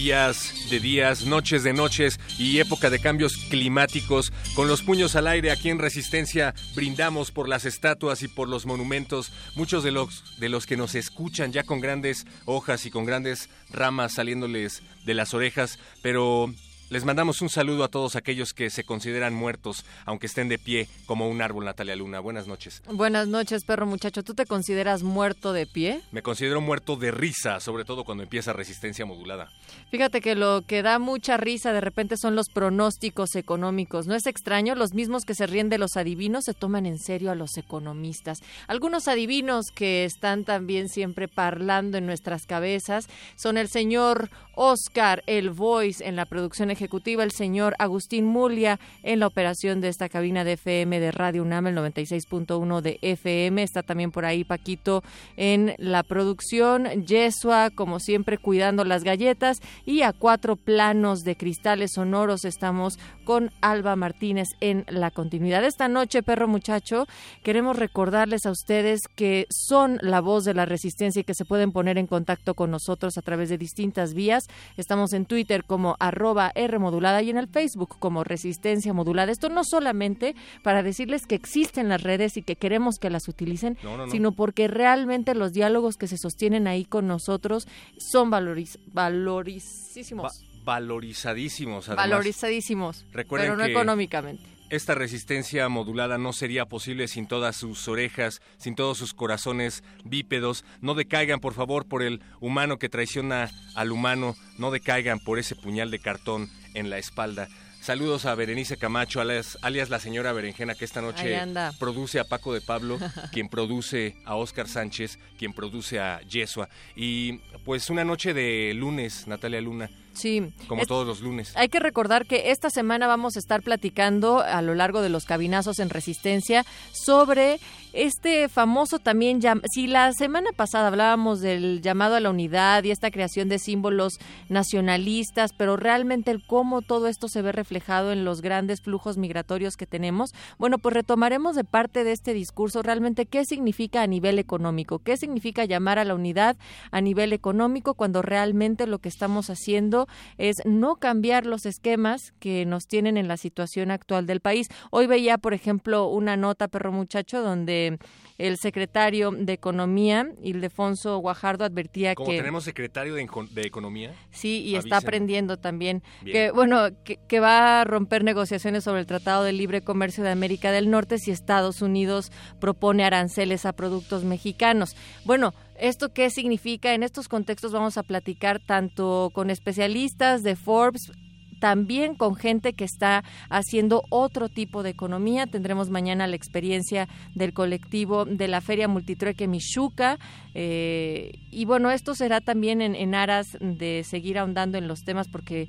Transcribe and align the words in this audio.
Días 0.00 0.70
de 0.70 0.80
días, 0.80 1.26
noches 1.26 1.62
de 1.62 1.74
noches 1.74 2.18
y 2.38 2.58
época 2.58 2.88
de 2.88 3.00
cambios 3.00 3.36
climáticos. 3.36 4.32
Con 4.54 4.66
los 4.66 4.80
puños 4.80 5.14
al 5.14 5.26
aire 5.26 5.50
aquí 5.50 5.68
en 5.68 5.78
Resistencia 5.78 6.54
brindamos 6.74 7.30
por 7.30 7.50
las 7.50 7.66
estatuas 7.66 8.22
y 8.22 8.28
por 8.28 8.48
los 8.48 8.64
monumentos, 8.64 9.30
muchos 9.56 9.84
de 9.84 9.90
los, 9.90 10.38
de 10.38 10.48
los 10.48 10.64
que 10.64 10.78
nos 10.78 10.94
escuchan 10.94 11.52
ya 11.52 11.64
con 11.64 11.80
grandes 11.80 12.24
hojas 12.46 12.86
y 12.86 12.90
con 12.90 13.04
grandes 13.04 13.50
ramas 13.68 14.14
saliéndoles 14.14 14.82
de 15.04 15.12
las 15.12 15.34
orejas, 15.34 15.78
pero 16.00 16.50
les 16.90 17.04
mandamos 17.04 17.40
un 17.40 17.48
saludo 17.48 17.84
a 17.84 17.88
todos 17.88 18.16
aquellos 18.16 18.52
que 18.52 18.68
se 18.68 18.84
consideran 18.84 19.32
muertos, 19.32 19.84
aunque 20.04 20.26
estén 20.26 20.48
de 20.48 20.58
pie 20.58 20.88
como 21.06 21.28
un 21.28 21.40
árbol, 21.40 21.64
Natalia 21.64 21.94
Luna. 21.94 22.18
Buenas 22.18 22.48
noches. 22.48 22.82
Buenas 22.88 23.28
noches, 23.28 23.64
perro 23.64 23.86
muchacho. 23.86 24.24
¿Tú 24.24 24.34
te 24.34 24.44
consideras 24.44 25.04
muerto 25.04 25.52
de 25.52 25.66
pie? 25.66 26.02
Me 26.10 26.22
considero 26.22 26.60
muerto 26.60 26.96
de 26.96 27.12
risa, 27.12 27.60
sobre 27.60 27.84
todo 27.84 28.04
cuando 28.04 28.24
empieza 28.24 28.52
resistencia 28.52 29.06
modulada. 29.06 29.50
Fíjate 29.90 30.20
que 30.20 30.34
lo 30.34 30.62
que 30.66 30.82
da 30.82 30.98
mucha 30.98 31.36
risa 31.36 31.72
de 31.72 31.80
repente 31.80 32.16
son 32.16 32.34
los 32.34 32.48
pronósticos 32.48 33.36
económicos. 33.36 34.08
No 34.08 34.14
es 34.16 34.26
extraño, 34.26 34.74
los 34.74 34.92
mismos 34.92 35.24
que 35.24 35.36
se 35.36 35.46
ríen 35.46 35.68
de 35.68 35.78
los 35.78 35.96
adivinos 35.96 36.44
se 36.44 36.54
toman 36.54 36.86
en 36.86 36.98
serio 36.98 37.30
a 37.30 37.36
los 37.36 37.56
economistas. 37.56 38.38
Algunos 38.66 39.06
adivinos 39.06 39.66
que 39.72 40.04
están 40.04 40.44
también 40.44 40.88
siempre 40.88 41.28
parlando 41.28 41.98
en 41.98 42.06
nuestras 42.06 42.46
cabezas 42.46 43.06
son 43.36 43.58
el 43.58 43.68
señor 43.68 44.30
Oscar, 44.54 45.22
el 45.26 45.50
voice 45.50 46.06
en 46.06 46.16
la 46.16 46.26
producción 46.26 46.70
ejecutiva, 46.70 46.79
el 46.80 47.30
señor 47.32 47.74
Agustín 47.78 48.24
Mulia 48.24 48.80
en 49.02 49.20
la 49.20 49.26
operación 49.26 49.80
de 49.80 49.88
esta 49.88 50.08
cabina 50.08 50.44
de 50.44 50.52
FM 50.54 50.98
de 50.98 51.10
Radio 51.12 51.42
UNAM, 51.42 51.66
el 51.66 51.76
96.1 51.76 52.80
de 52.80 52.98
FM. 53.02 53.62
Está 53.62 53.82
también 53.82 54.10
por 54.10 54.24
ahí 54.24 54.44
Paquito 54.44 55.02
en 55.36 55.74
la 55.76 56.02
producción, 56.02 56.86
Yesua, 57.04 57.70
como 57.70 58.00
siempre, 58.00 58.38
cuidando 58.38 58.84
las 58.84 59.04
galletas 59.04 59.58
y 59.84 60.02
a 60.02 60.12
cuatro 60.12 60.56
planos 60.56 61.20
de 61.20 61.36
cristales 61.36 61.92
sonoros 61.94 62.44
estamos 62.44 62.98
con 63.24 63.50
Alba 63.60 63.94
Martínez 63.96 64.48
en 64.60 64.84
la 64.88 65.10
continuidad. 65.10 65.64
Esta 65.64 65.88
noche, 65.88 66.22
perro 66.22 66.48
muchacho, 66.48 67.06
queremos 67.42 67.76
recordarles 67.76 68.46
a 68.46 68.50
ustedes 68.50 69.00
que 69.14 69.46
son 69.50 69.98
la 70.00 70.20
voz 70.20 70.44
de 70.44 70.54
la 70.54 70.64
resistencia 70.64 71.20
y 71.20 71.24
que 71.24 71.34
se 71.34 71.44
pueden 71.44 71.72
poner 71.72 71.98
en 71.98 72.06
contacto 72.06 72.54
con 72.54 72.70
nosotros 72.70 73.18
a 73.18 73.22
través 73.22 73.50
de 73.50 73.58
distintas 73.58 74.14
vías. 74.14 74.44
Estamos 74.76 75.12
en 75.12 75.26
Twitter 75.26 75.64
como 75.64 75.96
arroba 76.00 76.50
R 76.70 76.78
modulada 76.78 77.22
y 77.22 77.30
en 77.30 77.36
el 77.36 77.48
Facebook 77.48 77.96
como 77.98 78.24
Resistencia 78.24 78.92
Modulada. 78.92 79.32
Esto 79.32 79.48
no 79.48 79.64
solamente 79.64 80.34
para 80.62 80.82
decirles 80.82 81.26
que 81.26 81.34
existen 81.34 81.88
las 81.88 82.02
redes 82.02 82.36
y 82.36 82.42
que 82.42 82.56
queremos 82.56 82.98
que 82.98 83.10
las 83.10 83.28
utilicen, 83.28 83.76
sino 84.10 84.32
porque 84.32 84.68
realmente 84.68 85.34
los 85.34 85.52
diálogos 85.52 85.96
que 85.96 86.06
se 86.06 86.16
sostienen 86.16 86.66
ahí 86.66 86.84
con 86.84 87.06
nosotros 87.06 87.68
son 87.98 88.30
valoriz 88.30 88.78
valorizísimos. 88.86 90.44
valorizadísimos, 90.64 91.88
Valorizadísimos, 91.88 93.04
pero 93.12 93.56
no 93.56 93.64
económicamente. 93.64 94.60
Esta 94.70 94.94
resistencia 94.94 95.68
modulada 95.68 96.16
no 96.16 96.32
sería 96.32 96.64
posible 96.64 97.08
sin 97.08 97.26
todas 97.26 97.56
sus 97.56 97.88
orejas, 97.88 98.40
sin 98.56 98.76
todos 98.76 98.98
sus 98.98 99.14
corazones 99.14 99.82
bípedos. 100.04 100.64
No 100.80 100.94
decaigan, 100.94 101.40
por 101.40 101.54
favor, 101.54 101.88
por 101.88 102.04
el 102.04 102.22
humano 102.38 102.78
que 102.78 102.88
traiciona 102.88 103.50
al 103.74 103.90
humano. 103.90 104.36
No 104.58 104.70
decaigan 104.70 105.18
por 105.18 105.40
ese 105.40 105.56
puñal 105.56 105.90
de 105.90 105.98
cartón 105.98 106.48
en 106.74 106.90
la 106.90 106.98
espalda. 106.98 107.48
Saludos 107.80 108.26
a 108.26 108.34
Berenice 108.34 108.76
Camacho, 108.76 109.22
alias, 109.22 109.56
la 109.62 109.98
señora 109.98 110.34
Berenjena, 110.34 110.74
que 110.74 110.84
esta 110.84 111.00
noche 111.00 111.40
produce 111.78 112.20
a 112.20 112.24
Paco 112.24 112.52
de 112.52 112.60
Pablo, 112.60 112.98
quien 113.32 113.48
produce 113.48 114.16
a 114.26 114.36
Oscar 114.36 114.68
Sánchez, 114.68 115.18
quien 115.38 115.54
produce 115.54 115.98
a 115.98 116.20
Yesua. 116.20 116.68
Y 116.94 117.38
pues 117.64 117.88
una 117.88 118.04
noche 118.04 118.34
de 118.34 118.74
lunes, 118.74 119.26
Natalia 119.26 119.62
Luna. 119.62 119.90
Sí. 120.20 120.52
Como 120.68 120.84
todos 120.84 121.06
los 121.06 121.20
lunes. 121.20 121.52
Hay 121.56 121.68
que 121.68 121.80
recordar 121.80 122.26
que 122.26 122.50
esta 122.50 122.68
semana 122.68 123.06
vamos 123.06 123.36
a 123.36 123.38
estar 123.38 123.62
platicando 123.62 124.40
a 124.40 124.60
lo 124.60 124.74
largo 124.74 125.00
de 125.00 125.08
los 125.08 125.24
cabinazos 125.24 125.78
en 125.78 125.88
Resistencia 125.88 126.64
sobre 126.92 127.58
este 127.92 128.48
famoso 128.48 129.00
también, 129.00 129.40
si 129.72 129.88
la 129.88 130.12
semana 130.12 130.50
pasada 130.54 130.88
hablábamos 130.88 131.40
del 131.40 131.80
llamado 131.82 132.14
a 132.14 132.20
la 132.20 132.30
unidad 132.30 132.84
y 132.84 132.92
esta 132.92 133.10
creación 133.10 133.48
de 133.48 133.58
símbolos 133.58 134.18
nacionalistas, 134.48 135.52
pero 135.56 135.76
realmente 135.76 136.30
el 136.30 136.44
cómo 136.46 136.82
todo 136.82 137.08
esto 137.08 137.26
se 137.26 137.42
ve 137.42 137.50
reflejado 137.50 138.12
en 138.12 138.24
los 138.24 138.42
grandes 138.42 138.80
flujos 138.80 139.16
migratorios 139.16 139.76
que 139.76 139.86
tenemos, 139.86 140.30
bueno, 140.56 140.78
pues 140.78 140.94
retomaremos 140.94 141.56
de 141.56 141.64
parte 141.64 142.04
de 142.04 142.12
este 142.12 142.32
discurso 142.32 142.82
realmente 142.82 143.26
qué 143.26 143.44
significa 143.44 144.02
a 144.02 144.06
nivel 144.06 144.38
económico, 144.38 145.00
qué 145.00 145.16
significa 145.16 145.64
llamar 145.64 145.98
a 145.98 146.04
la 146.04 146.14
unidad 146.14 146.56
a 146.92 147.00
nivel 147.00 147.32
económico 147.32 147.94
cuando 147.94 148.22
realmente 148.22 148.86
lo 148.86 148.98
que 148.98 149.08
estamos 149.08 149.50
haciendo 149.50 150.06
es 150.38 150.62
no 150.64 150.96
cambiar 150.96 151.46
los 151.46 151.66
esquemas 151.66 152.32
que 152.38 152.64
nos 152.66 152.86
tienen 152.86 153.16
en 153.16 153.28
la 153.28 153.36
situación 153.36 153.90
actual 153.90 154.26
del 154.26 154.40
país. 154.40 154.68
Hoy 154.90 155.06
veía, 155.06 155.38
por 155.38 155.54
ejemplo, 155.54 156.08
una 156.08 156.36
nota, 156.36 156.68
perro 156.68 156.92
muchacho, 156.92 157.42
donde 157.42 157.98
el 158.38 158.56
secretario 158.56 159.30
de 159.32 159.52
Economía, 159.52 160.26
Ildefonso 160.42 161.18
Guajardo, 161.18 161.64
advertía 161.64 162.14
que... 162.14 162.24
tenemos 162.24 162.64
secretario 162.64 163.14
de, 163.14 163.22
Economía? 163.62 164.14
Sí, 164.30 164.62
y 164.62 164.76
está 164.76 164.96
aprendiendo 164.96 165.58
también. 165.58 166.02
Que, 166.24 166.50
bueno, 166.50 166.88
que, 167.04 167.40
va 167.40 167.82
a 167.82 167.84
romper 167.84 168.24
negociaciones 168.24 168.84
sobre 168.84 169.00
el 169.00 169.06
Tratado 169.06 169.44
de 169.44 169.52
Libre 169.52 169.82
Comercio 169.82 170.24
de 170.24 170.30
América 170.30 170.72
del 170.72 170.90
Norte 170.90 171.18
si 171.18 171.30
Estados 171.30 171.82
Unidos 171.82 172.32
propone 172.60 173.04
aranceles 173.04 173.66
a 173.66 173.72
productos 173.72 174.24
mexicanos. 174.24 174.96
Bueno, 175.24 175.52
¿Esto 175.80 176.12
qué 176.12 176.28
significa? 176.28 176.92
En 176.92 177.02
estos 177.02 177.26
contextos 177.26 177.72
vamos 177.72 177.96
a 177.96 178.02
platicar 178.02 178.60
tanto 178.60 179.30
con 179.32 179.48
especialistas 179.48 180.42
de 180.42 180.54
Forbes, 180.54 181.10
también 181.58 182.14
con 182.14 182.36
gente 182.36 182.74
que 182.74 182.84
está 182.84 183.24
haciendo 183.48 184.02
otro 184.10 184.50
tipo 184.50 184.82
de 184.82 184.90
economía. 184.90 185.46
Tendremos 185.46 185.88
mañana 185.88 186.26
la 186.26 186.36
experiencia 186.36 187.08
del 187.34 187.54
colectivo 187.54 188.26
de 188.26 188.46
la 188.46 188.60
Feria 188.60 188.88
Multitrueque 188.88 189.48
Michuca. 189.48 190.18
Eh, 190.52 191.32
y 191.50 191.64
bueno, 191.64 191.90
esto 191.90 192.14
será 192.14 192.42
también 192.42 192.82
en, 192.82 192.94
en 192.94 193.14
aras 193.14 193.56
de 193.58 194.04
seguir 194.04 194.38
ahondando 194.38 194.76
en 194.76 194.86
los 194.86 195.02
temas 195.04 195.28
porque 195.28 195.68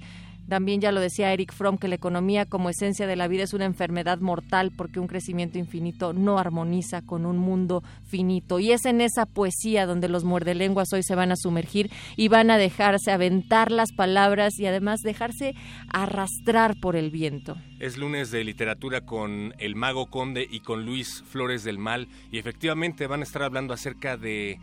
también 0.51 0.81
ya 0.81 0.92
lo 0.92 1.00
decía 1.00 1.31
Eric 1.31 1.53
Fromm 1.53 1.77
que 1.77 1.88
la 1.88 1.95
economía 1.95 2.45
como 2.45 2.69
esencia 2.69 3.07
de 3.07 3.15
la 3.15 3.30
vida 3.30 3.44
es 3.44 3.53
una 3.53 3.63
enfermedad 3.63 4.19
mortal 4.19 4.74
porque 4.75 5.00
un 5.00 5.07
crecimiento 5.07 5.57
infinito 5.57 6.12
no 6.12 6.39
armoniza 6.39 7.01
con 7.03 7.25
un 7.25 7.38
mundo 7.38 7.86
finito. 8.03 8.59
Y 8.59 8.74
es 8.74 8.83
en 8.83 9.00
esa 9.00 9.25
poesía 9.25 9.86
donde 9.86 10.09
los 10.09 10.25
muerdelenguas 10.25 10.92
hoy 10.92 11.03
se 11.03 11.15
van 11.15 11.31
a 11.31 11.38
sumergir 11.38 11.89
y 12.18 12.27
van 12.27 12.51
a 12.51 12.57
dejarse 12.57 13.12
aventar 13.12 13.71
las 13.71 13.94
palabras 13.94 14.59
y 14.59 14.65
además 14.65 15.00
dejarse 15.00 15.56
arrastrar 15.88 16.75
por 16.81 16.97
el 16.97 17.12
viento. 17.12 17.56
Es 17.80 17.97
lunes 17.97 18.30
de 18.30 18.44
literatura 18.44 19.06
con 19.06 19.54
el 19.57 19.77
mago 19.77 20.07
conde 20.07 20.45
y 20.51 20.59
con 20.59 20.86
Luis 20.86 21.24
Flores 21.30 21.63
del 21.63 21.77
Mal 21.77 22.09
y 22.30 22.39
efectivamente 22.39 23.07
van 23.07 23.21
a 23.21 23.24
estar 23.24 23.44
hablando 23.44 23.74
acerca 23.74 24.18
de 24.18 24.59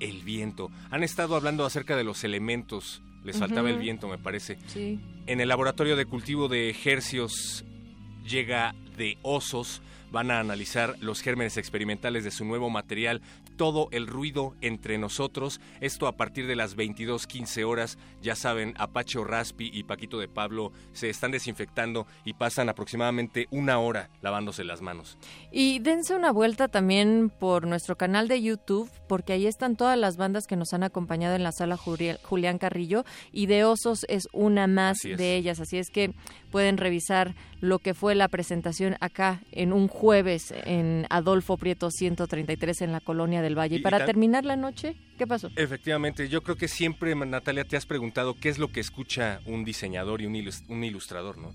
el 0.00 0.22
viento. 0.22 0.70
Han 0.90 1.02
estado 1.02 1.34
hablando 1.34 1.64
acerca 1.64 1.96
de 1.96 2.04
los 2.04 2.24
elementos 2.24 3.00
les 3.24 3.38
faltaba 3.38 3.68
el 3.70 3.78
viento, 3.78 4.08
me 4.08 4.18
parece. 4.18 4.58
Sí. 4.66 4.98
En 5.26 5.40
el 5.40 5.48
laboratorio 5.48 5.96
de 5.96 6.06
cultivo 6.06 6.48
de 6.48 6.70
ejercios 6.70 7.64
llega 8.24 8.74
de 8.96 9.18
osos. 9.22 9.82
Van 10.10 10.30
a 10.30 10.40
analizar 10.40 10.96
los 11.00 11.20
gérmenes 11.20 11.56
experimentales 11.56 12.24
de 12.24 12.30
su 12.30 12.44
nuevo 12.44 12.68
material 12.68 13.20
todo 13.60 13.88
el 13.90 14.06
ruido 14.06 14.54
entre 14.62 14.96
nosotros. 14.96 15.60
Esto 15.82 16.06
a 16.06 16.16
partir 16.16 16.46
de 16.46 16.56
las 16.56 16.78
22.15 16.78 17.62
horas. 17.64 17.98
Ya 18.22 18.34
saben, 18.34 18.72
Apache 18.78 19.22
Raspi 19.22 19.70
y 19.70 19.82
Paquito 19.82 20.18
de 20.18 20.28
Pablo 20.28 20.72
se 20.94 21.10
están 21.10 21.30
desinfectando 21.30 22.06
y 22.24 22.32
pasan 22.32 22.70
aproximadamente 22.70 23.48
una 23.50 23.78
hora 23.78 24.08
lavándose 24.22 24.64
las 24.64 24.80
manos. 24.80 25.18
Y 25.52 25.80
dense 25.80 26.14
una 26.14 26.32
vuelta 26.32 26.68
también 26.68 27.30
por 27.38 27.66
nuestro 27.66 27.96
canal 27.96 28.28
de 28.28 28.40
YouTube, 28.40 28.90
porque 29.06 29.34
ahí 29.34 29.46
están 29.46 29.76
todas 29.76 29.98
las 29.98 30.16
bandas 30.16 30.46
que 30.46 30.56
nos 30.56 30.72
han 30.72 30.82
acompañado 30.82 31.34
en 31.36 31.42
la 31.42 31.52
sala 31.52 31.76
Julián 31.76 32.56
Carrillo 32.56 33.04
y 33.30 33.44
de 33.44 33.64
Osos 33.64 34.06
es 34.08 34.26
una 34.32 34.68
más 34.68 35.00
de 35.02 35.36
ellas. 35.36 35.60
Así 35.60 35.76
es 35.76 35.90
que 35.90 36.14
pueden 36.50 36.76
revisar 36.76 37.34
lo 37.60 37.78
que 37.78 37.94
fue 37.94 38.14
la 38.14 38.28
presentación 38.28 38.96
acá 39.00 39.40
en 39.52 39.72
un 39.72 39.88
jueves 39.88 40.52
en 40.64 41.06
Adolfo 41.10 41.56
Prieto 41.56 41.90
133 41.90 42.82
en 42.82 42.92
la 42.92 43.00
Colonia 43.00 43.42
del 43.42 43.58
Valle. 43.58 43.76
Y, 43.76 43.80
para 43.80 44.04
terminar 44.04 44.44
la 44.44 44.56
noche, 44.56 44.96
¿qué 45.18 45.26
pasó? 45.26 45.50
Efectivamente, 45.56 46.28
yo 46.28 46.42
creo 46.42 46.56
que 46.56 46.68
siempre, 46.68 47.14
Natalia, 47.14 47.64
te 47.64 47.76
has 47.76 47.86
preguntado 47.86 48.34
qué 48.38 48.48
es 48.48 48.58
lo 48.58 48.68
que 48.68 48.80
escucha 48.80 49.40
un 49.46 49.64
diseñador 49.64 50.22
y 50.22 50.26
un, 50.26 50.84
ilustrador, 50.84 51.38
¿no? 51.38 51.52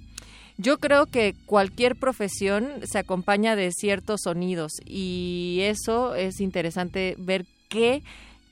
Yo 0.57 0.77
creo 0.77 1.07
que 1.07 1.35
cualquier 1.45 1.97
profesión 1.97 2.69
se 2.83 2.99
acompaña 2.99 3.57
de 3.57 3.71
ciertos 3.71 4.21
sonidos 4.23 4.71
y 4.85 5.59
eso 5.63 6.15
es 6.15 6.39
interesante 6.39 7.15
ver 7.17 7.45
qué 7.67 8.03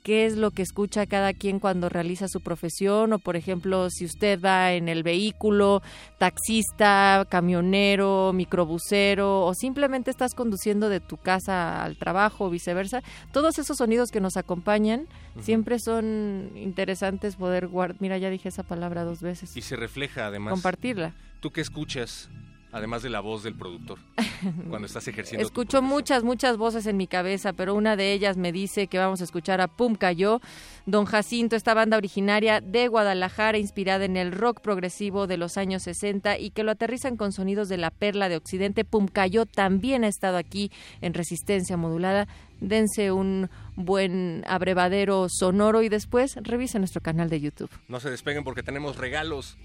qué 0.04 0.26
es 0.26 0.36
lo 0.36 0.52
que 0.52 0.62
escucha 0.62 1.06
cada 1.06 1.34
quien 1.34 1.60
cuando 1.60 1.90
realiza 1.90 2.28
su 2.28 2.42
profesión 2.42 3.14
o 3.14 3.20
por 3.20 3.36
ejemplo 3.36 3.90
si 3.90 4.06
usted 4.06 4.40
va 4.40 4.74
en 4.74 4.90
el 4.90 5.02
vehículo, 5.02 5.82
taxista, 6.18 7.26
camionero, 7.30 8.32
microbusero 8.34 9.46
o 9.46 9.54
simplemente 9.54 10.12
estás 10.12 10.34
conduciendo 10.36 10.90
de 10.90 11.00
tu 11.00 11.18
casa 11.18 11.84
al 11.84 11.98
trabajo 11.98 12.46
o 12.46 12.50
viceversa, 12.50 13.02
todos 13.32 13.58
esos 13.58 13.78
sonidos 13.78 14.10
que 14.12 14.20
nos 14.20 14.38
acompañan 14.38 15.08
siempre 15.40 15.80
son 15.80 16.52
interesantes 16.56 17.38
poder 17.38 17.68
guardar. 17.68 17.98
Mira, 18.00 18.18
ya 18.18 18.30
dije 18.30 18.50
esa 18.50 18.64
palabra 18.64 19.04
dos 19.04 19.22
veces. 19.22 19.56
Y 19.56 19.62
se 19.62 19.76
refleja 19.76 20.28
además. 20.28 20.52
Compartirla. 20.52 21.14
¿Tú 21.40 21.52
qué 21.52 21.62
escuchas? 21.62 22.30
Además 22.74 23.04
de 23.04 23.10
la 23.10 23.20
voz 23.20 23.44
del 23.44 23.54
productor, 23.54 24.00
cuando 24.70 24.88
estás 24.88 25.08
ejerciendo. 25.08 25.46
Escucho 25.46 25.82
muchas, 25.82 26.24
muchas 26.24 26.58
voces 26.58 26.88
en 26.88 26.98
mi 26.98 27.06
cabeza, 27.06 27.54
pero 27.54 27.76
una 27.76 27.96
de 27.96 28.12
ellas 28.12 28.36
me 28.36 28.52
dice 28.52 28.88
que 28.88 28.98
vamos 28.98 29.22
a 29.22 29.24
escuchar 29.24 29.62
a 29.62 29.68
Pum 29.68 29.96
Cayó, 29.96 30.42
Don 30.88 31.06
Jacinto, 31.06 31.56
esta 31.56 31.76
banda 31.76 31.98
originaria 31.98 32.62
de 32.62 32.88
Guadalajara, 32.88 33.60
inspirada 33.60 34.06
en 34.06 34.18
el 34.18 34.32
rock 34.32 34.60
progresivo 34.60 35.28
de 35.28 35.38
los 35.38 35.58
años 35.58 35.84
60 35.84 36.40
y 36.40 36.50
que 36.50 36.64
lo 36.64 36.72
aterrizan 36.72 37.16
con 37.16 37.32
sonidos 37.32 37.70
de 37.70 37.78
la 37.78 37.92
perla 37.92 38.28
de 38.28 38.38
Occidente. 38.38 38.84
Pum 38.84 39.08
Cayó 39.08 39.46
también 39.46 40.04
ha 40.04 40.08
estado 40.08 40.38
aquí 40.38 40.72
en 41.02 41.14
Resistencia 41.14 41.78
Modulada. 41.78 42.28
Dense 42.60 43.12
un 43.12 43.50
buen 43.76 44.44
abrevadero 44.48 45.28
sonoro 45.30 45.84
y 45.84 45.90
después 45.90 46.38
revisen 46.42 46.82
nuestro 46.82 47.02
canal 47.02 47.30
de 47.30 47.40
YouTube. 47.40 47.70
No 47.88 48.00
se 48.00 48.10
despeguen 48.10 48.44
porque 48.44 48.64
tenemos 48.64 48.98
regalos. 48.98 49.58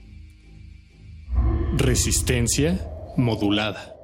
Resistencia 1.77 2.81
modulada. 3.19 3.98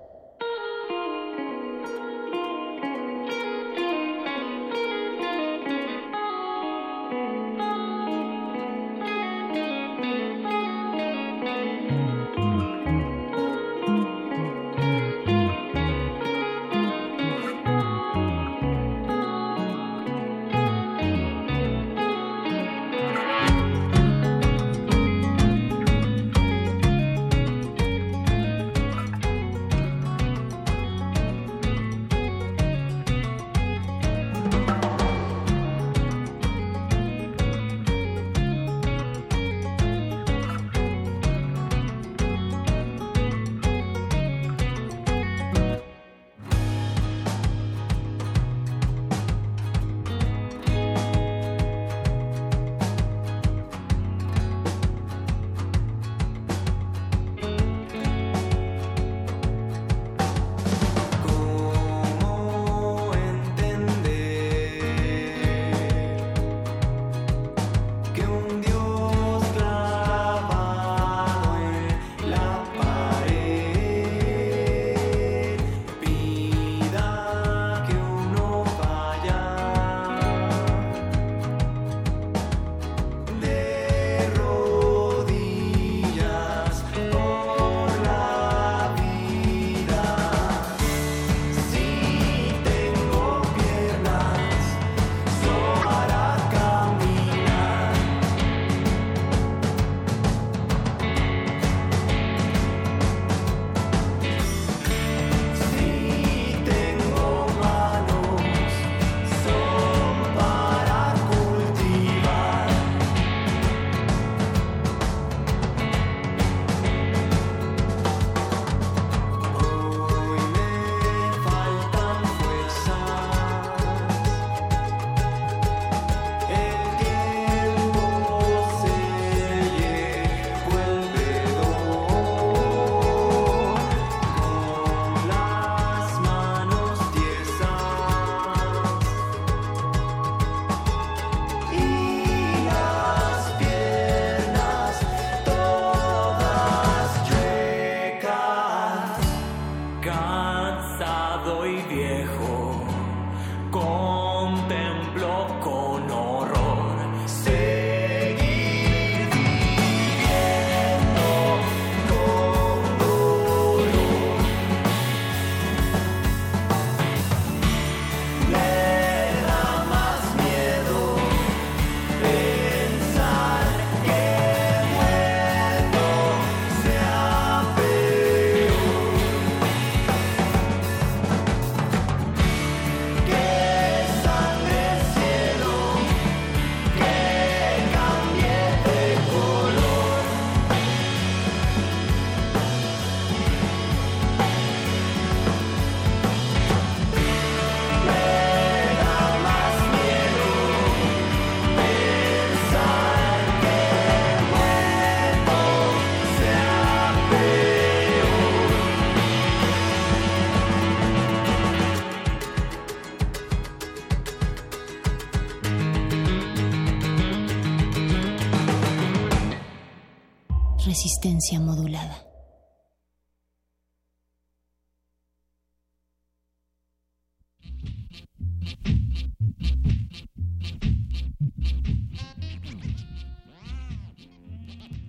Modulada. 221.53 222.25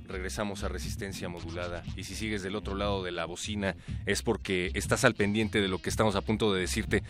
regresamos 0.07 0.63
a 0.63 0.69
resistencia 0.69 1.29
modulada 1.29 1.83
y 1.95 2.03
si 2.03 2.15
sigues 2.15 2.41
del 2.41 2.55
otro 2.55 2.75
lado 2.75 3.03
de 3.03 3.11
la 3.11 3.25
bocina 3.25 3.75
es 4.05 4.21
porque 4.21 4.71
estás 4.73 5.05
al 5.05 5.13
pendiente 5.13 5.61
de 5.61 5.67
lo 5.67 5.79
que 5.79 5.89
estamos 5.89 6.15
a 6.15 6.21
punto 6.21 6.53
de 6.53 6.61
decirte. 6.61 7.03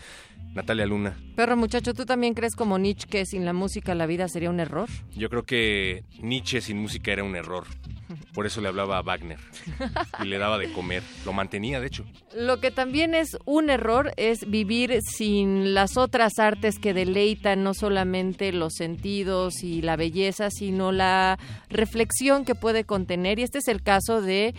Natalia 0.54 0.86
Luna. 0.86 1.16
Perro 1.34 1.56
muchacho, 1.56 1.94
¿tú 1.94 2.04
también 2.04 2.34
crees 2.34 2.56
como 2.56 2.78
Nietzsche 2.78 3.08
que 3.08 3.26
sin 3.26 3.44
la 3.44 3.52
música 3.52 3.94
la 3.94 4.06
vida 4.06 4.28
sería 4.28 4.50
un 4.50 4.60
error? 4.60 4.88
Yo 5.16 5.30
creo 5.30 5.44
que 5.44 6.04
Nietzsche 6.20 6.60
sin 6.60 6.78
música 6.78 7.12
era 7.12 7.24
un 7.24 7.36
error. 7.36 7.66
Por 8.36 8.44
eso 8.44 8.60
le 8.60 8.68
hablaba 8.68 8.98
a 8.98 9.02
Wagner 9.02 9.38
y 10.22 10.26
le 10.26 10.36
daba 10.36 10.58
de 10.58 10.70
comer. 10.70 11.02
Lo 11.24 11.32
mantenía, 11.32 11.80
de 11.80 11.86
hecho. 11.86 12.04
Lo 12.36 12.60
que 12.60 12.70
también 12.70 13.14
es 13.14 13.38
un 13.46 13.70
error 13.70 14.12
es 14.18 14.50
vivir 14.50 15.00
sin 15.00 15.72
las 15.72 15.96
otras 15.96 16.38
artes 16.38 16.78
que 16.78 16.92
deleitan 16.92 17.64
no 17.64 17.72
solamente 17.72 18.52
los 18.52 18.74
sentidos 18.74 19.62
y 19.62 19.80
la 19.80 19.96
belleza, 19.96 20.50
sino 20.50 20.92
la 20.92 21.38
reflexión 21.70 22.44
que 22.44 22.54
puede 22.54 22.84
contener. 22.84 23.38
Y 23.38 23.42
este 23.42 23.56
es 23.56 23.68
el 23.68 23.82
caso 23.82 24.20
de 24.20 24.54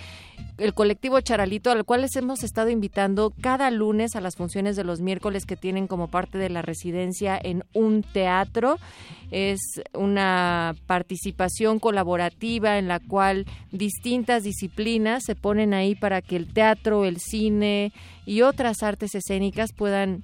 el 0.57 0.73
colectivo 0.73 1.21
Charalito, 1.21 1.69
al 1.69 1.85
cual 1.85 2.01
les 2.01 2.15
hemos 2.15 2.43
estado 2.43 2.69
invitando 2.69 3.33
cada 3.41 3.69
lunes 3.69 4.15
a 4.15 4.21
las 4.21 4.35
funciones 4.35 4.75
de 4.75 4.83
los 4.83 5.01
miércoles 5.01 5.45
que 5.45 5.55
tienen 5.55 5.87
como 5.87 6.07
parte 6.07 6.37
de 6.37 6.49
la 6.49 6.61
residencia 6.61 7.39
en 7.41 7.63
un 7.73 8.03
teatro. 8.03 8.77
Es 9.29 9.59
una 9.93 10.75
participación 10.87 11.79
colaborativa 11.79 12.77
en 12.77 12.87
la 12.87 12.99
cual 12.99 13.45
distintas 13.71 14.43
disciplinas 14.43 15.23
se 15.25 15.35
ponen 15.35 15.73
ahí 15.73 15.95
para 15.95 16.21
que 16.21 16.35
el 16.35 16.51
teatro, 16.51 17.05
el 17.05 17.19
cine 17.19 17.91
y 18.25 18.41
otras 18.41 18.81
artes 18.83 19.13
escénicas 19.15 19.73
puedan 19.73 20.23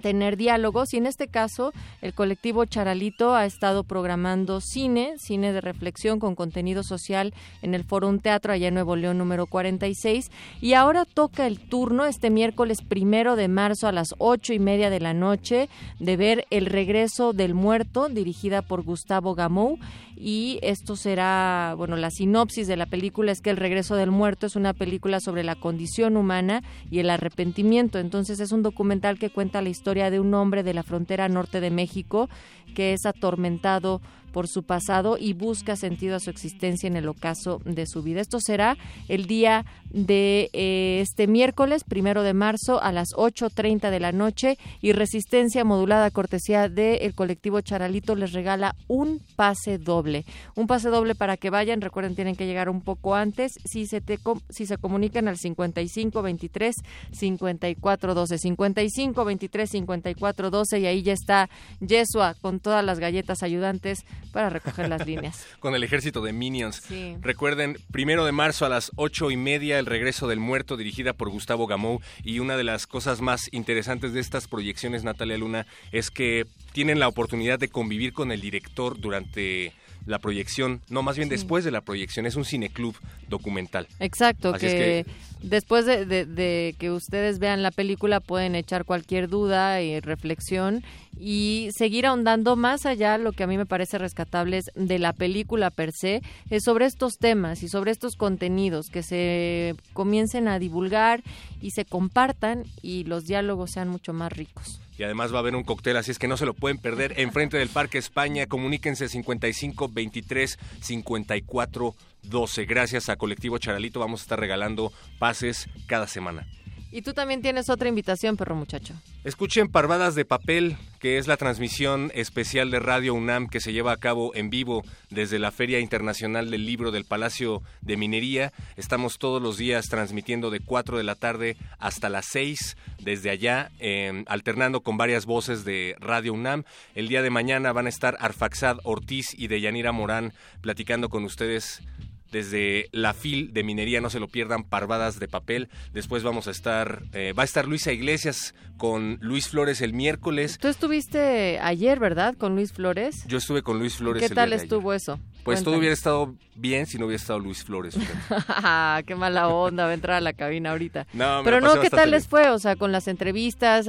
tener 0.00 0.36
diálogos 0.36 0.94
y 0.94 0.98
en 0.98 1.06
este 1.06 1.28
caso 1.28 1.72
el 2.00 2.14
colectivo 2.14 2.64
Charalito 2.64 3.34
ha 3.34 3.46
estado 3.46 3.84
programando 3.84 4.60
cine, 4.60 5.14
cine 5.18 5.52
de 5.52 5.60
reflexión 5.60 6.18
con 6.18 6.34
contenido 6.34 6.82
social 6.82 7.34
en 7.62 7.74
el 7.74 7.84
Foro 7.84 8.06
Teatro 8.18 8.52
allá 8.52 8.68
en 8.68 8.74
Nuevo 8.74 8.94
León 8.94 9.18
número 9.18 9.46
46 9.46 10.30
y 10.60 10.74
ahora 10.74 11.04
toca 11.04 11.46
el 11.46 11.58
turno 11.58 12.06
este 12.06 12.30
miércoles 12.30 12.82
primero 12.82 13.34
de 13.34 13.48
marzo 13.48 13.88
a 13.88 13.92
las 13.92 14.14
ocho 14.18 14.52
y 14.52 14.58
media 14.58 14.90
de 14.90 15.00
la 15.00 15.12
noche 15.12 15.68
de 15.98 16.16
ver 16.16 16.46
El 16.50 16.66
regreso 16.66 17.32
del 17.32 17.54
muerto 17.54 18.08
dirigida 18.08 18.62
por 18.62 18.82
Gustavo 18.82 19.34
Gamou 19.34 19.78
y 20.16 20.58
esto 20.62 20.96
será, 20.96 21.74
bueno, 21.76 21.96
la 21.96 22.10
sinopsis 22.10 22.66
de 22.66 22.76
la 22.76 22.86
película 22.86 23.32
es 23.32 23.42
que 23.42 23.50
El 23.50 23.58
regreso 23.58 23.96
del 23.96 24.10
muerto 24.10 24.46
es 24.46 24.56
una 24.56 24.72
película 24.72 25.20
sobre 25.20 25.44
la 25.44 25.54
condición 25.54 26.16
humana 26.16 26.62
y 26.90 27.00
el 27.00 27.10
arrepentimiento. 27.10 27.98
Entonces 27.98 28.40
es 28.40 28.50
un 28.50 28.62
documental 28.62 29.18
que 29.18 29.30
cuenta 29.30 29.60
la 29.60 29.68
historia 29.68 30.10
de 30.10 30.18
un 30.18 30.32
hombre 30.32 30.62
de 30.62 30.72
la 30.72 30.82
frontera 30.82 31.28
norte 31.28 31.60
de 31.60 31.70
México 31.70 32.30
que 32.74 32.94
es 32.94 33.04
atormentado 33.04 34.00
por 34.36 34.48
su 34.48 34.64
pasado 34.64 35.16
y 35.18 35.32
busca 35.32 35.76
sentido 35.76 36.14
a 36.14 36.20
su 36.20 36.28
existencia 36.28 36.88
en 36.88 36.96
el 36.96 37.08
ocaso 37.08 37.62
de 37.64 37.86
su 37.86 38.02
vida. 38.02 38.20
Esto 38.20 38.38
será 38.38 38.76
el 39.08 39.24
día 39.24 39.64
de 39.88 40.50
eh, 40.52 41.00
este 41.00 41.26
miércoles, 41.26 41.84
primero 41.84 42.22
de 42.22 42.34
marzo, 42.34 42.82
a 42.82 42.92
las 42.92 43.14
8.30 43.16 43.88
de 43.88 43.98
la 43.98 44.12
noche 44.12 44.58
y 44.82 44.92
Resistencia 44.92 45.64
Modulada, 45.64 46.10
cortesía 46.10 46.68
del 46.68 47.14
colectivo 47.14 47.62
Charalito, 47.62 48.14
les 48.14 48.34
regala 48.34 48.76
un 48.88 49.22
pase 49.36 49.78
doble. 49.78 50.26
Un 50.54 50.66
pase 50.66 50.90
doble 50.90 51.14
para 51.14 51.38
que 51.38 51.48
vayan, 51.48 51.80
recuerden, 51.80 52.14
tienen 52.14 52.36
que 52.36 52.44
llegar 52.46 52.68
un 52.68 52.82
poco 52.82 53.14
antes. 53.14 53.52
Si 53.64 53.86
se, 53.86 54.02
te, 54.02 54.18
si 54.50 54.66
se 54.66 54.76
comunican 54.76 55.28
al 55.28 55.38
55 55.38 56.20
23 56.20 56.76
54 57.10 58.14
12, 58.14 58.36
55 58.36 59.24
23 59.24 59.70
54 59.70 60.50
12 60.50 60.78
y 60.80 60.84
ahí 60.84 61.02
ya 61.02 61.14
está 61.14 61.48
Yesua 61.80 62.34
con 62.34 62.60
todas 62.60 62.84
las 62.84 62.98
galletas 62.98 63.42
ayudantes 63.42 64.04
para 64.32 64.50
recoger 64.50 64.88
las 64.88 65.06
líneas. 65.06 65.46
Con 65.60 65.74
el 65.74 65.82
ejército 65.82 66.20
de 66.22 66.32
Minions. 66.32 66.82
Recuerden, 67.20 67.78
primero 67.90 68.24
de 68.24 68.32
marzo 68.32 68.66
a 68.66 68.68
las 68.68 68.92
ocho 68.96 69.30
y 69.30 69.36
media, 69.36 69.78
El 69.78 69.86
regreso 69.86 70.28
del 70.28 70.40
muerto, 70.40 70.76
dirigida 70.76 71.12
por 71.12 71.30
Gustavo 71.30 71.66
Gamou. 71.66 72.00
Y 72.22 72.38
una 72.38 72.56
de 72.56 72.64
las 72.64 72.86
cosas 72.86 73.20
más 73.20 73.48
interesantes 73.52 74.12
de 74.12 74.20
estas 74.20 74.48
proyecciones, 74.48 75.04
Natalia 75.04 75.38
Luna, 75.38 75.66
es 75.92 76.10
que 76.10 76.46
tienen 76.72 76.98
la 76.98 77.08
oportunidad 77.08 77.58
de 77.58 77.68
convivir 77.68 78.12
con 78.12 78.32
el 78.32 78.40
director 78.40 78.98
durante 79.00 79.72
la 80.06 80.20
proyección, 80.20 80.80
no, 80.88 81.02
más 81.02 81.16
bien 81.16 81.28
después 81.28 81.64
de 81.64 81.72
la 81.72 81.80
proyección, 81.80 82.26
es 82.26 82.36
un 82.36 82.44
cineclub 82.44 82.96
documental. 83.28 83.88
Exacto, 83.98 84.52
que, 84.52 85.04
después 85.42 85.84
de, 85.84 86.74
que 86.78 86.90
ustedes 86.92 87.38
vean 87.40 87.62
la 87.62 87.72
película 87.72 88.20
pueden 88.20 88.54
echar 88.54 88.84
cualquier 88.84 89.28
duda 89.28 89.82
y 89.82 90.00
reflexión 90.00 90.84
y 91.18 91.70
seguir 91.76 92.06
ahondando 92.06 92.56
más 92.56 92.86
allá, 92.86 93.18
lo 93.18 93.32
que 93.32 93.44
a 93.44 93.46
mí 93.46 93.56
me 93.56 93.66
parece 93.66 93.98
rescatable 93.98 94.58
es 94.58 94.70
de 94.74 94.98
la 94.98 95.12
película 95.12 95.70
per 95.70 95.92
se, 95.92 96.22
es 96.50 96.64
sobre 96.64 96.86
estos 96.86 97.18
temas 97.18 97.62
y 97.62 97.68
sobre 97.68 97.90
estos 97.90 98.16
contenidos 98.16 98.88
que 98.88 99.02
se 99.02 99.74
comiencen 99.92 100.48
a 100.48 100.58
divulgar 100.58 101.22
y 101.60 101.70
se 101.70 101.84
compartan 101.84 102.64
y 102.82 103.04
los 103.04 103.24
diálogos 103.24 103.72
sean 103.72 103.88
mucho 103.88 104.12
más 104.12 104.32
ricos 104.32 104.80
y 104.98 105.02
además 105.02 105.32
va 105.32 105.36
a 105.36 105.40
haber 105.40 105.56
un 105.56 105.64
cóctel, 105.64 105.96
así 105.96 106.10
es 106.10 106.18
que 106.18 106.28
no 106.28 106.36
se 106.36 106.46
lo 106.46 106.54
pueden 106.54 106.78
perder. 106.78 107.20
Enfrente 107.20 107.58
del 107.58 107.68
Parque 107.68 107.98
España, 107.98 108.46
comuníquense 108.46 109.08
55 109.08 109.90
23 109.92 110.58
54 110.80 111.94
12. 112.22 112.64
Gracias 112.64 113.08
a 113.08 113.16
Colectivo 113.16 113.58
Charalito 113.58 114.00
vamos 114.00 114.20
a 114.20 114.24
estar 114.24 114.40
regalando 114.40 114.92
pases 115.18 115.68
cada 115.86 116.06
semana. 116.06 116.46
Y 116.92 117.02
tú 117.02 117.12
también 117.12 117.42
tienes 117.42 117.68
otra 117.68 117.88
invitación, 117.88 118.36
perro 118.36 118.54
muchacho. 118.54 118.94
Escuchen 119.24 119.68
Parvadas 119.68 120.14
de 120.14 120.24
Papel, 120.24 120.76
que 121.00 121.18
es 121.18 121.26
la 121.26 121.36
transmisión 121.36 122.12
especial 122.14 122.70
de 122.70 122.78
Radio 122.78 123.12
UNAM 123.12 123.48
que 123.48 123.60
se 123.60 123.72
lleva 123.72 123.92
a 123.92 123.96
cabo 123.96 124.34
en 124.34 124.50
vivo 124.50 124.84
desde 125.10 125.40
la 125.40 125.50
Feria 125.50 125.80
Internacional 125.80 126.50
del 126.50 126.64
Libro 126.64 126.92
del 126.92 127.04
Palacio 127.04 127.60
de 127.80 127.96
Minería. 127.96 128.52
Estamos 128.76 129.18
todos 129.18 129.42
los 129.42 129.56
días 129.56 129.86
transmitiendo 129.88 130.50
de 130.50 130.60
4 130.60 130.96
de 130.96 131.04
la 131.04 131.16
tarde 131.16 131.56
hasta 131.78 132.08
las 132.08 132.26
6 132.26 132.76
desde 133.00 133.30
allá, 133.30 133.72
em, 133.80 134.24
alternando 134.28 134.80
con 134.80 134.96
varias 134.96 135.26
voces 135.26 135.64
de 135.64 135.96
Radio 135.98 136.32
UNAM. 136.32 136.62
El 136.94 137.08
día 137.08 137.22
de 137.22 137.30
mañana 137.30 137.72
van 137.72 137.86
a 137.86 137.90
estar 137.90 138.16
Arfaxad 138.20 138.78
Ortiz 138.84 139.34
y 139.36 139.48
Deyanira 139.48 139.90
Morán 139.90 140.32
platicando 140.60 141.08
con 141.08 141.24
ustedes 141.24 141.82
desde 142.30 142.88
la 142.92 143.14
FIL 143.14 143.52
de 143.52 143.64
minería, 143.64 144.00
no 144.00 144.10
se 144.10 144.20
lo 144.20 144.28
pierdan, 144.28 144.64
parvadas 144.64 145.18
de 145.18 145.28
papel. 145.28 145.68
Después 145.92 146.22
vamos 146.22 146.48
a 146.48 146.50
estar, 146.50 147.02
eh, 147.12 147.32
va 147.32 147.42
a 147.42 147.44
estar 147.44 147.66
Luisa 147.66 147.92
Iglesias 147.92 148.54
con 148.76 149.18
Luis 149.20 149.48
Flores 149.48 149.80
el 149.80 149.92
miércoles. 149.92 150.58
Tú 150.60 150.68
estuviste 150.68 151.58
ayer, 151.60 151.98
¿verdad? 151.98 152.34
Con 152.36 152.54
Luis 152.54 152.72
Flores. 152.72 153.24
Yo 153.26 153.38
estuve 153.38 153.62
con 153.62 153.78
Luis 153.78 153.96
Flores. 153.96 154.22
¿Qué 154.22 154.34
tal 154.34 154.52
estuvo 154.52 154.92
eso? 154.92 155.18
Pues 155.46 155.62
todo 155.62 155.78
hubiera 155.78 155.94
estado 155.94 156.34
bien 156.56 156.86
si 156.86 156.98
no 156.98 157.06
hubiera 157.06 157.20
estado 157.20 157.38
Luis 157.38 157.62
Flores. 157.62 157.96
Qué 159.06 159.14
mala 159.14 159.48
onda, 159.48 159.84
va 159.84 159.90
a 159.90 159.94
entrar 159.94 160.16
a 160.16 160.20
la 160.20 160.32
cabina 160.32 160.72
ahorita. 160.72 161.06
Pero 161.12 161.60
no, 161.60 161.80
¿qué 161.80 161.88
tal 161.88 162.10
les 162.10 162.26
fue? 162.26 162.50
O 162.50 162.58
sea, 162.58 162.74
con 162.74 162.90
las 162.90 163.06
entrevistas, 163.06 163.88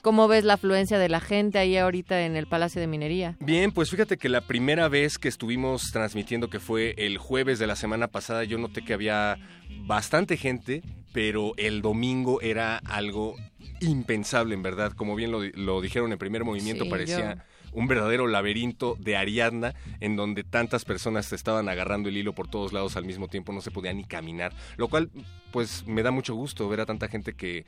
¿cómo 0.00 0.28
ves 0.28 0.44
la 0.44 0.54
afluencia 0.54 0.98
de 0.98 1.08
la 1.08 1.20
gente 1.20 1.58
ahí 1.58 1.76
ahorita 1.76 2.24
en 2.24 2.36
el 2.36 2.46
Palacio 2.46 2.80
de 2.80 2.86
Minería? 2.86 3.36
Bien, 3.40 3.72
pues 3.72 3.90
fíjate 3.90 4.16
que 4.16 4.28
la 4.28 4.42
primera 4.42 4.88
vez 4.88 5.18
que 5.18 5.28
estuvimos 5.28 5.90
transmitiendo, 5.90 6.48
que 6.48 6.60
fue 6.60 6.94
el 6.96 7.18
jueves 7.18 7.58
de 7.58 7.66
la 7.66 7.74
semana 7.74 8.06
pasada, 8.06 8.44
yo 8.44 8.58
noté 8.58 8.84
que 8.84 8.94
había 8.94 9.38
bastante 9.84 10.36
gente, 10.36 10.82
pero 11.12 11.52
el 11.56 11.82
domingo 11.82 12.40
era 12.40 12.76
algo 12.76 13.34
impensable, 13.80 14.54
en 14.54 14.62
verdad. 14.62 14.92
Como 14.92 15.16
bien 15.16 15.32
lo, 15.32 15.80
dijeron 15.80 16.12
en 16.12 16.18
primer 16.18 16.44
movimiento, 16.44 16.88
parecía 16.88 17.44
un 17.72 17.86
verdadero 17.86 18.26
laberinto 18.26 18.96
de 18.98 19.16
Ariadna 19.16 19.74
en 20.00 20.16
donde 20.16 20.44
tantas 20.44 20.84
personas 20.84 21.26
se 21.26 21.36
estaban 21.36 21.68
agarrando 21.68 22.08
el 22.08 22.16
hilo 22.16 22.34
por 22.34 22.48
todos 22.48 22.72
lados 22.72 22.96
al 22.96 23.04
mismo 23.04 23.28
tiempo, 23.28 23.52
no 23.52 23.60
se 23.60 23.70
podía 23.70 23.92
ni 23.92 24.04
caminar, 24.04 24.52
lo 24.76 24.88
cual 24.88 25.10
pues 25.50 25.86
me 25.86 26.02
da 26.02 26.10
mucho 26.10 26.34
gusto 26.34 26.68
ver 26.68 26.80
a 26.80 26.86
tanta 26.86 27.08
gente 27.08 27.34
que, 27.34 27.64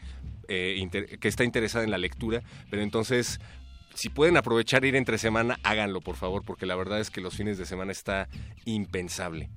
eh, 0.49 1.16
que 1.20 1.28
está 1.28 1.44
interesada 1.44 1.84
en 1.84 1.90
la 1.90 1.99
lectura, 1.99 2.42
pero 2.70 2.82
entonces 2.82 3.40
si 3.94 4.11
pueden 4.11 4.37
aprovechar 4.37 4.84
ir 4.84 4.96
entre 4.96 5.18
semana, 5.18 5.58
háganlo 5.62 6.00
por 6.00 6.16
favor, 6.16 6.42
porque 6.44 6.66
la 6.66 6.75
verdad 6.75 7.00
es 7.00 7.11
que 7.11 7.20
los 7.20 7.37
fines 7.37 7.58
de 7.58 7.66
semana 7.66 7.92
está 7.92 8.28
impensable. 8.64 9.50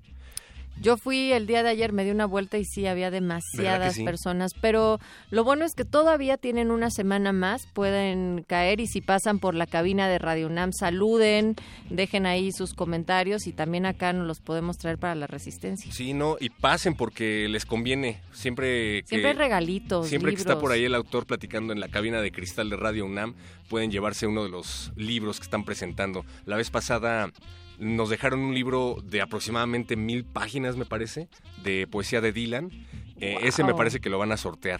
Yo 0.81 0.97
fui 0.97 1.31
el 1.31 1.47
día 1.47 1.63
de 1.63 1.69
ayer, 1.69 1.91
me 1.91 2.03
di 2.03 2.11
una 2.11 2.25
vuelta 2.25 2.57
y 2.57 2.65
sí, 2.65 2.85
había 2.85 3.09
demasiadas 3.09 3.97
personas, 3.99 4.53
pero 4.61 4.99
lo 5.31 5.43
bueno 5.43 5.65
es 5.65 5.73
que 5.73 5.85
todavía 5.85 6.37
tienen 6.37 6.69
una 6.71 6.91
semana 6.91 7.33
más, 7.33 7.67
pueden 7.73 8.45
caer 8.47 8.79
y 8.79 8.87
si 8.87 9.01
pasan 9.01 9.39
por 9.39 9.55
la 9.55 9.65
cabina 9.65 10.07
de 10.07 10.19
Radio 10.19 10.47
UNAM, 10.47 10.71
saluden, 10.73 11.55
dejen 11.89 12.25
ahí 12.25 12.51
sus 12.51 12.73
comentarios 12.73 13.47
y 13.47 13.53
también 13.53 13.85
acá 13.85 14.13
nos 14.13 14.27
los 14.27 14.39
podemos 14.39 14.77
traer 14.77 14.97
para 14.97 15.15
la 15.15 15.27
resistencia. 15.27 15.91
Sí, 15.91 16.13
no, 16.13 16.37
y 16.39 16.49
pasen 16.49 16.95
porque 16.95 17.47
les 17.49 17.65
conviene, 17.65 18.21
siempre 18.31 19.01
que... 19.03 19.07
Siempre 19.07 19.33
regalitos, 19.33 20.07
Siempre 20.07 20.33
que 20.33 20.37
está 20.37 20.59
por 20.59 20.71
ahí 20.71 20.85
el 20.85 20.95
autor 20.95 21.25
platicando 21.25 21.73
en 21.73 21.79
la 21.79 21.87
cabina 21.89 22.21
de 22.21 22.31
cristal 22.31 22.69
de 22.69 22.77
Radio 22.77 23.05
UNAM, 23.05 23.35
pueden 23.67 23.91
llevarse 23.91 24.27
uno 24.27 24.43
de 24.43 24.49
los 24.49 24.91
libros 24.95 25.39
que 25.39 25.43
están 25.43 25.63
presentando. 25.63 26.25
La 26.45 26.55
vez 26.55 26.69
pasada 26.69 27.31
nos 27.77 28.09
dejaron 28.09 28.39
un 28.39 28.53
libro 28.53 28.97
de 29.03 29.21
aproximadamente 29.21 29.95
mil 29.95 30.25
páginas, 30.25 30.77
me 30.77 30.85
parece, 30.85 31.29
de 31.63 31.87
poesía 31.87 32.21
de 32.21 32.31
Dylan. 32.31 32.71
Eh, 33.19 33.37
ese 33.43 33.63
me 33.63 33.73
parece 33.73 33.99
que 33.99 34.09
lo 34.09 34.19
van 34.19 34.31
a 34.31 34.37
sortear. 34.37 34.79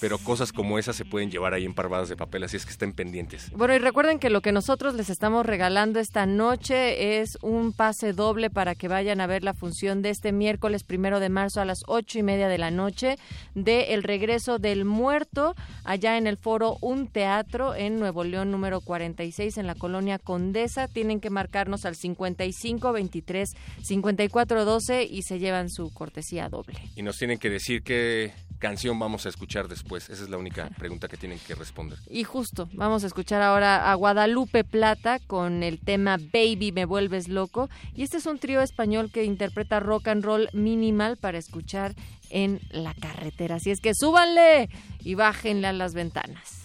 Pero 0.00 0.18
cosas 0.18 0.52
como 0.52 0.78
esas 0.78 0.96
se 0.96 1.04
pueden 1.04 1.30
llevar 1.30 1.54
ahí 1.54 1.64
en 1.64 1.74
parvadas 1.74 2.08
de 2.08 2.16
papel, 2.16 2.44
así 2.44 2.56
es 2.56 2.64
que 2.64 2.72
estén 2.72 2.92
pendientes. 2.92 3.50
Bueno, 3.52 3.74
y 3.74 3.78
recuerden 3.78 4.18
que 4.18 4.30
lo 4.30 4.40
que 4.40 4.52
nosotros 4.52 4.94
les 4.94 5.10
estamos 5.10 5.46
regalando 5.46 6.00
esta 6.00 6.26
noche 6.26 7.20
es 7.20 7.38
un 7.42 7.72
pase 7.72 8.12
doble 8.12 8.50
para 8.50 8.74
que 8.74 8.88
vayan 8.88 9.20
a 9.20 9.26
ver 9.26 9.42
la 9.42 9.54
función 9.54 10.02
de 10.02 10.10
este 10.10 10.32
miércoles 10.32 10.84
primero 10.84 11.20
de 11.20 11.28
marzo 11.28 11.60
a 11.60 11.64
las 11.64 11.82
ocho 11.86 12.18
y 12.18 12.22
media 12.22 12.48
de 12.48 12.58
la 12.58 12.70
noche 12.70 13.16
de 13.54 13.94
El 13.94 14.02
Regreso 14.02 14.58
del 14.58 14.84
Muerto, 14.84 15.54
allá 15.84 16.16
en 16.16 16.26
el 16.26 16.36
foro 16.36 16.76
Un 16.80 17.08
Teatro 17.08 17.74
en 17.74 17.98
Nuevo 17.98 18.24
León 18.24 18.50
número 18.50 18.80
46 18.80 19.58
en 19.58 19.66
la 19.66 19.74
colonia 19.74 20.18
Condesa. 20.18 20.88
Tienen 20.88 21.20
que 21.20 21.30
marcarnos 21.30 21.84
al 21.84 21.96
55 21.96 22.92
23 22.92 23.50
54 23.82 24.64
12 24.64 25.04
y 25.04 25.22
se 25.22 25.38
llevan 25.38 25.70
su 25.70 25.92
cortesía 25.92 26.48
doble. 26.48 26.78
Y 26.96 27.02
nos 27.02 27.18
tienen 27.18 27.38
que 27.38 27.50
decir 27.50 27.82
qué 27.82 28.32
canción 28.58 28.98
vamos 28.98 29.26
a 29.26 29.28
escuchar 29.28 29.68
después. 29.68 30.08
Esa 30.10 30.24
es 30.24 30.30
la 30.30 30.38
única 30.38 30.68
pregunta 30.78 31.08
que 31.08 31.16
tienen 31.16 31.38
que 31.38 31.54
responder. 31.54 31.98
Y 32.10 32.24
justo, 32.24 32.68
vamos 32.72 33.04
a 33.04 33.06
escuchar 33.06 33.42
ahora 33.42 33.90
a 33.90 33.94
Guadalupe 33.94 34.64
Plata 34.64 35.18
con 35.18 35.62
el 35.62 35.78
tema 35.80 36.16
Baby 36.16 36.72
Me 36.72 36.84
Vuelves 36.84 37.28
Loco. 37.28 37.68
Y 37.94 38.02
este 38.02 38.18
es 38.18 38.26
un 38.26 38.38
trío 38.38 38.60
español 38.60 39.10
que 39.12 39.24
interpreta 39.24 39.80
rock 39.80 40.08
and 40.08 40.24
roll 40.24 40.48
minimal 40.52 41.16
para 41.16 41.38
escuchar 41.38 41.94
en 42.30 42.60
la 42.70 42.94
carretera. 42.94 43.56
Así 43.56 43.70
es 43.70 43.80
que 43.80 43.92
súbanle 43.94 44.68
y 45.00 45.14
bájenle 45.14 45.68
a 45.68 45.72
las 45.72 45.94
ventanas. 45.94 46.62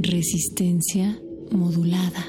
Resistencia 0.00 1.18
modulada. 1.50 2.24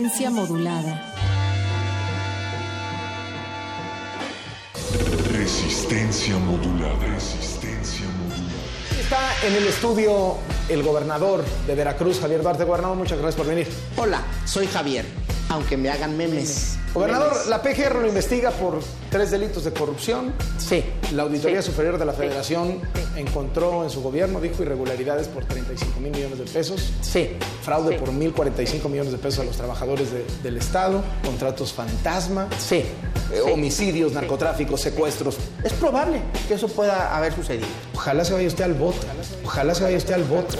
Resistencia 0.00 0.30
modulada. 0.30 1.12
Resistencia 5.32 6.38
modulada. 6.38 6.94
Resistencia 7.04 8.06
modulada. 8.06 9.00
Está 9.00 9.46
en 9.48 9.56
el 9.56 9.66
estudio 9.66 10.36
el 10.68 10.84
gobernador 10.84 11.44
de 11.66 11.74
Veracruz, 11.74 12.20
Javier 12.20 12.42
Duarte. 12.42 12.62
Gobernador, 12.62 12.96
muchas 12.96 13.18
gracias 13.18 13.34
por 13.34 13.46
venir. 13.48 13.66
Hola, 13.96 14.22
soy 14.44 14.68
Javier, 14.68 15.04
aunque 15.48 15.76
me 15.76 15.90
hagan 15.90 16.16
memes. 16.16 16.76
Gobernador, 16.94 17.32
Memes. 17.32 17.48
la 17.48 17.60
PGR 17.60 17.96
lo 18.00 18.06
investiga 18.06 18.52
por 18.52 18.78
tres 19.10 19.32
delitos 19.32 19.64
de 19.64 19.72
corrupción. 19.72 20.32
Sí. 20.58 20.84
La 21.12 21.24
Auditoría 21.24 21.60
Sí. 21.60 21.70
Superior 21.72 21.98
de 21.98 22.04
la 22.04 22.12
Sí. 22.12 22.18
Federación 22.18 22.80
encontró 23.16 23.82
en 23.82 23.90
su 23.90 24.00
gobierno, 24.00 24.40
dijo, 24.40 24.62
irregularidades 24.62 25.26
por 25.26 25.44
35 25.44 25.98
mil 25.98 26.12
millones 26.12 26.38
de 26.38 26.44
pesos. 26.44 26.92
Sí. 27.00 27.30
Fraude 27.62 27.94
Sí. 27.94 27.98
por 27.98 28.10
1.045 28.12 28.88
millones 28.88 29.12
de 29.12 29.18
pesos 29.18 29.40
a 29.40 29.44
los 29.44 29.56
trabajadores 29.56 30.10
de- 30.12 30.24
del 30.42 30.56
Estado. 30.56 31.02
Contratos 31.24 31.72
fantasma. 31.72 32.48
Sí. 32.58 32.76
eh, 32.76 33.42
Sí. 33.44 33.50
Homicidios, 33.52 34.12
narcotráficos, 34.12 34.80
secuestros. 34.80 35.36
Es 35.62 35.72
probable 35.74 36.22
que 36.48 36.54
eso 36.54 36.66
pueda 36.68 37.14
haber 37.14 37.34
sucedido. 37.34 37.66
Ojalá 37.94 38.24
se 38.24 38.32
vaya 38.32 38.48
usted 38.48 38.64
al 38.64 38.72
voto. 38.74 39.06
Ojalá 39.44 39.74
se 39.74 39.84
vaya 39.84 39.98
usted 39.98 40.14
al 40.14 40.24
voto. 40.24 40.56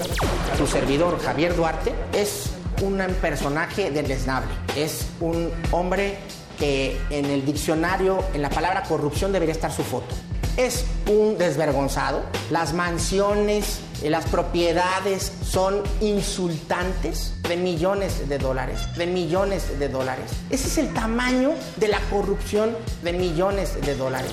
Tu 0.57 0.67
servidor, 0.67 1.19
Javier 1.19 1.55
Duarte, 1.55 1.93
es 2.13 2.43
un 2.83 2.97
personaje 3.21 3.89
deleznable. 3.91 4.51
Es 4.75 5.07
un 5.19 5.49
hombre 5.71 6.17
que 6.59 6.97
en 7.09 7.25
el 7.25 7.43
diccionario, 7.45 8.23
en 8.33 8.41
la 8.43 8.49
palabra 8.49 8.83
corrupción, 8.83 9.31
debería 9.31 9.53
estar 9.53 9.71
su 9.71 9.83
foto. 9.83 10.13
Es 10.57 10.83
un 11.09 11.37
desvergonzado. 11.37 12.21
Las 12.51 12.73
mansiones, 12.73 13.79
las 14.03 14.25
propiedades 14.25 15.31
son 15.49 15.81
insultantes 16.01 17.33
de 17.47 17.57
millones 17.57 18.29
de 18.29 18.37
dólares, 18.37 18.81
de 18.95 19.07
millones 19.07 19.79
de 19.79 19.89
dólares. 19.89 20.31
Ese 20.49 20.67
es 20.67 20.77
el 20.77 20.93
tamaño 20.93 21.51
de 21.77 21.87
la 21.87 21.99
corrupción 22.11 22.77
de 23.01 23.13
millones 23.13 23.81
de 23.81 23.95
dólares. 23.95 24.31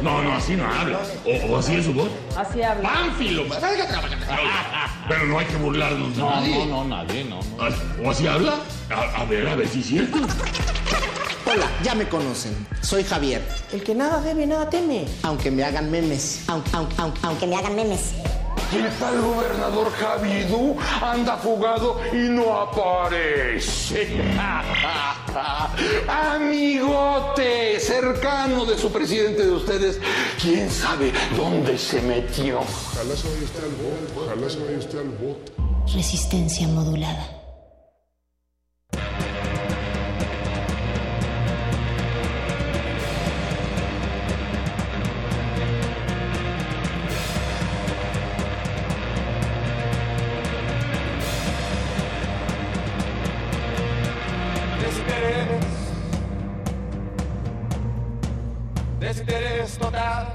No, 0.00 0.22
no, 0.22 0.32
así 0.34 0.54
no 0.54 0.64
habla. 0.72 0.98
¿O, 1.26 1.52
o 1.52 1.58
así 1.58 1.74
es 1.76 1.84
su 1.86 1.92
voz? 1.94 2.08
Así 2.36 2.62
habla. 2.62 2.88
¡Pánfilo! 2.92 3.44
Pero 5.08 5.26
no 5.26 5.38
hay 5.38 5.46
que 5.46 5.56
burlarnos 5.56 6.16
de 6.16 6.22
No, 6.22 6.30
nadie. 6.30 6.66
no, 6.66 6.84
no, 6.84 6.84
nadie, 6.84 7.24
no. 7.24 7.40
no. 7.40 8.06
¿O 8.08 8.10
así 8.10 8.26
habla? 8.26 8.54
A, 8.90 9.22
a 9.22 9.24
ver, 9.24 9.46
a 9.48 9.54
ver 9.56 9.68
si 9.68 9.80
es 9.80 9.86
cierto. 9.86 10.18
Hola, 11.44 11.66
ya 11.82 11.94
me 11.94 12.08
conocen. 12.08 12.54
Soy 12.82 13.02
Javier. 13.04 13.42
El 13.72 13.82
que 13.82 13.94
nada 13.94 14.20
debe, 14.22 14.46
nada 14.46 14.70
teme. 14.70 15.06
Aunque 15.22 15.50
me 15.50 15.64
hagan 15.64 15.90
memes. 15.90 16.42
Aunque, 16.48 16.70
aunque, 16.72 16.94
aunque, 16.98 17.20
aunque 17.24 17.46
me 17.46 17.56
hagan 17.56 17.74
memes. 17.76 18.12
¿Qué 18.72 18.88
tal 18.98 19.20
gobernador 19.20 19.92
Javidú? 19.92 20.78
Anda 21.02 21.36
fugado 21.36 22.00
y 22.10 22.30
no 22.30 22.58
aparece. 22.58 24.18
Amigote, 26.08 27.78
cercano 27.78 28.64
de 28.64 28.78
su 28.78 28.90
presidente 28.90 29.44
de 29.44 29.52
ustedes, 29.52 30.00
quién 30.40 30.70
sabe 30.70 31.12
dónde 31.36 31.76
se 31.76 32.00
metió. 32.00 32.60
Ojalá 32.60 33.14
se 33.14 33.28
vaya 33.28 33.44
usted 33.44 33.62
al 33.62 33.72
voto, 33.72 34.24
ojalá 34.24 34.48
se 34.48 34.58
vaya 34.64 34.78
usted 34.78 34.98
al 35.00 35.10
voto. 35.10 35.52
Resistencia 35.94 36.66
modulada. 36.66 37.41
Desinterés 59.72 59.78
total. 59.78 60.31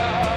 love. 0.00 0.29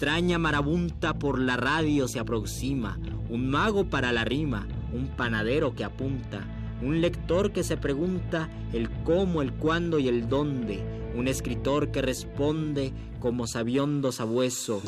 Extraña 0.00 0.38
marabunta 0.38 1.18
por 1.18 1.38
la 1.38 1.58
radio 1.58 2.08
se 2.08 2.18
aproxima, 2.18 2.98
un 3.28 3.50
mago 3.50 3.90
para 3.90 4.12
la 4.12 4.24
rima, 4.24 4.66
un 4.94 5.08
panadero 5.08 5.74
que 5.74 5.84
apunta, 5.84 6.48
un 6.80 7.02
lector 7.02 7.52
que 7.52 7.62
se 7.62 7.76
pregunta 7.76 8.48
el 8.72 8.88
cómo, 9.04 9.42
el 9.42 9.52
cuándo 9.52 9.98
y 9.98 10.08
el 10.08 10.26
dónde, 10.26 10.82
un 11.14 11.28
escritor 11.28 11.90
que 11.90 12.00
responde 12.00 12.94
como 13.18 13.46
sabiondo 13.46 14.10
sabueso. 14.10 14.80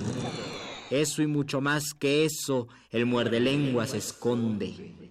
Eso 0.89 1.21
y 1.21 1.27
mucho 1.27 1.61
más 1.61 1.93
que 1.93 2.25
eso, 2.25 2.69
el 2.91 3.05
muerde 3.05 3.39
lenguas 3.39 3.93
esconde. 3.93 5.02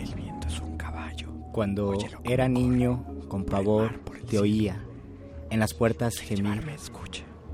El 0.00 0.14
viento 0.14 0.48
es 0.48 0.60
un 0.60 0.76
caballo. 0.76 1.28
Cuando 1.52 1.98
era 2.24 2.48
niño, 2.48 3.04
con 3.28 3.44
pavor, 3.44 4.00
te 4.28 4.38
oía 4.38 4.82
en 5.50 5.60
las 5.60 5.74
puertas 5.74 6.16
gemir 6.18 6.64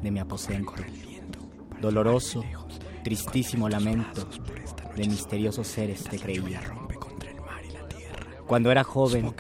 de 0.03 0.11
mi 0.11 0.21
aposento. 0.21 0.73
Doloroso, 1.81 2.45
tristísimo 3.03 3.69
lamento 3.69 4.29
de 4.95 5.09
misteriosos 5.09 5.67
seres 5.67 6.05
te 6.05 6.19
creía. 6.19 6.61
Cuando 8.47 8.71
era 8.71 8.85
joven, 8.85 9.35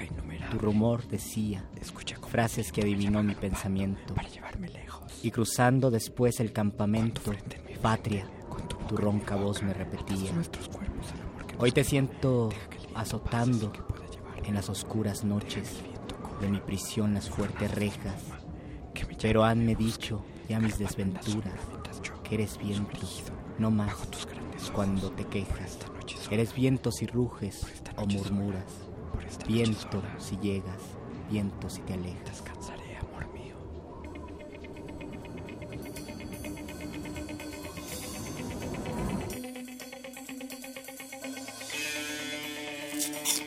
tu 0.50 0.58
rumor 0.58 1.06
decía 1.06 1.64
frases 2.26 2.72
que 2.72 2.82
adivinó 2.82 3.22
mi 3.22 3.34
pensamiento. 3.34 4.14
Y 5.22 5.30
cruzando 5.30 5.90
después 5.90 6.40
el 6.40 6.52
campamento, 6.52 7.22
patria, 7.80 8.26
tu 8.88 8.96
ronca 8.96 9.36
voz 9.36 9.62
me 9.62 9.72
repetía. 9.72 10.32
Hoy 11.58 11.72
te 11.72 11.84
siento 11.84 12.50
azotando 12.96 13.72
en 14.44 14.54
las 14.54 14.68
oscuras 14.68 15.24
noches 15.24 15.76
de 16.40 16.48
mi 16.48 16.58
prisión 16.58 17.14
las 17.14 17.28
fuertes 17.30 17.74
rejas. 17.74 18.22
Pero 19.20 19.44
hanme 19.44 19.74
dicho 19.74 20.24
ya 20.48 20.60
mis 20.60 20.78
desventuras 20.78 21.60
que 22.22 22.34
eres 22.34 22.58
viento, 22.58 23.06
no 23.58 23.70
más 23.70 23.94
cuando 24.72 25.10
te 25.10 25.24
quejas. 25.24 25.78
Eres 26.30 26.54
viento 26.54 26.90
si 26.90 27.06
ruges 27.06 27.64
o 27.96 28.06
murmuras, 28.06 28.64
viento 29.46 30.02
si 30.18 30.36
llegas, 30.38 30.80
viento 31.30 31.70
si 31.70 31.82
te 31.82 31.94
alejas. 31.94 32.42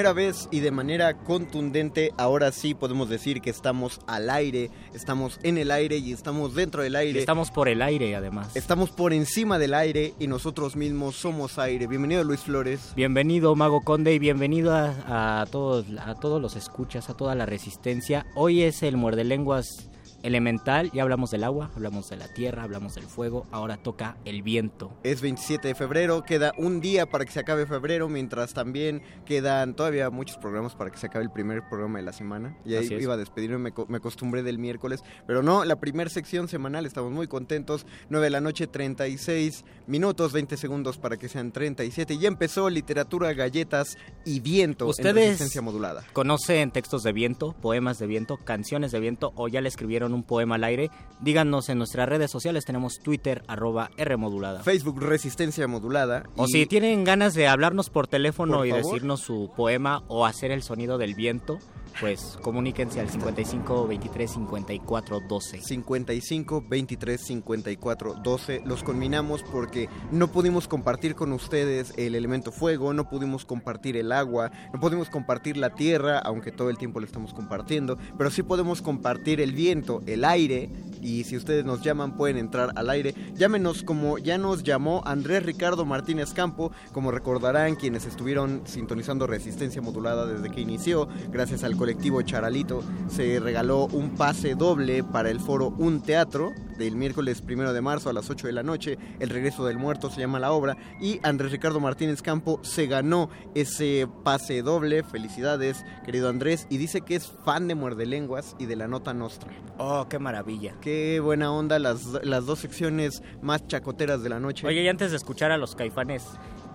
Primera 0.00 0.14
vez 0.14 0.48
y 0.50 0.60
de 0.60 0.70
manera 0.70 1.12
contundente, 1.12 2.14
ahora 2.16 2.52
sí 2.52 2.72
podemos 2.72 3.10
decir 3.10 3.42
que 3.42 3.50
estamos 3.50 4.00
al 4.06 4.30
aire, 4.30 4.70
estamos 4.94 5.38
en 5.42 5.58
el 5.58 5.70
aire 5.70 5.98
y 5.98 6.14
estamos 6.14 6.54
dentro 6.54 6.82
del 6.82 6.96
aire. 6.96 7.20
Estamos 7.20 7.50
por 7.50 7.68
el 7.68 7.82
aire, 7.82 8.16
además. 8.16 8.56
Estamos 8.56 8.92
por 8.92 9.12
encima 9.12 9.58
del 9.58 9.74
aire 9.74 10.14
y 10.18 10.26
nosotros 10.26 10.74
mismos 10.74 11.16
somos 11.16 11.58
aire. 11.58 11.86
Bienvenido 11.86 12.24
Luis 12.24 12.40
Flores. 12.40 12.94
Bienvenido 12.96 13.54
Mago 13.54 13.82
Conde 13.82 14.14
y 14.14 14.18
bienvenido 14.18 14.72
a, 14.72 15.42
a 15.42 15.44
todos, 15.44 15.84
a 16.02 16.14
todos 16.14 16.40
los 16.40 16.56
escuchas, 16.56 17.10
a 17.10 17.14
toda 17.14 17.34
la 17.34 17.44
resistencia. 17.44 18.24
Hoy 18.34 18.62
es 18.62 18.82
el 18.82 18.96
muerde 18.96 19.24
lenguas 19.24 19.89
elemental, 20.22 20.90
ya 20.92 21.02
hablamos 21.02 21.30
del 21.30 21.44
agua, 21.44 21.70
hablamos 21.74 22.08
de 22.10 22.16
la 22.16 22.28
tierra, 22.28 22.62
hablamos 22.62 22.94
del 22.94 23.04
fuego, 23.04 23.46
ahora 23.50 23.76
toca 23.76 24.16
el 24.24 24.42
viento. 24.42 24.92
Es 25.02 25.20
27 25.20 25.68
de 25.68 25.74
febrero, 25.74 26.22
queda 26.22 26.52
un 26.58 26.80
día 26.80 27.06
para 27.06 27.24
que 27.24 27.32
se 27.32 27.40
acabe 27.40 27.66
febrero, 27.66 28.08
mientras 28.08 28.54
también 28.54 29.02
quedan 29.24 29.74
todavía 29.74 30.10
muchos 30.10 30.36
programas 30.38 30.74
para 30.74 30.90
que 30.90 30.98
se 30.98 31.06
acabe 31.06 31.24
el 31.24 31.30
primer 31.30 31.62
programa 31.68 31.98
de 31.98 32.04
la 32.04 32.12
semana. 32.12 32.56
Y 32.64 32.74
ahí 32.74 32.88
iba 33.00 33.14
a 33.14 33.16
despedirme, 33.16 33.58
me, 33.58 33.72
me, 33.88 33.96
acostumbré 33.96 34.42
del 34.42 34.58
miércoles, 34.58 35.02
pero 35.26 35.42
no, 35.42 35.64
la 35.64 35.76
primera 35.76 36.10
sección 36.10 36.48
semanal, 36.48 36.86
estamos 36.86 37.12
muy 37.12 37.26
contentos, 37.26 37.86
9 38.08 38.26
de 38.26 38.30
la 38.30 38.40
noche, 38.40 38.66
36 38.66 39.64
minutos, 39.86 40.32
20 40.32 40.56
segundos 40.56 40.98
para 40.98 41.16
que 41.16 41.28
sean 41.28 41.52
37. 41.52 42.14
Y 42.14 42.26
empezó 42.26 42.68
literatura, 42.70 43.32
galletas 43.32 43.96
y 44.24 44.40
viento 44.40 44.86
¿Ustedes 44.86 45.08
en 45.08 45.14
resistencia 45.14 45.62
modulada. 45.62 46.04
¿Conocen 46.12 46.70
textos 46.70 47.02
de 47.02 47.12
viento, 47.12 47.54
poemas 47.60 47.98
de 47.98 48.06
viento, 48.06 48.36
canciones 48.36 48.92
de 48.92 49.00
viento 49.00 49.32
o 49.36 49.48
ya 49.48 49.60
le 49.60 49.68
escribieron 49.68 50.09
un 50.14 50.22
poema 50.22 50.56
al 50.56 50.64
aire, 50.64 50.90
díganos 51.20 51.68
en 51.68 51.78
nuestras 51.78 52.08
redes 52.08 52.30
sociales, 52.30 52.64
tenemos 52.64 52.98
Twitter, 53.00 53.42
arroba 53.46 53.90
Rmodulada. 53.98 54.62
Facebook, 54.62 55.00
Resistencia 55.00 55.66
Modulada. 55.66 56.24
O 56.36 56.46
si 56.46 56.66
tienen 56.66 57.04
ganas 57.04 57.34
de 57.34 57.48
hablarnos 57.48 57.90
por 57.90 58.06
teléfono 58.06 58.58
por 58.58 58.66
y 58.66 58.70
favor. 58.70 58.84
decirnos 58.84 59.20
su 59.20 59.50
poema 59.56 60.02
o 60.08 60.26
hacer 60.26 60.50
el 60.50 60.62
sonido 60.62 60.98
del 60.98 61.14
viento, 61.14 61.58
pues 62.00 62.38
comuníquense 62.40 62.98
al 62.98 63.10
55 63.10 63.86
23 63.86 64.30
54 64.30 65.20
12. 65.28 65.60
55 65.60 66.64
23 66.66 67.20
54 67.20 68.14
12. 68.22 68.62
Los 68.64 68.82
combinamos 68.82 69.42
porque 69.42 69.88
no 70.10 70.28
pudimos 70.28 70.66
compartir 70.66 71.14
con 71.14 71.32
ustedes 71.32 71.92
el 71.98 72.14
elemento 72.14 72.52
fuego, 72.52 72.94
no 72.94 73.08
pudimos 73.08 73.44
compartir 73.44 73.98
el 73.98 74.12
agua, 74.12 74.50
no 74.72 74.80
pudimos 74.80 75.10
compartir 75.10 75.58
la 75.58 75.74
tierra, 75.74 76.18
aunque 76.18 76.52
todo 76.52 76.70
el 76.70 76.78
tiempo 76.78 77.00
lo 77.00 77.06
estamos 77.06 77.34
compartiendo, 77.34 77.98
pero 78.16 78.30
sí 78.30 78.42
podemos 78.42 78.80
compartir 78.80 79.40
el 79.40 79.52
viento, 79.52 80.02
el 80.06 80.24
aire. 80.24 80.70
Y 81.02 81.24
si 81.24 81.36
ustedes 81.36 81.64
nos 81.64 81.80
llaman, 81.80 82.16
pueden 82.16 82.36
entrar 82.36 82.72
al 82.76 82.90
aire. 82.90 83.14
Llámenos 83.34 83.82
como 83.82 84.18
ya 84.18 84.36
nos 84.36 84.62
llamó 84.62 85.02
Andrés 85.06 85.44
Ricardo 85.44 85.86
Martínez 85.86 86.34
Campo, 86.34 86.72
como 86.92 87.10
recordarán 87.10 87.74
quienes 87.74 88.04
estuvieron 88.04 88.62
sintonizando 88.66 89.26
Resistencia 89.26 89.80
Modulada 89.80 90.26
desde 90.26 90.50
que 90.50 90.60
inició, 90.60 91.08
gracias 91.30 91.64
al 91.64 91.76
colectivo 91.90 92.22
Charalito 92.22 92.84
se 93.08 93.40
regaló 93.40 93.86
un 93.86 94.10
pase 94.10 94.54
doble 94.54 95.02
para 95.02 95.28
el 95.28 95.40
foro 95.40 95.74
Un 95.76 96.00
Teatro 96.02 96.52
del 96.78 96.94
miércoles 96.94 97.42
primero 97.42 97.72
de 97.72 97.80
marzo 97.80 98.08
a 98.08 98.12
las 98.12 98.30
8 98.30 98.46
de 98.46 98.52
la 98.52 98.62
noche. 98.62 98.96
El 99.18 99.28
regreso 99.28 99.66
del 99.66 99.76
muerto 99.76 100.08
se 100.08 100.20
llama 100.20 100.38
la 100.38 100.52
obra. 100.52 100.76
Y 101.00 101.18
Andrés 101.24 101.50
Ricardo 101.50 101.80
Martínez 101.80 102.22
Campo 102.22 102.60
se 102.62 102.86
ganó 102.86 103.28
ese 103.56 104.06
pase 104.22 104.62
doble. 104.62 105.02
Felicidades, 105.02 105.84
querido 106.04 106.28
Andrés. 106.28 106.68
Y 106.70 106.76
dice 106.76 107.00
que 107.00 107.16
es 107.16 107.26
fan 107.44 107.66
de 107.66 107.74
Muerde 107.74 108.06
Lenguas 108.06 108.54
y 108.60 108.66
de 108.66 108.76
la 108.76 108.86
Nota 108.86 109.12
Nostra. 109.12 109.50
Oh, 109.78 110.06
qué 110.08 110.20
maravilla. 110.20 110.76
Qué 110.80 111.18
buena 111.18 111.52
onda 111.52 111.80
las, 111.80 112.04
las 112.22 112.46
dos 112.46 112.60
secciones 112.60 113.20
más 113.42 113.66
chacoteras 113.66 114.22
de 114.22 114.28
la 114.28 114.38
noche. 114.38 114.64
Oye, 114.64 114.82
y 114.82 114.88
antes 114.88 115.10
de 115.10 115.16
escuchar 115.16 115.50
a 115.50 115.58
los 115.58 115.74
caifanes, 115.74 116.24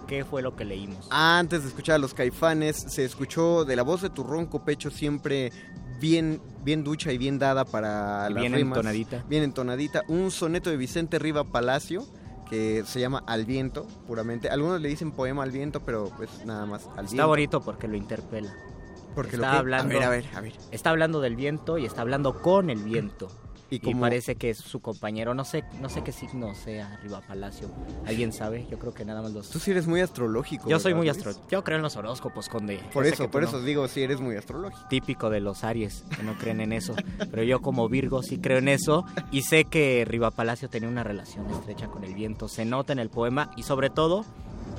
¿Qué 0.08 0.24
fue 0.26 0.42
lo 0.42 0.56
que 0.56 0.66
leímos? 0.66 1.08
Antes 1.10 1.64
de 1.64 1.70
escuchar 1.70 1.96
a 1.96 2.00
los 2.00 2.14
caifanes, 2.14 2.76
se 2.76 3.04
escuchó 3.06 3.66
de 3.66 3.76
la 3.76 3.84
voz 3.84 4.02
de 4.02 4.10
tu 4.10 4.24
ronco 4.24 4.64
pecho 4.64 4.90
siempre 4.92 5.52
bien, 6.00 6.42
bien 6.64 6.84
ducha 6.84 7.12
y 7.12 7.18
bien 7.18 7.40
dada 7.40 7.66
para 7.66 8.30
las 8.30 8.40
bien 8.42 8.54
rimas. 8.54 8.78
entonadita. 8.78 9.24
Bien 9.28 9.44
entonadita. 9.44 10.04
Un 10.08 10.32
soneto 10.32 10.70
de 10.70 10.78
Vicente 10.78 11.20
Riva 11.20 11.44
Palacio 11.44 12.06
que 12.50 12.84
se 12.86 13.00
llama 13.00 13.24
Al 13.26 13.46
viento, 13.46 13.88
puramente. 14.06 14.50
Algunos 14.50 14.80
le 14.80 14.90
dicen 14.90 15.12
poema 15.12 15.42
al 15.44 15.52
viento, 15.52 15.80
pero 15.80 16.12
pues 16.16 16.30
nada 16.46 16.66
más 16.68 16.84
al 16.96 17.06
Está 17.06 17.12
viento. 17.16 17.28
bonito 17.28 17.62
porque 17.62 17.88
lo 17.88 17.96
interpela. 17.98 18.54
Porque 19.16 19.36
está 19.38 19.48
lo 19.48 19.52
que... 19.54 19.58
hablando, 19.60 19.96
a 19.96 20.00
ver, 20.00 20.04
a 20.04 20.10
ver, 20.10 20.26
a 20.36 20.42
ver. 20.42 20.54
Está 20.72 20.90
hablando 20.92 21.22
del 21.22 21.36
viento 21.36 21.78
y 21.78 21.86
está 21.86 22.02
hablando 22.02 22.42
con 22.42 22.70
el 22.70 22.84
viento. 22.84 23.30
Y, 23.76 23.90
y 23.90 23.92
como... 23.92 24.02
parece 24.02 24.36
que 24.36 24.50
es 24.50 24.58
su 24.58 24.80
compañero. 24.80 25.34
No 25.34 25.44
sé, 25.46 25.64
no 25.82 25.90
sé 25.90 26.04
qué 26.04 26.12
signo 26.12 26.54
sea 26.56 26.98
Riva 27.04 27.22
Palacio. 27.22 27.70
¿Alguien 28.06 28.32
sabe? 28.32 28.68
Yo 28.70 28.80
creo 28.80 28.94
que 28.94 29.06
nada 29.06 29.22
más 29.22 29.32
los. 29.32 29.50
Tú 29.50 29.60
sí 29.60 29.72
eres 29.72 29.88
muy 29.88 30.02
astrológico. 30.02 30.70
Yo 30.70 30.80
soy 30.80 30.94
¿verdad, 30.94 30.98
muy 31.00 31.10
astrológico. 31.10 31.48
Yo 31.50 31.64
creo 31.64 31.78
en 31.78 31.84
los 31.84 31.96
horóscopos, 31.96 32.50
Conde. 32.50 32.80
Por 32.94 33.06
Yo 33.06 33.12
eso, 33.12 33.30
por 33.30 33.44
eso 33.44 33.60
no. 33.60 33.66
digo, 33.66 33.88
sí 33.88 34.02
eres 34.02 34.20
muy 34.22 34.36
astrológico. 34.36 34.88
Típico 34.90 35.30
de 35.30 35.40
los 35.40 35.64
Aries, 35.64 36.04
que 36.16 36.24
no 36.24 36.38
creen 36.38 36.62
en 36.62 36.72
eso. 36.72 36.96
Pero 37.18 37.44
yo 37.44 37.62
como 37.62 37.90
Virgo 37.90 38.24
sí 38.24 38.38
creo 38.38 38.60
en 38.60 38.68
eso. 38.68 39.06
Y 39.32 39.44
sé 39.44 39.66
que 39.66 40.06
Riva 40.06 40.32
Palacio 40.32 40.70
tenía 40.70 40.90
una 40.90 41.04
relación 41.04 41.50
estrecha 41.50 41.88
con 41.88 42.04
el 42.04 42.14
viento. 42.14 42.48
Se 42.48 42.66
nota 42.66 42.94
en 42.94 43.00
el 43.00 43.10
poema 43.10 43.52
y 43.56 43.64
sobre 43.64 43.90
todo 43.90 44.26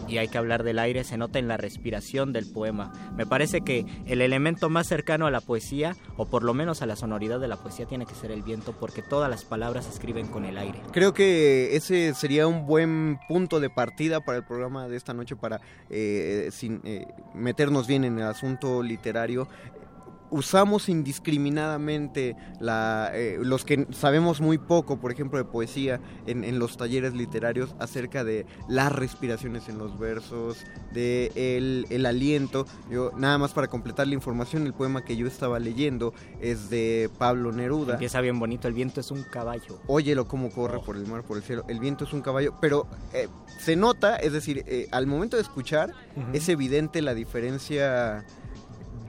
y 0.09 0.18
hay 0.18 0.29
que 0.29 0.38
hablar 0.38 0.62
del 0.62 0.79
aire, 0.79 1.05
se 1.05 1.16
nota 1.16 1.38
en 1.38 1.49
la 1.49 1.57
respiración 1.57 2.33
del 2.33 2.46
poema. 2.46 2.92
Me 3.16 3.27
parece 3.27 3.61
que 3.61 3.85
el 4.07 4.20
elemento 4.20 4.68
más 4.68 4.87
cercano 4.87 5.27
a 5.27 5.31
la 5.31 5.40
poesía, 5.40 5.96
o 6.16 6.27
por 6.27 6.42
lo 6.42 6.55
menos 6.55 6.83
a 6.83 6.87
la 6.87 6.96
sonoridad 6.96 7.40
de 7.40 7.49
la 7.49 7.57
poesía, 7.57 7.87
tiene 7.87 8.07
que 8.07 8.14
ser 8.14 8.31
el 8.31 8.42
viento, 8.42 8.72
porque 8.79 9.03
todas 9.03 9.31
las 9.31 9.44
palabras 9.44 9.87
se 9.87 9.92
escriben 9.92 10.29
con 10.29 10.44
el 10.44 10.59
aire. 10.59 10.81
Creo 10.92 11.12
que 11.12 11.77
ese 11.77 12.14
sería 12.14 12.46
un 12.46 12.66
buen 12.66 13.18
punto 13.29 13.61
de 13.61 13.70
partida 13.70 14.20
para 14.20 14.38
el 14.38 14.44
programa 14.44 14.88
de 14.88 14.96
esta 14.96 15.14
noche, 15.14 15.37
para 15.37 15.61
eh, 15.90 16.49
sin, 16.53 16.81
eh, 16.85 17.07
meternos 17.35 17.87
bien 17.87 18.05
en 18.05 18.18
el 18.18 18.25
asunto 18.25 18.83
literario 18.83 19.49
usamos 20.30 20.88
indiscriminadamente 20.88 22.36
la, 22.60 23.10
eh, 23.14 23.38
los 23.40 23.64
que 23.64 23.86
sabemos 23.92 24.40
muy 24.40 24.58
poco, 24.58 24.98
por 24.98 25.12
ejemplo, 25.12 25.38
de 25.38 25.44
poesía 25.44 26.00
en, 26.26 26.44
en, 26.44 26.58
los 26.58 26.76
talleres 26.76 27.14
literarios 27.14 27.74
acerca 27.78 28.24
de 28.24 28.46
las 28.68 28.92
respiraciones 28.92 29.68
en 29.68 29.78
los 29.78 29.98
versos, 29.98 30.64
de 30.92 31.32
el, 31.34 31.86
el, 31.90 32.06
aliento. 32.06 32.66
Yo 32.90 33.12
nada 33.16 33.38
más 33.38 33.52
para 33.52 33.68
completar 33.68 34.06
la 34.06 34.14
información, 34.14 34.66
el 34.66 34.74
poema 34.74 35.04
que 35.04 35.16
yo 35.16 35.26
estaba 35.26 35.58
leyendo 35.58 36.12
es 36.40 36.70
de 36.70 37.10
Pablo 37.18 37.52
Neruda. 37.52 37.94
Empieza 37.94 38.20
bien 38.20 38.38
bonito, 38.38 38.68
el 38.68 38.74
viento 38.74 39.00
es 39.00 39.10
un 39.10 39.22
caballo. 39.22 39.80
Óyelo 39.86 40.26
cómo 40.26 40.50
corre 40.50 40.78
oh. 40.78 40.82
por 40.82 40.96
el 40.96 41.06
mar, 41.06 41.22
por 41.22 41.36
el 41.36 41.42
cielo. 41.42 41.64
El 41.68 41.80
viento 41.80 42.04
es 42.04 42.12
un 42.12 42.22
caballo, 42.22 42.54
pero 42.60 42.86
eh, 43.12 43.28
se 43.58 43.76
nota, 43.76 44.16
es 44.16 44.32
decir, 44.32 44.64
eh, 44.66 44.88
al 44.92 45.06
momento 45.06 45.36
de 45.36 45.42
escuchar 45.42 45.90
uh 46.16 46.20
-huh. 46.20 46.34
es 46.34 46.48
evidente 46.48 47.02
la 47.02 47.14
diferencia 47.14 48.24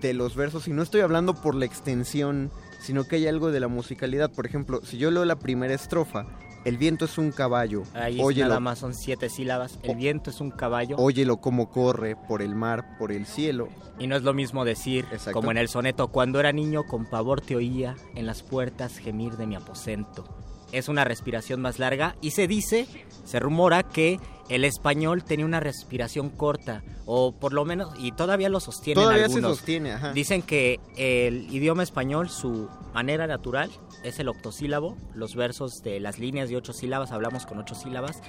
de 0.01 0.13
los 0.13 0.35
versos 0.35 0.67
y 0.67 0.73
no 0.73 0.81
estoy 0.83 1.01
hablando 1.01 1.33
por 1.33 1.55
la 1.55 1.65
extensión, 1.65 2.51
sino 2.79 3.05
que 3.05 3.17
hay 3.17 3.27
algo 3.27 3.51
de 3.51 3.59
la 3.59 3.67
musicalidad. 3.67 4.31
Por 4.31 4.45
ejemplo, 4.45 4.81
si 4.83 4.97
yo 4.97 5.11
leo 5.11 5.25
la 5.25 5.37
primera 5.37 5.73
estrofa, 5.73 6.25
el 6.65 6.77
viento 6.77 7.05
es 7.05 7.17
un 7.17 7.31
caballo. 7.31 7.83
Ahí 7.93 8.19
óyelo, 8.21 8.49
nada 8.49 8.59
más 8.59 8.79
son 8.79 8.93
siete 8.93 9.29
sílabas. 9.29 9.79
El 9.83 9.95
viento 9.95 10.29
es 10.29 10.41
un 10.41 10.51
caballo. 10.51 10.97
Óyelo 10.97 11.37
como 11.37 11.69
corre 11.69 12.15
por 12.15 12.41
el 12.41 12.55
mar, 12.55 12.97
por 12.97 13.11
el 13.11 13.25
cielo. 13.25 13.69
Y 13.99 14.07
no 14.07 14.15
es 14.15 14.23
lo 14.23 14.33
mismo 14.33 14.65
decir, 14.65 15.05
Exacto. 15.11 15.31
como 15.31 15.51
en 15.51 15.57
el 15.57 15.69
soneto, 15.69 16.09
cuando 16.09 16.39
era 16.39 16.51
niño 16.51 16.83
con 16.83 17.05
pavor 17.05 17.41
te 17.41 17.55
oía 17.55 17.95
en 18.15 18.25
las 18.25 18.43
puertas 18.43 18.97
gemir 18.97 19.37
de 19.37 19.47
mi 19.47 19.55
aposento. 19.55 20.25
Es 20.73 20.89
una 20.89 21.05
respiración 21.05 21.61
más 21.61 21.79
larga 21.79 22.17
y 22.19 22.31
se 22.31 22.47
dice, 22.47 22.85
se 23.23 23.39
rumora 23.39 23.83
que 23.83 24.19
el 24.49 24.63
español 24.65 25.23
tenía 25.23 25.45
una 25.45 25.59
respiración 25.59 26.29
corta 26.29 26.83
o 27.05 27.31
por 27.33 27.53
lo 27.53 27.65
menos 27.65 27.93
y 27.99 28.11
todavía 28.11 28.49
lo 28.49 28.59
sostienen 28.59 29.03
todavía 29.03 29.25
algunos. 29.25 29.51
se 29.51 29.57
sostiene, 29.57 29.91
ajá. 29.93 30.13
Dicen 30.13 30.41
que 30.41 30.79
el 30.95 31.53
idioma 31.53 31.83
español 31.83 32.29
su 32.29 32.69
manera 32.93 33.27
natural 33.27 33.69
es 34.03 34.19
el 34.19 34.29
octosílabo, 34.29 34.97
los 35.13 35.35
versos 35.35 35.83
de 35.83 35.99
las 35.99 36.19
líneas 36.19 36.49
de 36.49 36.57
ocho 36.57 36.73
sílabas 36.73 37.11
hablamos 37.11 37.45
con 37.45 37.59
ocho 37.59 37.75
sílabas. 37.75 38.21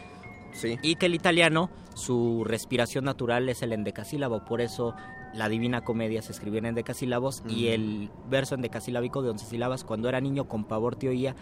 Sí. 0.53 0.77
Y 0.83 0.97
que 0.97 1.07
el 1.07 1.15
italiano 1.15 1.71
su 1.95 2.43
respiración 2.45 3.05
natural 3.05 3.49
es 3.49 3.63
el 3.63 3.73
endecasílabo, 3.73 4.45
por 4.45 4.61
eso 4.61 4.95
la 5.35 5.49
Divina 5.49 5.83
Comedia 5.83 6.23
se 6.23 6.33
escribió 6.33 6.59
en 6.59 6.67
endecasílabos 6.67 7.43
mm. 7.45 7.51
y 7.51 7.69
el 7.69 8.11
verso 8.29 8.55
endecasílabico 8.55 9.23
de 9.23 9.31
once 9.31 9.47
sílabas 9.47 9.85
cuando 9.85 10.09
era 10.09 10.21
niño 10.21 10.49
con 10.49 10.65
pavor 10.65 10.97
te 10.97 11.09
oía 11.09 11.37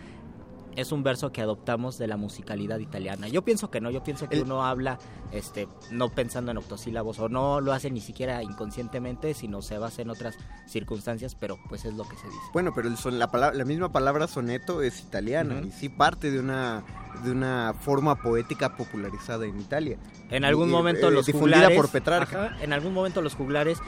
es 0.76 0.92
un 0.92 1.02
verso 1.02 1.32
que 1.32 1.40
adoptamos 1.42 1.98
de 1.98 2.06
la 2.06 2.16
musicalidad 2.16 2.78
italiana. 2.78 3.28
Yo 3.28 3.42
pienso 3.42 3.70
que 3.70 3.80
no, 3.80 3.90
yo 3.90 4.02
pienso 4.04 4.28
que 4.28 4.36
El- 4.36 4.42
uno 4.42 4.64
habla 4.64 4.98
este 5.32 5.66
no 5.90 6.10
pensando 6.10 6.50
en 6.52 6.58
octosílabos 6.58 7.18
o 7.18 7.28
no 7.28 7.60
lo 7.60 7.72
hace 7.72 7.90
ni 7.90 8.00
siquiera 8.00 8.42
inconscientemente, 8.42 9.34
sino 9.34 9.62
se 9.62 9.78
basa 9.78 10.02
en 10.02 10.10
otras 10.10 10.36
circunstancias, 10.66 11.34
pero 11.34 11.58
pues 11.68 11.84
es 11.84 11.94
lo 11.94 12.04
que 12.04 12.16
se 12.16 12.26
dice. 12.26 12.38
Bueno, 12.52 12.72
pero 12.74 12.88
el 12.88 12.96
son- 12.96 13.18
la, 13.18 13.30
palabra, 13.30 13.56
la 13.56 13.64
misma 13.64 13.90
palabra 13.90 14.26
soneto 14.28 14.82
es 14.82 15.00
italiana 15.00 15.60
y 15.66 15.70
sí 15.70 15.88
parte 15.88 16.30
de 16.30 16.38
una, 16.40 16.84
de 17.24 17.30
una 17.30 17.74
forma 17.80 18.16
poética 18.22 18.76
popularizada 18.76 19.46
en 19.46 19.58
Italia. 19.60 19.98
En 20.30 20.44
algún 20.44 20.68
Y, 20.68 20.72
momento 20.72 21.08
eh, 21.08 21.12
los 21.12 21.26
difundida 21.26 21.56
juglares, 21.58 21.76
por 21.76 21.88
Petrarca. 21.90 22.44
Ajá, 22.46 22.62
en 22.62 22.72
algún 22.72 22.92
momento 22.92 23.22
los 23.22 23.34
juglares 23.34 23.78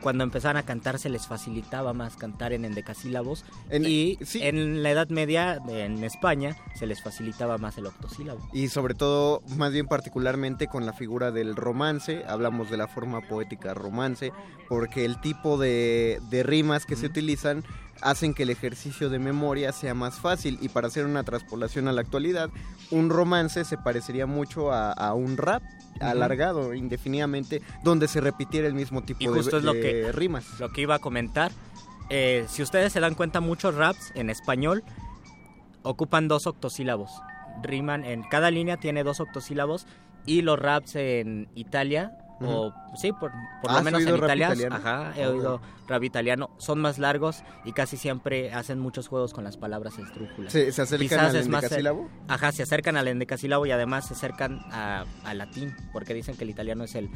cuando 0.00 0.24
empezaban 0.24 0.56
a 0.56 0.62
cantar 0.64 0.98
se 0.98 1.08
les 1.08 1.26
facilitaba 1.26 1.92
más 1.92 2.16
cantar 2.16 2.52
en 2.52 2.64
endecasílabos 2.64 3.44
y 3.72 4.18
en 4.34 4.82
la 4.82 4.90
Edad 4.90 5.08
Media 5.08 5.60
en 5.68 6.02
España 6.04 6.56
se 6.74 6.86
les 6.86 7.02
facilitaba 7.02 7.58
más 7.58 7.78
el 7.78 7.86
octosílabo. 7.86 8.48
Y 8.52 8.68
sobre 8.68 8.94
todo, 8.94 9.42
más 9.56 9.72
bien 9.72 9.86
particularmente 9.86 10.68
con 10.68 10.86
la 10.86 10.92
figura 10.92 11.30
del 11.30 11.56
romance, 11.56 12.24
hablamos 12.28 12.70
de 12.70 12.76
la 12.76 12.88
forma 12.88 13.20
poética 13.22 13.74
romance, 13.74 14.32
porque 14.68 15.04
el 15.04 15.20
tipo 15.20 15.58
de, 15.58 16.20
rimas 16.44 16.86
que 16.86 16.96
se 16.96 17.06
utilizan 17.06 17.64
hacen 18.02 18.34
que 18.34 18.42
el 18.42 18.50
ejercicio 18.50 19.08
de 19.08 19.18
memoria 19.18 19.72
sea 19.72 19.94
más 19.94 20.16
fácil. 20.16 20.58
Y 20.60 20.68
para 20.68 20.88
hacer 20.88 21.06
una 21.06 21.24
traspolación 21.24 21.88
a 21.88 21.92
la 21.92 22.02
actualidad, 22.02 22.50
un 22.90 23.10
romance 23.10 23.64
se 23.64 23.78
parecería 23.78 24.26
mucho 24.26 24.72
a, 24.72 25.14
un 25.14 25.36
rap 25.36 25.62
alargado 26.00 26.74
indefinidamente 26.74 27.62
donde 27.82 28.08
se 28.08 28.20
repitiera 28.20 28.66
el 28.66 28.74
mismo 28.74 29.02
tipo 29.02 29.22
y 29.22 29.26
justo 29.26 29.52
de, 29.52 29.58
es 29.58 29.64
lo 29.64 29.72
que, 29.72 30.12
rimas. 30.12 30.60
Lo 30.60 30.72
que 30.72 30.82
iba 30.82 30.96
a 30.96 30.98
comentar, 30.98 31.52
eh, 32.08 32.44
si 32.48 32.62
ustedes 32.62 32.92
se 32.92 33.00
dan 33.00 33.14
cuenta, 33.14 33.40
muchos 33.40 33.74
raps 33.74 34.12
en 34.14 34.30
español 34.30 34.84
ocupan 35.82 36.28
dos 36.28 36.46
octosílabos. 36.46 37.10
Riman 37.62 38.04
en 38.04 38.22
cada 38.22 38.50
línea 38.50 38.76
tiene 38.76 39.02
dos 39.02 39.20
octosílabos 39.20 39.86
y 40.26 40.42
los 40.42 40.58
raps 40.58 40.96
en 40.96 41.48
Italia 41.54 42.18
o 42.40 42.72
sí, 42.96 43.12
por, 43.12 43.32
por 43.62 43.72
lo 43.72 43.82
menos 43.82 44.02
en 44.02 44.16
Italia, 44.16 44.54
ajá, 44.70 45.12
he 45.16 45.26
oído 45.26 45.60
rap 45.86 46.02
italiano, 46.02 46.50
son 46.58 46.80
más 46.80 46.98
largos 46.98 47.42
y 47.64 47.72
casi 47.72 47.96
siempre 47.96 48.52
hacen 48.52 48.78
muchos 48.78 49.08
juegos 49.08 49.32
con 49.32 49.44
las 49.44 49.56
palabras 49.56 49.98
esdrújulas. 49.98 50.52
¿Se, 50.52 50.72
se 50.72 50.82
acercan 50.82 51.20
al 51.20 51.36
endecasílabo? 51.36 52.08
ajá, 52.28 52.52
se 52.52 52.62
acercan 52.62 52.96
al 52.96 53.08
endecasílabo 53.08 53.66
y 53.66 53.70
además 53.70 54.08
se 54.08 54.14
acercan 54.14 54.60
al 54.70 55.38
latín, 55.38 55.74
porque 55.92 56.14
dicen 56.14 56.36
que 56.36 56.44
el 56.44 56.50
italiano 56.50 56.84
es 56.84 56.94
el, 56.94 57.08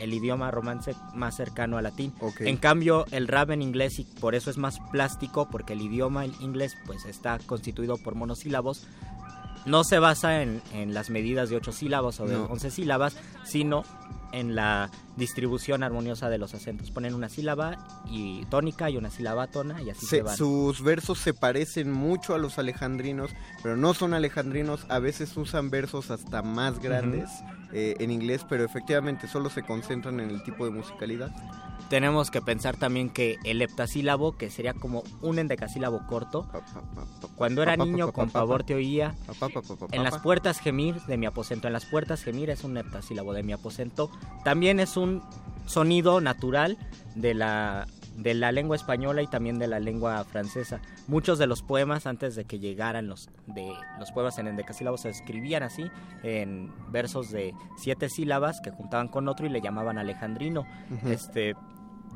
el 0.00 0.12
idioma 0.12 0.50
romance 0.50 0.94
más 1.14 1.36
cercano 1.36 1.78
al 1.78 1.84
latín. 1.84 2.14
En 2.40 2.56
cambio, 2.56 3.06
el 3.10 3.28
rap 3.28 3.50
en 3.50 3.62
inglés, 3.62 3.98
y 3.98 4.04
por 4.04 4.34
eso 4.34 4.50
es 4.50 4.58
más 4.58 4.78
plástico, 4.92 5.48
porque 5.50 5.72
el 5.72 5.80
idioma 5.80 6.26
inglés 6.26 6.76
pues 6.86 7.04
está 7.04 7.38
constituido 7.46 7.96
por 7.96 8.14
monosílabos, 8.14 8.86
no 9.66 9.84
se 9.84 9.98
basa 9.98 10.42
en, 10.42 10.62
en, 10.72 10.94
las 10.94 11.10
medidas 11.10 11.50
de 11.50 11.56
ocho 11.56 11.72
sílabas 11.72 12.20
o 12.20 12.26
de 12.26 12.36
once 12.36 12.70
sílabas, 12.70 13.16
sino 13.44 13.84
en 14.32 14.54
la 14.54 14.90
distribución 15.16 15.82
armoniosa 15.82 16.28
de 16.28 16.38
los 16.38 16.54
acentos. 16.54 16.90
Ponen 16.90 17.14
una 17.14 17.28
sílaba 17.28 17.78
y 18.10 18.44
tónica 18.46 18.90
y 18.90 18.96
una 18.96 19.10
sílaba 19.10 19.46
tona 19.46 19.82
y 19.82 19.90
así 19.90 20.06
se, 20.06 20.22
van. 20.22 20.36
Sus 20.36 20.82
versos 20.82 21.18
se 21.18 21.34
parecen 21.34 21.92
mucho 21.92 22.34
a 22.34 22.38
los 22.38 22.58
alejandrinos, 22.58 23.30
pero 23.62 23.76
no 23.76 23.94
son 23.94 24.14
alejandrinos. 24.14 24.86
A 24.88 24.98
veces 24.98 25.36
usan 25.36 25.70
versos 25.70 26.10
hasta 26.10 26.42
más 26.42 26.78
grandes 26.78 27.28
eh, 27.72 27.96
en 27.98 28.10
inglés, 28.10 28.44
pero 28.48 28.64
efectivamente 28.64 29.28
solo 29.28 29.50
se 29.50 29.62
concentran 29.62 30.20
en 30.20 30.30
el 30.30 30.42
tipo 30.42 30.64
de 30.64 30.70
musicalidad 30.70 31.30
tenemos 31.88 32.30
que 32.30 32.40
pensar 32.40 32.76
también 32.76 33.10
que 33.10 33.36
el 33.44 33.62
heptasílabo, 33.62 34.36
que 34.36 34.50
sería 34.50 34.74
como 34.74 35.02
un 35.22 35.38
endecasílabo 35.38 36.06
corto, 36.06 36.48
cuando 37.36 37.62
era 37.62 37.76
niño 37.76 38.12
con 38.12 38.30
pavor 38.30 38.64
te 38.64 38.74
oía, 38.74 39.14
en 39.92 40.02
las 40.02 40.18
puertas 40.18 40.60
gemir 40.60 41.00
de 41.02 41.16
mi 41.16 41.26
aposento, 41.26 41.66
en 41.66 41.72
las 41.72 41.86
puertas 41.86 42.22
gemir 42.22 42.50
es 42.50 42.64
un 42.64 42.76
heptasílabo 42.76 43.32
de 43.32 43.42
mi 43.42 43.52
aposento, 43.52 44.10
también 44.44 44.80
es 44.80 44.96
un 44.96 45.22
sonido 45.66 46.20
natural 46.20 46.78
de 47.14 47.34
la 47.34 47.86
de 48.18 48.34
la 48.34 48.50
lengua 48.50 48.74
española 48.74 49.22
y 49.22 49.28
también 49.28 49.60
de 49.60 49.68
la 49.68 49.78
lengua 49.78 50.24
francesa. 50.24 50.80
Muchos 51.06 51.38
de 51.38 51.46
los 51.46 51.62
poemas 51.62 52.04
antes 52.04 52.34
de 52.34 52.44
que 52.44 52.58
llegaran 52.58 53.06
los 53.06 53.30
de 53.46 53.72
los 53.98 54.10
poemas 54.10 54.38
en 54.38 54.48
endecasílabos 54.48 55.02
se 55.02 55.10
escribían 55.10 55.62
así 55.62 55.88
en 56.24 56.72
versos 56.90 57.30
de 57.30 57.54
siete 57.76 58.08
sílabas 58.08 58.60
que 58.60 58.72
juntaban 58.72 59.06
con 59.06 59.28
otro 59.28 59.46
y 59.46 59.50
le 59.50 59.60
llamaban 59.60 59.98
alejandrino. 59.98 60.66
Este 61.06 61.54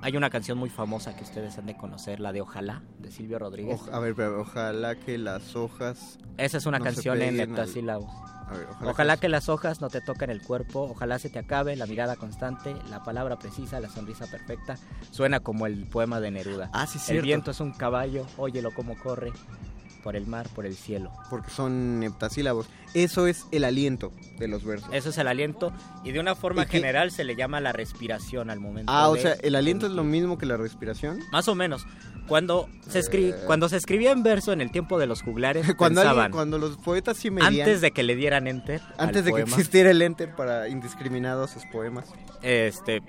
hay 0.02 0.16
una 0.16 0.30
canción 0.30 0.58
muy 0.58 0.68
famosa 0.68 1.14
que 1.16 1.22
ustedes 1.22 1.56
han 1.58 1.66
de 1.66 1.76
conocer, 1.76 2.18
la 2.18 2.32
de 2.32 2.40
Ojalá, 2.40 2.82
de 2.98 3.10
Silvio 3.12 3.38
Rodríguez. 3.38 3.80
a 3.92 4.00
ver, 4.00 4.14
pero 4.14 4.40
ojalá 4.40 4.96
que 4.96 5.16
las 5.16 5.54
hojas. 5.54 6.18
Esa 6.36 6.58
es 6.58 6.66
una 6.66 6.80
canción 6.80 7.22
en 7.22 7.38
heptasílabos. 7.38 8.10
ojalá, 8.84 9.16
que... 9.16 9.28
las 9.28 9.48
hojas 9.48 9.80
no 9.80 9.88
te 9.88 10.00
toquen 10.00 10.30
el 10.30 10.42
cuerpo, 10.42 10.82
ojalá 10.90 11.20
se 11.20 11.30
te 11.30 11.38
acabe 11.38 11.76
la 11.76 11.86
mirada 11.86 12.16
constante, 12.16 12.74
la 12.90 13.04
palabra 13.04 13.38
precisa, 13.38 13.78
la 13.78 13.88
sonrisa 13.88 14.26
perfecta. 14.26 14.76
Suena 15.12 15.38
como 15.38 15.66
el 15.66 15.86
poema 15.86 16.20
de 16.20 16.32
Neruda. 16.32 16.68
Ah, 16.72 16.86
sí, 16.86 16.98
El 17.12 17.22
viento 17.22 17.52
es 17.52 17.60
un 17.60 17.72
caballo, 17.72 18.26
óyelo 18.36 18.72
como 18.74 18.98
corre 18.98 19.32
por 20.02 20.16
el 20.16 20.26
mar, 20.26 20.48
por 20.54 20.66
el 20.66 20.76
cielo. 20.76 21.10
Porque 21.30 21.50
son 21.50 22.02
heptasílabos. 22.02 22.66
Eso 22.94 23.26
es 23.26 23.46
el 23.52 23.64
aliento 23.64 24.12
de 24.38 24.48
los 24.48 24.64
versos. 24.64 24.88
Eso 24.92 25.10
es 25.10 25.18
el 25.18 25.28
aliento 25.28 25.72
y 26.04 26.12
de 26.12 26.20
una 26.20 26.34
forma 26.34 26.66
general 26.66 27.10
se 27.10 27.24
le 27.24 27.36
llama 27.36 27.60
la 27.60 27.72
respiración 27.72 28.50
al 28.50 28.60
momento. 28.60 28.92
Ah, 28.92 29.08
o 29.08 29.16
sea, 29.16 29.32
¿el 29.42 29.54
aliento 29.54 29.86
es 29.86 29.92
lo 29.92 30.04
mismo 30.04 30.36
que 30.36 30.46
la 30.46 30.56
respiración? 30.56 31.20
Más 31.30 31.48
o 31.48 31.54
menos. 31.54 31.86
Cuando 32.28 32.68
se, 32.88 33.00
eh. 33.00 33.34
cuando 33.46 33.68
se 33.68 33.76
escribía 33.76 34.12
en 34.12 34.22
verso 34.22 34.52
en 34.52 34.60
el 34.60 34.70
tiempo 34.70 34.98
de 34.98 35.06
los 35.06 35.22
juglares, 35.22 35.74
cuando, 35.76 36.02
cuando 36.30 36.58
los 36.58 36.76
poetas 36.76 37.16
sí 37.16 37.30
medían, 37.30 37.54
Antes 37.54 37.80
de 37.80 37.90
que 37.90 38.02
le 38.02 38.14
dieran 38.14 38.46
enter. 38.46 38.80
Antes 38.98 39.24
de 39.24 39.32
que 39.32 39.40
existiera 39.42 39.90
el 39.90 40.02
enter 40.02 40.34
para 40.34 40.68
indiscriminados 40.68 41.50
sus 41.50 41.64
poemas. 41.66 42.06
Este, 42.42 43.02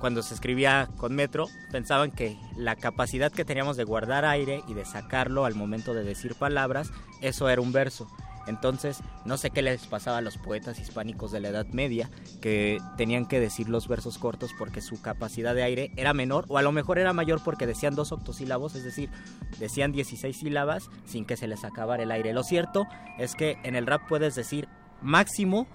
cuando 0.00 0.22
se 0.22 0.34
escribía 0.34 0.88
con 0.96 1.14
metro, 1.14 1.48
pensaban 1.70 2.10
que 2.10 2.36
la 2.56 2.76
capacidad 2.76 3.32
que 3.32 3.44
teníamos 3.44 3.76
de 3.76 3.84
guardar 3.84 4.24
aire 4.24 4.62
y 4.68 4.74
de 4.74 4.84
sacarlo 4.84 5.44
al 5.44 5.54
momento 5.54 5.94
de 5.94 6.04
decir 6.04 6.34
palabras, 6.34 6.90
eso 7.20 7.48
era 7.48 7.60
un 7.60 7.72
verso. 7.72 8.08
Entonces, 8.46 9.00
no 9.24 9.36
sé 9.36 9.50
qué 9.50 9.60
les 9.60 9.86
pasaba 9.86 10.18
a 10.18 10.20
los 10.20 10.38
poetas 10.38 10.78
hispánicos 10.78 11.32
de 11.32 11.40
la 11.40 11.48
Edad 11.48 11.66
Media, 11.72 12.10
que 12.40 12.78
tenían 12.96 13.26
que 13.26 13.40
decir 13.40 13.68
los 13.68 13.88
versos 13.88 14.18
cortos 14.18 14.52
porque 14.56 14.80
su 14.80 15.00
capacidad 15.00 15.54
de 15.54 15.64
aire 15.64 15.90
era 15.96 16.14
menor, 16.14 16.44
o 16.48 16.58
a 16.58 16.62
lo 16.62 16.70
mejor 16.70 16.98
era 16.98 17.12
mayor 17.12 17.42
porque 17.44 17.66
decían 17.66 17.96
dos 17.96 18.12
octosílabos, 18.12 18.76
es 18.76 18.84
decir, 18.84 19.10
decían 19.58 19.92
16 19.92 20.36
sílabas 20.36 20.88
sin 21.06 21.24
que 21.24 21.36
se 21.36 21.48
les 21.48 21.64
acabara 21.64 22.04
el 22.04 22.12
aire. 22.12 22.32
Lo 22.32 22.44
cierto 22.44 22.86
es 23.18 23.34
que 23.34 23.58
en 23.64 23.74
el 23.74 23.86
rap 23.86 24.02
puedes 24.08 24.36
decir 24.36 24.68
máximo 25.02 25.66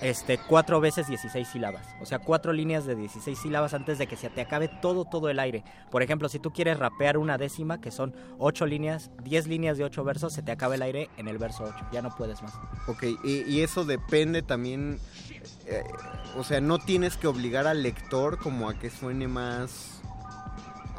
este, 0.00 0.38
cuatro 0.38 0.80
veces 0.80 1.06
16 1.08 1.48
sílabas. 1.48 1.86
O 2.00 2.06
sea, 2.06 2.18
cuatro 2.18 2.52
líneas 2.52 2.86
de 2.86 2.96
16 2.96 3.38
sílabas 3.38 3.74
antes 3.74 3.98
de 3.98 4.06
que 4.06 4.16
se 4.16 4.30
te 4.30 4.40
acabe 4.40 4.68
todo, 4.68 5.04
todo 5.04 5.28
el 5.28 5.38
aire. 5.38 5.64
Por 5.90 6.02
ejemplo, 6.02 6.28
si 6.28 6.38
tú 6.38 6.52
quieres 6.52 6.78
rapear 6.78 7.18
una 7.18 7.38
décima, 7.38 7.80
que 7.80 7.90
son 7.90 8.14
ocho 8.38 8.66
líneas, 8.66 9.10
10 9.22 9.46
líneas 9.46 9.78
de 9.78 9.84
ocho 9.84 10.04
versos, 10.04 10.32
se 10.32 10.42
te 10.42 10.52
acaba 10.52 10.74
el 10.74 10.82
aire 10.82 11.10
en 11.16 11.28
el 11.28 11.38
verso 11.38 11.64
8. 11.64 11.86
Ya 11.92 12.02
no 12.02 12.14
puedes 12.16 12.42
más. 12.42 12.54
Ok, 12.86 13.04
y, 13.24 13.60
eso 13.60 13.84
depende 13.84 14.42
también... 14.42 14.98
Eh, 15.66 15.82
o 16.36 16.44
sea, 16.44 16.60
no 16.60 16.78
tienes 16.78 17.16
que 17.16 17.26
obligar 17.26 17.66
al 17.66 17.82
lector 17.82 18.38
como 18.38 18.68
a 18.68 18.78
que 18.78 18.90
suene 18.90 19.28
más 19.28 20.00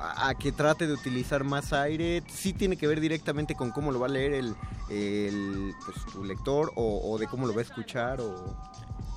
a, 0.01 0.33
que 0.35 0.51
trate 0.51 0.87
de 0.87 0.93
utilizar 0.93 1.43
más 1.43 1.73
aire, 1.73 2.23
sí 2.27 2.53
tiene 2.53 2.75
que 2.77 2.87
ver 2.87 2.99
directamente 2.99 3.55
con 3.55 3.71
cómo 3.71 3.91
lo 3.91 3.99
va 3.99 4.07
a 4.07 4.09
leer 4.09 4.33
el, 4.33 4.55
el 4.89 5.73
pues, 5.85 5.97
tu 6.11 6.23
lector 6.23 6.71
o, 6.75 7.17
de 7.19 7.27
cómo 7.27 7.45
lo 7.45 7.53
va 7.53 7.59
a 7.59 7.63
escuchar 7.63 8.19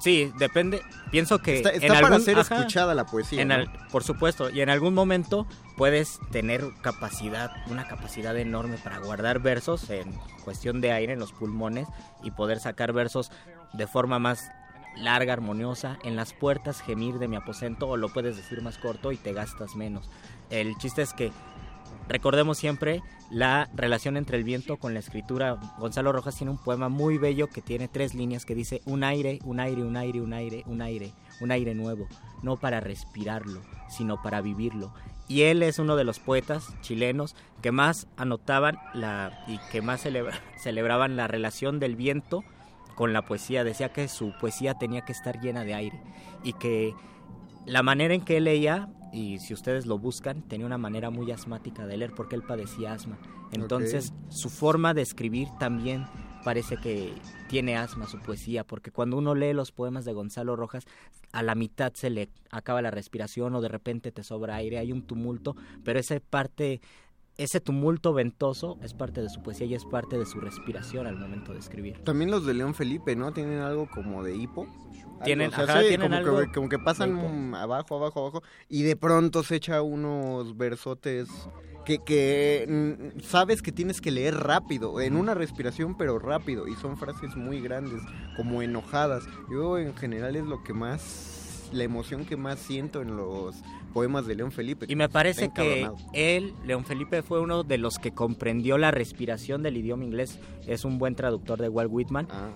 Sí, 0.05 0.31
depende. 0.39 0.83
Pienso 1.11 1.39
que 1.39 1.57
está, 1.57 1.71
en 1.73 1.89
para 1.89 2.21
ser 2.21 2.37
escuchada 2.37 2.95
la 2.95 3.07
poesía. 3.07 3.65
por 3.91 4.05
supuesto, 4.05 4.51
y 4.51 4.61
en 4.61 4.69
algún 4.69 4.93
momento 4.93 5.47
puedes 5.79 6.21
tener 6.31 6.63
capacidad, 6.83 7.51
una 7.71 7.89
capacidad 7.89 8.37
enorme 8.37 8.77
para 8.77 8.99
guardar 8.99 9.39
versos 9.39 9.89
en 9.89 10.13
cuestión 10.45 10.83
de 10.83 10.93
aire 10.93 11.15
en 11.15 11.21
los 11.21 11.33
pulmones 11.33 11.89
y 12.23 12.33
poder 12.33 12.61
sacar 12.61 12.93
versos 12.93 13.33
de 13.73 13.87
forma 13.87 14.19
más 14.19 14.51
larga, 14.95 15.33
armoniosa, 15.33 15.99
en 16.05 16.17
las 16.17 16.35
puertas 16.35 16.83
gemir 16.83 17.19
de 17.19 17.27
mi 17.27 17.37
aposento 17.37 17.89
o 17.89 17.97
lo 17.97 18.11
puedes 18.11 18.37
decir 18.37 18.61
más 18.61 18.77
corto 18.77 19.11
y 19.11 19.17
te 19.17 19.33
gastas 19.33 19.75
menos. 19.75 20.11
El 20.51 20.77
chiste 20.77 21.01
es 21.01 21.15
que 21.15 21.33
recordemos 22.09 22.59
siempre 22.59 23.03
la 23.31 23.69
relación 23.75 24.17
entre 24.17 24.37
el 24.37 24.45
viento 24.45 24.77
con 24.77 24.95
la 24.95 25.01
escritura. 25.01 25.59
Gonzalo 25.79 26.13
Rojas 26.13 26.37
tiene 26.37 26.51
un 26.51 26.59
poema 26.59 26.89
muy 26.89 27.19
bello 27.19 27.49
que 27.49 27.63
tiene 27.63 27.89
tres 27.89 28.15
líneas 28.15 28.45
que 28.45 28.55
dice 28.55 28.83
un 28.85 29.05
aire, 29.05 29.39
un 29.45 29.61
aire, 29.61 29.83
un 29.83 29.97
aire, 29.97 30.21
un 30.21 30.33
aire, 30.33 30.63
un 30.67 30.83
aire, 30.83 31.13
un 31.41 31.51
aire 31.51 31.75
nuevo, 31.75 32.07
no 32.43 32.57
para 32.57 32.81
respirarlo, 32.81 33.61
sino 33.89 34.23
para 34.23 34.41
vivirlo. 34.41 34.93
Y 35.27 35.43
él 35.43 35.63
es 35.63 35.79
uno 35.79 35.97
de 35.97 36.05
los 36.05 36.19
poetas 36.21 36.75
chilenos 36.83 37.35
que 37.63 37.73
más 37.73 38.09
anotaban 38.17 38.79
la 38.93 39.45
y 39.47 39.59
que 39.71 39.81
más 39.81 40.07
celebraban 40.57 41.17
la 41.17 41.29
relación 41.29 41.81
del 41.81 41.97
viento 41.97 42.45
con 42.95 43.13
la 43.13 43.23
poesía. 43.23 43.65
Decía 43.65 43.93
que 43.93 44.09
su 44.09 44.33
poesía 44.39 44.75
tenía 44.75 45.03
que 45.03 45.13
estar 45.13 45.41
llena 45.41 45.65
de 45.65 45.75
aire 45.75 46.01
y 46.43 46.53
que 46.53 46.95
la 47.67 47.83
manera 47.83 48.15
en 48.15 48.21
que 48.21 48.37
él 48.37 48.45
leía 48.45 48.89
y 49.15 49.39
si 49.39 49.55
ustedes 49.55 49.87
lo 49.87 49.97
buscan, 49.97 50.43
tenía 50.43 50.67
una 50.67 50.77
manera 50.77 51.09
muy 51.09 51.31
asmática 51.31 51.87
de 51.87 51.97
leer 51.97 52.12
porque 52.17 52.35
él 52.35 52.43
padecía 52.43 52.93
asma. 52.93 53.17
Entonces, 53.53 54.12
su 54.29 54.51
forma 54.51 54.93
de 54.93 55.03
escribir 55.03 55.47
también 55.61 56.05
parece 56.43 56.77
que 56.77 57.12
tiene 57.49 57.77
asma 57.77 58.09
su 58.09 58.19
poesía, 58.19 58.65
porque 58.65 58.91
cuando 58.91 59.17
uno 59.17 59.37
lee 59.37 59.53
los 59.53 59.71
poemas 59.71 60.05
de 60.05 60.12
Gonzalo 60.12 60.57
Rojas, 60.57 60.85
a 61.31 61.45
la 61.45 61.55
mitad 61.55 61.93
se 61.95 62.11
le 62.11 62.29
acaba 62.51 62.83
la 62.83 62.91
respiración 62.91 63.55
o 63.55 63.61
de 63.61 63.69
repente 63.69 64.11
te 64.11 64.25
sobra 64.25 64.57
aire, 64.57 64.79
hay 64.79 64.91
un 64.91 65.03
tumulto, 65.03 65.55
pero 65.85 66.01
esa 66.01 66.19
parte 66.19 66.81
ese 67.37 67.61
tumulto 67.61 68.12
ventoso 68.12 68.78
es 68.82 68.95
parte 68.95 69.20
de 69.20 69.28
su 69.28 69.43
poesía 69.43 69.66
y 69.66 69.74
es 69.74 69.85
parte 69.85 70.18
de 70.18 70.26
su 70.26 70.41
respiración 70.41 71.07
al 71.07 71.16
momento 71.16 71.53
de 71.53 71.59
escribir. 71.59 71.99
También 72.05 72.30
los 72.30 72.47
de 72.47 72.55
León 72.55 72.74
Felipe, 72.74 73.16
¿no? 73.16 73.32
Tienen 73.32 73.61
algo 73.61 73.89
como 73.89 74.22
de 74.22 74.37
hipo. 74.37 74.66
Tienen, 75.24 75.51
O 75.51 75.55
sea, 75.55 75.64
ajá, 75.64 75.80
sí, 75.80 75.89
tienen 75.89 76.11
como, 76.11 76.16
algo 76.16 76.39
que, 76.41 76.53
como 76.53 76.68
que 76.68 76.78
pasan 76.78 77.55
abajo, 77.55 77.97
abajo, 77.97 78.20
abajo, 78.20 78.43
y 78.68 78.82
de 78.82 78.97
pronto 78.97 79.43
se 79.43 79.57
echa 79.57 79.80
unos 79.80 80.57
versotes 80.57 81.28
que, 81.85 81.99
que 81.99 82.66
mm, 82.68 83.20
sabes 83.20 83.62
que 83.62 83.72
tienes 83.72 84.01
que 84.01 84.11
leer 84.11 84.35
rápido, 84.35 85.01
en 85.01 85.16
una 85.16 85.35
respiración, 85.35 85.97
pero 85.97 86.18
rápido, 86.18 86.66
y 86.66 86.74
son 86.76 86.97
frases 86.97 87.37
muy 87.37 87.61
grandes, 87.61 88.03
como 88.37 88.62
enojadas. 88.62 89.24
Yo 89.51 89.78
en 89.78 89.95
general 89.97 90.37
es 90.37 90.45
lo 90.45 90.62
que 90.62 90.74
más, 90.74 91.44
la 91.75 91.85
emoción 91.85 92.25
que 92.25 92.37
más 92.37 92.59
siento 92.59 93.03
en 93.03 93.16
los 93.16 93.57
poemas 93.93 94.27
de 94.27 94.35
León 94.35 94.53
Felipe. 94.53 94.87
Y 94.89 94.97
me 94.97 95.09
parece 95.09 95.51
que 95.53 95.89
él, 96.12 96.53
León 96.64 96.85
Felipe, 96.85 97.22
fue 97.22 97.41
uno 97.41 97.62
de 97.62 97.79
los 97.79 97.99
que 97.99 98.12
comprendió 98.12 98.79
la 98.79 98.91
respiración 98.91 99.62
del 99.62 99.77
idioma 99.77 100.05
inglés. 100.05 100.39
Es 100.66 100.85
un 100.85 100.99
buen 100.99 101.14
traductor 101.14 101.61
de 101.61 101.68
Walt 101.68 101.91
Whitman. 101.93 102.29
Ah. 102.31 102.49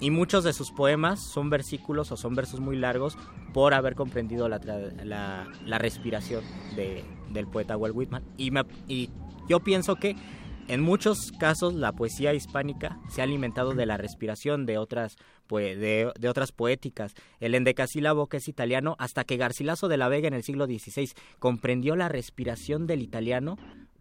Y 0.00 0.10
muchos 0.10 0.42
de 0.44 0.52
sus 0.52 0.70
poemas 0.72 1.20
son 1.20 1.50
versículos 1.50 2.10
o 2.12 2.16
son 2.16 2.34
versos 2.34 2.60
muy 2.60 2.76
largos 2.76 3.16
por 3.52 3.72
haber 3.74 3.94
comprendido 3.94 4.48
la, 4.48 4.58
la, 5.04 5.46
la 5.64 5.78
respiración 5.78 6.42
de- 6.76 7.04
del 7.32 7.46
poeta 7.46 7.76
Walt 7.76 7.94
Whitman. 7.96 8.22
Y, 8.36 8.50
me- 8.50 8.64
y 8.88 9.10
yo 9.48 9.60
pienso 9.60 9.94
que 9.96 10.16
en 10.68 10.80
muchos 10.80 11.32
casos 11.32 11.74
la 11.74 11.92
poesía 11.92 12.32
hispánica 12.32 12.98
se 13.08 13.20
ha 13.20 13.24
alimentado 13.24 13.74
de 13.74 13.86
la 13.86 13.96
respiración 13.96 14.64
de 14.66 14.78
otras, 14.78 15.16
de 15.48 16.28
otras 16.28 16.52
poéticas. 16.52 17.14
El 17.40 17.54
endecasílabo 17.54 18.28
que 18.28 18.38
es 18.38 18.48
italiano, 18.48 18.96
hasta 18.98 19.24
que 19.24 19.36
Garcilaso 19.36 19.88
de 19.88 19.96
la 19.96 20.08
Vega 20.08 20.28
en 20.28 20.34
el 20.34 20.42
siglo 20.42 20.66
XVI 20.66 21.10
comprendió 21.38 21.96
la 21.96 22.08
respiración 22.08 22.86
del 22.86 23.02
italiano, 23.02 23.56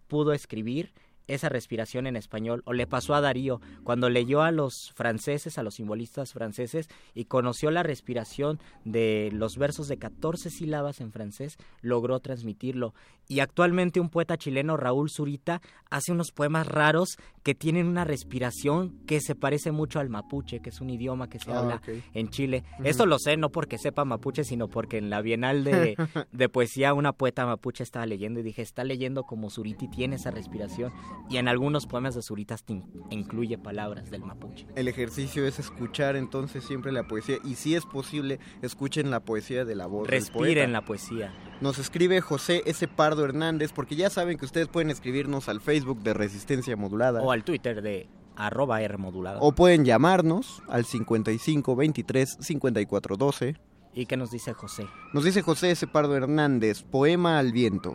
pudo 0.08 0.34
escribir 0.34 0.94
esa 1.28 1.50
respiración 1.50 2.08
en 2.08 2.16
español 2.16 2.62
o 2.66 2.74
le 2.74 2.88
pasó 2.88 3.14
a 3.16 3.22
Darío 3.22 3.62
cuando 3.84 4.10
leyó 4.10 4.42
a 4.42 4.52
los 4.52 4.92
franceses, 4.96 5.58
a 5.58 5.64
los 5.64 5.76
simbolistas 5.76 6.34
franceses 6.34 6.88
y 7.14 7.26
conoció 7.26 7.72
la 7.72 7.84
respiración 7.84 8.60
de 8.84 9.30
los 9.32 9.58
versos 9.58 9.88
de 9.88 9.98
14 9.98 10.50
sílabas 10.50 11.02
en 11.02 11.12
francés, 11.12 11.58
logró 11.82 12.20
transmitirlo. 12.20 12.94
Y 13.28 13.40
actualmente 13.40 14.02
un 14.02 14.10
poeta 14.10 14.38
chileno, 14.38 14.76
Raúl 14.76 15.10
Zurita, 15.10 15.62
hace 15.90 16.12
unos 16.12 16.32
poemas 16.32 16.68
raros 16.68 17.18
que 17.42 17.56
tienen 17.56 17.88
una 17.88 18.04
respiración 18.04 19.00
que 19.06 19.22
se 19.22 19.36
parece 19.36 19.72
mucho 19.72 20.00
al 20.00 20.10
mapuche, 20.10 20.60
que 20.60 20.70
es 20.70 20.82
un 20.82 20.90
idioma 20.90 21.30
que 21.30 21.40
se 21.40 21.52
Ah, 21.52 21.60
habla 21.60 21.82
en 22.14 22.30
Chile. 22.30 22.64
Esto 22.84 23.06
lo 23.06 23.20
sé 23.20 23.38
no 23.38 23.50
porque 23.50 23.78
sepa 23.78 24.06
mapuche, 24.06 24.44
sino 24.44 24.68
porque 24.68 24.98
en 24.98 25.10
la 25.10 25.22
Bienal 25.22 25.64
de, 25.64 25.96
de 26.32 26.50
poesía 26.50 26.94
una 26.94 27.14
poeta 27.14 27.46
mapuche 27.46 27.84
estaba 27.84 28.06
leyendo 28.06 28.40
y 28.40 28.44
dije, 28.44 28.62
está 28.62 28.84
leyendo 28.84 29.24
como 29.24 29.50
Zurita 29.50 29.86
y 29.86 29.88
tiene 29.90 30.16
esa 30.16 30.32
respiración. 30.32 30.92
Y 31.30 31.38
en 31.38 31.48
algunos 31.48 31.88
poemas 31.88 32.16
de 32.16 32.22
Zurita 32.22 32.54
hasta 32.54 32.74
in- 32.74 32.86
incluye 33.10 33.58
palabras 33.58 34.12
del 34.12 34.24
mapuche. 34.24 34.68
El 34.76 34.88
ejercicio 34.88 35.46
es 35.48 35.58
escuchar 35.60 36.16
entonces 36.16 36.64
siempre 36.64 36.92
la 36.92 37.08
poesía 37.08 37.38
y 37.44 37.56
si 37.56 37.76
es 37.76 37.86
posible 37.86 38.40
escuchen 38.62 39.10
la 39.10 39.22
poesía 39.22 39.66
de 39.66 39.76
la 39.76 39.88
voz. 39.88 40.08
Respiren 40.08 40.74
la 40.74 40.86
poesía. 40.86 41.34
Nos 41.62 41.80
escribe 41.80 42.22
José 42.22 42.62
S. 42.66 42.88
Pardo 42.88 43.24
Hernández 43.26 43.72
porque 43.74 43.96
ya 43.96 44.10
saben 44.10 44.38
que 44.38 44.46
ustedes 44.46 44.68
pueden 44.68 44.90
escribirnos 44.90 45.50
al 45.50 45.62
Facebook 45.62 46.02
de 46.04 46.14
Resistencia 46.14 46.76
Modulada 46.76 47.22
O 47.22 47.32
al 47.32 47.44
Twitter 47.44 47.82
de 47.82 48.10
arroba 48.36 48.82
R 48.82 48.98
o 49.40 49.52
pueden 49.54 49.86
llamarnos 49.86 50.62
al 50.68 50.86
55 50.86 51.76
23 51.76 52.38
54 52.42 53.16
12. 53.18 53.56
¿Y 53.94 54.08
qué 54.08 54.18
nos 54.18 54.32
dice 54.32 54.54
José? 54.54 54.88
Nos 55.14 55.24
dice 55.24 55.42
José 55.44 55.72
S. 55.72 55.86
Pardo 55.88 56.16
Hernández, 56.16 56.82
poema 56.84 57.38
al 57.40 57.52
viento. 57.52 57.94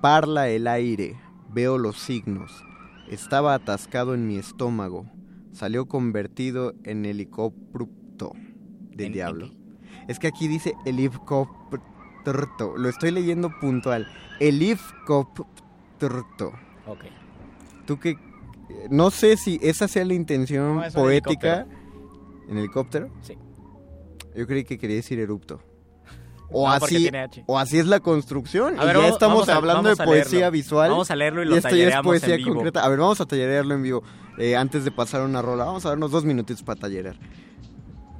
Parla 0.00 0.48
el 0.48 0.66
aire, 0.66 1.16
veo 1.54 1.78
los 1.78 1.98
signos. 1.98 2.64
Estaba 3.08 3.54
atascado 3.54 4.14
en 4.14 4.26
mi 4.26 4.36
estómago. 4.36 5.06
Salió 5.52 5.86
convertido 5.86 6.74
en 6.84 7.04
helicóptero 7.04 8.32
del 8.90 9.00
¿En- 9.00 9.06
en 9.06 9.12
diablo. 9.12 9.50
Es 10.08 10.18
que 10.18 10.26
aquí 10.26 10.48
dice 10.48 10.74
helicóptero. 10.84 12.76
Lo 12.76 12.88
estoy 12.88 13.10
leyendo 13.10 13.50
puntual. 13.60 14.06
Helicóptero. 14.40 15.46
Ok. 16.86 17.04
Tú 17.86 17.98
que 17.98 18.16
no 18.90 19.10
sé 19.10 19.36
si 19.36 19.58
esa 19.62 19.88
sea 19.88 20.04
la 20.04 20.14
intención 20.14 20.76
No, 20.76 20.82
poética 20.92 21.66
en 22.48 22.58
helicóptero. 22.58 23.10
Sí. 23.22 23.36
Yo 24.34 24.46
creí 24.46 24.64
que 24.64 24.78
quería 24.78 24.96
decir 24.96 25.18
erupto. 25.20 25.60
O 26.50 26.68
No, 26.68 26.72
así, 26.72 27.10
o 27.46 27.58
así 27.58 27.78
es 27.78 27.86
la 27.86 28.00
construcción. 28.00 28.78
A 28.78 28.84
y 28.84 28.86
ya 28.86 28.92
vamos- 28.94 29.10
estamos 29.12 29.34
vamos 29.38 29.48
a- 29.48 29.56
hablando 29.56 29.88
de 29.88 29.96
poesía 29.96 30.50
visual. 30.50 30.90
Vamos 30.90 31.10
a 31.10 31.16
leerlo 31.16 31.42
y 31.42 31.46
lo 31.46 31.56
esto 31.56 31.74
ya 31.74 31.88
es 31.88 32.02
poesía 32.02 32.34
en 32.34 32.42
vivo. 32.42 32.54
concreta. 32.54 32.84
A 32.84 32.88
ver, 32.88 32.98
vamos 33.00 33.20
a 33.20 33.26
tallerearlo 33.26 33.74
en 33.74 33.82
vivo. 33.82 34.02
Eh, 34.38 34.54
antes 34.56 34.84
de 34.84 34.90
pasar 34.92 35.22
una 35.22 35.42
rola, 35.42 35.64
vamos 35.64 35.84
a 35.86 35.88
darnos 35.90 36.10
dos 36.10 36.24
minutitos 36.24 36.62
para 36.62 36.78
tallerear. 36.80 37.16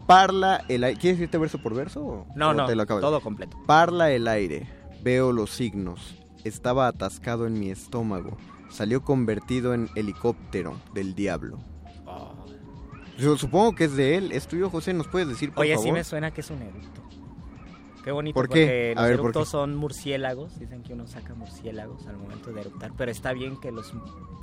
Parla 0.06 0.64
el 0.68 0.84
aire. 0.84 1.00
¿Quieres 1.00 1.20
irte 1.20 1.38
verso 1.38 1.58
por 1.62 1.74
verso? 1.74 2.00
o- 2.04 2.26
No, 2.34 2.50
o 2.50 2.54
no, 2.54 2.66
te 2.66 2.74
lo 2.74 2.84
todo 2.86 3.20
completo. 3.20 3.56
Parla 3.66 4.10
el 4.10 4.26
aire, 4.28 4.66
veo 5.02 5.32
los 5.32 5.50
signos. 5.50 6.16
Estaba 6.44 6.88
atascado 6.88 7.46
en 7.46 7.58
mi 7.58 7.70
estómago. 7.70 8.36
Salió 8.70 9.02
convertido 9.02 9.72
en 9.74 9.88
helicóptero 9.94 10.74
del 10.92 11.14
diablo. 11.14 11.58
Yo 13.16 13.36
supongo 13.38 13.74
que 13.76 13.84
es 13.84 13.94
de 13.96 14.16
él. 14.16 14.32
¿Es 14.32 14.48
tuyo, 14.48 14.68
José? 14.70 14.92
¿Nos 14.92 15.06
puedes 15.06 15.28
decir, 15.28 15.52
por 15.52 15.62
Oye, 15.62 15.74
favor? 15.74 15.86
sí 15.86 15.92
me 15.92 16.02
suena 16.04 16.32
que 16.32 16.40
es 16.40 16.50
un 16.50 16.60
eructo. 16.62 17.00
Qué 18.04 18.12
bonito, 18.12 18.34
¿Por 18.34 18.48
qué? 18.50 18.60
porque 18.60 18.92
A 18.96 19.00
los 19.00 19.08
ver, 19.08 19.16
¿por 19.16 19.24
eructos 19.30 19.44
qué? 19.48 19.50
son 19.50 19.76
murciélagos. 19.76 20.58
Dicen 20.58 20.82
que 20.82 20.92
uno 20.92 21.06
saca 21.06 21.34
murciélagos 21.34 22.06
al 22.06 22.18
momento 22.18 22.52
de 22.52 22.60
eruptar, 22.60 22.92
pero 22.96 23.10
está 23.10 23.32
bien 23.32 23.56
que 23.58 23.72
los... 23.72 23.92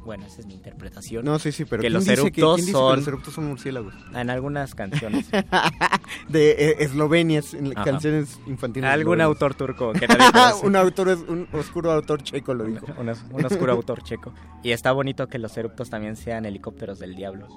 Bueno, 0.03 0.25
esa 0.25 0.41
es 0.41 0.47
mi 0.47 0.55
interpretación. 0.55 1.23
No, 1.23 1.37
sí, 1.37 1.51
sí, 1.51 1.65
pero 1.65 1.81
que 1.81 1.83
¿quién 1.83 1.93
los 1.93 2.05
dice 2.05 2.15
que- 2.15 2.21
eructos 2.41 2.55
quién 2.55 2.65
dice 2.65 2.71
que 2.71 2.77
son... 2.79 2.95
los 2.97 3.07
eructos 3.07 3.33
son 3.35 3.45
murciélagos? 3.47 3.93
En 4.15 4.29
algunas 4.31 4.73
canciones. 4.73 5.29
de 6.27 6.51
eh, 6.51 6.75
Eslovenia, 6.79 7.41
en 7.53 7.73
Ajá. 7.77 7.83
canciones 7.83 8.39
infantiles. 8.47 8.89
Algún 8.89 9.21
autor 9.21 9.53
turco 9.53 9.93
que 9.93 10.07
nadie 10.07 10.25
conoce. 10.33 10.65
un 10.65 10.75
autor, 10.75 11.09
es- 11.09 11.19
un 11.27 11.47
oscuro 11.53 11.91
autor 11.91 12.23
checo 12.23 12.53
lo 12.55 12.63
dijo. 12.65 12.85
un, 12.99 13.09
un 13.31 13.45
oscuro 13.45 13.73
autor 13.73 14.01
checo. 14.01 14.33
Y 14.63 14.71
está 14.71 14.91
bonito 14.91 15.27
que 15.27 15.37
los 15.37 15.55
eructos 15.55 15.89
también 15.91 16.15
sean 16.15 16.45
helicópteros 16.45 16.97
del 16.97 17.15
diablo. 17.15 17.47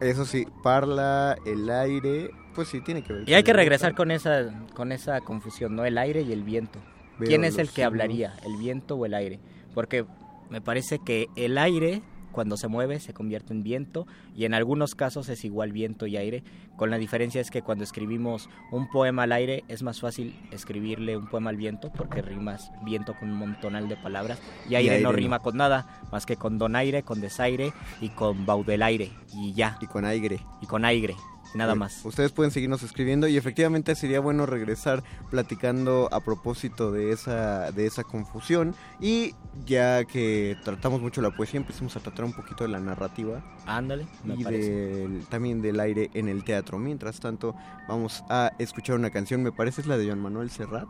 Eso 0.00 0.24
sí, 0.24 0.46
parla 0.64 1.36
el 1.46 1.70
aire, 1.70 2.30
pues 2.54 2.68
sí, 2.68 2.80
tiene 2.80 3.02
que 3.02 3.12
ver. 3.12 3.28
Y 3.28 3.34
hay 3.34 3.42
que 3.42 3.52
regresar 3.52 3.94
con 3.94 4.10
esa, 4.10 4.52
con 4.74 4.92
esa 4.92 5.20
confusión, 5.20 5.76
¿no? 5.76 5.84
El 5.84 5.98
aire 5.98 6.22
y 6.22 6.32
el 6.32 6.42
viento. 6.42 6.78
Veo 7.18 7.28
¿Quién 7.28 7.44
es 7.44 7.58
el 7.58 7.68
que 7.68 7.74
signos. 7.74 7.86
hablaría? 7.86 8.34
¿El 8.44 8.56
viento 8.56 8.96
o 8.96 9.06
el 9.06 9.14
aire? 9.14 9.40
Porque 9.74 10.04
me 10.50 10.60
parece 10.60 10.98
que 11.04 11.26
el 11.36 11.58
aire, 11.58 12.02
cuando 12.32 12.56
se 12.56 12.66
mueve, 12.68 12.98
se 12.98 13.12
convierte 13.14 13.52
en 13.52 13.62
viento 13.62 14.06
y 14.34 14.44
en 14.44 14.54
algunos 14.54 14.94
casos 14.94 15.28
es 15.28 15.44
igual 15.44 15.70
viento 15.72 16.06
y 16.06 16.16
aire. 16.16 16.42
Con 16.76 16.90
la 16.90 16.98
diferencia 16.98 17.40
es 17.40 17.50
que 17.52 17.62
cuando 17.62 17.84
escribimos 17.84 18.48
un 18.72 18.88
poema 18.90 19.22
al 19.24 19.32
aire 19.32 19.62
es 19.68 19.84
más 19.84 20.00
fácil 20.00 20.34
escribirle 20.50 21.16
un 21.16 21.28
poema 21.28 21.50
al 21.50 21.56
viento 21.56 21.92
porque 21.96 22.20
rimas 22.20 22.72
viento 22.84 23.14
con 23.14 23.30
un 23.30 23.38
montonal 23.38 23.88
de 23.88 23.96
palabras 23.96 24.40
y 24.68 24.74
aire, 24.74 24.88
no 24.88 24.94
aire 24.94 25.02
no. 25.04 25.12
rima 25.12 25.38
con 25.38 25.56
nada 25.56 26.02
más 26.10 26.26
que 26.26 26.36
con 26.36 26.58
donaire, 26.58 27.04
con 27.04 27.20
desaire 27.20 27.72
y 28.00 28.08
con 28.08 28.44
baudelaire 28.44 29.12
y 29.32 29.52
ya. 29.52 29.78
Y 29.80 29.86
con 29.86 30.04
aire. 30.04 30.40
Y 30.60 30.66
con 30.66 30.84
aire, 30.84 31.14
nada 31.54 31.72
Bueno, 31.72 31.80
más. 31.84 32.04
Ustedes 32.04 32.32
pueden 32.32 32.50
seguirnos 32.50 32.82
escribiendo 32.82 33.26
y 33.28 33.36
efectivamente 33.36 33.94
sería 33.94 34.20
bueno 34.20 34.44
regresar 34.46 35.02
platicando 35.30 36.08
a 36.12 36.20
propósito 36.20 36.90
de 36.92 37.12
esa, 37.12 37.70
de 37.72 37.86
esa 37.86 38.04
confusión 38.04 38.74
y 39.00 39.34
ya 39.66 40.04
que 40.04 40.56
tratamos 40.64 41.00
mucho 41.00 41.22
la 41.22 41.30
poesía 41.30 41.60
empecemos 41.60 41.96
a 41.96 42.00
tratar 42.00 42.24
un 42.24 42.32
poquito 42.32 42.64
de 42.64 42.70
la 42.70 42.80
narrativa 42.80 43.42
Ándale, 43.66 44.06
me 44.24 44.34
y 44.34 44.44
del- 44.44 45.24
también 45.30 45.62
del 45.62 45.80
aire 45.80 46.10
en 46.14 46.28
el 46.28 46.44
teatro. 46.44 46.78
Mientras 46.78 47.20
tanto 47.20 47.54
vamos 47.88 48.22
a 48.28 48.52
escuchar 48.58 48.96
una 48.96 49.10
canción, 49.10 49.42
me 49.42 49.52
parece 49.52 49.80
es 49.80 49.86
la 49.86 49.96
de 49.96 50.06
Joan 50.06 50.20
Manuel 50.20 50.50
Serrat, 50.50 50.88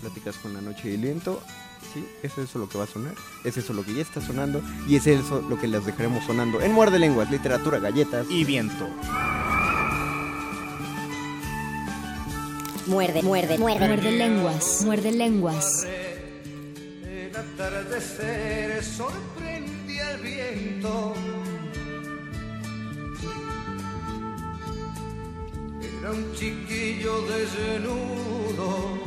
Pláticas 0.00 0.36
con 0.38 0.52
la 0.54 0.60
noche 0.60 0.90
y 0.90 0.94
el 0.94 1.00
viento. 1.00 1.40
Sí, 1.92 2.04
es 2.22 2.38
eso 2.38 2.58
lo 2.58 2.68
que 2.68 2.78
va 2.78 2.84
a 2.84 2.86
sonar, 2.86 3.14
es 3.44 3.56
eso 3.58 3.74
lo 3.74 3.84
que 3.84 3.92
ya 3.92 4.00
está 4.00 4.20
sonando 4.20 4.62
y 4.88 4.96
es 4.96 5.06
eso 5.06 5.42
lo 5.42 5.58
que 5.58 5.68
les 5.68 5.84
dejaremos 5.84 6.24
sonando 6.24 6.60
en 6.62 6.72
Muerde 6.72 6.98
Lenguas, 6.98 7.30
Literatura, 7.30 7.78
Galletas 7.80 8.26
y 8.30 8.44
Viento. 8.44 8.88
Muerde, 12.86 13.22
muerde, 13.22 13.58
muerde. 13.58 13.86
Muerde 13.86 14.12
lenguas, 14.12 14.82
muerde 14.84 15.12
lenguas. 15.12 15.86
El 17.04 17.36
atardecer 17.36 18.82
sorprende 18.82 20.02
al 20.02 20.18
viento. 20.18 21.14
Era 26.00 26.10
un 26.10 26.32
chiquillo 26.34 27.22
desnudo 27.22 28.98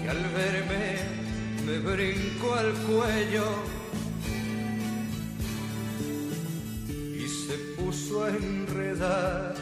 que 0.00 0.08
al 0.08 0.22
verme 0.28 1.27
me 1.68 1.78
brincó 1.80 2.54
al 2.54 2.72
cuello 2.72 3.44
y 6.88 7.28
se 7.28 7.58
puso 7.76 8.24
a 8.24 8.30
enredar 8.30 9.54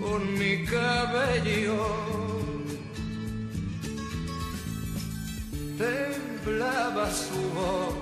con 0.00 0.32
mi 0.38 0.64
cabello 0.64 1.86
temblaba 5.76 7.10
su 7.10 7.40
voz 7.56 7.94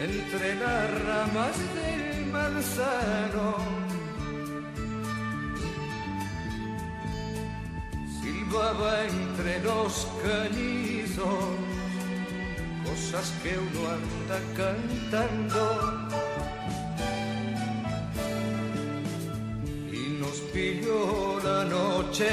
entre 0.00 0.54
las 0.56 1.04
ramas 1.04 1.56
del 1.74 2.26
manzano. 2.26 3.83
Entre 8.54 9.58
los 9.64 10.06
cañizos 10.22 11.26
cosas 12.84 13.32
que 13.42 13.58
uno 13.58 13.80
anda 13.90 14.38
cantando. 14.56 15.62
Y 19.90 19.94
nos 20.20 20.36
pilló 20.52 21.40
la 21.42 21.64
noche 21.64 22.30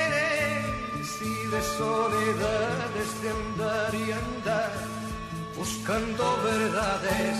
y 1.23 1.35
de 1.53 1.61
soledades 1.79 3.11
de 3.23 3.29
andar 3.31 3.95
y 3.95 4.11
andar, 4.11 4.70
buscando 5.61 6.24
verdades 6.42 7.36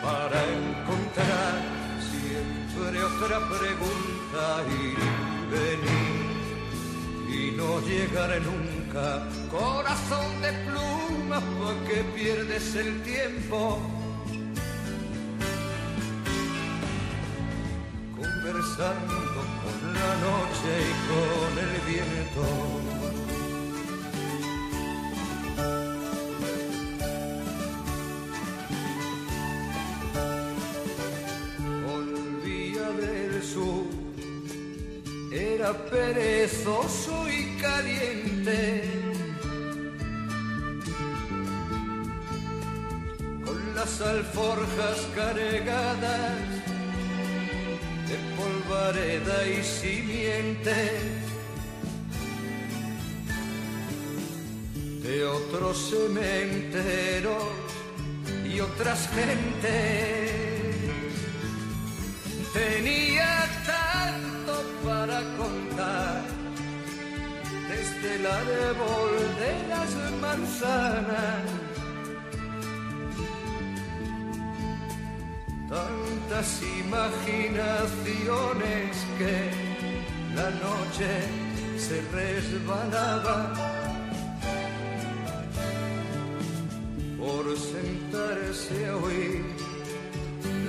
para 0.00 0.38
encontrar 0.58 1.54
siempre 2.10 2.96
otra 3.02 3.38
pregunta 3.58 4.42
y 4.70 4.82
venir 5.56 6.26
y 7.28 7.56
no 7.56 7.80
llegar 7.80 8.30
nunca. 8.50 9.06
Corazón 9.50 10.28
de 10.42 10.52
pluma, 10.66 11.40
¿por 11.58 11.74
qué 11.88 12.04
pierdes 12.14 12.76
el 12.76 13.02
tiempo? 13.02 13.80
Conversando 18.16 19.16
con 19.62 19.76
la 19.98 20.10
noche 20.26 20.70
y 20.88 20.94
con 21.10 21.50
el 21.64 21.72
viento. 21.90 22.46
Perezoso 35.72 37.28
y 37.28 37.56
caliente. 37.60 38.82
Con 43.44 43.74
las 43.74 44.00
alforjas 44.00 45.06
cargadas 45.14 46.38
de 48.08 48.16
polvareda 48.36 49.46
y 49.48 49.62
simiente 49.62 51.26
de 55.02 55.24
otros 55.24 55.90
cementeros 55.90 57.44
y 58.44 58.60
otras 58.60 59.08
gentes. 59.08 60.36
Tenía 62.52 63.15
el 68.26 68.32
árbol 68.32 69.12
de 69.38 69.52
las 69.68 69.94
manzanas. 70.20 71.44
Tantas 75.68 76.48
imaginaciones 76.80 78.96
que 79.18 79.36
la 80.34 80.50
noche 80.66 81.10
se 81.78 81.96
resbalaba 82.12 83.38
por 87.18 87.44
sentarse 87.58 88.86
a 88.86 88.96
oír 88.96 89.44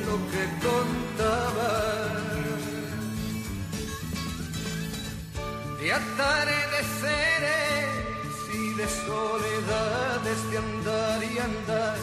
lo 0.05 0.15
que 0.31 0.43
contaba. 0.67 1.71
De 5.79 5.87
atardeceres 5.93 7.26
soledades 9.05 10.51
de 10.51 10.57
andar 10.57 11.23
y 11.23 11.37
andar, 11.39 11.97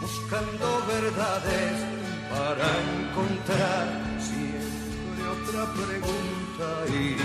buscando 0.00 0.66
verdades 0.86 1.74
para 2.30 2.66
encontrar 2.92 3.86
siempre 4.18 5.20
otra 5.36 5.62
pregunta 5.80 6.66
y 6.88 7.16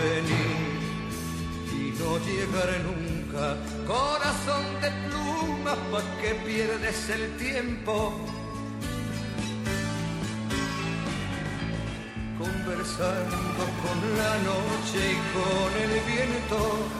venir 0.00 0.80
y 1.72 1.98
no 1.98 2.18
llegar 2.18 2.70
nunca. 2.88 3.56
Corazón 3.86 4.64
de 4.82 4.90
pluma, 5.06 5.74
¿pa' 5.90 6.20
que 6.20 6.34
pierdes 6.46 7.10
el 7.10 7.36
tiempo? 7.36 8.12
Conversando 12.38 13.62
con 13.82 13.98
la 14.20 14.34
noche 14.50 15.00
y 15.12 15.18
con 15.34 15.70
el 15.84 15.92
viento. 16.12 16.99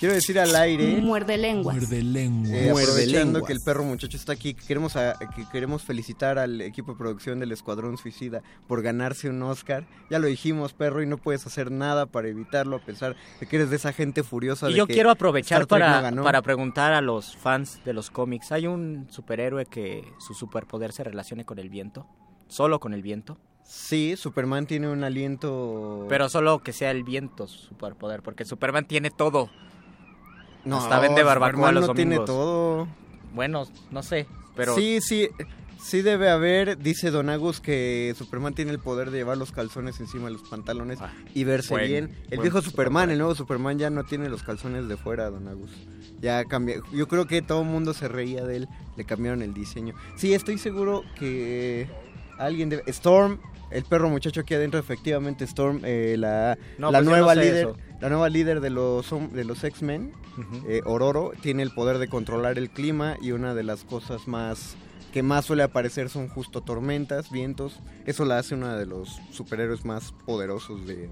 Quiero 0.00 0.14
decir 0.14 0.38
al 0.40 0.56
aire. 0.56 0.96
Muerde 1.02 1.36
lenguas. 1.36 1.76
Muerde 1.76 2.02
lenguas. 2.02 2.50
Eh, 2.50 2.68
Muerde 2.70 2.82
aprovechando 2.90 3.32
lenguas. 3.34 3.42
que 3.46 3.52
el 3.52 3.58
perro 3.62 3.84
muchacho 3.84 4.16
está 4.16 4.32
aquí, 4.32 4.54
que 4.54 4.66
queremos, 4.66 4.96
a- 4.96 5.14
que 5.36 5.46
queremos 5.52 5.82
felicitar 5.82 6.38
al 6.38 6.60
equipo 6.62 6.92
de 6.92 6.98
producción 6.98 7.38
del 7.38 7.52
Escuadrón 7.52 7.98
Suicida 7.98 8.42
por 8.66 8.80
ganarse 8.80 9.28
un 9.28 9.42
Oscar. 9.42 9.86
Ya 10.08 10.18
lo 10.18 10.26
dijimos, 10.26 10.72
perro, 10.72 11.02
y 11.02 11.06
no 11.06 11.18
puedes 11.18 11.46
hacer 11.46 11.70
nada 11.70 12.06
para 12.06 12.28
evitarlo, 12.28 12.76
a 12.76 12.80
pesar 12.80 13.14
de 13.40 13.46
que 13.46 13.56
eres 13.56 13.68
de 13.68 13.76
esa 13.76 13.92
gente 13.92 14.22
furiosa. 14.22 14.70
Y 14.70 14.72
de 14.72 14.78
yo 14.78 14.86
que 14.86 14.94
quiero 14.94 15.10
aprovechar 15.10 15.60
no 15.60 15.66
para, 15.68 16.10
para 16.10 16.40
preguntar 16.40 16.94
a 16.94 17.02
los 17.02 17.36
fans 17.36 17.80
de 17.84 17.92
los 17.92 18.10
cómics, 18.10 18.52
¿hay 18.52 18.66
un 18.66 19.06
superhéroe 19.10 19.66
que 19.66 20.02
su 20.18 20.32
superpoder 20.32 20.92
se 20.92 21.04
relacione 21.04 21.44
con 21.44 21.58
el 21.58 21.68
viento? 21.68 22.06
¿Solo 22.48 22.80
con 22.80 22.94
el 22.94 23.02
viento? 23.02 23.36
Sí, 23.64 24.14
Superman 24.16 24.66
tiene 24.66 24.88
un 24.88 25.04
aliento... 25.04 26.06
Pero 26.08 26.28
solo 26.30 26.60
que 26.60 26.72
sea 26.72 26.90
el 26.90 27.04
viento 27.04 27.46
su 27.46 27.58
superpoder, 27.68 28.22
porque 28.22 28.44
Superman 28.46 28.86
tiene 28.86 29.10
todo. 29.10 29.50
No, 30.64 30.78
hasta 30.78 30.98
vende 31.00 31.22
barbacoa 31.22 31.72
los 31.72 31.86
no 31.88 31.94
tiene 31.94 32.16
domingos. 32.16 32.26
todo. 32.26 32.88
Bueno, 33.34 33.66
no 33.90 34.02
sé, 34.02 34.26
pero... 34.56 34.74
Sí, 34.74 35.00
sí, 35.00 35.28
sí 35.82 36.02
debe 36.02 36.28
haber, 36.30 36.78
dice 36.78 37.10
Don 37.10 37.30
Agus, 37.30 37.60
que 37.60 38.12
Superman 38.18 38.54
tiene 38.54 38.72
el 38.72 38.78
poder 38.80 39.10
de 39.10 39.18
llevar 39.18 39.38
los 39.38 39.52
calzones 39.52 40.00
encima 40.00 40.26
de 40.26 40.32
los 40.32 40.42
pantalones 40.42 40.98
y 41.34 41.44
verse 41.44 41.70
buen- 41.74 41.86
bien. 41.86 42.18
El 42.30 42.40
viejo 42.40 42.60
Superman, 42.60 43.10
el 43.10 43.18
nuevo 43.18 43.34
Superman 43.34 43.78
ya 43.78 43.88
no 43.90 44.04
tiene 44.04 44.28
los 44.28 44.42
calzones 44.42 44.88
de 44.88 44.96
fuera, 44.96 45.30
Don 45.30 45.46
Agus. 45.48 45.70
Ya 46.20 46.44
cambió. 46.44 46.82
Yo 46.92 47.08
creo 47.08 47.26
que 47.26 47.40
todo 47.40 47.62
el 47.62 47.68
mundo 47.68 47.94
se 47.94 48.08
reía 48.08 48.44
de 48.44 48.56
él, 48.56 48.68
le 48.96 49.04
cambiaron 49.04 49.40
el 49.42 49.54
diseño. 49.54 49.94
Sí, 50.16 50.34
estoy 50.34 50.58
seguro 50.58 51.02
que 51.18 51.88
alguien 52.36 52.68
debe... 52.68 52.82
Storm, 52.88 53.38
el 53.70 53.84
perro 53.84 54.10
muchacho 54.10 54.40
aquí 54.40 54.52
adentro, 54.54 54.78
efectivamente 54.80 55.44
Storm, 55.44 55.80
eh, 55.84 56.16
la, 56.18 56.58
No, 56.78 56.90
la 56.90 56.98
pues 56.98 57.08
nueva 57.08 57.34
no 57.36 57.40
sé 57.40 57.46
líder... 57.48 57.66
eso. 57.68 57.76
La 58.00 58.08
nueva 58.08 58.28
líder 58.30 58.60
de 58.60 58.70
los, 58.70 59.10
de 59.32 59.44
los 59.44 59.62
X-Men, 59.62 60.12
eh, 60.66 60.80
Ororo, 60.86 61.32
tiene 61.42 61.62
el 61.62 61.70
poder 61.70 61.98
de 61.98 62.08
controlar 62.08 62.56
el 62.58 62.70
clima 62.70 63.16
y 63.20 63.32
una 63.32 63.54
de 63.54 63.62
las 63.62 63.84
cosas 63.84 64.26
más 64.26 64.76
que 65.12 65.22
más 65.22 65.44
suele 65.46 65.64
aparecer 65.64 66.08
son 66.08 66.28
justo 66.28 66.60
tormentas, 66.62 67.30
vientos. 67.30 67.80
Eso 68.06 68.24
la 68.24 68.38
hace 68.38 68.54
una 68.54 68.76
de 68.76 68.86
los 68.86 69.20
superhéroes 69.32 69.84
más 69.84 70.12
poderosos 70.24 70.86
de... 70.86 71.10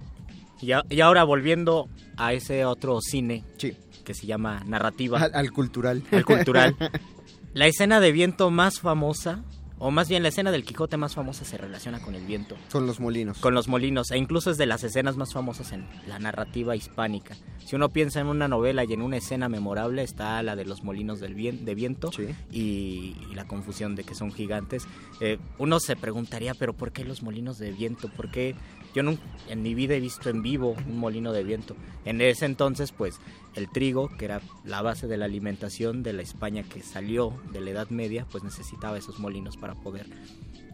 Y, 0.63 0.73
a- 0.73 0.85
y 0.89 1.01
ahora 1.01 1.25
volviendo 1.25 1.89
a 2.17 2.33
ese 2.33 2.65
otro 2.65 3.01
cine 3.01 3.45
Sí. 3.59 3.77
que 4.05 4.15
se 4.15 4.27
llama 4.27 4.63
narrativa, 4.67 5.21
Al, 5.21 5.33
al 5.35 5.53
cultural. 5.53 6.03
al 6.13 6.25
cultural. 6.25 6.77
La 7.55 7.67
escena 7.67 7.99
de 8.01 8.13
viento 8.13 8.51
más 8.51 8.79
famosa 8.81 9.43
o 9.79 9.91
más 9.91 10.09
bien 10.09 10.23
la 10.23 10.29
escena 10.29 10.51
del 10.51 10.65
Quijote 10.65 10.97
más 10.97 11.15
famosa 11.15 11.45
se 11.45 11.57
relaciona 11.57 12.01
con 12.01 12.15
el 12.15 12.27
viento. 12.27 12.57
Con 12.71 12.87
los 12.87 13.01
molinos. 13.01 13.39
Con 13.39 13.55
los 13.55 13.69
molinos, 13.69 14.11
e 14.11 14.19
incluso 14.19 14.51
es 14.51 14.59
de 14.59 14.67
las 14.67 14.85
escenas 14.85 15.17
más 15.17 15.33
famosas 15.33 15.73
en 15.73 15.87
la 16.07 16.19
narrativa 16.19 16.77
hispánica. 16.77 17.37
Si 17.65 17.77
uno 17.77 17.91
piensa 17.91 18.21
en 18.21 18.27
una 18.27 18.49
novela 18.49 18.85
y 18.85 18.93
en 18.93 19.03
una 19.03 19.19
escena 19.19 19.49
memorable, 19.49 20.03
está 20.03 20.43
la 20.43 20.57
de 20.57 20.65
los 20.65 20.83
molinos 20.83 21.21
del 21.21 21.39
de 21.39 21.75
viento 21.75 22.11
y, 22.51 23.15
la 23.35 23.47
confusión 23.47 23.95
de 23.95 24.03
que 24.03 24.15
son 24.15 24.33
gigantes. 24.33 24.87
Eh, 25.21 25.39
uno 25.59 25.79
se 25.79 25.95
preguntaría, 25.95 26.55
pero 26.55 26.73
¿por 26.73 26.91
qué 26.91 27.05
los 27.05 27.23
molinos 27.23 27.59
de 27.59 27.71
viento? 27.71 28.09
¿Por 28.09 28.31
qué 28.31 28.57
yo 28.95 29.03
no, 29.03 29.19
en 29.49 29.63
mi 29.63 29.75
vida 29.75 29.95
he 29.95 30.01
visto 30.01 30.31
en 30.31 30.43
vivo 30.43 30.77
un 30.87 30.99
molino 30.99 31.33
de 31.33 31.45
viento? 31.45 31.77
En 32.05 32.21
ese 32.21 32.47
entonces, 32.47 32.93
pues, 32.93 33.21
el 33.55 33.71
trigo, 33.71 34.09
que 34.17 34.25
era 34.25 34.41
la 34.65 34.83
base 34.83 35.07
de 35.07 35.17
la 35.17 35.27
alimentación 35.27 36.03
de 36.03 36.13
la 36.13 36.23
España 36.23 36.63
que 36.63 36.83
salió 36.83 37.35
de 37.53 37.61
la 37.61 37.71
Edad 37.71 37.91
Media, 37.91 38.27
pues 38.31 38.45
necesitaba 38.45 38.99
esos 38.99 39.19
molinos 39.19 39.57
para 39.57 39.75
poder 39.75 40.07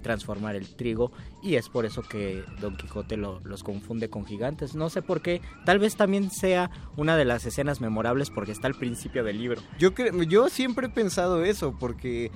transformar 0.05 0.55
el 0.55 0.69
trigo 0.77 1.11
y 1.43 1.57
es 1.57 1.69
por 1.69 1.87
eso 1.87 2.03
que 2.03 2.45
Don 2.61 2.77
Quijote 2.77 3.17
los 3.17 3.65
confunde 3.65 4.09
con 4.09 4.25
gigantes. 4.25 4.75
No 4.75 4.91
sé 4.91 5.03
por 5.03 5.23
qué, 5.23 5.41
tal 5.65 5.81
vez 5.81 5.97
también 5.97 6.31
sea 6.31 6.71
una 6.97 7.17
de 7.17 7.25
las 7.25 7.45
escenas 7.47 7.81
memorables 7.81 8.31
porque 8.31 8.53
está 8.53 8.69
al 8.69 8.75
principio 8.75 9.25
del 9.25 9.39
libro. 9.39 9.61
Yo, 9.79 9.91
yo 10.29 10.49
siempre 10.49 10.87
he 10.87 10.91
pensado 10.91 11.43
eso 11.45 11.77
porque 11.81 12.27
eh, 12.27 12.31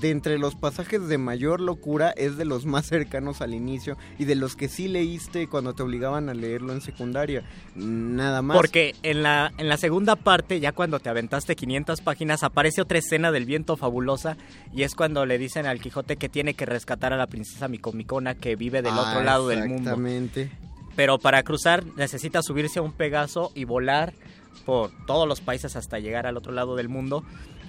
de 0.00 0.10
entre 0.10 0.38
los 0.38 0.54
pasajes 0.54 1.06
de 1.06 1.18
mayor 1.18 1.60
locura 1.60 2.10
es 2.16 2.36
de 2.36 2.46
los 2.46 2.64
más 2.64 2.86
cercanos 2.86 3.42
al 3.42 3.54
inicio 3.54 3.96
y 4.18 4.24
de 4.24 4.34
los 4.34 4.56
que 4.56 4.68
sí 4.68 4.88
leíste 4.88 5.48
cuando 5.48 5.74
te 5.74 5.82
obligaban 5.82 6.30
a 6.30 6.34
leerlo 6.34 6.72
en 6.72 6.80
secundaria. 6.80 7.44
Nada 7.74 8.40
más. 8.40 8.56
Porque 8.56 8.94
en 9.02 9.22
la, 9.22 9.52
en 9.58 9.68
la 9.68 9.76
segunda 9.76 10.16
parte, 10.16 10.60
ya 10.60 10.72
cuando 10.72 10.98
te 10.98 11.10
aventaste 11.10 11.56
500 11.56 12.00
páginas, 12.00 12.42
aparece 12.42 12.80
otra 12.80 12.98
escena 12.98 13.30
del 13.30 13.44
viento 13.44 13.76
fabulosa 13.76 14.36
y 14.72 14.82
es 14.82 14.94
cuando 14.94 15.26
le 15.26 15.36
dicen 15.36 15.66
al 15.66 15.80
Quijote 15.80 16.16
que 16.16 16.28
tiene 16.28 16.54
que 16.54 16.64
rescatar 16.64 17.01
a 17.10 17.16
la 17.16 17.26
princesa 17.26 17.68
Micomicona 17.68 18.34
que 18.34 18.54
vive 18.56 18.82
del 18.82 18.92
otro 18.92 19.20
ah, 19.20 19.24
lado 19.24 19.48
del 19.48 19.66
mundo. 19.68 19.96
Pero 20.94 21.18
para 21.18 21.42
cruzar 21.42 21.84
necesita 21.96 22.42
subirse 22.42 22.78
a 22.78 22.82
un 22.82 22.92
Pegaso 22.92 23.50
y 23.54 23.64
volar 23.64 24.12
por 24.66 24.90
todos 25.06 25.26
los 25.26 25.40
países 25.40 25.74
hasta 25.76 25.98
llegar 25.98 26.26
al 26.26 26.36
otro 26.36 26.52
lado 26.52 26.76
del 26.76 26.88
mundo. 26.88 27.24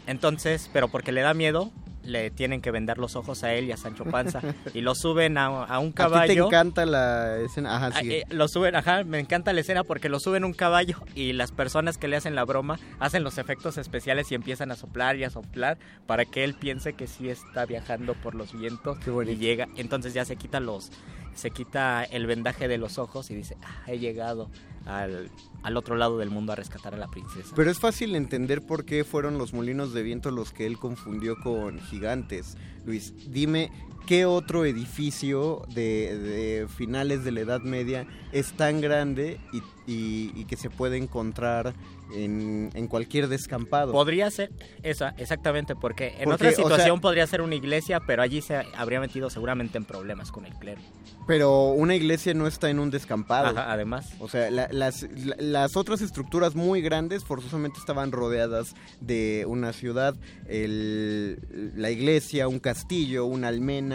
Entonces, 0.07 0.69
pero 0.73 0.89
porque 0.89 1.13
le 1.13 1.21
da 1.21 1.33
miedo, 1.33 1.71
le 2.03 2.31
tienen 2.31 2.61
que 2.61 2.71
vender 2.71 2.97
los 2.97 3.15
ojos 3.15 3.43
a 3.43 3.53
él 3.53 3.65
y 3.65 3.71
a 3.71 3.77
Sancho 3.77 4.05
Panza 4.05 4.41
y 4.73 4.81
lo 4.81 4.95
suben 4.95 5.37
a, 5.37 5.79
un 5.79 5.91
caballo. 5.91 6.23
¿A 6.23 6.27
ti 6.27 6.35
te 6.35 6.39
encanta 6.39 6.85
la 6.85 7.37
escena? 7.39 7.75
Ajá, 7.75 7.91
sí. 7.99 8.11
Eh, 8.11 8.23
lo 8.29 8.47
suben, 8.47 8.75
ajá, 8.75 9.03
me 9.03 9.19
encanta 9.19 9.53
la 9.53 9.61
escena 9.61 9.83
porque 9.83 10.09
lo 10.09 10.19
suben 10.19 10.43
un 10.43 10.53
caballo 10.53 10.97
y 11.15 11.33
las 11.33 11.51
personas 11.51 11.97
que 11.97 12.07
le 12.07 12.15
hacen 12.15 12.35
la 12.35 12.45
broma 12.45 12.79
hacen 12.99 13.23
los 13.23 13.37
efectos 13.37 13.77
especiales 13.77 14.31
y 14.31 14.35
empiezan 14.35 14.71
a 14.71 14.75
soplar 14.75 15.15
y 15.17 15.23
a 15.23 15.29
soplar 15.29 15.77
para 16.05 16.25
que 16.25 16.43
él 16.43 16.53
piense 16.53 16.93
que 16.93 17.07
sí 17.07 17.29
está 17.29 17.65
viajando 17.65 18.13
por 18.13 18.35
los 18.35 18.57
vientos 18.57 18.97
y 19.27 19.35
llega, 19.35 19.67
entonces 19.77 20.13
ya 20.13 20.25
se 20.25 20.35
quita 20.35 20.59
los 20.59 20.91
se 21.35 21.51
quita 21.51 22.03
el 22.03 22.25
vendaje 22.25 22.67
de 22.67 22.77
los 22.77 22.97
ojos 22.97 23.31
y 23.31 23.35
dice, 23.35 23.57
ah, 23.63 23.83
he 23.87 23.99
llegado 23.99 24.49
al, 24.85 25.29
al, 25.63 25.77
otro 25.77 25.95
lado 25.95 26.17
del 26.17 26.29
mundo 26.29 26.53
a 26.53 26.55
rescatar 26.55 26.93
a 26.93 26.97
la 26.97 27.07
princesa. 27.07 27.53
Pero 27.55 27.71
es 27.71 27.79
fácil 27.79 28.15
entender 28.15 28.61
por 28.61 28.85
qué 28.85 29.03
fueron 29.03 29.37
los 29.37 29.53
molinos 29.53 29.93
de 29.93 30.03
viento 30.03 30.31
los 30.31 30.51
que 30.51 30.65
él 30.65 30.77
confundió 30.77 31.35
con 31.41 31.79
gigantes. 31.79 32.57
Luis, 32.85 33.13
dime, 33.31 33.71
¿qué 34.05 34.25
otro 34.25 34.65
edificio 34.65 35.63
de, 35.73 36.67
finales 36.75 37.23
de 37.23 37.31
la 37.31 37.41
Edad 37.41 37.61
Media 37.61 38.07
es 38.31 38.53
tan 38.53 38.81
grande 38.81 39.39
y 39.85 40.43
que 40.45 40.57
se 40.57 40.69
puede 40.69 40.97
encontrar 40.97 41.73
en, 42.15 42.87
cualquier 42.87 43.27
descampado. 43.27 43.91
Podría 43.91 44.29
ser 44.31 44.51
esa, 44.83 45.09
exactamente, 45.17 45.75
porque 45.75 46.15
en 46.19 46.31
otra 46.31 46.51
situación 46.51 47.01
podría 47.01 47.25
ser 47.27 47.41
una 47.41 47.55
iglesia, 47.55 47.99
pero 48.05 48.21
allí 48.21 48.41
se 48.41 48.55
habría 48.75 48.99
metido 48.99 49.29
seguramente 49.29 49.77
en 49.77 49.85
problemas 49.85 50.31
con 50.31 50.45
el 50.45 50.53
clero. 50.53 50.81
Pero 51.25 51.69
una 51.69 51.95
iglesia 51.95 52.33
no 52.33 52.47
está 52.47 52.69
en 52.69 52.79
un 52.79 52.91
descampado. 52.91 53.57
además. 53.57 54.13
O 54.19 54.27
sea, 54.27 54.51
las, 54.51 55.07
las 55.37 55.77
otras 55.77 56.01
estructuras 56.01 56.55
muy 56.55 56.81
grandes 56.81 57.23
forzosamente 57.23 57.79
estaban 57.79 58.11
rodeadas 58.11 58.75
de 58.99 59.45
una 59.47 59.71
ciudad, 59.73 60.15
la 60.45 61.89
iglesia, 61.91 62.47
un 62.47 62.59
castillo, 62.59 63.25
una 63.25 63.47
almena, 63.47 63.92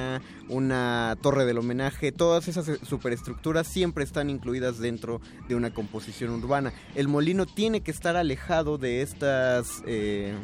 una 0.49 1.16
torre 1.20 1.44
del 1.44 1.59
homenaje, 1.59 2.12
todas 2.12 2.49
esas 2.49 2.78
superestructuras 2.82 3.66
siempre 3.66 4.05
están 4.05 4.30
incluidas 4.30 4.78
dentro 4.78 5.20
de 5.49 5.55
una 5.55 5.72
composición 5.72 6.30
urbana. 6.32 6.72
El 6.94 7.09
molino 7.09 7.46
tiene 7.46 7.80
que 7.80 7.90
estar 7.90 8.16
alejado 8.16 8.78
de 8.78 9.03
estas... 9.03 9.82
Eh, 9.86 10.34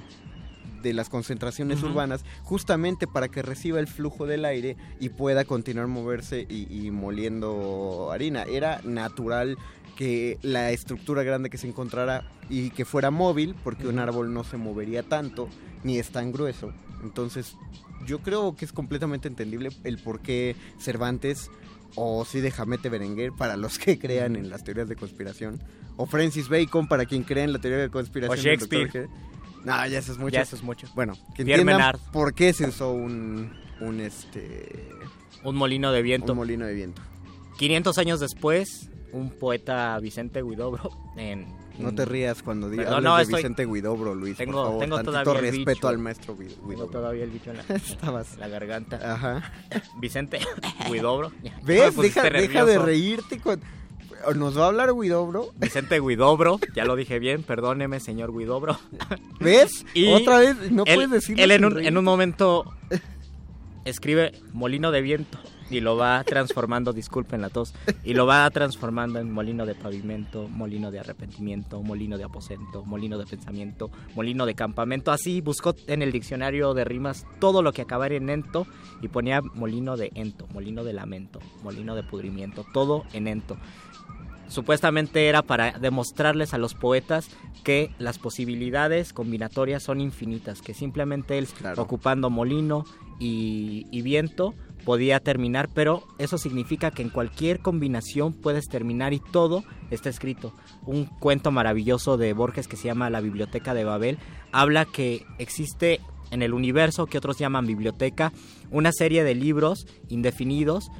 de 0.85 0.93
las 0.93 1.09
concentraciones 1.09 1.83
urbanas 1.83 2.25
justamente 2.43 3.09
para 3.09 3.29
que 3.29 3.43
reciba 3.43 3.81
el 3.81 3.89
flujo 3.89 4.27
del 4.27 4.45
aire 4.45 4.77
y 5.01 5.09
pueda 5.09 5.45
continuar 5.45 5.89
moverse 5.89 6.47
y, 6.49 6.91
moliendo 6.91 8.11
harina. 8.13 8.43
Era 8.43 8.81
natural 8.85 9.57
que 9.97 10.39
la 10.43 10.71
estructura 10.71 11.23
grande 11.23 11.51
que 11.51 11.59
se 11.59 11.67
encontrara 11.67 12.29
y 12.49 12.71
que 12.71 12.85
fuera 12.85 13.11
móvil, 13.11 13.57
porque 13.65 13.89
un 13.89 13.99
árbol 13.99 14.33
no 14.33 14.45
se 14.45 14.57
movería 14.57 15.03
tanto, 15.03 15.49
ni 15.83 15.99
es 15.99 16.11
tan 16.11 16.33
grueso. 16.33 16.73
Entonces, 17.03 17.57
yo 18.05 18.21
creo 18.21 18.55
que 18.57 18.65
es 18.65 18.73
completamente 18.73 19.29
entendible 19.29 19.71
el 19.85 19.99
por 19.99 20.21
qué 20.21 20.57
Cervantes, 20.79 21.51
o 21.95 22.25
sí 22.25 22.41
de 22.41 22.51
Jamete 22.51 22.89
Berenguer, 22.89 23.33
para 23.37 23.57
los 23.57 23.79
que 23.79 23.99
crean 23.99 24.37
en 24.37 24.51
las 24.51 24.65
teorías 24.65 24.89
de 24.89 24.97
conspiración, 24.97 25.63
o 25.97 26.07
Francis 26.07 26.49
Bacon 26.49 26.89
para 26.89 27.07
quien 27.07 27.23
cree 27.23 27.45
en 27.45 27.53
la 27.53 27.59
teoría 27.59 27.79
de 27.79 27.91
conspiración. 27.91 28.39
O 28.39 28.43
Shakespeare. 28.43 29.09
No, 29.65 29.87
ya 29.87 29.99
eso 29.99 30.13
es 30.13 30.19
mucho. 30.19 30.35
Ya 30.35 30.43
eso 30.43 30.57
es 30.57 30.63
mucho. 30.63 30.89
Bueno, 30.95 31.15
que 31.35 31.43
entiendan 31.43 31.99
por 32.13 32.35
qué 32.35 32.53
se 32.53 32.67
usó 32.67 32.93
un, 32.93 33.53
un 33.81 34.01
este 34.01 34.91
un 35.43 35.57
molino 35.57 35.93
de 35.93 36.03
viento. 36.03 36.33
Un 36.33 36.39
molino 36.39 36.67
de 36.67 36.75
viento. 36.75 37.03
500 37.59 37.99
años 37.99 38.21
después, 38.21 38.91
un 39.13 39.31
poeta 39.31 39.99
Vicente 40.01 40.43
Guidobro 40.43 40.91
en 41.17 41.47
no 41.79 41.95
te 41.95 42.05
rías 42.05 42.43
cuando 42.43 42.71
digas 42.71 43.03
no, 43.03 43.17
de 43.17 43.25
Vicente 43.25 43.67
Guidobro, 43.67 44.15
Luis. 44.15 44.37
Tengo, 44.37 44.53
por 44.53 44.65
favor, 44.65 44.81
tengo 44.81 45.03
todavía 45.03 45.41
respeto 45.41 45.71
bicho. 45.73 45.89
al 45.89 45.99
maestro 45.99 46.37
Guidobro. 46.37 46.69
Tengo 46.69 46.87
todavía 46.87 47.25
el 47.25 47.31
bicho 47.31 47.51
en 47.51 47.57
la, 47.59 47.65
la 48.39 48.49
garganta. 48.49 49.15
Ajá. 49.15 49.53
Vicente 50.01 50.41
Guidobro. 50.91 51.33
¿Ves? 51.63 51.97
Deja, 51.97 52.31
deja 52.31 52.65
de 52.65 52.79
reírte 52.79 53.41
nos 54.37 54.59
va 54.59 54.65
a 54.65 54.69
hablar 54.69 54.93
Guidobro. 54.95 55.51
Vicente 55.57 56.01
Guidobro, 56.01 56.59
ya 56.75 56.85
lo 56.85 56.97
dije 56.97 57.19
bien, 57.19 57.43
perdóneme, 57.43 58.01
señor 58.01 58.37
Guidobro. 58.37 58.79
¿Ves? 59.41 59.85
Y 59.95 60.13
Otra 60.13 60.39
vez, 60.39 60.71
no 60.71 60.85
puedes 60.85 61.11
decirlo. 61.11 61.43
Él 61.45 61.51
en 61.51 61.65
un, 61.65 61.79
en 61.79 61.97
un 61.97 62.05
momento 62.05 62.73
escribe 63.85 64.33
Molino 64.53 64.91
de 64.91 65.03
Viento 65.03 65.39
y 65.75 65.81
lo 65.81 65.97
va 65.97 66.23
transformando, 66.25 66.93
disculpen 66.93 67.41
la 67.41 67.51
tos, 67.51 67.75
y 68.05 68.15
lo 68.15 68.27
va 68.27 68.49
transformando 68.51 69.19
en 69.19 69.31
molino 69.31 69.67
de 69.67 69.75
pavimento, 69.75 70.49
molino 70.49 70.91
de 70.91 71.01
arrepentimiento, 71.01 71.83
molino 71.83 72.17
de 72.17 72.25
aposento, 72.25 72.85
molino 72.85 73.19
de 73.19 73.27
pensamiento, 73.27 73.91
molino 74.15 74.47
de 74.47 74.55
campamento. 74.55 75.11
Así 75.11 75.41
buscó 75.41 75.75
en 75.87 76.03
el 76.03 76.13
diccionario 76.13 76.75
de 76.75 76.85
rimas 76.85 77.27
todo 77.41 77.63
lo 77.63 77.73
que 77.73 77.83
acabara 77.83 78.15
en 78.15 78.31
ento 78.31 78.67
y 79.03 79.09
ponía 79.09 79.41
molino 79.43 79.97
de 79.97 80.13
ento, 80.15 80.47
molino 80.53 80.85
de 80.85 80.93
lamento, 80.93 81.41
molino 81.63 81.95
de 81.95 82.03
pudrimiento, 82.05 82.65
todo 82.73 83.05
en 83.13 83.27
ento 83.29 83.57
supuestamente 84.49 85.29
era 85.29 85.43
para 85.43 85.73
demostrarles 85.73 86.55
a 86.55 86.59
los 86.59 86.75
poetas 86.75 87.29
que 87.63 87.91
las 87.99 88.19
posibilidades 88.19 89.13
combinatorias 89.13 89.83
son 89.83 90.01
infinitas, 90.01 90.61
que 90.63 90.75
simplemente 90.75 91.39
él 91.39 91.49
ocupando 91.77 92.31
molino 92.31 92.85
y, 93.19 94.03
viento 94.03 94.55
podía 94.85 95.21
terminar, 95.21 95.69
pero 95.75 96.05
eso 96.19 96.39
significa 96.39 96.91
que 96.91 97.03
en 97.03 97.11
cualquier 97.11 97.61
combinación 97.61 98.33
puedes 98.33 98.69
terminar 98.69 99.13
y 99.13 99.21
todo 99.21 99.65
está 99.91 100.09
escrito. 100.09 100.53
Un 100.87 101.07
cuento 101.07 101.51
maravilloso 101.51 102.17
de 102.17 102.33
Borges 102.33 102.69
que 102.69 102.77
se 102.77 102.89
llama 102.89 103.11
La 103.11 103.21
Biblioteca 103.21 103.75
de 103.75 103.85
Babel 103.85 104.19
habla 104.53 104.85
que 104.85 105.25
existe 105.39 106.01
en 106.31 106.43
el 106.43 106.55
universo 106.55 107.07
que 107.07 107.19
otros 107.19 107.39
llaman 107.39 107.67
biblioteca 107.67 108.33
una 108.71 108.93
serie 108.93 109.25
de 109.25 109.35
libros 109.35 109.87
indefinidos 110.09 110.91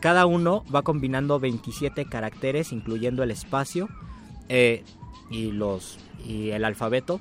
cada 0.00 0.24
uno 0.24 0.64
va 0.74 0.82
combinando 0.82 1.38
27 1.38 2.06
caracteres, 2.06 2.72
incluyendo 2.72 3.22
el 3.22 3.30
espacio 3.30 3.88
eh, 4.48 4.82
y, 5.30 5.52
los, 5.52 5.98
y 6.26 6.50
el 6.50 6.64
alfabeto, 6.64 7.20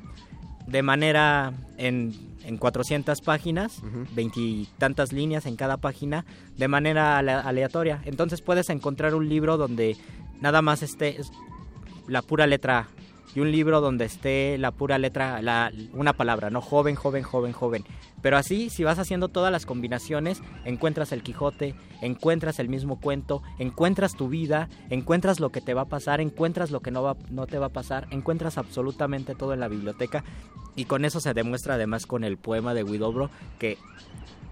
de 0.66 0.82
manera 0.82 1.54
en, 1.78 2.14
en 2.44 2.58
400 2.58 3.22
páginas, 3.22 3.82
veintitantas 4.16 5.12
líneas 5.14 5.46
en 5.46 5.56
cada 5.56 5.78
página, 5.78 6.26
de 6.58 6.68
manera 6.68 7.18
aleatoria. 7.18 8.02
Entonces 8.06 8.42
puedes 8.42 8.70
encontrar 8.70 9.16
un 9.16 9.30
libro 9.30 9.58
donde 9.58 9.98
nada 10.42 10.62
más 10.62 10.84
esté 10.84 11.18
la 12.08 12.22
pura 12.22 12.48
letra 12.48 12.88
y 13.36 13.40
un 13.40 13.52
libro 13.52 13.82
donde 13.82 14.06
esté 14.06 14.58
la 14.58 14.72
pura 14.72 14.98
letra, 14.98 15.42
la, 15.42 15.72
una 15.94 16.14
palabra, 16.14 16.50
¿no? 16.50 16.62
Joven, 16.62 16.96
joven, 16.96 17.24
joven, 17.24 17.54
joven. 17.54 17.86
Pero 18.22 18.38
así, 18.38 18.70
si 18.70 18.84
vas 18.84 19.00
haciendo 19.00 19.30
todas 19.30 19.52
las 19.52 19.66
combinaciones, 19.66 20.42
encuentras 20.66 21.12
el 21.12 21.24
Quijote, 21.24 21.76
encuentras 22.02 22.60
el 22.60 22.70
mismo 22.70 23.00
cuento, 23.00 23.42
encuentras 23.60 24.16
tu 24.16 24.28
vida, 24.30 24.68
encuentras 24.90 25.40
lo 25.40 25.52
que 25.52 25.62
te 25.62 25.74
va 25.74 25.82
a 25.82 25.86
pasar, 25.86 26.20
encuentras 26.22 26.72
lo 26.72 26.82
que 26.82 26.92
no, 26.92 27.04
va, 27.04 27.16
no 27.30 27.48
te 27.48 27.60
va 27.60 27.68
a 27.68 27.70
pasar, 27.74 28.08
encuentras 28.12 28.58
absolutamente 28.58 29.36
todo 29.36 29.54
en 29.54 29.60
la 29.60 29.68
biblioteca. 29.68 30.24
Y 30.76 30.86
con 30.86 31.06
eso 31.06 31.20
se 31.20 31.34
demuestra 31.34 31.76
además 31.76 32.06
con 32.06 32.24
el 32.24 32.38
poema 32.38 32.74
de 32.74 32.84
Guidobro 32.84 33.30
que 33.58 33.78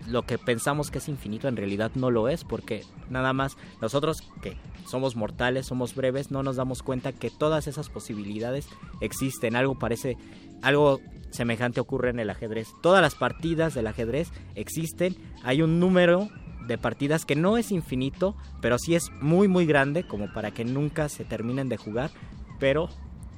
lo 0.08 0.24
que 0.24 0.38
pensamos 0.38 0.90
que 0.90 1.00
es 1.00 1.10
infinito 1.10 1.48
en 1.48 1.58
realidad 1.58 1.92
no 1.96 2.12
lo 2.12 2.30
es, 2.30 2.44
porque 2.44 2.84
nada 3.10 3.34
más 3.34 3.58
nosotros 3.82 4.22
que 4.42 4.58
somos 4.86 5.16
mortales, 5.16 5.66
somos 5.68 5.96
breves, 5.96 6.32
no 6.32 6.44
nos 6.44 6.56
damos 6.56 6.82
cuenta 6.82 7.12
que 7.12 7.30
todas 7.30 7.68
esas 7.68 7.90
posibilidades 7.90 8.68
existen. 9.02 9.56
Algo 9.56 9.78
parece, 9.78 10.18
algo 10.62 11.02
semejante 11.32 11.82
ocurre 11.82 12.10
en 12.10 12.20
el 12.20 12.30
ajedrez. 12.30 12.70
Todas 12.82 13.02
las 13.02 13.16
partidas 13.16 13.74
del 13.74 13.88
ajedrez 13.88 14.32
existen, 14.56 15.16
hay 15.44 15.62
un 15.62 15.80
número 15.80 16.30
de 16.68 16.78
partidas 16.78 17.26
que 17.26 17.36
no 17.36 17.58
es 17.58 17.72
infinito, 17.72 18.36
pero 18.62 18.78
sí 18.78 18.96
es 18.96 19.10
muy 19.22 19.48
muy 19.48 19.66
grande 19.66 20.06
como 20.06 20.32
para 20.34 20.52
que 20.52 20.66
nunca 20.66 21.10
se 21.10 21.26
terminen 21.26 21.70
de 21.70 21.78
jugar, 21.78 22.12
pero 22.60 22.90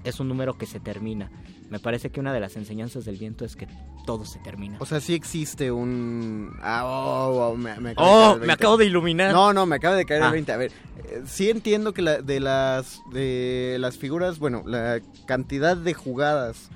es 0.04 0.20
un 0.20 0.28
número 0.28 0.58
que 0.58 0.66
se 0.66 0.80
termina. 0.80 1.32
Me 1.70 1.80
parece 1.80 2.10
que 2.10 2.20
una 2.20 2.34
de 2.34 2.40
las 2.40 2.56
enseñanzas 2.56 3.06
del 3.06 3.18
viento 3.18 3.46
es 3.46 3.56
que 3.56 3.68
todo 4.06 4.26
se 4.26 4.40
termina. 4.40 4.78
O 4.80 4.86
sea, 4.86 5.00
sí 5.00 5.14
existe 5.14 5.72
un... 5.72 6.58
Ah, 6.62 6.84
oh, 6.86 7.52
oh, 7.52 7.56
me, 7.56 7.80
me, 7.80 7.94
oh, 7.98 8.38
me 8.38 8.54
acabo 8.54 8.78
de 8.78 8.86
iluminar. 8.86 9.32
No, 9.32 9.54
no, 9.54 9.66
me 9.66 9.76
acaba 9.76 9.96
de 9.96 10.06
caer 10.06 10.24
el 10.24 10.32
20. 10.32 10.52
Ah. 10.52 10.56
A 10.56 10.58
ver, 10.58 10.72
eh, 11.04 11.22
sí 11.26 11.50
entiendo 11.50 11.94
que 11.94 12.02
la, 12.02 12.22
de 12.22 12.40
las 12.40 13.02
de 13.12 13.78
las 13.80 13.98
figuras, 13.98 14.40
bueno, 14.40 14.64
la 14.66 15.00
cantidad 15.26 15.78
de 15.78 15.94
jugadas, 15.94 16.70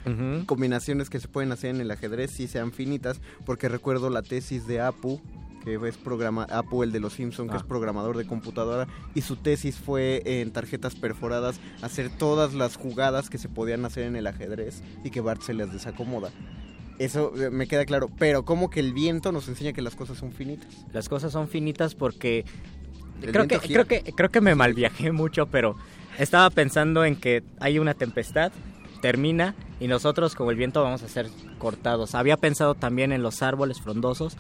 combinaciones 0.46 1.10
que 1.10 1.20
se 1.20 1.28
pueden 1.28 1.52
hacer 1.52 1.72
en 1.72 1.82
el 1.82 1.90
ajedrez 1.92 2.32
sí 2.32 2.48
sean 2.48 2.72
finitas, 2.72 3.20
porque 3.46 3.70
recuerdo 3.70 4.10
la 4.10 4.22
tesis 4.22 4.68
de 4.68 4.82
Apu 4.82 5.20
que 5.64 5.80
es 5.88 5.98
programa 5.98 6.44
Apu, 6.44 6.84
el 6.84 6.92
de 6.92 7.00
los 7.00 7.14
Simpson, 7.14 7.48
que 7.48 7.56
es 7.56 7.64
ah. 7.64 7.68
programador 7.68 8.18
de 8.18 8.26
computadora, 8.26 8.88
y 9.16 9.22
su 9.22 9.38
tesis 9.38 9.78
fue 9.78 10.22
en 10.26 10.52
tarjetas 10.52 10.96
perforadas 10.96 11.60
hacer 11.82 12.10
todas 12.10 12.54
las 12.54 12.76
jugadas 12.76 13.30
que 13.30 13.38
se 13.38 13.50
podían 13.50 13.86
hacer 13.86 14.04
en 14.04 14.16
el 14.16 14.28
ajedrez 14.28 14.82
y 15.04 15.10
que 15.10 15.22
Bart 15.22 15.42
se 15.42 15.54
las 15.54 15.72
desacomoda. 15.72 16.32
Eso 17.00 17.34
eh, 17.42 17.50
me 17.50 17.68
queda 17.68 17.86
claro, 17.86 18.10
pero 18.20 18.46
como 18.46 18.70
que 18.70 18.80
el 18.80 18.94
viento 18.94 19.32
nos 19.32 19.48
enseña 19.48 19.74
que 19.74 19.82
las 19.82 19.96
cosas 19.96 20.18
son 20.18 20.32
finitas. 20.32 20.86
Las 20.92 21.10
cosas 21.10 21.32
son 21.32 21.48
finitas 21.48 21.96
porque 21.96 22.46
creo 23.22 23.48
que, 23.48 23.60
creo 23.60 23.86
que 23.86 24.04
creo 24.16 24.30
que 24.30 24.42
me 24.42 24.54
malviajé 24.54 25.12
mucho, 25.12 25.48
pero 25.48 25.76
estaba 26.20 26.50
pensando 26.50 27.06
en 27.06 27.16
que 27.16 27.44
hay 27.60 27.80
una 27.80 27.94
tempestad 27.94 28.52
termina 29.02 29.56
y 29.80 29.88
nosotros 29.88 30.34
como 30.34 30.52
el 30.52 30.58
viento 30.58 30.82
vamos 30.84 31.04
a 31.04 31.10
ser 31.10 31.30
cortados. 31.58 32.16
Había 32.16 32.38
pensado 32.38 32.76
también 32.76 33.12
en 33.12 33.24
los 33.24 33.42
árboles 33.42 33.82
frondosos 33.82 34.38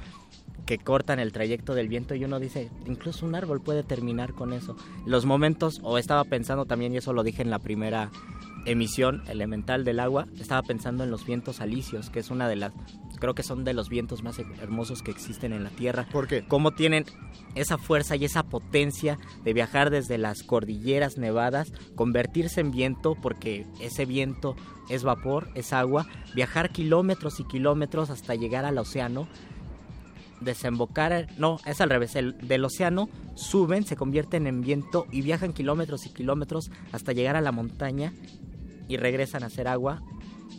que 0.65 0.77
cortan 0.77 1.19
el 1.19 1.31
trayecto 1.31 1.73
del 1.73 1.87
viento 1.87 2.15
y 2.15 2.23
uno 2.23 2.39
dice, 2.39 2.69
incluso 2.85 3.25
un 3.25 3.35
árbol 3.35 3.61
puede 3.61 3.83
terminar 3.83 4.33
con 4.33 4.53
eso. 4.53 4.75
Los 5.05 5.25
momentos, 5.25 5.79
o 5.83 5.97
estaba 5.97 6.23
pensando 6.23 6.65
también, 6.65 6.93
y 6.93 6.97
eso 6.97 7.13
lo 7.13 7.23
dije 7.23 7.41
en 7.41 7.49
la 7.49 7.59
primera 7.59 8.11
emisión 8.65 9.23
elemental 9.27 9.83
del 9.83 9.99
agua, 9.99 10.27
estaba 10.39 10.63
pensando 10.63 11.03
en 11.03 11.11
los 11.11 11.25
vientos 11.25 11.59
alisios, 11.59 12.09
que 12.09 12.19
es 12.19 12.29
una 12.29 12.47
de 12.47 12.55
las, 12.55 12.71
creo 13.19 13.35
que 13.35 13.43
son 13.43 13.65
de 13.65 13.73
los 13.73 13.89
vientos 13.89 14.23
más 14.23 14.39
hermosos 14.39 15.01
que 15.01 15.11
existen 15.11 15.51
en 15.51 15.63
la 15.63 15.69
Tierra. 15.69 16.07
¿Por 16.11 16.27
qué? 16.27 16.45
Cómo 16.47 16.71
tienen 16.71 17.05
esa 17.55 17.77
fuerza 17.77 18.15
y 18.15 18.25
esa 18.25 18.43
potencia 18.43 19.19
de 19.43 19.53
viajar 19.53 19.89
desde 19.89 20.17
las 20.17 20.43
cordilleras 20.43 21.17
nevadas, 21.17 21.73
convertirse 21.95 22.61
en 22.61 22.71
viento, 22.71 23.15
porque 23.21 23.65
ese 23.81 24.05
viento 24.05 24.55
es 24.89 25.03
vapor, 25.03 25.49
es 25.55 25.73
agua, 25.73 26.07
viajar 26.33 26.71
kilómetros 26.71 27.39
y 27.39 27.43
kilómetros 27.45 28.09
hasta 28.09 28.35
llegar 28.35 28.65
al 28.65 28.77
océano 28.77 29.27
desembocar, 30.43 31.27
no, 31.37 31.59
es 31.65 31.81
al 31.81 31.89
revés, 31.89 32.15
el, 32.15 32.37
del 32.39 32.65
océano 32.65 33.09
suben, 33.35 33.85
se 33.85 33.95
convierten 33.95 34.47
en 34.47 34.61
viento 34.61 35.07
y 35.11 35.21
viajan 35.21 35.53
kilómetros 35.53 36.05
y 36.05 36.09
kilómetros 36.09 36.71
hasta 36.91 37.13
llegar 37.13 37.35
a 37.35 37.41
la 37.41 37.51
montaña 37.51 38.13
y 38.87 38.97
regresan 38.97 39.43
a 39.43 39.49
ser 39.49 39.67
agua, 39.67 40.01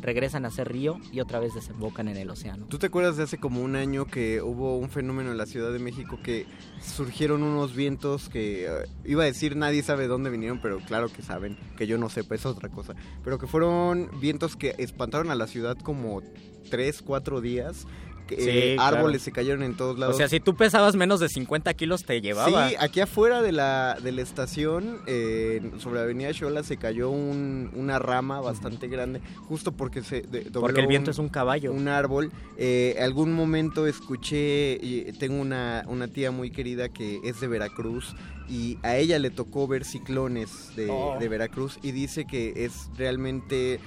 regresan 0.00 0.44
a 0.44 0.50
ser 0.50 0.70
río 0.70 0.98
y 1.12 1.20
otra 1.20 1.38
vez 1.38 1.54
desembocan 1.54 2.08
en 2.08 2.16
el 2.16 2.30
océano. 2.30 2.66
¿Tú 2.66 2.78
te 2.78 2.86
acuerdas 2.86 3.16
de 3.16 3.22
hace 3.22 3.38
como 3.38 3.62
un 3.62 3.76
año 3.76 4.06
que 4.06 4.42
hubo 4.42 4.76
un 4.76 4.90
fenómeno 4.90 5.30
en 5.30 5.38
la 5.38 5.46
Ciudad 5.46 5.72
de 5.72 5.78
México 5.78 6.18
que 6.22 6.46
surgieron 6.82 7.42
unos 7.42 7.74
vientos 7.74 8.28
que 8.28 8.66
eh, 8.66 8.70
iba 9.04 9.22
a 9.22 9.26
decir 9.26 9.56
nadie 9.56 9.82
sabe 9.82 10.06
dónde 10.06 10.30
vinieron, 10.30 10.60
pero 10.60 10.78
claro 10.80 11.08
que 11.08 11.22
saben, 11.22 11.56
que 11.76 11.86
yo 11.86 11.98
no 11.98 12.08
sepa, 12.08 12.34
es 12.34 12.46
otra 12.46 12.68
cosa, 12.68 12.94
pero 13.22 13.38
que 13.38 13.46
fueron 13.46 14.10
vientos 14.20 14.56
que 14.56 14.74
espantaron 14.78 15.30
a 15.30 15.34
la 15.34 15.46
ciudad 15.46 15.76
como 15.78 16.22
tres, 16.70 17.02
cuatro 17.02 17.40
días 17.40 17.86
eh, 18.30 18.76
árboles 18.78 19.22
se 19.22 19.32
cayeron 19.32 19.62
en 19.62 19.76
todos 19.76 19.98
lados. 19.98 20.14
O 20.14 20.18
sea, 20.18 20.28
si 20.28 20.40
tú 20.40 20.56
pesabas 20.56 20.96
menos 20.96 21.20
de 21.20 21.28
50 21.28 21.72
kilos 21.74 22.04
te 22.04 22.20
llevaba. 22.20 22.68
Sí, 22.68 22.76
aquí 22.78 23.00
afuera 23.00 23.42
de 23.42 23.52
la, 23.52 23.98
de 24.02 24.12
la 24.12 24.22
estación, 24.22 25.00
eh, 25.06 25.72
sobre 25.78 25.98
la 25.98 26.04
avenida 26.04 26.32
Xola, 26.32 26.62
se 26.62 26.76
cayó 26.76 27.10
una 27.10 27.98
rama 27.98 28.40
bastante 28.40 28.88
grande, 28.88 29.20
justo 29.48 29.72
porque 29.72 30.02
se 30.02 30.22
Porque 30.52 30.80
el 30.80 30.86
viento 30.86 31.10
es 31.10 31.18
un 31.18 31.28
caballo. 31.28 31.72
Un 31.72 31.88
árbol. 31.88 32.32
Eh, 32.56 32.96
algún 33.00 33.32
momento 33.32 33.86
escuché, 33.86 35.12
tengo 35.18 35.40
una, 35.40 35.84
una 35.88 36.08
tía 36.08 36.30
muy 36.30 36.50
querida 36.50 36.88
que 36.88 37.20
es 37.24 37.40
de 37.40 37.48
Veracruz 37.48 38.14
y 38.48 38.78
a 38.82 38.96
ella 38.96 39.18
le 39.18 39.30
tocó 39.30 39.66
ver 39.66 39.84
ciclones 39.84 40.74
de, 40.76 40.90
oh. 40.90 41.16
de 41.18 41.28
Veracruz 41.28 41.78
y 41.82 41.92
dice 41.92 42.26
que 42.26 42.52
es 42.64 42.90
realmente 42.96 43.80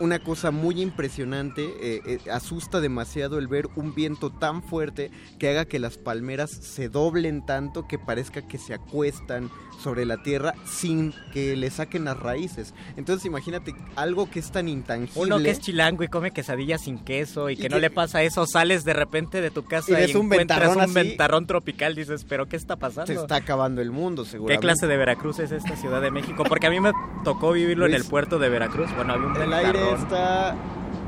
una 0.00 0.18
cosa 0.18 0.50
muy 0.50 0.80
impresionante, 0.80 1.64
eh, 1.80 2.02
eh, 2.06 2.30
asusta 2.30 2.80
demasiado 2.80 3.38
el 3.38 3.48
ver 3.48 3.68
un 3.76 3.94
viento 3.94 4.30
tan 4.30 4.62
fuerte 4.62 5.10
que 5.38 5.48
haga 5.48 5.64
que 5.64 5.78
las 5.78 5.98
palmeras 5.98 6.50
se 6.50 6.88
doblen 6.88 7.44
tanto 7.44 7.86
que 7.86 7.98
parezca 7.98 8.46
que 8.46 8.58
se 8.58 8.74
acuestan 8.74 9.50
sobre 9.82 10.04
la 10.04 10.22
tierra 10.22 10.54
sin 10.64 11.12
que 11.32 11.56
le 11.56 11.70
saquen 11.70 12.04
las 12.04 12.18
raíces. 12.18 12.74
Entonces 12.96 13.26
imagínate 13.26 13.74
algo 13.94 14.30
que 14.30 14.38
es 14.40 14.50
tan 14.50 14.68
intangible. 14.68 15.34
Uno 15.34 15.38
que 15.38 15.50
es 15.50 15.60
chilango 15.60 16.02
y 16.02 16.08
come 16.08 16.30
quesadillas 16.30 16.82
sin 16.82 16.98
queso 16.98 17.50
y 17.50 17.56
que, 17.56 17.68
no 17.68 17.78
le 17.78 17.90
pasa 17.90 18.22
eso, 18.22 18.46
sales 18.46 18.84
de 18.84 18.94
repente 18.94 19.40
de 19.40 19.50
tu 19.50 19.64
casa 19.64 20.00
y, 20.00 20.14
un 20.16 20.28
ventarrón 20.28 20.80
un 20.80 20.94
ventarrón 20.94 21.46
tropical, 21.46 21.94
dices, 21.94 22.24
pero 22.24 22.46
¿qué 22.46 22.56
está 22.56 22.76
pasando? 22.76 23.06
Se 23.06 23.14
está 23.14 23.36
acabando 23.36 23.82
el 23.82 23.90
mundo, 23.90 24.24
seguramente. 24.24 24.60
¿Qué 24.60 24.66
clase 24.66 24.86
de 24.86 24.96
Veracruz 24.96 25.38
es 25.38 25.52
esta 25.52 25.76
Ciudad 25.76 26.00
de 26.00 26.10
México? 26.10 26.44
Porque 26.48 26.66
a 26.66 26.70
mí 26.70 26.80
me 26.80 26.92
tocó 27.24 27.52
vivirlo 27.52 27.86
en 27.86 27.94
el 27.94 28.04
puerto 28.04 28.38
de 28.38 28.48
Veracruz. 28.48 28.88
Bueno, 28.96 29.12
había 29.12 29.26
un 29.26 29.36
El 29.36 29.52
aire 29.52 29.85
está... 29.94 30.54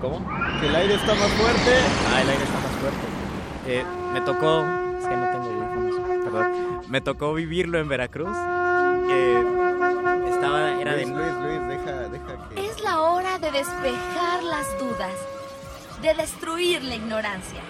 ¿Cómo? 0.01 0.25
Que 0.61 0.67
el 0.67 0.77
aire 0.77 0.95
está 0.95 1.15
más 1.15 1.31
fuerte. 1.33 1.71
Ah, 2.15 2.23
el 2.23 2.31
aire 2.31 2.45
está 2.45 2.61
más 2.61 2.73
fuerte. 2.81 3.07
Eh, 3.67 3.85
me 4.13 4.21
tocó... 4.21 4.65
Es 4.99 5.07
que 5.07 5.17
no 5.17 5.31
tengo 5.31 5.45
audífonos, 5.45 6.25
perdón. 6.25 6.83
Me 6.89 7.01
tocó 7.01 7.35
vivirlo 7.35 7.79
en 7.79 7.89
Veracruz 7.89 8.37
estaba, 10.39 10.81
era 10.81 10.93
Luis, 10.93 11.09
de... 11.09 11.15
Luis, 11.15 11.33
Luis, 11.35 11.69
deja, 11.69 12.09
deja 12.09 12.49
que... 12.49 12.67
Es 12.67 12.81
la 12.81 13.01
hora 13.03 13.39
de 13.39 13.51
despejar 13.51 14.43
las 14.45 14.79
dudas, 14.79 15.15
de 16.03 16.15
destruir 16.15 16.83
la 16.85 16.95
ignorancia. 16.95 17.61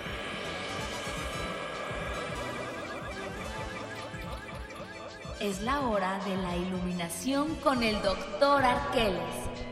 Es 5.40 5.60
la 5.62 5.80
hora 5.80 6.18
de 6.24 6.36
la 6.36 6.56
iluminación 6.56 7.54
con 7.56 7.82
el 7.82 8.02
doctor 8.02 8.64
Arqueles. 8.64 9.67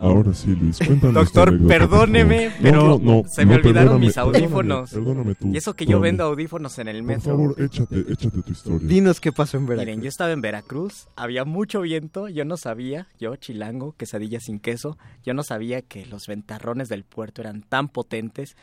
Ahora 0.00 0.32
sí, 0.32 0.54
Luis, 0.54 0.78
cuéntanos. 0.78 1.14
Doctor, 1.14 1.66
perdóneme, 1.66 2.52
pero 2.62 3.00
se 3.26 3.44
me 3.44 3.56
olvidaron 3.56 4.00
mis 4.00 4.16
audífonos. 4.16 4.90
Perdóname, 4.92 5.34
tú. 5.34 5.48
Y 5.52 5.56
eso 5.56 5.74
que 5.74 5.86
yo 5.86 5.98
vendo 5.98 6.24
audífonos 6.24 6.78
en 6.78 6.88
el 6.88 7.02
metro. 7.02 7.36
Por 7.36 7.54
favor, 7.54 7.62
échate, 7.62 8.04
échate 8.12 8.42
tu 8.42 8.52
historia. 8.52 8.86
Dinos 8.86 9.20
qué 9.20 9.32
pasó 9.32 9.56
en 9.56 9.66
Veracruz. 9.66 9.86
Miren, 9.86 10.02
yo 10.02 10.08
estaba 10.08 10.30
en 10.30 10.40
Veracruz, 10.40 11.08
había 11.16 11.44
mucho 11.44 11.80
viento, 11.80 12.28
yo 12.28 12.44
no 12.44 12.56
sabía, 12.56 13.08
yo 13.18 13.34
chilango, 13.36 13.92
quesadilla 13.92 14.38
sin 14.38 14.60
queso, 14.60 14.98
yo 15.24 15.34
no 15.34 15.42
sabía 15.42 15.82
que 15.82 16.06
los 16.06 16.26
ventarrones 16.28 16.88
del 16.88 17.04
puerto 17.04 17.42
eran 17.42 17.62
tan 17.62 17.88
potentes. 17.88 18.56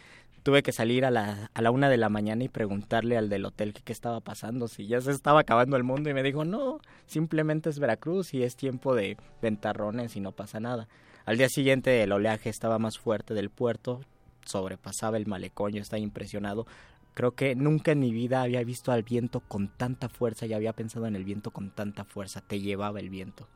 Tuve 0.44 0.62
que 0.62 0.72
salir 0.72 1.06
a 1.06 1.12
la, 1.12 1.50
a 1.54 1.62
la 1.62 1.72
una 1.72 1.90
de 1.90 1.98
la 1.98 2.08
mañana 2.08 2.44
y 2.44 2.50
preguntarle 2.50 3.18
al 3.18 3.30
del 3.30 3.46
hotel 3.46 3.74
qué 3.74 3.92
estaba 3.92 4.22
pasando, 4.22 4.68
si 4.68 4.86
ya 4.86 5.02
se 5.02 5.10
estaba 5.12 5.40
acabando 5.40 5.76
el 5.76 5.84
mundo 5.84 6.10
y 6.10 6.14
me 6.14 6.22
dijo, 6.22 6.46
no, 6.46 6.80
simplemente 7.08 7.72
es 7.72 7.80
Veracruz 7.80 8.34
y 8.34 8.44
es 8.44 8.56
tiempo 8.56 8.94
de 8.94 9.18
ventarrones 9.42 10.16
y 10.16 10.20
no 10.20 10.32
pasa 10.32 10.60
nada. 10.60 10.88
Al 11.26 11.38
día 11.38 11.50
siguiente 11.50 12.04
el 12.04 12.12
oleaje 12.12 12.50
estaba 12.50 12.78
más 12.78 13.00
fuerte 13.00 13.34
del 13.34 13.50
puerto, 13.50 14.02
sobrepasaba 14.46 15.18
el 15.18 15.26
malecón, 15.26 15.74
yo 15.74 15.82
estaba 15.82 16.00
impresionado. 16.00 16.68
Creo 17.16 17.32
que 17.32 17.56
nunca 17.56 17.94
en 17.94 18.00
mi 18.00 18.12
vida 18.12 18.44
había 18.44 18.64
visto 18.64 18.92
al 18.92 19.02
viento 19.02 19.40
con 19.40 19.70
tanta 19.70 20.08
fuerza 20.08 20.46
y 20.46 20.54
había 20.54 20.74
pensado 20.74 21.08
en 21.08 21.16
el 21.16 21.24
viento 21.24 21.52
con 21.52 21.72
tanta 21.72 22.04
fuerza. 22.04 22.42
Te 22.42 22.60
llevaba 22.60 23.00
el 23.00 23.10
viento. 23.10 23.48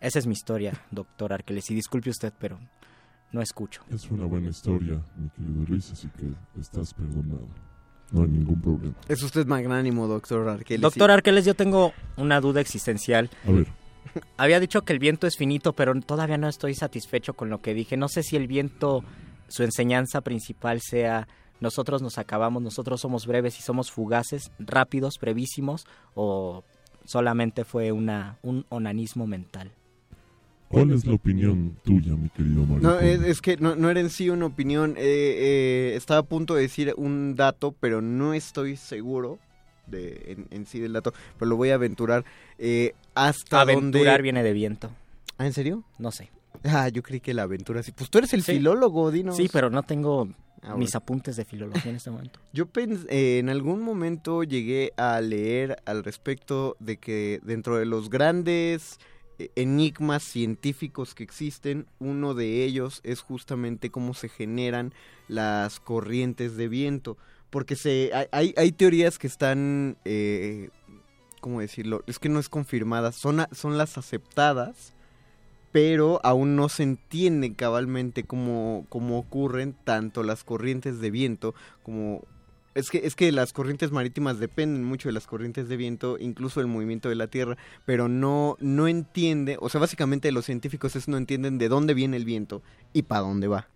Esa 0.00 0.18
es 0.18 0.26
mi 0.26 0.32
historia, 0.32 0.80
doctor 0.90 1.32
Arqueles. 1.32 1.70
Y 1.70 1.74
disculpe 1.74 2.08
usted, 2.08 2.32
pero 2.38 2.58
no 3.32 3.42
escucho. 3.42 3.82
Es 3.90 4.10
una 4.10 4.24
buena 4.24 4.48
historia, 4.48 5.02
mi 5.16 5.28
querido 5.30 5.64
Luis, 5.68 5.90
así 5.90 6.08
que 6.16 6.30
estás 6.58 6.94
perdonado. 6.94 7.48
No 8.12 8.22
hay 8.22 8.28
ningún 8.28 8.62
problema. 8.62 8.94
Es 9.08 9.22
usted 9.22 9.46
magnánimo, 9.46 10.06
doctor 10.06 10.48
Arqueles. 10.48 10.80
Doctor 10.80 11.10
Arqueles, 11.10 11.44
yo 11.44 11.54
tengo 11.54 11.92
una 12.16 12.40
duda 12.40 12.60
existencial. 12.62 13.28
A 13.46 13.50
ver. 13.50 13.66
Había 14.36 14.60
dicho 14.60 14.82
que 14.82 14.92
el 14.92 14.98
viento 14.98 15.26
es 15.26 15.36
finito, 15.36 15.72
pero 15.72 15.98
todavía 16.00 16.38
no 16.38 16.48
estoy 16.48 16.74
satisfecho 16.74 17.34
con 17.34 17.50
lo 17.50 17.60
que 17.60 17.74
dije. 17.74 17.96
No 17.96 18.08
sé 18.08 18.22
si 18.22 18.36
el 18.36 18.46
viento, 18.46 19.04
su 19.48 19.62
enseñanza 19.62 20.20
principal 20.20 20.80
sea 20.80 21.26
nosotros 21.60 22.02
nos 22.02 22.18
acabamos, 22.18 22.62
nosotros 22.62 23.00
somos 23.00 23.26
breves 23.26 23.58
y 23.58 23.62
somos 23.62 23.90
fugaces, 23.90 24.52
rápidos, 24.58 25.18
brevísimos, 25.20 25.86
o 26.14 26.62
solamente 27.04 27.64
fue 27.64 27.90
una, 27.90 28.38
un 28.42 28.64
onanismo 28.68 29.26
mental. 29.26 29.72
¿Cuál 30.68 30.92
es 30.92 31.06
la 31.06 31.14
opinión 31.14 31.76
tuya, 31.82 32.14
mi 32.14 32.28
querido 32.28 32.64
Mario? 32.66 32.88
No, 32.88 33.00
es, 33.00 33.22
es 33.22 33.40
que 33.40 33.56
no, 33.56 33.74
no 33.74 33.88
era 33.88 34.00
en 34.00 34.10
sí 34.10 34.28
una 34.28 34.46
opinión. 34.46 34.96
Eh, 34.98 35.02
eh, 35.02 35.92
estaba 35.96 36.20
a 36.20 36.24
punto 36.24 36.54
de 36.54 36.62
decir 36.62 36.92
un 36.98 37.34
dato, 37.36 37.74
pero 37.80 38.02
no 38.02 38.34
estoy 38.34 38.76
seguro 38.76 39.38
de 39.90 40.32
en, 40.32 40.46
en 40.50 40.66
sí 40.66 40.78
del 40.80 40.92
dato. 40.92 41.12
Pero 41.38 41.48
lo 41.48 41.56
voy 41.56 41.70
a 41.70 41.74
aventurar. 41.74 42.24
Eh, 42.58 42.94
hasta 43.14 43.60
Aventurar 43.60 44.04
donde... 44.14 44.22
viene 44.22 44.42
de 44.42 44.52
viento. 44.52 44.90
¿Ah, 45.38 45.46
en 45.46 45.52
serio? 45.52 45.84
No 45.98 46.10
sé. 46.10 46.30
Ah, 46.64 46.88
yo 46.88 47.02
creí 47.02 47.20
que 47.20 47.34
la 47.34 47.42
aventura 47.44 47.82
sí. 47.82 47.92
Pues 47.92 48.10
tú 48.10 48.18
eres 48.18 48.32
el 48.34 48.42
Sí. 48.42 48.52
filólogo, 48.54 49.10
dinos. 49.10 49.36
Sí, 49.36 49.48
pero 49.52 49.70
no 49.70 49.82
tengo 49.84 50.28
Ah, 50.62 50.74
mis 50.74 50.90
bueno. 50.90 50.98
apuntes 51.04 51.36
de 51.36 51.44
filología 51.44 51.88
en 51.90 51.96
este 51.96 52.10
momento. 52.10 52.40
Yo 52.52 52.66
pens- 52.66 53.06
eh, 53.08 53.38
en 53.38 53.48
algún 53.48 53.80
momento 53.80 54.42
llegué 54.42 54.92
a 54.96 55.20
leer 55.20 55.80
al 55.84 56.02
respecto 56.02 56.76
de 56.80 56.96
que 56.96 57.38
dentro 57.44 57.76
de 57.78 57.86
los 57.86 58.10
grandes 58.10 58.98
eh, 59.38 59.50
enigmas 59.54 60.24
científicos 60.24 61.14
que 61.14 61.22
existen, 61.22 61.86
uno 62.00 62.34
de 62.34 62.64
ellos 62.64 63.00
es 63.04 63.20
justamente 63.20 63.90
cómo 63.90 64.14
se 64.14 64.28
generan 64.28 64.92
las 65.28 65.78
corrientes 65.78 66.56
de 66.56 66.66
viento. 66.66 67.16
Porque 67.50 67.76
se, 67.76 68.10
hay- 68.32 68.54
hay, 68.56 68.72
teorías 68.72 69.18
que 69.18 69.26
están, 69.26 69.96
eh, 70.04 70.68
¿cómo 71.40 71.60
decirlo? 71.60 72.02
Es 72.06 72.18
que 72.18 72.28
no 72.28 72.38
es 72.40 72.48
confirmadas, 72.48 73.16
son, 73.16 73.46
son 73.52 73.78
las 73.78 73.96
aceptadas, 73.96 74.92
pero 75.72 76.20
aún 76.24 76.56
no 76.56 76.68
se 76.68 76.82
entiende 76.82 77.54
cabalmente 77.54 78.24
cómo, 78.24 78.86
cómo 78.88 79.18
ocurren 79.18 79.74
tanto 79.84 80.22
las 80.22 80.44
corrientes 80.44 81.00
de 81.00 81.10
viento 81.10 81.54
como... 81.82 82.22
Es 82.74 82.90
que, 82.90 82.98
es 83.04 83.16
que 83.16 83.32
las 83.32 83.52
corrientes 83.52 83.90
marítimas 83.90 84.38
dependen 84.38 84.84
mucho 84.84 85.08
de 85.08 85.12
las 85.12 85.26
corrientes 85.26 85.68
de 85.68 85.76
viento, 85.76 86.16
incluso 86.20 86.60
del 86.60 86.68
movimiento 86.68 87.08
de 87.08 87.16
la 87.16 87.26
Tierra, 87.26 87.56
pero 87.86 88.08
no, 88.08 88.56
no 88.60 88.86
entiende, 88.86 89.56
o 89.60 89.68
sea, 89.68 89.80
básicamente 89.80 90.30
los 90.30 90.44
científicos 90.44 90.94
es 90.94 91.08
no 91.08 91.16
entienden 91.16 91.58
de 91.58 91.68
dónde 91.68 91.94
viene 91.94 92.16
el 92.16 92.24
viento 92.24 92.62
y 92.92 93.02
para 93.02 93.22
dónde 93.22 93.48
va. 93.48 93.68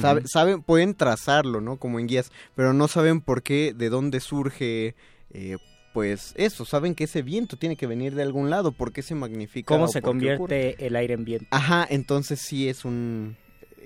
Sabe- 0.00 0.22
saben, 0.26 0.62
pueden 0.62 0.94
trazarlo, 0.94 1.60
¿no? 1.60 1.76
Como 1.76 1.98
en 1.98 2.06
guías, 2.06 2.32
pero 2.54 2.72
no 2.72 2.88
saben 2.88 3.20
por 3.20 3.42
qué, 3.42 3.74
de 3.74 3.88
dónde 3.88 4.20
surge, 4.20 4.94
eh, 5.30 5.56
pues 5.92 6.32
eso, 6.36 6.64
saben 6.64 6.94
que 6.94 7.04
ese 7.04 7.22
viento 7.22 7.56
tiene 7.56 7.76
que 7.76 7.86
venir 7.86 8.14
de 8.14 8.22
algún 8.22 8.50
lado, 8.50 8.72
por 8.72 8.92
qué 8.92 9.02
se 9.02 9.14
magnifica. 9.14 9.74
¿Cómo 9.74 9.88
se 9.88 9.98
ocurre. 9.98 10.10
convierte 10.10 10.86
el 10.86 10.96
aire 10.96 11.14
en 11.14 11.24
viento? 11.24 11.46
Ajá, 11.50 11.86
entonces 11.88 12.40
sí 12.40 12.68
es 12.68 12.84
un 12.84 13.36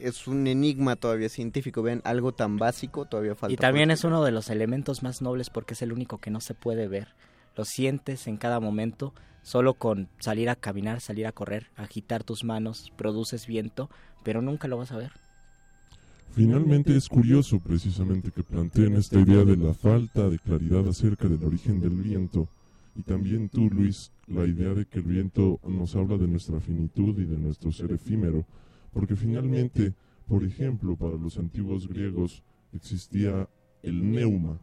es 0.02 0.26
un 0.26 0.46
enigma 0.46 0.96
todavía 0.96 1.28
científico, 1.28 1.82
vean, 1.82 2.02
algo 2.04 2.32
tan 2.32 2.58
básico 2.58 3.04
todavía 3.04 3.34
falta. 3.34 3.52
Y 3.52 3.56
también 3.56 3.90
es 3.90 4.04
uno 4.04 4.24
de 4.24 4.32
los 4.32 4.50
elementos 4.50 5.02
más 5.02 5.22
nobles 5.22 5.48
porque 5.48 5.74
es 5.74 5.82
el 5.82 5.92
único 5.92 6.18
que 6.18 6.30
no 6.30 6.40
se 6.40 6.54
puede 6.54 6.88
ver. 6.88 7.14
Lo 7.56 7.64
sientes 7.64 8.26
en 8.26 8.36
cada 8.36 8.60
momento, 8.60 9.14
solo 9.42 9.74
con 9.74 10.08
salir 10.18 10.50
a 10.50 10.56
caminar, 10.56 11.00
salir 11.00 11.26
a 11.26 11.32
correr, 11.32 11.70
agitar 11.76 12.24
tus 12.24 12.42
manos, 12.44 12.92
produces 12.96 13.46
viento, 13.46 13.90
pero 14.24 14.42
nunca 14.42 14.68
lo 14.68 14.76
vas 14.76 14.92
a 14.92 14.96
ver. 14.96 15.12
Finalmente 16.34 16.96
es 16.96 17.10
curioso 17.10 17.60
precisamente 17.60 18.30
que 18.30 18.42
planteen 18.42 18.96
esta 18.96 19.20
idea 19.20 19.44
de 19.44 19.54
la 19.54 19.74
falta 19.74 20.30
de 20.30 20.38
claridad 20.38 20.88
acerca 20.88 21.28
del 21.28 21.44
origen 21.44 21.78
del 21.78 21.90
viento. 21.90 22.48
Y 22.96 23.02
también 23.02 23.50
tú, 23.50 23.68
Luis, 23.68 24.12
la 24.28 24.46
idea 24.46 24.72
de 24.72 24.86
que 24.86 25.00
el 25.00 25.04
viento 25.04 25.60
nos 25.68 25.94
habla 25.94 26.16
de 26.16 26.26
nuestra 26.26 26.58
finitud 26.58 27.18
y 27.18 27.26
de 27.26 27.36
nuestro 27.36 27.70
ser 27.70 27.92
efímero, 27.92 28.46
porque 28.94 29.14
finalmente, 29.14 29.92
por 30.26 30.42
ejemplo, 30.42 30.96
para 30.96 31.16
los 31.16 31.36
antiguos 31.36 31.86
griegos 31.86 32.42
existía 32.72 33.46
el 33.82 34.10
neuma, 34.10 34.58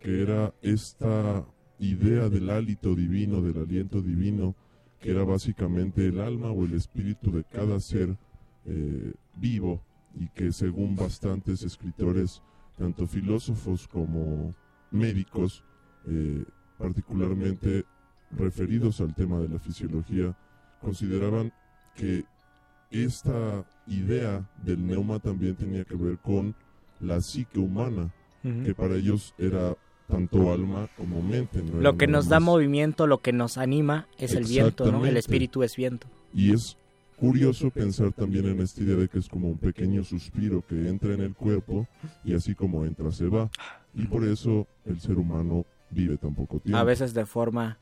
que 0.00 0.22
era 0.22 0.54
esta 0.62 1.44
idea 1.80 2.30
del 2.30 2.48
hálito 2.48 2.94
divino, 2.94 3.42
del 3.42 3.58
aliento 3.58 4.00
divino, 4.00 4.54
que 5.02 5.10
era 5.10 5.24
básicamente 5.24 6.06
el 6.06 6.18
alma 6.18 6.50
o 6.50 6.64
el 6.64 6.72
espíritu 6.72 7.30
de 7.30 7.44
cada 7.44 7.78
ser 7.78 8.16
eh, 8.64 9.12
vivo 9.36 9.82
y 10.18 10.28
que 10.28 10.52
según 10.52 10.96
bastantes 10.96 11.62
escritores, 11.62 12.42
tanto 12.78 13.06
filósofos 13.06 13.88
como 13.88 14.54
médicos, 14.90 15.64
eh, 16.06 16.44
particularmente 16.78 17.84
referidos 18.30 19.00
al 19.00 19.14
tema 19.14 19.38
de 19.38 19.48
la 19.48 19.58
fisiología, 19.58 20.36
consideraban 20.80 21.52
que 21.94 22.24
esta 22.90 23.64
idea 23.86 24.48
del 24.62 24.86
neuma 24.86 25.18
también 25.18 25.56
tenía 25.56 25.84
que 25.84 25.96
ver 25.96 26.18
con 26.18 26.54
la 27.00 27.20
psique 27.20 27.58
humana, 27.58 28.12
que 28.42 28.74
para 28.74 28.94
ellos 28.96 29.34
era 29.38 29.74
tanto 30.06 30.52
alma 30.52 30.88
como 30.98 31.22
mente. 31.22 31.62
no 31.62 31.80
Lo 31.80 31.96
que 31.96 32.06
nos 32.06 32.28
da 32.28 32.40
movimiento, 32.40 33.06
lo 33.06 33.18
que 33.18 33.32
nos 33.32 33.56
anima 33.56 34.06
es 34.18 34.34
el 34.34 34.44
viento, 34.44 34.92
¿no? 34.92 35.06
El 35.06 35.16
espíritu 35.16 35.62
es 35.62 35.76
viento. 35.76 36.06
Y 36.34 36.52
es 36.52 36.76
curioso 37.16 37.70
pensar 37.70 38.12
también 38.12 38.46
en 38.46 38.60
esta 38.60 38.82
idea 38.82 38.96
de 38.96 39.08
que 39.08 39.18
es 39.18 39.28
como 39.28 39.48
un 39.48 39.58
pequeño 39.58 40.02
suspiro 40.04 40.64
que 40.66 40.88
entra 40.88 41.14
en 41.14 41.20
el 41.20 41.34
cuerpo 41.34 41.86
y 42.24 42.34
así 42.34 42.54
como 42.54 42.84
entra 42.84 43.10
se 43.12 43.26
va. 43.28 43.50
Y 43.94 44.06
por 44.06 44.24
eso 44.26 44.66
el 44.84 45.00
ser 45.00 45.16
humano 45.18 45.64
vive 45.90 46.16
tan 46.18 46.34
poco 46.34 46.58
tiempo. 46.60 46.78
A 46.78 46.84
veces 46.84 47.14
de 47.14 47.24
forma 47.26 47.78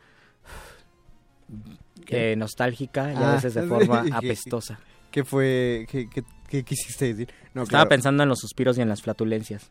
eh, 2.08 2.34
nostálgica 2.36 3.12
y 3.12 3.16
a 3.16 3.30
Ah, 3.30 3.34
veces 3.34 3.54
de 3.54 3.62
forma 3.62 4.02
¿qué- 4.04 4.10
apestosa. 4.12 4.78
¿Qué 5.10 5.24
fue? 5.24 5.86
¿Qué, 5.90 6.08
qué, 6.08 6.22
qué 6.48 6.62
quisiste 6.64 7.06
decir? 7.06 7.28
No, 7.54 7.62
Estaba 7.64 7.84
claro. 7.84 7.88
pensando 7.90 8.22
en 8.22 8.28
los 8.30 8.38
suspiros 8.38 8.78
y 8.78 8.80
en 8.82 8.88
las 8.88 9.02
flatulencias. 9.02 9.70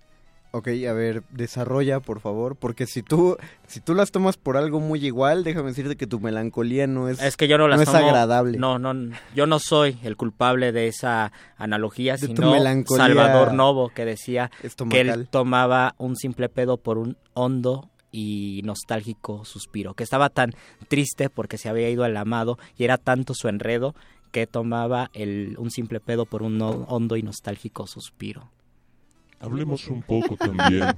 Ok, 0.54 0.68
a 0.90 0.92
ver, 0.92 1.24
desarrolla, 1.32 2.02
por 2.02 2.20
favor, 2.20 2.58
porque 2.58 2.86
si 2.86 3.02
tú, 3.04 3.38
si 3.68 3.80
tú 3.80 3.94
las 3.96 4.12
tomas 4.12 4.36
por 4.36 4.58
algo 4.58 4.82
muy 4.82 5.06
igual, 5.06 5.46
déjame 5.46 5.70
decirte 5.70 5.96
que 5.96 6.08
tu 6.08 6.20
melancolía 6.20 6.88
no 6.88 7.08
es, 7.08 7.22
Es 7.22 7.38
que 7.38 7.48
yo 7.48 7.58
no 7.58 7.70
las 7.70 7.80
tomo- 7.86 7.98
agradable. 8.08 8.58
No, 8.58 8.78
no, 8.78 8.94
yo 9.34 9.46
no 9.48 9.60
soy 9.60 9.98
el 10.04 10.18
culpable 10.18 10.74
de 10.74 10.88
esa 10.88 11.32
analogía, 11.56 12.18
De 12.18 12.28
sino 12.28 12.36
Salvador 12.98 13.54
Novo, 13.54 13.90
que 13.96 14.04
decía 14.04 14.52
que 14.90 15.00
él 15.00 15.28
tomaba 15.30 15.96
un 15.98 16.18
simple 16.18 16.50
pedo 16.50 16.76
por 16.76 16.98
un 16.98 17.16
hondo 17.34 17.90
y 18.12 18.60
nostálgico 18.66 19.46
suspiro, 19.46 19.94
que 19.94 20.04
estaba 20.04 20.28
tan 20.30 20.52
triste 20.90 21.30
porque 21.30 21.58
se 21.58 21.70
había 21.70 21.90
ido 21.90 22.04
al 22.04 22.18
amado 22.18 22.60
y 22.78 22.84
era 22.84 22.98
tanto 22.98 23.34
su 23.34 23.48
enredo 23.48 23.96
que 24.32 24.48
tomaba 24.48 25.12
el, 25.14 25.56
un 25.58 25.72
simple 25.72 26.02
pedo 26.02 26.26
por 26.26 26.44
un 26.44 26.58
no- 26.58 26.86
hondo 26.90 27.16
y 27.16 27.24
nostálgico 27.24 27.88
suspiro. 27.88 28.50
Hablemos 29.42 29.88
un 29.88 30.02
poco 30.02 30.38
también 30.38 30.96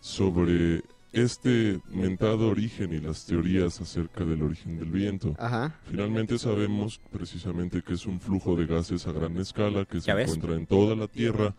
sobre 0.00 0.82
este 1.12 1.78
mentado 1.90 2.48
origen 2.48 2.94
y 2.94 3.00
las 3.00 3.26
teorías 3.26 3.80
acerca 3.80 4.24
del 4.24 4.42
origen 4.42 4.78
del 4.78 4.90
viento. 4.90 5.34
Ajá. 5.38 5.78
Finalmente 5.84 6.38
sabemos 6.38 7.00
precisamente 7.10 7.82
que 7.82 7.94
es 7.94 8.06
un 8.06 8.18
flujo 8.18 8.56
de 8.56 8.66
gases 8.66 9.06
a 9.06 9.12
gran 9.12 9.36
escala 9.36 9.84
que 9.84 10.00
se 10.00 10.10
encuentra 10.10 10.54
en 10.54 10.66
toda 10.66 10.96
la 10.96 11.06
Tierra 11.06 11.54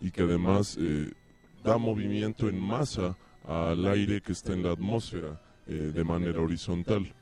y 0.00 0.10
que 0.10 0.22
además 0.22 0.78
eh, 0.80 1.12
da 1.62 1.76
movimiento 1.76 2.48
en 2.48 2.58
masa 2.58 3.16
al 3.46 3.86
aire 3.86 4.20
que 4.20 4.32
está 4.32 4.54
en 4.54 4.62
la 4.62 4.72
atmósfera 4.72 5.40
eh, 5.66 5.92
de 5.94 6.04
manera 6.04 6.40
horizontal. 6.40 7.12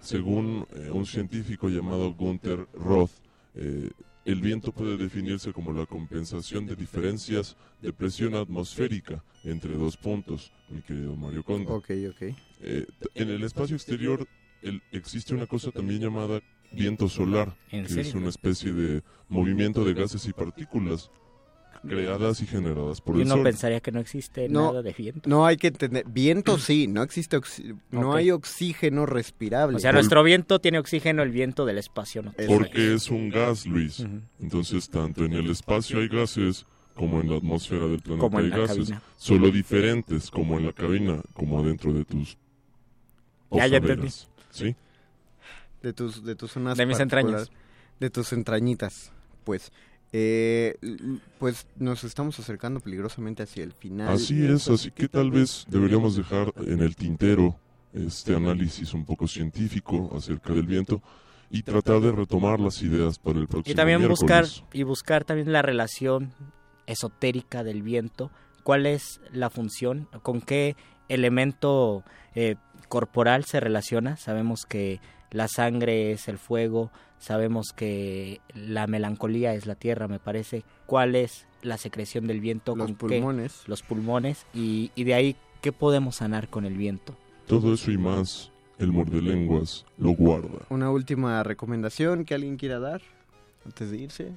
Según 0.00 0.66
eh, 0.74 0.90
un 0.92 1.06
científico 1.06 1.68
llamado 1.68 2.12
Gunther 2.12 2.66
Roth, 2.74 3.12
eh, 3.54 3.90
el 4.24 4.40
viento 4.40 4.72
puede 4.72 4.96
definirse 4.96 5.52
como 5.52 5.72
la 5.72 5.86
compensación 5.86 6.66
de 6.66 6.76
diferencias 6.76 7.56
de 7.80 7.92
presión 7.92 8.34
atmosférica 8.34 9.24
entre 9.44 9.74
dos 9.74 9.96
puntos, 9.96 10.52
mi 10.68 10.80
querido 10.82 11.16
Mario 11.16 11.42
Conde. 11.42 11.70
Ok, 11.72 11.90
ok. 12.10 12.22
Eh, 12.60 12.86
en 13.14 13.30
el 13.30 13.42
espacio 13.42 13.74
exterior 13.74 14.26
el- 14.62 14.80
existe 14.92 15.34
una 15.34 15.46
cosa 15.46 15.72
también 15.72 16.00
llamada 16.00 16.40
viento 16.70 17.08
solar, 17.08 17.56
¿En 17.72 17.82
que 17.82 17.88
serio? 17.88 18.02
es 18.10 18.14
una 18.14 18.28
especie 18.28 18.72
de 18.72 19.02
movimiento 19.28 19.84
de 19.84 19.94
gases 19.94 20.24
y 20.26 20.32
partículas 20.32 21.10
creadas 21.86 22.40
y 22.40 22.46
generadas 22.46 23.00
por 23.00 23.16
Y 23.16 23.20
el 23.20 23.26
uno 23.26 23.34
sol. 23.36 23.44
pensaría 23.44 23.80
que 23.80 23.92
no 23.92 24.00
existe 24.00 24.48
No, 24.48 24.66
nada 24.68 24.82
de 24.82 24.92
viento. 24.92 25.28
No 25.28 25.44
hay 25.46 25.56
que 25.56 25.68
entender. 25.68 26.04
Viento 26.08 26.58
sí, 26.58 26.86
no 26.86 27.02
existe. 27.02 27.36
oxi- 27.38 27.76
No 27.90 28.14
hay 28.14 28.30
oxígeno 28.30 29.04
respirable. 29.06 29.76
O 29.76 29.80
sea, 29.80 29.92
nuestro 29.92 30.22
viento 30.22 30.60
tiene 30.60 30.78
oxígeno, 30.78 31.22
el 31.22 31.30
viento 31.30 31.64
del 31.66 31.78
espacio 31.78 32.22
no. 32.22 32.32
Porque 32.48 32.94
es 32.94 33.10
un 33.10 33.28
gas, 33.30 33.66
Luis. 33.66 34.04
Entonces, 34.40 34.88
tanto 34.88 35.24
en 35.24 35.32
el 35.34 35.50
espacio 35.50 35.98
hay 36.00 36.08
gases 36.08 36.64
como 36.94 37.20
en 37.20 37.30
la 37.30 37.36
atmósfera 37.36 37.86
del 37.86 38.00
planeta 38.00 38.20
Como 38.20 38.38
en 38.38 38.44
hay 38.46 38.50
la 38.50 38.58
gases. 38.58 38.76
cabina. 38.90 39.02
Solo 39.16 39.50
diferentes, 39.50 40.30
como 40.30 40.58
en 40.58 40.66
la 40.66 40.72
cabina, 40.72 41.20
como 41.34 41.58
adentro 41.58 41.92
de 41.92 42.04
tus 42.04 42.36
Ya, 43.50 43.66
ya 43.66 43.78
osaveras. 43.78 44.28
¿Sí? 44.50 44.76
de 45.82 45.92
tus 45.92 46.22
de 46.24 46.36
tus 46.36 46.52
zonas 46.52 46.78
De 46.78 46.86
mis 46.86 47.00
entrañas. 47.00 47.50
de 47.98 48.08
tus 48.10 48.32
entrañitas 48.32 49.10
pues 49.44 49.72
eh, 50.12 50.76
pues 51.38 51.66
nos 51.76 52.04
estamos 52.04 52.38
acercando 52.38 52.80
peligrosamente 52.80 53.42
hacia 53.42 53.64
el 53.64 53.72
final. 53.72 54.08
Así 54.08 54.44
es, 54.44 54.68
así 54.68 54.90
que 54.90 55.08
tal 55.08 55.30
vez 55.30 55.64
deberíamos 55.68 56.16
dejar 56.16 56.52
en 56.66 56.80
el 56.80 56.94
tintero 56.96 57.56
este 57.94 58.34
análisis 58.34 58.92
un 58.94 59.04
poco 59.04 59.26
científico 59.26 60.10
acerca 60.16 60.52
del 60.52 60.66
viento 60.66 61.02
y 61.50 61.62
tratar 61.62 62.00
de 62.00 62.12
retomar 62.12 62.60
las 62.60 62.82
ideas 62.82 63.18
para 63.18 63.38
el 63.38 63.46
próximo 63.46 63.72
Y 63.72 63.74
también 63.74 64.06
buscar 64.08 64.46
y 64.72 64.82
buscar 64.82 65.24
también 65.24 65.52
la 65.52 65.62
relación 65.62 66.32
esotérica 66.86 67.62
del 67.62 67.82
viento, 67.82 68.30
cuál 68.62 68.86
es 68.86 69.20
la 69.32 69.50
función, 69.50 70.08
con 70.22 70.40
qué 70.40 70.76
elemento 71.08 72.04
eh, 72.34 72.56
corporal 72.88 73.44
se 73.44 73.60
relaciona. 73.60 74.16
Sabemos 74.16 74.64
que 74.66 75.00
la 75.32 75.48
sangre 75.48 76.12
es 76.12 76.28
el 76.28 76.38
fuego, 76.38 76.90
sabemos 77.18 77.72
que 77.72 78.40
la 78.54 78.86
melancolía 78.86 79.54
es 79.54 79.66
la 79.66 79.74
tierra, 79.74 80.08
me 80.08 80.18
parece. 80.18 80.64
¿Cuál 80.86 81.16
es 81.16 81.46
la 81.62 81.78
secreción 81.78 82.26
del 82.26 82.40
viento? 82.40 82.76
Los 82.76 82.86
¿Con 82.86 82.96
qué? 83.08 83.16
pulmones. 83.16 83.62
Los 83.66 83.82
pulmones. 83.82 84.46
Y, 84.54 84.90
y 84.94 85.04
de 85.04 85.14
ahí, 85.14 85.36
¿qué 85.60 85.72
podemos 85.72 86.16
sanar 86.16 86.48
con 86.48 86.64
el 86.64 86.76
viento? 86.76 87.16
Todo 87.46 87.74
eso 87.74 87.90
y 87.90 87.98
más, 87.98 88.52
el 88.78 88.92
lenguas 89.24 89.84
lo 89.98 90.10
guarda. 90.10 90.66
Una 90.70 90.90
última 90.90 91.42
recomendación 91.42 92.24
que 92.24 92.34
alguien 92.34 92.56
quiera 92.56 92.78
dar 92.78 93.00
antes 93.64 93.90
de 93.90 93.98
irse. 93.98 94.32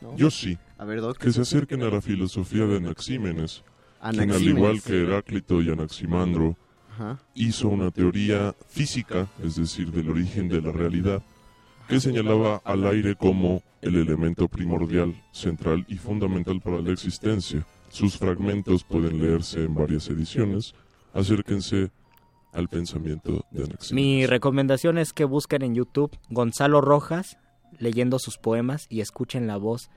¿No? 0.00 0.16
Yo 0.16 0.30
sí. 0.30 0.58
A 0.78 0.84
ver, 0.84 1.00
Doc. 1.00 1.18
Que 1.18 1.32
se 1.32 1.42
acerquen 1.42 1.82
a 1.82 1.90
la 1.90 2.00
filosofía 2.00 2.64
de 2.64 2.78
Anaxímenes, 2.78 3.62
quien 4.00 4.00
al 4.00 4.20
Anaxímenes. 4.20 4.58
igual 4.58 4.82
que 4.82 5.02
Heráclito 5.02 5.60
y 5.60 5.70
Anaximandro, 5.70 6.56
Ajá. 7.00 7.18
hizo 7.34 7.68
una 7.68 7.90
teoría 7.90 8.54
física, 8.68 9.28
es 9.42 9.56
decir, 9.56 9.90
del 9.90 10.10
origen 10.10 10.48
de 10.48 10.60
la 10.60 10.70
realidad, 10.70 11.22
que 11.88 11.98
señalaba 11.98 12.60
al 12.64 12.86
aire 12.86 13.16
como 13.16 13.62
el 13.80 13.96
elemento 13.96 14.48
primordial, 14.48 15.14
central 15.32 15.84
y 15.88 15.96
fundamental 15.96 16.60
para 16.60 16.80
la 16.80 16.92
existencia. 16.92 17.66
Sus 17.88 18.18
fragmentos 18.18 18.84
pueden 18.84 19.18
leerse 19.18 19.64
en 19.64 19.74
varias 19.74 20.08
ediciones. 20.08 20.74
Acérquense 21.14 21.90
al 22.52 22.68
pensamiento 22.68 23.44
de 23.50 23.64
Anaxímenes. 23.64 23.92
Mi 23.92 24.26
recomendación 24.26 24.98
es 24.98 25.12
que 25.12 25.24
busquen 25.24 25.62
en 25.62 25.74
YouTube 25.74 26.16
Gonzalo 26.28 26.80
Rojas 26.80 27.38
leyendo 27.78 28.18
sus 28.18 28.38
poemas 28.38 28.86
y 28.88 29.00
escuchen 29.00 29.46
la 29.46 29.56
voz 29.56 29.90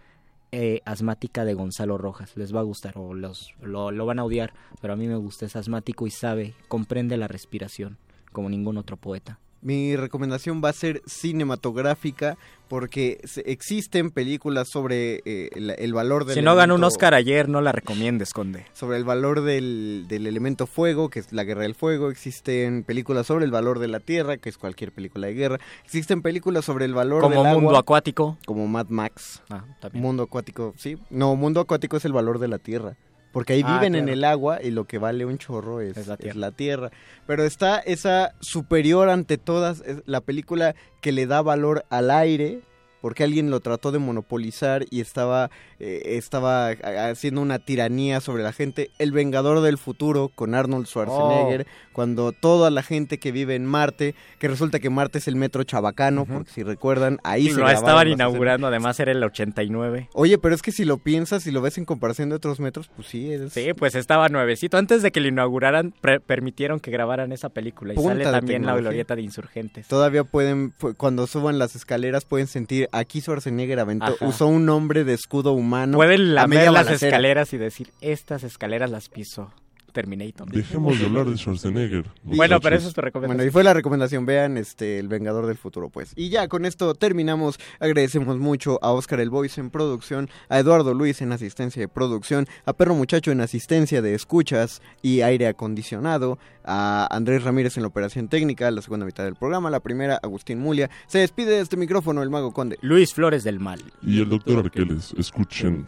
eh, 0.56 0.82
asmática 0.86 1.46
de 1.46 1.56
Gonzalo 1.56 1.98
Rojas. 1.98 2.38
Les 2.38 2.54
va 2.56 2.60
a 2.60 2.64
gustar 2.64 2.94
o 2.96 3.16
los, 3.16 3.56
lo, 3.60 3.90
lo 3.90 4.06
van 4.06 4.20
a 4.20 4.24
odiar, 4.24 4.54
pero 4.80 4.94
a 4.94 4.96
mí 4.96 5.08
me 5.08 5.16
gusta. 5.16 5.48
Es 5.48 5.56
asmático 5.56 6.06
y 6.06 6.12
sabe, 6.12 6.54
comprende 6.68 7.18
la 7.18 7.28
respiración 7.28 7.98
como 8.32 8.50
ningún 8.50 8.78
otro 8.78 8.96
poeta. 8.96 9.40
Mi 9.64 9.96
recomendación 9.96 10.62
va 10.64 10.70
a 10.70 10.74
ser 10.74 11.02
cinematográfica 11.06 12.38
porque 12.68 13.20
existen 13.46 14.10
películas 14.12 14.68
sobre 14.68 15.22
eh, 15.26 15.50
el, 15.54 15.70
el 15.70 15.94
valor 15.94 16.26
del 16.26 16.36
Si 16.36 16.42
no 16.42 16.56
ganó 16.56 16.76
un 16.76 16.84
Oscar 16.84 17.14
ayer, 17.14 17.48
no 17.48 17.62
la 17.62 17.72
recomiendes, 17.72 18.34
Conde. 18.34 18.66
sobre 18.74 18.98
el 18.98 19.04
valor 19.04 19.42
del, 19.42 20.06
del 20.08 20.28
elemento 20.28 20.66
fuego, 20.68 21.10
que 21.10 21.20
es 21.20 21.32
la 21.32 21.44
guerra 21.44 21.62
del 21.62 21.76
fuego, 21.76 22.10
existen 22.10 22.84
películas 22.84 23.28
sobre 23.28 23.46
el 23.46 23.52
valor 23.52 23.80
de 23.80 23.88
la 23.88 24.00
tierra, 24.00 24.38
que 24.38 24.50
es 24.50 24.58
cualquier 24.58 24.92
película 24.92 25.28
de 25.28 25.34
guerra, 25.34 25.60
existen 25.86 26.22
películas 26.22 26.66
sobre 26.66 26.86
el 26.86 26.94
valor 26.94 27.22
Como 27.22 27.44
del 27.44 27.54
Mundo 27.54 27.70
agua, 27.70 27.80
Acuático. 27.80 28.38
como 28.46 28.68
Mad 28.68 28.88
Max. 28.90 29.42
Ah, 29.50 29.64
también. 29.80 30.02
Mundo 30.04 30.24
acuático, 30.24 30.74
sí. 30.78 30.98
No, 31.10 31.36
mundo 31.36 31.60
acuático 31.62 31.98
es 31.98 32.06
el 32.06 32.14
valor 32.14 32.40
de 32.40 32.48
la 32.48 32.58
tierra. 32.58 32.96
Porque 33.34 33.54
ahí 33.54 33.64
Ah, 33.66 33.74
viven 33.80 33.96
en 33.96 34.08
el 34.08 34.24
agua 34.24 34.60
y 34.64 34.72
lo 34.72 34.86
que 34.86 34.98
vale 35.00 35.26
un 35.26 35.38
chorro 35.38 35.82
es, 35.82 35.98
Es 35.98 36.08
la 36.08 36.14
es 36.14 36.20
tierra. 36.22 36.40
la 36.40 36.52
tierra. 36.52 36.92
Pero 37.28 37.44
está 37.44 37.80
esa 37.80 38.36
superior 38.40 39.10
ante 39.10 39.38
todas, 39.38 39.82
es 39.86 39.98
la 40.06 40.22
película 40.22 40.76
que 41.02 41.12
le 41.12 41.26
da 41.28 41.42
valor 41.42 41.84
al 41.90 42.12
aire, 42.12 42.62
porque 43.04 43.26
alguien 43.26 43.50
lo 43.52 43.60
trató 43.60 43.92
de 43.92 44.00
monopolizar 44.00 44.86
y 44.90 45.02
estaba, 45.02 45.52
eh, 45.78 46.02
estaba 46.18 46.70
ha- 46.70 47.10
haciendo 47.10 47.42
una 47.42 47.60
tiranía 47.60 48.22
sobre 48.22 48.44
la 48.44 48.54
gente. 48.54 48.92
El 48.98 49.12
Vengador 49.12 49.60
del 49.60 49.78
Futuro 49.78 50.32
con 50.34 50.56
Arnold 50.56 50.88
Schwarzenegger, 50.88 51.68
cuando 51.92 52.32
toda 52.32 52.72
la 52.72 52.82
gente 52.82 53.18
que 53.18 53.34
vive 53.34 53.56
en 53.56 53.66
Marte, 53.66 54.16
que 54.40 54.48
resulta 54.48 54.80
que 54.80 54.90
Marte 54.90 55.18
es 55.18 55.28
el 55.28 55.36
metro 55.36 55.64
chabacano, 55.66 56.26
porque 56.26 56.50
si 56.52 56.64
recuerdan, 56.64 57.20
ahí 57.26 57.50
se 57.50 57.60
Lo 57.60 57.70
estaban 57.70 58.08
inaugurando, 58.08 58.68
además 58.68 58.98
era 59.02 59.12
el 59.12 59.22
89. 59.22 60.08
Oye, 60.14 60.38
pero 60.38 60.56
es 60.56 60.62
que 60.62 60.72
si 60.72 60.86
lo 60.86 60.98
piensas 60.98 61.46
y 61.46 61.52
lo 61.52 61.62
ves 61.62 61.78
en 61.78 61.84
comparación 61.84 62.30
de 62.30 62.36
otros 62.36 62.62
metros, 62.62 62.90
pues 62.96 63.10
sí, 63.10 63.34
es... 63.34 63.52
Sí, 63.52 63.74
pues 63.78 63.96
estaba 63.96 64.30
nuevecito. 64.30 64.78
Antes 64.78 65.02
de 65.02 65.12
que 65.12 65.20
lo 65.20 65.28
inauguraran, 65.28 65.94
pre- 66.00 66.22
permitieron 66.22 66.80
que 66.80 66.90
grabaran 66.90 67.34
esa 67.34 67.50
película. 67.50 67.92
Y 67.94 67.96
Punta 67.98 68.12
sale 68.12 68.24
también 68.24 68.66
la 68.66 68.78
glorieta 68.78 69.16
de 69.18 69.24
insurgentes. 69.24 69.88
Todavía 69.90 70.24
pueden, 70.24 70.72
pu- 70.74 70.96
cuando 70.96 71.28
suban 71.28 71.60
las 71.60 71.76
escaleras, 71.76 72.24
pueden 72.24 72.48
sentir, 72.48 72.88
aquí 72.94 73.20
Schwarzenegger 73.22 73.80
aventó, 73.80 74.06
Ajá. 74.06 74.26
usó 74.28 74.48
un 74.48 74.66
nombre 74.66 75.04
de 75.04 75.14
escudo 75.14 75.52
humano. 75.54 75.98
Pueden 75.98 76.38
a 76.38 76.48
media 76.48 76.66
lamer 76.66 76.72
las 76.72 76.86
balacera. 76.86 77.10
escaleras 77.10 77.54
y 77.54 77.58
decir, 77.58 77.92
estas 78.02 78.44
escaleras 78.44 78.90
las 78.90 79.10
pisó 79.10 79.52
Terminator. 79.94 80.50
Dejemos 80.50 81.00
de 81.00 81.06
hablar 81.06 81.26
de 81.28 81.38
Schwarzenegger. 81.38 82.06
Bueno, 82.24 82.60
pero 82.60 82.76
eso 82.76 82.88
es 82.88 82.94
tu 82.94 83.02
recomendación. 83.02 83.38
Bueno, 83.38 83.48
y 83.48 83.52
fue 83.52 83.64
la 83.64 83.74
recomendación, 83.74 84.26
vean 84.26 84.58
este 84.58 85.00
El 85.00 85.08
Vengador 85.08 85.46
del 85.46 85.58
Futuro, 85.58 85.90
pues. 85.90 86.14
Y 86.16 86.30
ya, 86.30 86.48
con 86.48 86.66
esto 86.66 86.96
terminamos. 86.96 87.60
Agradecemos 87.80 88.38
mucho 88.40 88.80
a 88.82 88.92
Oscar 88.92 89.20
El 89.20 89.30
Voice 89.30 89.62
en 89.62 89.70
producción, 89.70 90.30
a 90.50 90.60
Eduardo 90.60 90.94
Luis 90.94 91.22
en 91.22 91.32
asistencia 91.32 91.80
de 91.82 91.88
producción, 91.88 92.48
a 92.66 92.74
Perro 92.74 92.96
Muchacho 92.96 93.32
en 93.32 93.42
asistencia 93.42 94.02
de 94.02 94.16
escuchas 94.16 94.82
y 95.02 95.22
aire 95.22 95.48
acondicionado, 95.48 96.40
a 96.66 97.08
Andrés 97.12 97.44
Ramírez 97.44 97.78
en 97.78 97.84
la 97.84 97.88
operación 97.88 98.28
técnica, 98.28 98.70
la 98.72 98.82
segunda 98.82 99.06
mitad 99.06 99.24
del 99.24 99.36
programa, 99.36 99.70
la 99.70 99.80
primera, 99.80 100.20
Agustín 100.24 100.60
Mulia. 100.60 100.90
Se 101.08 101.20
despide 101.20 101.52
de 101.52 101.62
este 101.62 101.78
micrófono 101.78 102.24
el 102.24 102.30
Mago 102.30 102.52
Conde. 102.52 102.78
Luis 102.82 103.14
Flores 103.14 103.44
del 103.44 103.60
Mal. 103.60 103.82
Y 104.02 104.22
el 104.22 104.30
doctor 104.30 104.60
Arqueles, 104.60 105.14
escuchen 105.18 105.86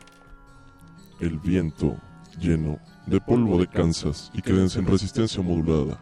el 1.20 1.40
viento 1.40 1.98
lleno 2.40 2.80
de 3.08 3.20
polvo 3.22 3.60
de 3.60 3.68
Kansas 3.68 4.32
y 4.34 4.42
quédense 4.42 4.80
en 4.80 4.88
resistencia 4.88 5.42
modulada. 5.42 6.00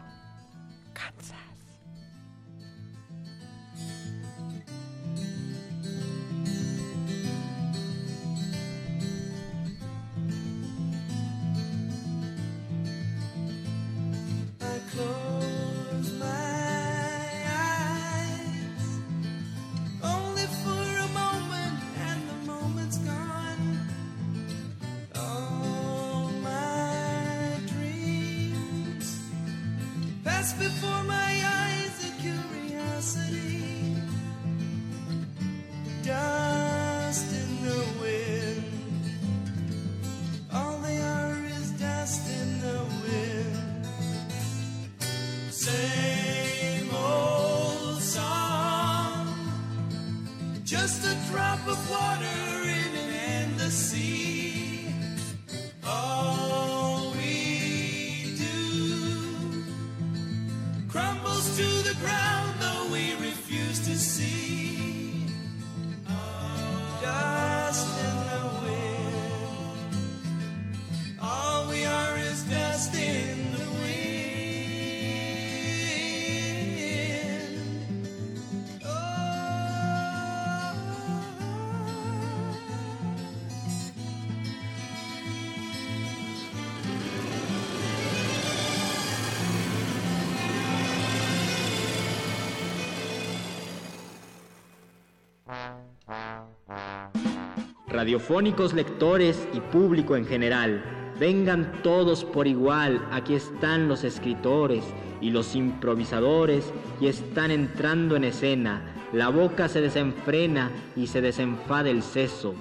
Radiofónicos 98.04 98.74
lectores 98.74 99.48
y 99.54 99.60
público 99.60 100.14
en 100.14 100.26
general, 100.26 100.84
vengan 101.18 101.80
todos 101.82 102.22
por 102.22 102.46
igual, 102.46 103.02
aquí 103.10 103.32
están 103.34 103.88
los 103.88 104.04
escritores 104.04 104.84
y 105.22 105.30
los 105.30 105.56
improvisadores 105.56 106.70
y 107.00 107.06
están 107.06 107.50
entrando 107.50 108.14
en 108.14 108.24
escena, 108.24 108.82
la 109.14 109.30
boca 109.30 109.68
se 109.68 109.80
desenfrena 109.80 110.70
y 110.94 111.06
se 111.06 111.22
desenfada 111.22 111.88
el 111.88 112.02
seso. 112.02 112.54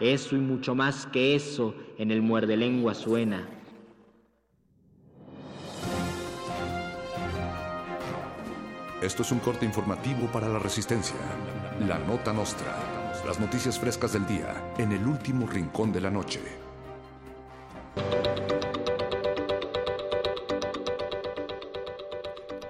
Eso 0.00 0.36
y 0.36 0.40
mucho 0.40 0.74
más 0.74 1.06
que 1.06 1.34
eso 1.34 1.74
en 1.96 2.10
el 2.10 2.20
muerde 2.20 2.58
lengua 2.58 2.94
suena. 2.94 3.48
Esto 9.00 9.22
es 9.22 9.32
un 9.32 9.38
corte 9.38 9.64
informativo 9.64 10.26
para 10.26 10.46
la 10.46 10.58
resistencia. 10.58 11.16
La 11.86 11.98
nota 12.00 12.34
nostra. 12.34 12.87
Las 13.28 13.38
noticias 13.38 13.78
frescas 13.78 14.14
del 14.14 14.26
día 14.26 14.54
en 14.78 14.90
el 14.90 15.06
último 15.06 15.46
rincón 15.46 15.92
de 15.92 16.00
la 16.00 16.10
noche. 16.10 16.40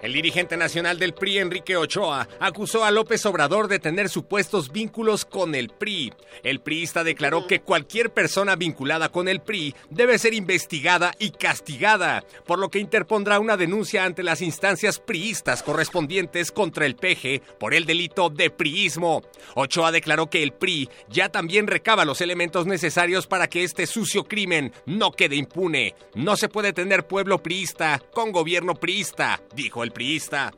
El 0.08 0.14
dirigente 0.14 0.56
nacional 0.56 0.98
del 0.98 1.12
PRI, 1.12 1.36
Enrique 1.36 1.76
Ochoa, 1.76 2.26
acusó 2.40 2.82
a 2.82 2.90
López 2.90 3.26
Obrador 3.26 3.68
de 3.68 3.78
tener 3.78 4.08
supuestos 4.08 4.72
vínculos 4.72 5.26
con 5.26 5.54
el 5.54 5.68
PRI. 5.68 6.14
El 6.42 6.60
priista 6.60 7.04
declaró 7.04 7.46
que 7.46 7.60
cualquier 7.60 8.10
persona 8.10 8.56
vinculada 8.56 9.10
con 9.10 9.28
el 9.28 9.40
PRI 9.40 9.74
debe 9.90 10.18
ser 10.18 10.32
investigada 10.32 11.12
y 11.18 11.28
castigada, 11.28 12.24
por 12.46 12.58
lo 12.58 12.70
que 12.70 12.78
interpondrá 12.78 13.38
una 13.38 13.58
denuncia 13.58 14.06
ante 14.06 14.22
las 14.22 14.40
instancias 14.40 14.98
priistas 14.98 15.62
correspondientes 15.62 16.52
contra 16.52 16.86
el 16.86 16.96
PG 16.96 17.58
por 17.58 17.74
el 17.74 17.84
delito 17.84 18.30
de 18.30 18.48
priismo. 18.48 19.20
Ochoa 19.56 19.92
declaró 19.92 20.30
que 20.30 20.42
el 20.42 20.52
PRI 20.52 20.88
ya 21.10 21.28
también 21.28 21.66
recaba 21.66 22.06
los 22.06 22.22
elementos 22.22 22.64
necesarios 22.64 23.26
para 23.26 23.48
que 23.48 23.62
este 23.62 23.86
sucio 23.86 24.24
crimen 24.24 24.72
no 24.86 25.12
quede 25.12 25.36
impune. 25.36 25.94
No 26.14 26.38
se 26.38 26.48
puede 26.48 26.72
tener 26.72 27.06
pueblo 27.06 27.42
priista 27.42 28.02
con 28.14 28.32
gobierno 28.32 28.74
priista, 28.74 29.42
dijo 29.54 29.82
el 29.82 29.92
priista. 29.98 30.52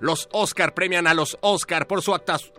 Los 0.00 0.28
Oscar 0.32 0.74
premian 0.74 1.06
a 1.06 1.14
los 1.14 1.38
Oscar 1.40 1.86
por 1.86 2.02
su, 2.02 2.14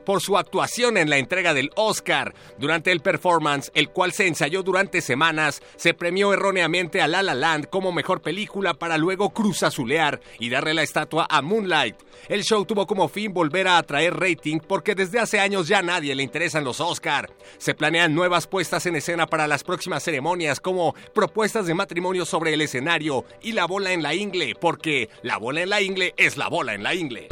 por 0.06 0.22
su, 0.22 0.38
actuación 0.38 0.98
en 0.98 1.10
la 1.10 1.18
entrega 1.18 1.54
del 1.54 1.72
Oscar. 1.76 2.34
Durante 2.58 2.92
el 2.92 3.02
performance, 3.02 3.72
el 3.74 3.90
cual 3.90 4.12
se 4.12 4.28
ensayó 4.28 4.64
durante 4.64 5.02
semanas, 5.02 5.62
se 5.76 5.94
premió 5.94 6.34
erróneamente 6.34 7.02
a 7.02 7.08
La 7.08 7.22
La 7.22 7.36
Land 7.36 7.68
como 7.70 7.92
mejor 7.92 8.22
película 8.22 8.74
para 8.74 8.98
luego 8.98 9.30
cruzazulear 9.32 10.20
y 10.40 10.50
darle 10.50 10.74
la 10.74 10.84
estatua 10.84 11.28
a 11.30 11.42
Moonlight. 11.42 11.96
El 12.28 12.44
show 12.44 12.66
tuvo 12.66 12.88
como 12.88 13.08
fin 13.08 13.34
volver 13.34 13.68
a 13.68 13.78
atraer 13.78 14.16
rating 14.16 14.60
porque 14.60 14.96
desde 14.96 15.20
hace 15.20 15.40
años 15.40 15.68
ya 15.68 15.82
nadie 15.82 16.16
le 16.16 16.24
interesan 16.24 16.64
los 16.64 16.82
Oscar. 16.82 17.30
Se 17.58 17.74
planean 17.74 18.16
nuevas 18.16 18.48
puestas 18.48 18.86
en 18.86 18.96
escena 18.96 19.28
para 19.28 19.48
las 19.48 19.64
próximas 19.64 20.04
ceremonias 20.04 20.60
como 20.60 20.96
propuestas 21.14 21.68
de 21.68 21.74
matrimonio 21.74 22.26
sobre 22.26 22.54
el 22.54 22.62
escenario 22.62 23.26
y 23.42 23.52
la 23.52 23.66
bola 23.66 23.92
en 23.92 24.04
la 24.04 24.14
ingle, 24.14 24.56
porque 24.60 25.10
la 25.22 25.38
bola 25.38 25.62
en 25.62 25.70
la 25.70 25.82
ingle 25.82 26.14
es 26.18 26.38
la 26.38 26.48
bola 26.48 26.74
en 26.74 26.84
la 26.84 26.94
ingle. 26.96 27.27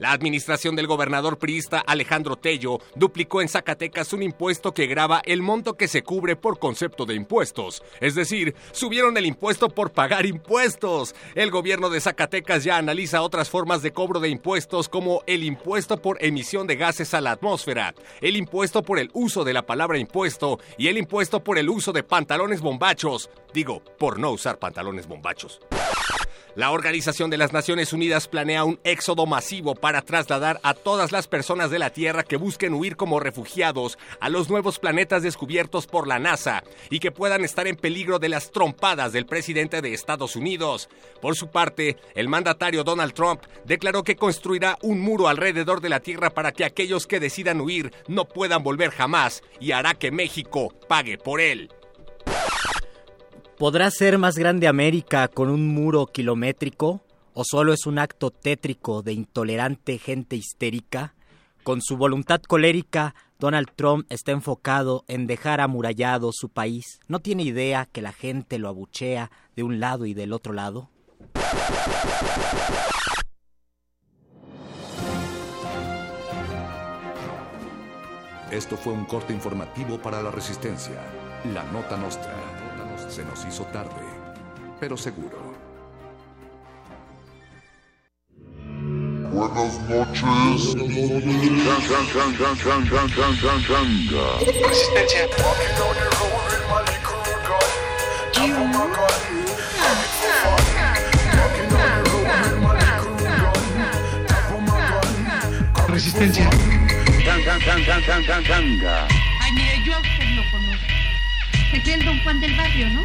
La 0.00 0.12
administración 0.12 0.76
del 0.76 0.86
gobernador 0.86 1.36
priista 1.36 1.78
Alejandro 1.78 2.36
Tello 2.36 2.78
duplicó 2.94 3.42
en 3.42 3.50
Zacatecas 3.50 4.14
un 4.14 4.22
impuesto 4.22 4.72
que 4.72 4.86
grava 4.86 5.20
el 5.26 5.42
monto 5.42 5.74
que 5.74 5.88
se 5.88 6.02
cubre 6.02 6.36
por 6.36 6.58
concepto 6.58 7.04
de 7.04 7.14
impuestos. 7.14 7.82
Es 8.00 8.14
decir, 8.14 8.54
subieron 8.72 9.18
el 9.18 9.26
impuesto 9.26 9.68
por 9.68 9.92
pagar 9.92 10.24
impuestos. 10.24 11.14
El 11.34 11.50
gobierno 11.50 11.90
de 11.90 12.00
Zacatecas 12.00 12.64
ya 12.64 12.78
analiza 12.78 13.20
otras 13.20 13.50
formas 13.50 13.82
de 13.82 13.92
cobro 13.92 14.20
de 14.20 14.30
impuestos 14.30 14.88
como 14.88 15.22
el 15.26 15.44
impuesto 15.44 16.00
por 16.00 16.16
emisión 16.24 16.66
de 16.66 16.76
gases 16.76 17.12
a 17.12 17.20
la 17.20 17.32
atmósfera, 17.32 17.94
el 18.22 18.36
impuesto 18.36 18.82
por 18.82 18.98
el 18.98 19.10
uso 19.12 19.44
de 19.44 19.52
la 19.52 19.66
palabra 19.66 19.98
impuesto 19.98 20.60
y 20.78 20.88
el 20.88 20.96
impuesto 20.96 21.44
por 21.44 21.58
el 21.58 21.68
uso 21.68 21.92
de 21.92 22.04
pantalones 22.04 22.62
bombachos. 22.62 23.28
Digo, 23.52 23.82
por 23.98 24.18
no 24.18 24.30
usar 24.30 24.58
pantalones 24.58 25.06
bombachos. 25.06 25.60
La 26.56 26.72
Organización 26.72 27.30
de 27.30 27.38
las 27.38 27.52
Naciones 27.52 27.92
Unidas 27.92 28.26
planea 28.26 28.64
un 28.64 28.80
éxodo 28.82 29.24
masivo 29.24 29.76
para 29.76 30.02
trasladar 30.02 30.58
a 30.64 30.74
todas 30.74 31.12
las 31.12 31.28
personas 31.28 31.70
de 31.70 31.78
la 31.78 31.90
Tierra 31.90 32.24
que 32.24 32.36
busquen 32.36 32.74
huir 32.74 32.96
como 32.96 33.20
refugiados 33.20 33.98
a 34.20 34.28
los 34.28 34.50
nuevos 34.50 34.80
planetas 34.80 35.22
descubiertos 35.22 35.86
por 35.86 36.08
la 36.08 36.18
NASA 36.18 36.64
y 36.90 36.98
que 36.98 37.12
puedan 37.12 37.44
estar 37.44 37.68
en 37.68 37.76
peligro 37.76 38.18
de 38.18 38.28
las 38.28 38.50
trompadas 38.50 39.12
del 39.12 39.26
presidente 39.26 39.80
de 39.80 39.94
Estados 39.94 40.34
Unidos. 40.34 40.88
Por 41.22 41.36
su 41.36 41.50
parte, 41.50 41.96
el 42.16 42.28
mandatario 42.28 42.82
Donald 42.82 43.14
Trump 43.14 43.42
declaró 43.64 44.02
que 44.02 44.16
construirá 44.16 44.76
un 44.82 45.00
muro 45.00 45.28
alrededor 45.28 45.80
de 45.80 45.88
la 45.88 46.00
Tierra 46.00 46.30
para 46.30 46.50
que 46.50 46.64
aquellos 46.64 47.06
que 47.06 47.20
decidan 47.20 47.60
huir 47.60 47.92
no 48.08 48.24
puedan 48.24 48.64
volver 48.64 48.90
jamás 48.90 49.42
y 49.60 49.70
hará 49.70 49.94
que 49.94 50.10
México 50.10 50.74
pague 50.88 51.16
por 51.16 51.40
él. 51.40 51.70
¿Podrá 53.60 53.90
ser 53.90 54.16
más 54.16 54.36
grande 54.36 54.68
América 54.68 55.28
con 55.28 55.50
un 55.50 55.68
muro 55.68 56.06
kilométrico? 56.06 57.02
¿O 57.34 57.44
solo 57.44 57.74
es 57.74 57.84
un 57.84 57.98
acto 57.98 58.30
tétrico 58.30 59.02
de 59.02 59.12
intolerante 59.12 59.98
gente 59.98 60.34
histérica? 60.34 61.12
Con 61.62 61.82
su 61.82 61.98
voluntad 61.98 62.40
colérica, 62.40 63.14
Donald 63.38 63.68
Trump 63.76 64.06
está 64.08 64.32
enfocado 64.32 65.04
en 65.08 65.26
dejar 65.26 65.60
amurallado 65.60 66.30
su 66.32 66.48
país. 66.48 67.00
¿No 67.06 67.20
tiene 67.20 67.42
idea 67.42 67.84
que 67.84 68.00
la 68.00 68.12
gente 68.12 68.58
lo 68.58 68.66
abuchea 68.66 69.30
de 69.54 69.62
un 69.62 69.78
lado 69.78 70.06
y 70.06 70.14
del 70.14 70.32
otro 70.32 70.54
lado? 70.54 70.88
Esto 78.50 78.78
fue 78.78 78.94
un 78.94 79.04
corte 79.04 79.34
informativo 79.34 80.00
para 80.00 80.22
la 80.22 80.30
Resistencia. 80.30 80.98
La 81.52 81.62
Nota 81.64 81.98
Nostra. 81.98 82.59
Se 83.10 83.24
nos 83.24 83.44
hizo 83.44 83.64
tarde, 83.64 83.90
pero 84.78 84.96
seguro. 84.96 85.36
Buenas 89.32 89.80
noches. 89.88 90.76
Resistencia. 105.88 106.48
Resistencia. 106.48 106.48
Ay, 109.40 109.52
cree 111.82 111.94
el 111.94 112.04
don 112.04 112.22
Juan 112.22 112.40
del 112.40 112.54
barrio, 112.56 112.88
¿no? 112.90 113.02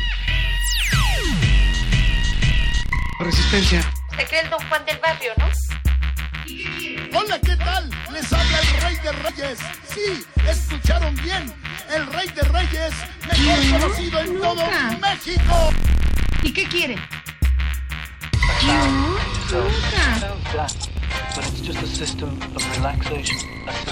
Resistencia. 3.20 3.82
Se 4.18 4.26
cree 4.26 4.42
el 4.42 4.50
don 4.50 4.68
Juan 4.68 4.86
del 4.86 4.98
barrio, 5.00 5.32
¿no? 5.38 5.46
Hola, 7.18 7.40
¿qué 7.40 7.56
tal? 7.56 7.90
Les 8.12 8.32
habla 8.34 8.60
el 8.60 8.82
Rey 8.82 8.96
de 8.98 9.12
Reyes. 9.12 9.60
Sí, 9.94 10.26
escucharon 10.50 11.16
bien. 11.16 11.54
El 11.94 12.08
Rey 12.08 12.28
de 12.30 12.42
Reyes, 12.44 12.94
mejor 13.28 13.60
¿Qué? 13.62 13.70
conocido 13.72 14.20
en 14.20 14.40
todo 14.42 14.56
Nunca. 14.56 14.98
México. 15.10 15.74
¿Y 16.44 16.52
qué 16.52 16.64
quiere? 16.66 16.98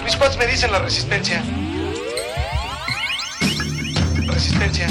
Mis 0.04 0.16
pads 0.16 0.38
me 0.38 0.48
dicen 0.48 0.72
la 0.72 0.80
resistencia. 0.80 1.44
Resistencia. 4.34 4.88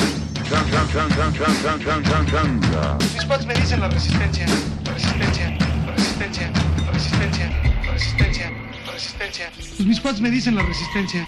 Mis 3.15 3.25
pads 3.25 3.45
me 3.47 3.55
dicen 3.55 3.81
la 3.81 3.89
resistencia. 3.89 4.47
Resistencia. 4.85 5.59
Resistencia. 5.97 6.53
Resistencia. 6.93 7.51
Resistencia. 7.93 8.53
Resistencia. 8.93 9.51
Pues 9.57 9.87
mis 9.87 10.01
pads 10.01 10.21
me 10.21 10.31
dicen 10.31 10.55
la 10.55 10.63
resistencia. 10.63 11.27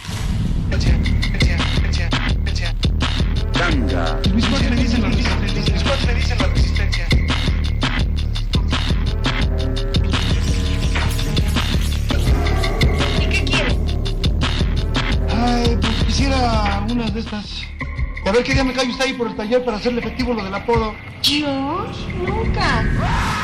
Pues 0.71 0.87
mis 4.33 4.47
pads 4.47 4.71
me 4.71 4.77
dicen 4.77 5.03
la 5.03 5.09
resistencia. 5.09 5.75
Mis 5.75 5.83
pads 5.83 6.07
me 6.07 6.15
dicen 6.15 6.39
la 6.39 6.47
resistencia. 6.47 7.07
¿Y 13.21 13.27
qué 13.27 13.45
quiere? 13.45 13.77
Ay, 15.31 15.77
pues 15.81 16.05
quisiera 16.05 16.87
unas 16.89 17.13
de 17.13 17.21
estas. 17.21 17.64
Y 18.25 18.29
a 18.29 18.33
ver 18.33 18.43
qué 18.43 18.55
día 18.55 18.65
me 18.65 18.73
cae 18.73 18.89
usted 18.89 19.05
ahí 19.05 19.13
por 19.13 19.27
el 19.27 19.37
taller 19.37 19.65
para 19.65 19.77
hacerle 19.77 20.01
efectivo 20.01 20.33
lo 20.33 20.43
del 20.43 20.55
apodo. 20.55 20.95
Yo 21.23 21.87
nunca. 22.27 23.44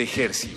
De 0.00 0.06
Hercios. 0.06 0.50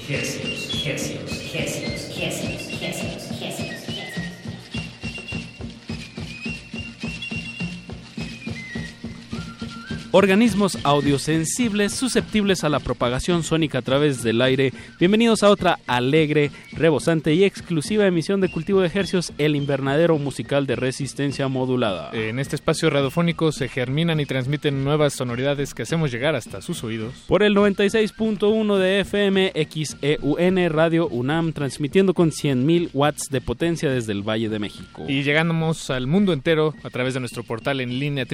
Organismos 10.16 10.78
audiosensibles 10.84 11.92
susceptibles 11.92 12.64
a 12.64 12.70
la 12.70 12.80
propagación 12.80 13.42
sónica 13.42 13.80
a 13.80 13.82
través 13.82 14.22
del 14.22 14.44
aire. 14.44 14.72
Bienvenidos 15.00 15.42
a 15.42 15.50
otra 15.50 15.80
alegre, 15.88 16.52
rebosante 16.72 17.34
y 17.34 17.44
exclusiva 17.44 18.06
emisión 18.06 18.40
de 18.40 18.52
Cultivo 18.52 18.82
de 18.82 18.88
Ejercios, 18.88 19.34
el 19.40 19.56
invernadero 19.56 20.20
musical 20.20 20.68
de 20.68 20.76
resistencia 20.76 21.48
modulada. 21.48 22.12
En 22.14 22.38
este 22.38 22.56
espacio 22.56 22.92
radiofónico 22.92 23.52
se 23.52 23.68
germinan 23.68 24.20
y 24.20 24.28
transmiten 24.28 24.84
nuevas 24.84 25.14
sonoridades 25.14 25.74
que 25.74 25.82
hacemos 25.82 26.12
llegar 26.12 26.36
hasta 26.36 26.62
sus 26.62 26.84
oídos. 26.84 27.16
Por 27.28 27.42
el 27.42 27.56
96.1 27.56 28.78
de 28.78 29.00
FM 29.00 29.52
XEUN 29.56 30.70
Radio 30.70 31.08
UNAM, 31.08 31.54
transmitiendo 31.54 32.14
con 32.14 32.30
100.000 32.30 32.92
watts 32.94 33.30
de 33.32 33.42
potencia 33.42 33.90
desde 33.90 34.12
el 34.12 34.22
Valle 34.22 34.50
de 34.50 34.60
México. 34.60 35.06
Y 35.08 35.24
llegamos 35.24 35.90
al 35.90 36.06
mundo 36.06 36.34
entero 36.34 36.76
a 36.84 36.92
través 36.92 37.16
de 37.16 37.20
nuestro 37.20 37.42
portal 37.42 37.82
en 37.82 37.98
línea 37.98 38.28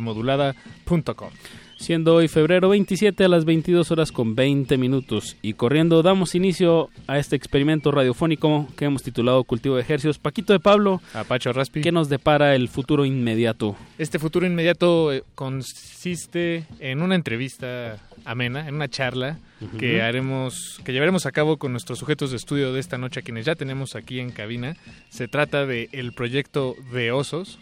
www.resistenciamodulada.com. 0.00 1.30
Siendo 1.78 2.14
hoy 2.14 2.28
febrero 2.28 2.70
27 2.70 3.24
a 3.24 3.28
las 3.28 3.44
22 3.44 3.90
horas 3.90 4.10
con 4.10 4.34
20 4.34 4.78
minutos 4.78 5.36
y 5.42 5.52
corriendo 5.52 6.02
damos 6.02 6.34
inicio 6.34 6.88
a 7.06 7.18
este 7.18 7.36
experimento 7.36 7.90
radiofónico 7.90 8.66
que 8.76 8.86
hemos 8.86 9.02
titulado 9.02 9.44
Cultivo 9.44 9.76
de 9.76 9.82
Ejercios. 9.82 10.18
Paquito 10.18 10.54
de 10.54 10.58
Pablo, 10.58 11.02
Apacho 11.12 11.52
Raspi. 11.52 11.82
¿qué 11.82 11.92
nos 11.92 12.08
depara 12.08 12.54
el 12.54 12.68
futuro 12.68 13.04
inmediato? 13.04 13.76
Este 13.98 14.18
futuro 14.18 14.46
inmediato 14.46 15.12
eh, 15.12 15.22
consiste 15.34 16.64
en 16.80 17.02
una 17.02 17.14
entrevista 17.14 17.98
amena, 18.24 18.66
en 18.68 18.74
una 18.74 18.88
charla 18.88 19.38
que 19.78 20.00
haremos, 20.02 20.80
que 20.82 20.92
llevaremos 20.92 21.26
a 21.26 21.32
cabo 21.32 21.58
con 21.58 21.72
nuestros 21.72 21.98
sujetos 21.98 22.30
de 22.30 22.36
estudio 22.38 22.72
de 22.72 22.80
esta 22.80 22.96
noche, 22.96 23.20
a 23.20 23.22
quienes 23.22 23.44
ya 23.44 23.54
tenemos 23.54 23.96
aquí 23.96 24.18
en 24.18 24.30
cabina. 24.30 24.76
Se 25.10 25.28
trata 25.28 25.66
de 25.66 25.90
el 25.92 26.12
proyecto 26.12 26.74
de 26.92 27.12
Osos, 27.12 27.58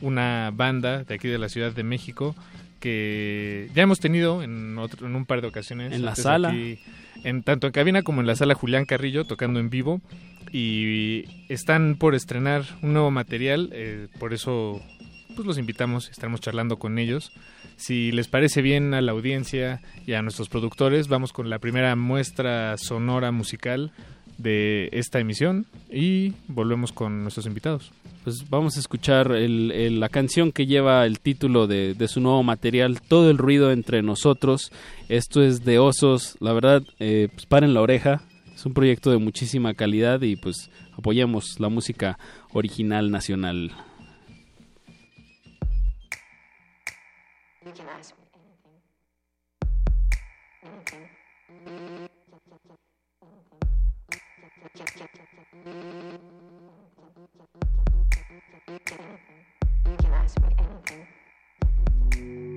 una 0.00 0.50
banda 0.54 1.04
de 1.04 1.14
aquí 1.14 1.28
de 1.28 1.38
la 1.38 1.48
Ciudad 1.48 1.72
de 1.72 1.82
México 1.82 2.34
que 2.80 3.68
ya 3.74 3.82
hemos 3.82 3.98
tenido 4.00 4.42
en, 4.42 4.76
otro- 4.78 5.06
en 5.06 5.16
un 5.16 5.24
par 5.26 5.40
de 5.40 5.48
ocasiones. 5.48 5.92
En 5.92 6.04
la 6.04 6.14
sala. 6.14 6.50
aquí, 6.50 6.78
en, 7.24 7.42
tanto 7.42 7.66
en 7.66 7.72
cabina 7.72 8.02
como 8.02 8.20
en 8.20 8.26
la 8.26 8.36
sala 8.36 8.54
Julián 8.54 8.84
Carrillo, 8.84 9.24
tocando 9.24 9.58
en 9.60 9.70
vivo. 9.70 10.00
Y 10.52 11.24
están 11.48 11.96
por 11.96 12.14
estrenar 12.14 12.62
un 12.82 12.92
nuevo 12.92 13.10
material, 13.10 13.70
eh, 13.72 14.08
por 14.18 14.32
eso 14.32 14.80
pues 15.34 15.44
los 15.46 15.58
invitamos, 15.58 16.08
estaremos 16.08 16.40
charlando 16.40 16.78
con 16.78 16.98
ellos. 16.98 17.30
Si 17.76 18.10
les 18.12 18.28
parece 18.28 18.62
bien 18.62 18.94
a 18.94 19.02
la 19.02 19.12
audiencia 19.12 19.80
y 20.06 20.14
a 20.14 20.22
nuestros 20.22 20.48
productores, 20.48 21.08
vamos 21.08 21.32
con 21.32 21.50
la 21.50 21.58
primera 21.58 21.94
muestra 21.96 22.76
sonora 22.78 23.32
musical 23.32 23.92
de 24.38 24.88
esta 24.92 25.18
emisión 25.18 25.66
y 25.90 26.32
volvemos 26.48 26.92
con 26.92 27.22
nuestros 27.22 27.46
invitados. 27.46 27.90
Pues 28.24 28.48
vamos 28.50 28.76
a 28.76 28.80
escuchar 28.80 29.30
el- 29.32 29.70
el- 29.70 30.00
la 30.00 30.08
canción 30.08 30.50
que 30.50 30.66
lleva 30.66 31.06
el 31.06 31.20
título 31.20 31.66
de, 31.68 31.94
de 31.94 32.08
su 32.08 32.20
nuevo 32.20 32.42
material, 32.42 33.00
Todo 33.00 33.30
el 33.30 33.38
ruido 33.38 33.70
entre 33.70 34.02
nosotros. 34.02 34.72
Esto 35.08 35.42
es 35.42 35.64
de 35.64 35.78
Osos, 35.78 36.36
la 36.40 36.52
verdad, 36.52 36.82
eh, 36.98 37.28
pues 37.32 37.46
paren 37.46 37.72
la 37.72 37.82
oreja. 37.82 38.22
Es 38.54 38.66
un 38.66 38.74
proyecto 38.74 39.10
de 39.10 39.18
muchísima 39.18 39.74
calidad 39.74 40.22
y 40.22 40.34
pues 40.34 40.70
apoyemos 40.98 41.60
la 41.60 41.68
música 41.68 42.18
original 42.52 43.10
nacional. 43.12 43.70
You 47.64 47.72
can 47.76 47.86
ask 47.98 48.14
You 58.76 59.96
can 59.96 60.12
ask 60.12 60.38
me 60.42 60.48
anything. 60.58 62.55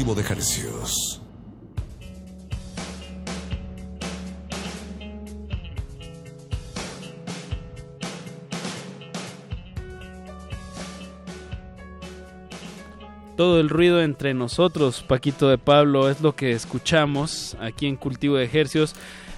De 0.00 0.22
ejercicios. 0.22 1.20
Todo 13.36 13.60
el 13.60 13.68
ruido 13.68 14.00
entre 14.02 14.32
nosotros, 14.32 15.04
Paquito 15.06 15.50
de 15.50 15.58
Pablo, 15.58 16.08
es 16.08 16.22
lo 16.22 16.34
que 16.34 16.52
escuchamos 16.52 17.54
aquí 17.60 17.86
en 17.86 17.96
Cultivo 17.96 18.36
de 18.36 18.44
Ejercios. 18.44 18.94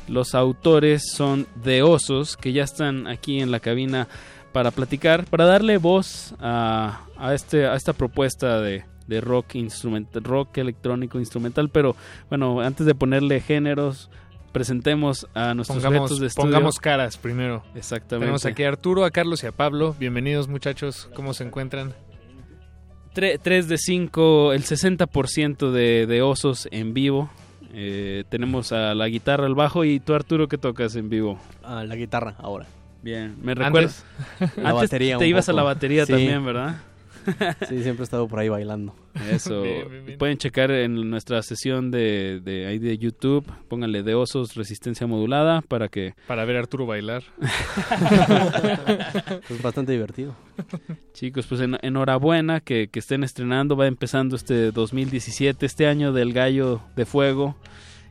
Los 0.07 0.37
autores 0.37 1.11
son 1.13 1.49
de 1.57 1.83
Osos, 1.83 2.37
que 2.37 2.53
ya 2.53 2.63
están 2.63 3.09
aquí 3.09 3.41
en 3.41 3.51
la 3.51 3.59
cabina 3.59 4.07
para 4.53 4.71
platicar, 4.71 5.25
para 5.25 5.45
darle 5.45 5.77
voz 5.79 6.37
a, 6.39 7.01
a 7.19 7.35
este, 7.35 7.67
a 7.67 7.75
esta 7.75 7.93
propuesta 7.93 8.61
de, 8.61 8.85
de 9.13 9.21
rock 9.21 9.55
instrumental, 9.57 10.25
rock 10.25 10.59
electrónico 10.59 11.19
instrumental. 11.19 11.69
Pero 11.69 11.95
bueno, 12.29 12.61
antes 12.61 12.87
de 12.87 12.95
ponerle 12.95 13.41
géneros, 13.41 14.11
presentemos 14.53 15.27
a 15.35 15.55
nuestros 15.55 15.83
Pongamos, 15.83 16.19
de 16.21 16.27
estudio. 16.27 16.51
pongamos 16.51 16.79
caras 16.79 17.17
primero. 17.17 17.63
Exactamente. 17.75 18.25
Tenemos 18.27 18.47
aquí 18.47 18.65
a 18.65 18.69
Arturo, 18.69 19.05
a 19.05 19.11
Carlos 19.11 19.43
y 19.43 19.47
a 19.47 19.53
Pablo. 19.53 19.95
Bienvenidos 19.99 20.49
muchachos, 20.49 21.09
¿cómo 21.15 21.35
se 21.35 21.45
encuentran? 21.45 21.95
3 23.15 23.69
de 23.69 23.77
5, 23.79 24.53
el 24.55 24.63
60% 24.65 25.71
de, 25.71 26.07
de 26.07 26.23
osos 26.23 26.67
en 26.71 26.95
vivo. 26.95 27.31
Eh, 27.75 28.25
tenemos 28.31 28.73
a 28.73 28.95
la 28.95 29.07
guitarra, 29.09 29.47
al 29.47 29.55
bajo 29.55 29.85
y 29.85 30.01
tú 30.01 30.15
Arturo, 30.15 30.49
¿qué 30.49 30.57
tocas 30.59 30.95
en 30.97 31.09
vivo? 31.11 31.39
Ah, 31.63 31.85
la 31.85 31.95
guitarra, 31.97 32.35
ahora. 32.39 32.67
Bien, 33.03 33.35
me 33.43 33.55
recuerdas. 33.55 34.05
Antes, 34.41 34.57
la 34.63 34.71
Antes 34.71 34.83
batería 34.83 35.19
te 35.19 35.27
ibas 35.27 35.49
a 35.49 35.53
la 35.53 35.63
batería 35.63 36.07
Sí. 36.07 36.13
también, 36.13 36.45
¿verdad? 36.45 36.77
Sí, 37.69 37.83
siempre 37.83 38.03
he 38.03 38.05
estado 38.05 38.27
por 38.29 38.39
ahí 38.39 38.49
bailando. 38.49 38.95
Eso. 39.31 39.63
Pueden 40.19 40.39
checar 40.39 40.71
en 40.71 41.11
nuestra 41.11 41.43
sesión 41.43 41.91
de, 41.91 42.41
de, 42.43 42.67
ahí 42.67 42.79
de 42.79 42.97
YouTube. 42.99 43.45
Pónganle 43.69 44.03
de 44.03 44.15
osos 44.15 44.55
resistencia 44.55 45.07
modulada 45.07 45.61
para 45.63 45.89
que. 45.89 46.15
Para 46.27 46.45
ver 46.45 46.57
a 46.57 46.61
Arturo 46.61 46.87
bailar. 46.87 47.23
Es 49.49 49.63
bastante 49.63 49.93
divertido. 49.93 50.35
Chicos, 51.13 51.47
pues 51.47 51.61
en- 51.61 51.79
enhorabuena 51.83 52.61
que, 52.61 52.89
que 52.89 52.99
estén 52.99 53.25
estrenando. 53.25 53.77
Va 53.77 53.87
empezando 53.87 54.37
este 54.37 54.71
2017, 54.73 55.65
este 55.67 55.87
año 55.87 56.13
del 56.13 56.33
gallo 56.33 56.81
de 56.97 57.05
fuego. 57.07 57.57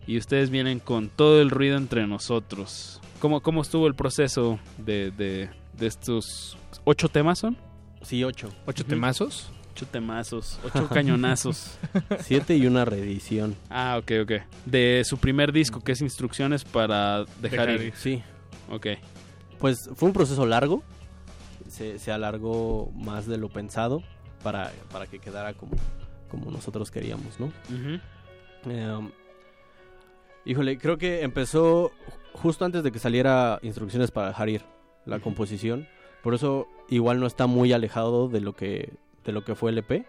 Y 0.08 0.18
ustedes 0.18 0.50
vienen 0.50 0.80
con 0.80 1.10
todo 1.10 1.42
el 1.42 1.50
ruido 1.50 1.78
entre 1.78 2.08
nosotros. 2.08 3.00
¿Cómo, 3.20 3.42
cómo 3.42 3.62
estuvo 3.62 3.88
el 3.88 3.94
proceso 3.96 4.60
de, 4.80 5.12
de, 5.12 5.50
de 5.78 5.88
estos 5.88 6.58
ocho 6.86 7.08
temas 7.08 7.40
son? 7.40 7.56
Sí, 8.02 8.24
ocho. 8.24 8.50
¿Ocho 8.66 8.86
temazos? 8.86 9.52
Ocho 9.74 9.86
temazos, 9.88 10.60
ocho 10.66 10.88
cañonazos. 10.94 11.78
Siete 12.20 12.56
y 12.58 12.66
una 12.68 12.84
reedición. 12.86 13.56
Ah, 13.70 13.98
ok, 14.02 14.12
ok. 14.24 14.32
De 14.66 15.04
su 15.06 15.18
primer 15.18 15.52
disco, 15.52 15.82
que 15.82 15.94
es 15.94 16.02
Instrucciones 16.02 16.64
para 16.66 17.20
dejar, 17.42 17.68
Dejar 17.68 17.70
ir. 17.72 17.82
ir. 17.84 17.94
Sí. 17.96 18.24
Ok. 18.70 18.88
Pues 19.60 19.90
fue 19.96 20.08
un 20.10 20.14
proceso 20.14 20.46
largo. 20.46 20.84
Se, 21.70 22.00
se 22.00 22.12
alargó 22.12 22.92
más 22.96 23.28
de 23.28 23.38
lo 23.38 23.48
pensado 23.48 24.04
para, 24.44 24.72
para 24.92 25.08
que 25.08 25.20
quedara 25.20 25.54
como, 25.54 25.72
como 26.30 26.52
nosotros 26.52 26.92
queríamos, 26.92 27.40
¿no? 27.40 27.52
Eh, 28.66 29.10
híjole, 30.44 30.78
creo 30.78 30.98
que 30.98 31.22
empezó 31.22 31.92
justo 32.34 32.66
antes 32.66 32.84
de 32.84 32.92
que 32.92 33.00
saliera 33.00 33.60
Instrucciones 33.62 34.12
para 34.12 34.28
dejar 34.30 34.50
ir 34.50 34.64
la 35.06 35.20
composición. 35.20 35.88
Por 36.24 36.34
eso 36.36 36.68
igual 36.90 37.20
no 37.20 37.28
está 37.28 37.48
muy 37.48 37.74
alejado 37.74 38.28
de 38.28 38.42
lo 38.42 38.54
que, 38.54 38.94
de 39.26 39.32
lo 39.32 39.44
que 39.44 39.56
fue 39.56 39.72
el 39.72 39.80
EP. 39.80 40.06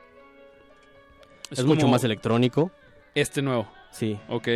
Es, 1.51 1.59
Es 1.61 1.65
mucho 1.65 1.89
más 1.89 2.05
electrónico. 2.05 2.71
Este 3.15 3.43
nuevo. 3.43 3.69
Sí. 3.91 4.19
Ok. 4.29 4.49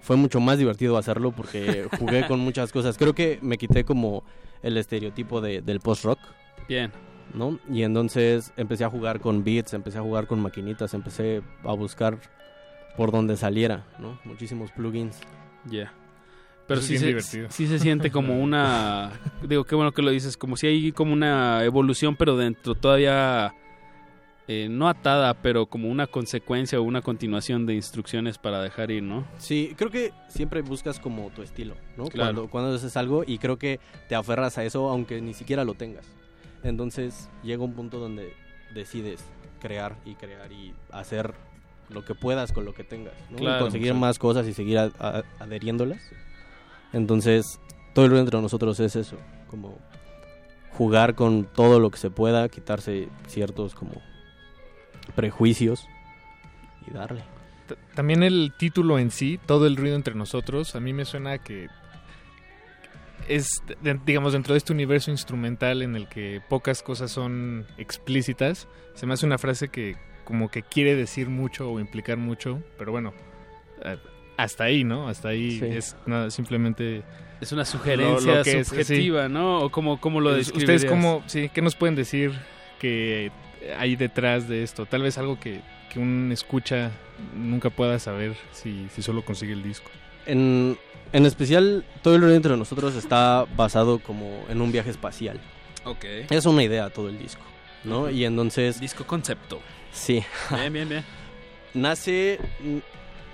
Fue 0.00 0.16
mucho 0.16 0.40
más 0.40 0.58
divertido 0.58 0.96
hacerlo 0.96 1.32
porque 1.32 1.88
jugué 1.98 2.26
con 2.26 2.40
muchas 2.40 2.70
cosas. 2.72 2.96
Creo 2.98 3.14
que 3.14 3.38
me 3.42 3.58
quité 3.58 3.84
como 3.84 4.24
el 4.62 4.76
estereotipo 4.76 5.40
de- 5.40 5.62
del 5.62 5.80
post-rock. 5.80 6.18
Bien. 6.68 6.92
¿no? 7.34 7.58
Y 7.70 7.82
entonces 7.82 8.52
empecé 8.56 8.84
a 8.84 8.90
jugar 8.90 9.20
con 9.20 9.44
beats, 9.44 9.74
empecé 9.74 9.98
a 9.98 10.02
jugar 10.02 10.26
con 10.26 10.40
maquinitas, 10.40 10.94
empecé 10.94 11.42
a 11.62 11.72
buscar 11.74 12.18
por 12.96 13.12
donde 13.12 13.36
saliera, 13.36 13.84
¿no? 13.98 14.18
Muchísimos 14.24 14.70
plugins. 14.72 15.20
Ya. 15.66 15.92
Pero 16.68 16.80
sí 16.82 16.94
es 16.96 17.24
se, 17.26 17.50
sí 17.50 17.66
se 17.66 17.78
siente 17.78 18.10
como 18.10 18.38
una... 18.42 19.10
digo, 19.42 19.64
qué 19.64 19.74
bueno 19.74 19.92
que 19.92 20.02
lo 20.02 20.10
dices. 20.10 20.36
Como 20.36 20.56
si 20.56 20.66
hay 20.68 20.92
como 20.92 21.12
una 21.12 21.64
evolución, 21.64 22.14
pero 22.14 22.36
dentro 22.36 22.74
todavía... 22.74 23.52
eh, 24.46 24.68
no 24.70 24.88
atada, 24.88 25.34
pero 25.34 25.66
como 25.66 25.88
una 25.88 26.06
consecuencia 26.06 26.78
o 26.78 26.82
una 26.82 27.02
continuación 27.02 27.66
de 27.66 27.74
instrucciones 27.74 28.38
para 28.38 28.62
dejar 28.62 28.90
ir, 28.90 29.02
¿no? 29.02 29.26
Sí, 29.38 29.74
creo 29.76 29.90
que 29.90 30.12
siempre 30.28 30.62
buscas 30.62 31.00
como 31.00 31.30
tu 31.30 31.42
estilo, 31.42 31.74
¿no? 31.96 32.04
Claro. 32.04 32.32
Cuando, 32.34 32.50
cuando 32.50 32.74
haces 32.74 32.96
algo 32.96 33.24
y 33.26 33.38
creo 33.38 33.58
que 33.58 33.80
te 34.08 34.14
aferras 34.14 34.56
a 34.58 34.64
eso 34.64 34.88
aunque 34.90 35.20
ni 35.20 35.34
siquiera 35.34 35.64
lo 35.64 35.74
tengas. 35.74 36.06
Entonces 36.62 37.28
llega 37.42 37.62
un 37.62 37.74
punto 37.74 37.98
donde 37.98 38.32
decides 38.74 39.24
crear 39.60 39.96
y 40.04 40.14
crear 40.14 40.50
y 40.52 40.72
hacer 40.92 41.32
lo 41.90 42.04
que 42.04 42.14
puedas 42.14 42.52
con 42.52 42.64
lo 42.64 42.74
que 42.74 42.84
tengas, 42.84 43.14
¿no? 43.30 43.38
Y 43.38 43.58
conseguir 43.60 43.94
más 43.94 44.18
cosas 44.18 44.46
y 44.46 44.52
seguir 44.54 44.78
a- 44.78 44.90
a- 44.98 45.22
adheriéndolas. 45.40 46.00
Entonces, 46.92 47.60
todo 47.94 48.04
el 48.04 48.10
ruido 48.10 48.24
entre 48.24 48.40
nosotros 48.40 48.80
es 48.80 48.96
eso, 48.96 49.16
como 49.48 49.78
jugar 50.72 51.14
con 51.14 51.44
todo 51.44 51.80
lo 51.80 51.90
que 51.90 51.98
se 51.98 52.10
pueda, 52.10 52.48
quitarse 52.48 53.08
ciertos 53.26 53.74
como 53.74 54.00
prejuicios 55.14 55.86
y 56.86 56.92
darle. 56.92 57.22
También 57.94 58.22
el 58.22 58.52
título 58.56 58.98
en 58.98 59.10
sí, 59.10 59.38
todo 59.44 59.66
el 59.66 59.76
ruido 59.76 59.96
entre 59.96 60.14
nosotros, 60.14 60.74
a 60.74 60.80
mí 60.80 60.92
me 60.92 61.04
suena 61.04 61.38
que 61.38 61.68
es, 63.28 63.62
digamos, 64.06 64.32
dentro 64.32 64.54
de 64.54 64.58
este 64.58 64.72
universo 64.72 65.10
instrumental 65.10 65.82
en 65.82 65.96
el 65.96 66.08
que 66.08 66.40
pocas 66.48 66.82
cosas 66.82 67.10
son 67.10 67.66
explícitas, 67.76 68.68
se 68.94 69.06
me 69.06 69.14
hace 69.14 69.26
una 69.26 69.38
frase 69.38 69.68
que 69.68 69.96
como 70.24 70.50
que 70.50 70.62
quiere 70.62 70.94
decir 70.94 71.28
mucho 71.28 71.70
o 71.70 71.80
implicar 71.80 72.16
mucho, 72.18 72.62
pero 72.78 72.92
bueno, 72.92 73.12
eh, 73.84 73.98
hasta 74.38 74.64
ahí, 74.64 74.84
¿no? 74.84 75.08
Hasta 75.08 75.28
ahí 75.28 75.58
Sí. 75.58 75.66
es 75.66 75.96
nada, 76.06 76.30
simplemente... 76.30 77.02
Es 77.40 77.52
una 77.52 77.64
sugerencia 77.64 78.42
que 78.42 78.60
es, 78.60 78.68
subjetiva, 78.68 79.26
sí. 79.26 79.32
¿no? 79.32 79.58
¿O 79.60 79.70
cómo, 79.70 80.00
cómo 80.00 80.20
lo 80.20 80.30
Ustedes 80.30 80.46
describirías? 80.54 80.84
cómo, 80.86 81.22
sí, 81.26 81.50
¿qué 81.52 81.60
nos 81.60 81.74
pueden 81.76 81.94
decir 81.94 82.32
que 82.80 83.30
hay 83.78 83.96
detrás 83.96 84.48
de 84.48 84.62
esto? 84.62 84.86
Tal 84.86 85.02
vez 85.02 85.18
algo 85.18 85.38
que, 85.38 85.60
que 85.92 85.98
un 85.98 86.30
escucha 86.32 86.90
nunca 87.36 87.70
pueda 87.70 87.98
saber 87.98 88.34
si, 88.52 88.86
si 88.94 89.02
solo 89.02 89.24
consigue 89.24 89.52
el 89.52 89.62
disco. 89.62 89.90
En, 90.26 90.76
en 91.12 91.26
especial, 91.26 91.84
todo 92.02 92.14
el 92.16 92.20
ruido 92.22 92.36
entre 92.36 92.56
nosotros 92.56 92.94
está 92.96 93.44
basado 93.56 93.98
como 93.98 94.44
en 94.48 94.60
un 94.60 94.70
viaje 94.72 94.90
espacial. 94.90 95.40
Ok. 95.84 96.04
Es 96.30 96.46
una 96.46 96.62
idea 96.62 96.90
todo 96.90 97.08
el 97.08 97.18
disco, 97.18 97.42
¿no? 97.84 98.10
Y 98.10 98.24
entonces... 98.24 98.80
Disco 98.80 99.04
concepto. 99.06 99.60
Sí. 99.92 100.22
Bien, 100.50 100.72
bien, 100.72 100.88
bien. 100.88 101.04
nace, 101.74 102.38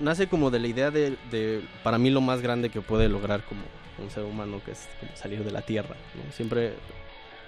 nace 0.00 0.26
como 0.26 0.50
de 0.50 0.58
la 0.58 0.66
idea 0.66 0.90
de, 0.90 1.16
de, 1.30 1.62
para 1.82 1.98
mí, 1.98 2.10
lo 2.10 2.20
más 2.20 2.40
grande 2.40 2.70
que 2.70 2.80
puede 2.80 3.08
lograr 3.08 3.42
como 3.44 3.62
un 3.98 4.10
ser 4.10 4.24
humano, 4.24 4.60
que 4.64 4.72
es 4.72 4.88
como 5.00 5.16
salir 5.16 5.44
de 5.44 5.50
la 5.50 5.62
Tierra, 5.62 5.96
¿no? 6.14 6.32
Siempre, 6.32 6.74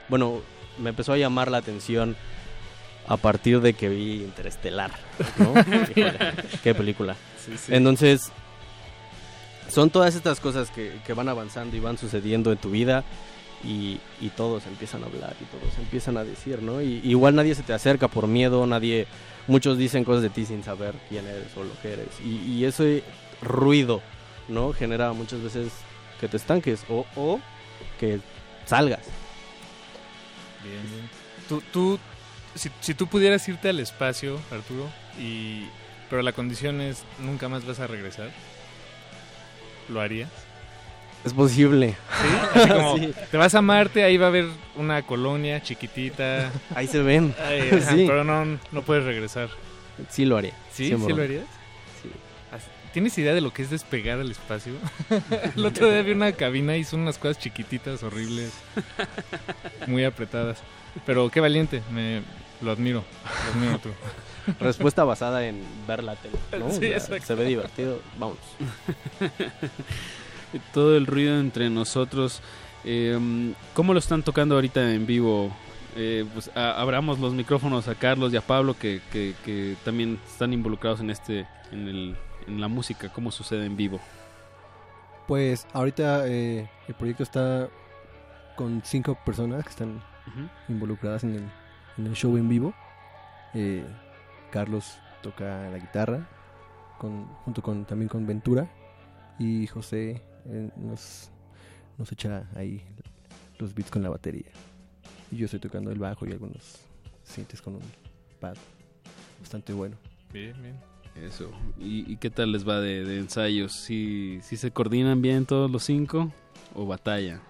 bueno, 0.08 0.40
me 0.78 0.90
empezó 0.90 1.12
a 1.12 1.18
llamar 1.18 1.50
la 1.50 1.58
atención 1.58 2.16
a 3.08 3.16
partir 3.16 3.60
de 3.60 3.74
que 3.74 3.88
vi 3.88 4.22
Interestelar, 4.22 4.90
¿no? 5.38 5.54
Híjole, 5.96 6.18
qué 6.62 6.74
película. 6.74 7.16
Sí, 7.44 7.56
sí. 7.56 7.74
Entonces, 7.74 8.32
son 9.68 9.90
todas 9.90 10.14
estas 10.14 10.40
cosas 10.40 10.70
que, 10.70 10.92
que 11.06 11.12
van 11.12 11.28
avanzando 11.28 11.76
y 11.76 11.80
van 11.80 11.98
sucediendo 11.98 12.52
en 12.52 12.58
tu 12.58 12.70
vida 12.70 13.04
y, 13.64 14.00
y 14.20 14.28
todos 14.30 14.66
empiezan 14.66 15.02
a 15.02 15.06
hablar 15.06 15.34
y 15.40 15.44
todos 15.44 15.76
empiezan 15.78 16.16
a 16.16 16.24
decir, 16.24 16.62
¿no? 16.62 16.82
Y 16.82 17.00
igual 17.04 17.34
nadie 17.34 17.54
se 17.54 17.62
te 17.62 17.72
acerca 17.72 18.08
por 18.08 18.26
miedo, 18.26 18.66
nadie, 18.66 19.06
muchos 19.46 19.78
dicen 19.78 20.04
cosas 20.04 20.22
de 20.22 20.30
ti 20.30 20.44
sin 20.46 20.62
saber 20.62 20.94
quién 21.08 21.26
eres 21.26 21.56
o 21.56 21.64
lo 21.64 21.78
que 21.80 21.92
eres. 21.92 22.08
Y, 22.24 22.36
y 22.52 22.64
ese 22.64 23.02
ruido, 23.42 24.02
¿no? 24.48 24.72
Genera 24.72 25.12
muchas 25.12 25.42
veces 25.42 25.72
que 26.20 26.28
te 26.28 26.36
estanques 26.36 26.84
o, 26.88 27.06
o 27.16 27.40
que 27.98 28.20
salgas. 28.64 29.04
Bien. 30.64 31.08
Tú, 31.48 31.62
tú 31.72 31.98
si, 32.54 32.70
si 32.80 32.94
tú 32.94 33.06
pudieras 33.06 33.46
irte 33.48 33.68
al 33.68 33.80
espacio, 33.80 34.40
Arturo, 34.50 34.88
y 35.18 35.66
pero 36.08 36.22
la 36.22 36.32
condición 36.32 36.80
es 36.80 37.04
nunca 37.18 37.48
más 37.48 37.66
vas 37.66 37.80
a 37.80 37.86
regresar, 37.86 38.30
¿lo 39.88 40.00
harías? 40.00 40.30
Es 41.26 41.34
posible. 41.34 41.90
¿Sí? 42.22 42.58
Así 42.60 42.68
como, 42.70 42.96
Sí. 42.98 43.12
te 43.30 43.36
vas 43.36 43.54
a 43.54 43.60
Marte, 43.62 44.04
ahí 44.04 44.16
va 44.16 44.26
a 44.26 44.28
haber 44.28 44.46
una 44.76 45.02
colonia 45.02 45.62
chiquitita. 45.62 46.50
Ahí 46.74 46.86
se 46.86 47.02
ven. 47.02 47.34
Ay, 47.44 47.68
ajá, 47.72 47.92
Sí. 47.94 48.04
Pero 48.06 48.24
no, 48.24 48.58
no 48.72 48.82
puedes 48.82 49.04
regresar. 49.04 49.48
Sí 50.08 50.24
lo 50.24 50.36
haría. 50.36 50.52
¿Sí? 50.72 50.86
¿Sí 50.96 51.12
lo 51.12 51.22
harías? 51.22 51.44
Sí. 52.02 52.10
¿Tienes 52.92 53.18
idea 53.18 53.34
de 53.34 53.42
lo 53.42 53.52
que 53.52 53.62
es 53.62 53.68
despegar 53.70 54.20
al 54.20 54.30
espacio? 54.30 54.72
El 55.56 55.66
otro 55.66 55.90
día 55.90 56.00
vi 56.02 56.12
una 56.12 56.32
cabina 56.32 56.76
y 56.78 56.84
son 56.84 57.00
unas 57.00 57.18
cosas 57.18 57.38
chiquititas, 57.38 58.02
horribles, 58.02 58.52
muy 59.86 60.04
apretadas. 60.04 60.58
Pero 61.04 61.28
qué 61.30 61.40
valiente, 61.40 61.82
me 61.92 62.22
lo 62.62 62.70
admiro. 62.70 63.04
Lo 63.44 63.52
admiro 63.52 63.78
tú. 63.80 63.90
Respuesta 64.60 65.04
basada 65.04 65.44
en 65.46 65.60
ver 65.86 66.04
la 66.04 66.14
tele, 66.16 66.38
¿no? 66.58 66.70
Sí, 66.70 66.90
se 67.22 67.34
ve 67.34 67.44
divertido, 67.44 68.00
vamos. 68.18 68.38
Todo 70.72 70.96
el 70.96 71.06
ruido 71.06 71.38
entre 71.38 71.70
nosotros. 71.70 72.40
eh, 72.84 73.52
¿Cómo 73.74 73.92
lo 73.92 73.98
están 73.98 74.22
tocando 74.22 74.54
ahorita 74.54 74.92
en 74.92 75.06
vivo? 75.06 75.50
Eh, 75.96 76.26
pues 76.34 76.50
a- 76.54 76.80
abramos 76.80 77.18
los 77.18 77.32
micrófonos 77.32 77.88
a 77.88 77.94
Carlos 77.94 78.32
y 78.32 78.36
a 78.36 78.40
Pablo 78.42 78.76
que, 78.78 79.00
que, 79.10 79.34
que 79.44 79.76
también 79.84 80.18
están 80.26 80.52
involucrados 80.52 81.00
en 81.00 81.10
este, 81.10 81.46
en, 81.72 81.88
el, 81.88 82.16
en 82.46 82.60
la 82.60 82.68
música. 82.68 83.10
¿Cómo 83.12 83.30
sucede 83.30 83.64
en 83.66 83.76
vivo? 83.76 83.98
Pues 85.26 85.66
ahorita 85.72 86.28
eh, 86.28 86.70
el 86.86 86.94
proyecto 86.94 87.22
está 87.22 87.68
con 88.56 88.82
cinco 88.84 89.18
personas 89.24 89.64
que 89.64 89.70
están 89.70 90.02
involucradas 90.68 91.24
en 91.24 91.34
el, 91.36 91.44
en 91.98 92.06
el 92.06 92.14
show 92.14 92.36
en 92.36 92.48
vivo. 92.48 92.74
Eh, 93.54 93.84
Carlos 94.50 94.98
toca 95.22 95.68
la 95.70 95.78
guitarra, 95.78 96.28
con, 96.98 97.26
junto 97.44 97.62
con 97.62 97.84
también 97.86 98.08
con 98.08 98.26
Ventura. 98.26 98.68
Y 99.38 99.66
José 99.66 100.22
eh, 100.48 100.70
nos, 100.76 101.30
nos 101.98 102.10
echa 102.12 102.48
ahí 102.54 102.82
los 103.58 103.74
beats 103.74 103.90
con 103.90 104.02
la 104.02 104.08
batería. 104.08 104.50
Y 105.30 105.36
yo 105.36 105.46
estoy 105.46 105.60
tocando 105.60 105.90
el 105.90 105.98
bajo 105.98 106.26
y 106.26 106.32
algunos 106.32 106.78
sintes 107.24 107.60
con 107.60 107.76
un 107.76 107.82
pad 108.40 108.56
bastante 109.40 109.72
bueno. 109.72 109.96
Bien, 110.32 110.54
bien. 110.62 110.76
Eso. 111.16 111.50
¿Y, 111.78 112.12
y 112.12 112.16
qué 112.16 112.30
tal 112.30 112.52
les 112.52 112.68
va 112.68 112.80
de, 112.80 113.04
de 113.04 113.18
ensayos? 113.18 113.72
¿Sí, 113.72 114.38
¿Sí 114.42 114.56
se 114.56 114.70
coordinan 114.70 115.22
bien 115.22 115.46
todos 115.46 115.70
los 115.70 115.82
cinco 115.84 116.30
o 116.74 116.86
batalla? 116.86 117.40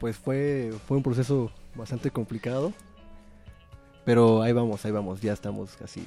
Pues 0.00 0.16
fue, 0.16 0.72
fue 0.86 0.96
un 0.96 1.02
proceso 1.02 1.52
bastante 1.74 2.10
complicado. 2.10 2.72
Pero 4.04 4.42
ahí 4.42 4.52
vamos, 4.52 4.84
ahí 4.84 4.90
vamos, 4.90 5.20
ya 5.20 5.32
estamos 5.32 5.76
casi. 5.76 6.02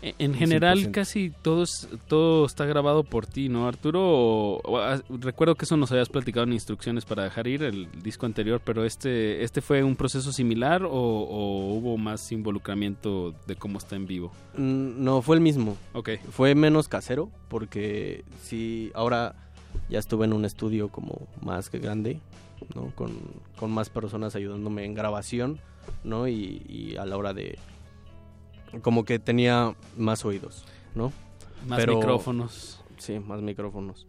En, 0.00 0.14
en 0.18 0.34
general 0.34 0.78
100%. 0.78 0.90
casi 0.92 1.32
todo, 1.42 1.64
es- 1.64 1.88
todo 2.06 2.46
está 2.46 2.64
grabado 2.66 3.02
por 3.02 3.26
ti, 3.26 3.48
¿no, 3.48 3.66
Arturo? 3.66 4.00
O- 4.00 4.60
o, 4.64 4.78
ah, 4.78 5.00
recuerdo 5.08 5.56
que 5.56 5.64
eso 5.64 5.76
nos 5.76 5.90
habías 5.90 6.08
platicado 6.08 6.44
en 6.46 6.52
instrucciones 6.52 7.04
para 7.04 7.24
dejar 7.24 7.48
ir 7.48 7.64
el 7.64 7.88
disco 8.02 8.24
anterior, 8.26 8.60
pero 8.64 8.84
este, 8.84 9.42
este 9.42 9.60
fue 9.60 9.82
un 9.82 9.96
proceso 9.96 10.30
similar 10.32 10.84
o, 10.84 10.90
o 10.92 11.74
hubo 11.74 11.96
más 11.98 12.30
involucramiento 12.30 13.34
de 13.46 13.56
cómo 13.56 13.78
está 13.78 13.96
en 13.96 14.06
vivo. 14.06 14.30
Mm, 14.56 15.02
No, 15.02 15.20
fue 15.22 15.34
el 15.36 15.42
mismo. 15.42 15.76
Ok. 15.94 16.10
Fue 16.30 16.54
menos 16.54 16.86
casero 16.88 17.30
porque 17.48 18.24
sí, 18.42 18.92
ahora 18.94 19.34
ya 19.90 19.98
estuve 19.98 20.26
en 20.26 20.32
un 20.32 20.44
estudio 20.44 20.90
como 20.90 21.26
más 21.42 21.70
que 21.70 21.78
grande, 21.80 22.20
¿no? 22.74 22.92
Con, 22.94 23.12
con 23.58 23.70
más 23.72 23.90
personas 23.90 24.36
ayudándome 24.36 24.84
en 24.84 24.94
grabación, 24.94 25.58
¿no? 26.04 26.28
Y, 26.28 26.62
y 26.68 26.96
a 26.96 27.04
la 27.04 27.16
hora 27.16 27.34
de... 27.34 27.58
Como 28.82 29.04
que 29.04 29.18
tenía 29.18 29.74
más 29.96 30.24
oídos, 30.24 30.64
¿no? 30.94 31.12
Más 31.66 31.86
micrófonos. 31.86 32.80
Sí, 32.98 33.18
más 33.18 33.40
micrófonos. 33.40 34.06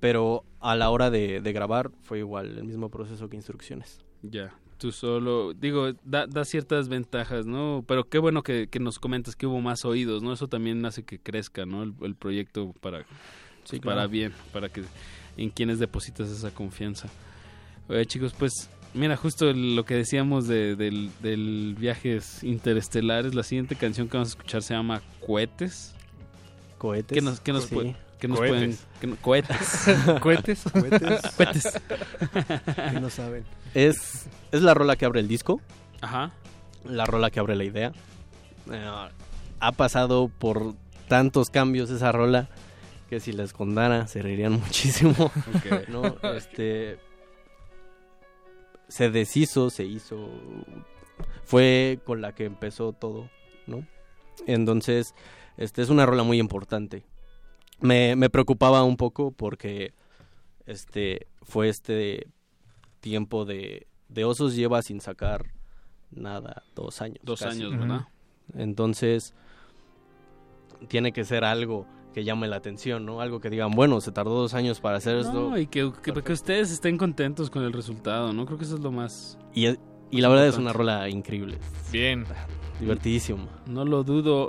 Pero 0.00 0.44
a 0.60 0.76
la 0.76 0.90
hora 0.90 1.10
de, 1.10 1.40
de 1.40 1.52
grabar 1.52 1.90
fue 2.02 2.18
igual, 2.18 2.58
el 2.58 2.64
mismo 2.64 2.90
proceso 2.90 3.28
que 3.28 3.36
instrucciones. 3.36 3.98
Ya, 4.22 4.54
tú 4.78 4.92
solo, 4.92 5.54
digo, 5.54 5.92
da, 6.04 6.26
da 6.26 6.44
ciertas 6.44 6.88
ventajas, 6.88 7.46
¿no? 7.46 7.84
Pero 7.86 8.04
qué 8.08 8.18
bueno 8.18 8.42
que, 8.42 8.68
que 8.68 8.78
nos 8.78 8.98
comentas 8.98 9.34
que 9.36 9.46
hubo 9.46 9.60
más 9.60 9.84
oídos, 9.84 10.22
¿no? 10.22 10.32
Eso 10.32 10.48
también 10.48 10.84
hace 10.84 11.02
que 11.02 11.18
crezca, 11.18 11.64
¿no? 11.66 11.82
El, 11.82 11.94
el 12.02 12.14
proyecto 12.14 12.74
para, 12.80 13.04
Sí, 13.64 13.80
para 13.80 13.94
claro. 13.96 14.08
bien, 14.10 14.32
para 14.52 14.68
que 14.68 14.82
en 15.36 15.50
quienes 15.50 15.78
depositas 15.78 16.28
esa 16.30 16.50
confianza. 16.52 17.08
Oye, 17.88 18.04
chicos, 18.06 18.34
pues 18.38 18.68
mira, 18.94 19.16
justo 19.16 19.52
lo 19.52 19.84
que 19.84 19.94
decíamos 19.94 20.46
de, 20.48 20.76
del, 20.76 21.10
del 21.20 21.74
viajes 21.78 22.42
interestelares, 22.42 23.34
la 23.34 23.42
siguiente 23.42 23.76
canción 23.76 24.08
que 24.08 24.16
vamos 24.16 24.28
a 24.28 24.32
escuchar 24.32 24.62
se 24.62 24.74
llama 24.74 25.02
Cohetes. 25.24 25.94
¿Cohetes? 26.78 27.14
¿Qué 27.14 27.22
nos, 27.22 27.40
qué 27.40 27.52
nos, 27.52 27.64
Sí. 27.64 27.74
pue- 27.74 27.96
qué 28.20 28.28
nos 28.28 28.38
Cohetes. 28.38 28.58
pueden...? 28.58 28.78
qué 29.00 29.06
no- 29.06 29.16
cohetes. 29.22 29.86
¿Cohetes? 30.20 30.62
Cohetes. 30.72 31.22
Cohetes. 31.36 31.72
Que 32.92 33.00
no 33.00 33.10
saben. 33.10 33.44
Es, 33.74 34.26
es 34.52 34.62
la 34.62 34.74
rola 34.74 34.96
que 34.96 35.04
abre 35.04 35.20
el 35.20 35.28
disco. 35.28 35.60
Ajá. 36.00 36.32
La 36.84 37.04
rola 37.04 37.30
que 37.30 37.40
abre 37.40 37.56
la 37.56 37.64
idea. 37.64 37.92
Eh, 38.72 38.90
ha 39.60 39.72
pasado 39.72 40.28
por 40.28 40.74
tantos 41.08 41.48
cambios 41.50 41.90
esa 41.90 42.12
rola 42.12 42.48
que 43.08 43.20
si 43.20 43.32
les 43.32 43.52
contara 43.52 44.06
se 44.06 44.20
reirían 44.22 44.52
muchísimo. 44.60 45.14
Ok. 45.54 45.88
¿no? 45.88 46.16
Este 46.34 46.98
se 48.88 49.10
deshizo, 49.10 49.70
se 49.70 49.84
hizo 49.84 50.28
fue 51.44 52.00
con 52.04 52.20
la 52.20 52.34
que 52.34 52.44
empezó 52.44 52.92
todo, 52.92 53.30
¿no? 53.66 53.86
Entonces, 54.46 55.14
este 55.56 55.82
es 55.82 55.88
una 55.88 56.04
rola 56.04 56.22
muy 56.22 56.38
importante. 56.38 57.04
Me, 57.80 58.16
me 58.16 58.30
preocupaba 58.30 58.82
un 58.84 58.96
poco 58.96 59.30
porque 59.30 59.94
este 60.66 61.28
fue 61.42 61.68
este 61.68 62.28
tiempo 63.00 63.44
de, 63.44 63.86
de 64.08 64.24
osos 64.24 64.56
lleva 64.56 64.82
sin 64.82 65.00
sacar 65.00 65.52
nada 66.10 66.64
dos 66.74 67.00
años. 67.00 67.18
Dos 67.22 67.40
casi. 67.40 67.62
años, 67.62 67.78
¿verdad? 67.78 68.08
Entonces, 68.54 69.34
tiene 70.88 71.12
que 71.12 71.24
ser 71.24 71.44
algo 71.44 71.86
que 72.16 72.24
llame 72.24 72.48
la 72.48 72.56
atención, 72.56 73.04
¿no? 73.04 73.20
Algo 73.20 73.40
que 73.40 73.50
digan, 73.50 73.72
bueno, 73.72 74.00
se 74.00 74.10
tardó 74.10 74.30
dos 74.40 74.54
años 74.54 74.80
para 74.80 74.96
hacer 74.96 75.18
esto. 75.18 75.50
No, 75.50 75.58
y 75.58 75.66
que, 75.66 75.92
que, 76.02 76.14
que 76.14 76.32
ustedes 76.32 76.70
estén 76.70 76.96
contentos 76.96 77.50
con 77.50 77.62
el 77.62 77.74
resultado, 77.74 78.32
¿no? 78.32 78.46
Creo 78.46 78.56
que 78.56 78.64
eso 78.64 78.76
es 78.76 78.80
lo 78.80 78.90
más... 78.90 79.36
Y, 79.52 79.66
es- 79.66 79.78
y 80.10 80.22
la 80.22 80.30
verdad 80.30 80.46
es 80.46 80.56
una 80.56 80.72
rola 80.72 81.10
increíble. 81.10 81.58
Bien. 81.92 82.24
Divertidísimo. 82.80 83.48
No 83.66 83.84
lo 83.84 84.02
dudo. 84.02 84.48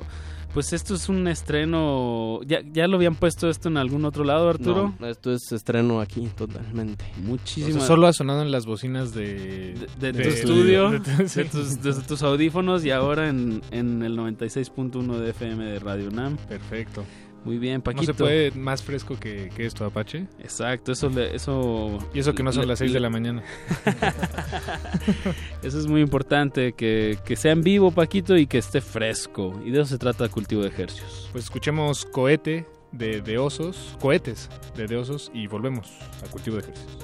Pues 0.53 0.71
esto 0.71 0.95
es 0.95 1.09
un 1.09 1.27
estreno... 1.27 2.39
¿Ya, 2.45 2.61
ya 2.71 2.87
lo 2.87 2.95
habían 2.95 3.15
puesto 3.15 3.49
esto 3.49 3.67
en 3.67 3.75
algún 3.75 4.05
otro 4.05 4.23
lado, 4.23 4.49
Arturo? 4.49 4.93
No, 4.97 5.07
esto 5.07 5.33
es 5.33 5.51
estreno 5.51 5.99
aquí 5.99 6.29
totalmente. 6.37 7.03
O 7.17 7.21
Muchísimas... 7.27 7.79
sea, 7.79 7.87
solo 7.87 8.07
ha 8.07 8.13
sonado 8.13 8.43
en 8.43 8.51
las 8.51 8.65
bocinas 8.65 9.13
de... 9.13 9.73
de, 9.99 10.13
de- 10.13 10.23
tu 10.23 10.29
estudio, 10.29 10.91
de- 10.91 10.99
de, 10.99 11.27
sí. 11.27 11.43
tus, 11.51 11.81
de 11.81 11.93
tus 11.95 12.23
audífonos 12.23 12.85
y 12.85 12.91
ahora 12.91 13.27
en, 13.27 13.61
en 13.71 14.01
el 14.03 14.17
96.1 14.17 15.17
de 15.17 15.29
FM 15.31 15.65
de 15.65 15.79
Radio 15.79 16.07
UNAM. 16.07 16.37
Perfecto. 16.37 17.03
Muy 17.47 17.57
bien, 17.59 17.75
¿No 17.77 17.83
Paquito. 17.83 18.05
se 18.07 18.13
puede 18.13 18.51
más 18.51 18.83
fresco 18.83 19.17
que, 19.17 19.49
que 19.55 19.65
esto, 19.65 19.85
Apache? 19.85 20.25
Exacto, 20.39 20.91
eso... 20.91 21.09
le- 21.09 21.33
eso 21.33 21.97
Y 22.13 22.19
eso 22.19 22.35
que 22.35 22.43
no 22.43 22.51
son 22.51 22.63
le- 22.63 22.67
las 22.67 22.79
6 22.79 22.91
de 22.91 22.99
la 22.99 23.09
mañana. 23.09 23.41
Eso 25.63 25.79
es 25.79 25.87
muy 25.87 26.01
importante, 26.01 26.73
que, 26.73 27.17
que 27.25 27.35
sea 27.35 27.51
en 27.53 27.61
vivo, 27.61 27.91
Paquito, 27.91 28.35
y 28.37 28.47
que 28.47 28.57
esté 28.57 28.81
fresco. 28.81 29.59
Y 29.65 29.71
de 29.71 29.79
eso 29.81 29.85
se 29.89 29.97
trata 29.97 30.27
Cultivo 30.29 30.61
de 30.61 30.69
Ejercicios. 30.69 31.29
Pues 31.31 31.45
escuchemos 31.45 32.05
Cohete 32.05 32.65
de, 32.91 33.21
de 33.21 33.37
osos, 33.37 33.97
cohetes 34.01 34.49
de, 34.75 34.87
de 34.87 34.97
osos 34.97 35.31
y 35.33 35.47
volvemos 35.47 35.89
a 36.25 36.29
cultivo 36.29 36.57
de 36.57 36.63
ejercicios. 36.63 36.97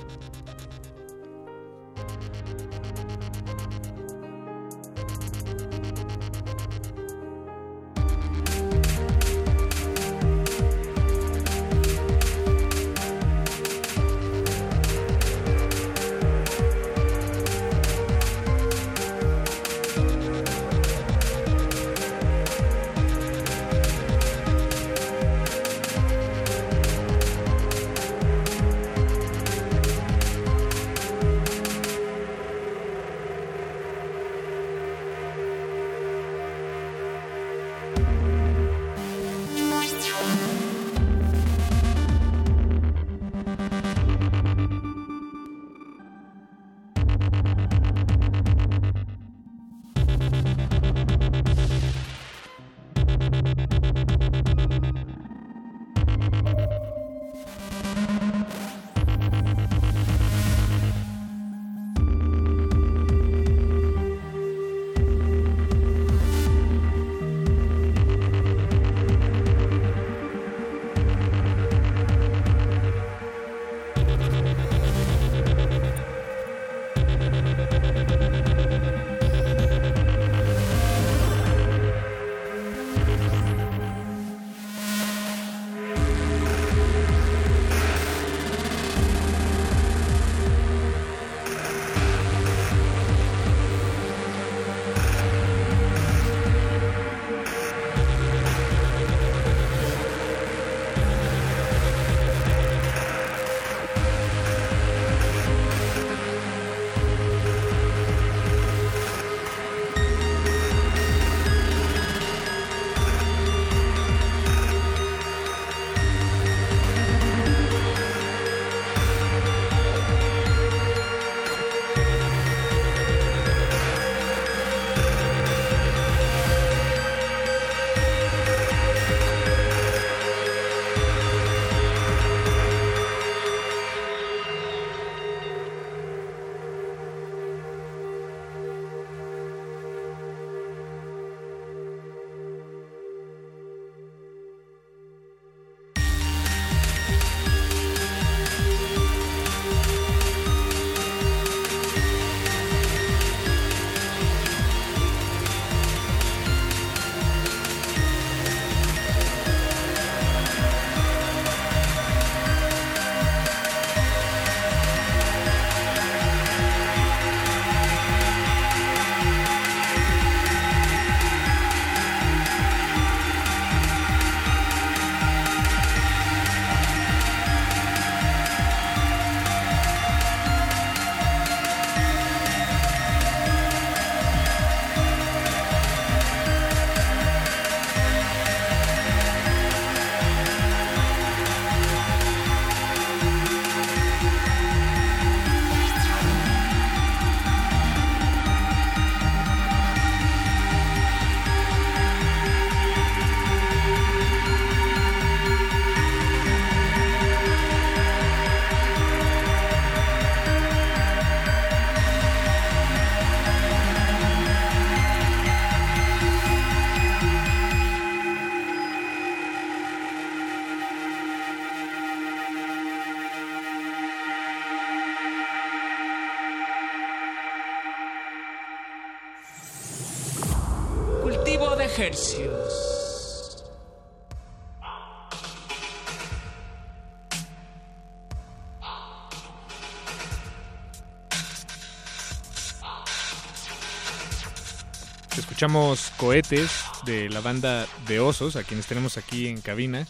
Escuchamos 245.64 246.12
Cohetes 246.18 246.84
de 247.06 247.30
la 247.30 247.40
banda 247.40 247.88
de 248.06 248.20
Osos, 248.20 248.58
a 248.58 248.66
quienes 248.66 248.86
tenemos 248.86 249.18
aquí 249.18 249.48
en 249.48 249.62
cabina. 249.62 250.06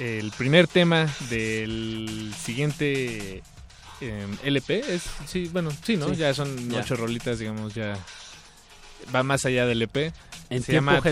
El 0.00 0.30
primer 0.30 0.68
tema 0.68 1.06
del 1.28 2.32
siguiente 2.34 3.42
eh, 4.00 4.26
LP 4.42 4.94
es, 4.94 5.02
sí, 5.26 5.50
bueno, 5.52 5.70
sí, 5.82 5.98
¿no? 5.98 6.08
Sí. 6.08 6.16
Ya 6.16 6.32
son 6.32 6.72
ocho 6.74 6.96
rolitas, 6.96 7.40
digamos, 7.40 7.74
ya 7.74 7.98
va 9.14 9.22
más 9.22 9.44
allá 9.44 9.66
del 9.66 9.82
EP. 9.82 10.14
En 10.48 10.62
Se 10.62 10.72
llama 10.72 11.02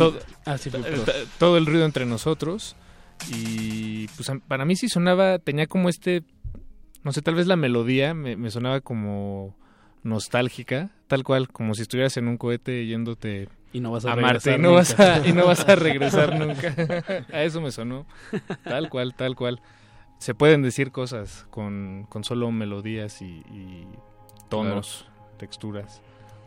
Ah, 0.47 0.57
sí, 0.57 0.71
eh, 0.73 1.27
todo 1.39 1.59
el 1.59 1.67
ruido 1.67 1.85
entre 1.85 2.07
nosotros. 2.07 2.75
Y 3.31 4.09
pues 4.17 4.31
para 4.49 4.65
mí 4.65 4.77
sí 4.77 4.89
sonaba, 4.89 5.39
tenía 5.39 5.67
como 5.67 5.91
este, 5.91 6.23
no 7.03 7.13
sé, 7.13 7.21
tal 7.21 7.35
vez 7.35 7.47
la 7.47 7.57
melodía 7.57 8.15
me, 8.15 8.35
me 8.35 8.51
sonaba 8.51 8.81
como 8.81 9.55
nostálgica, 10.03 10.91
tal 11.07 11.25
cual, 11.25 11.49
como 11.49 11.75
si 11.75 11.83
estuvieras 11.83 12.17
en 12.17 12.29
un 12.29 12.37
cohete 12.37 12.87
yéndote 12.87 13.49
Y 13.73 13.81
no 13.81 13.93
vas 13.93 14.05
a 14.05 14.17
Marte 14.17 14.55
y 14.57 14.59
no, 14.59 14.73
vas 14.73 14.99
a, 14.99 15.27
y 15.27 15.33
no 15.33 15.47
vas 15.47 15.67
a 15.69 15.75
regresar 15.77 16.39
nunca. 16.39 16.75
a 17.33 17.43
eso 17.43 17.61
me 17.61 17.71
sonó, 17.71 18.07
tal 18.65 18.89
cual, 18.91 19.15
tal 19.15 19.37
cual. 19.37 19.61
Se 20.19 20.35
pueden 20.35 20.63
decir 20.63 20.93
cosas 20.93 21.47
con, 21.51 22.07
con 22.09 22.23
solo 22.23 22.51
melodías 22.53 23.21
y, 23.23 23.43
y 23.51 23.87
tonos, 24.49 25.07
texturas. 25.37 26.01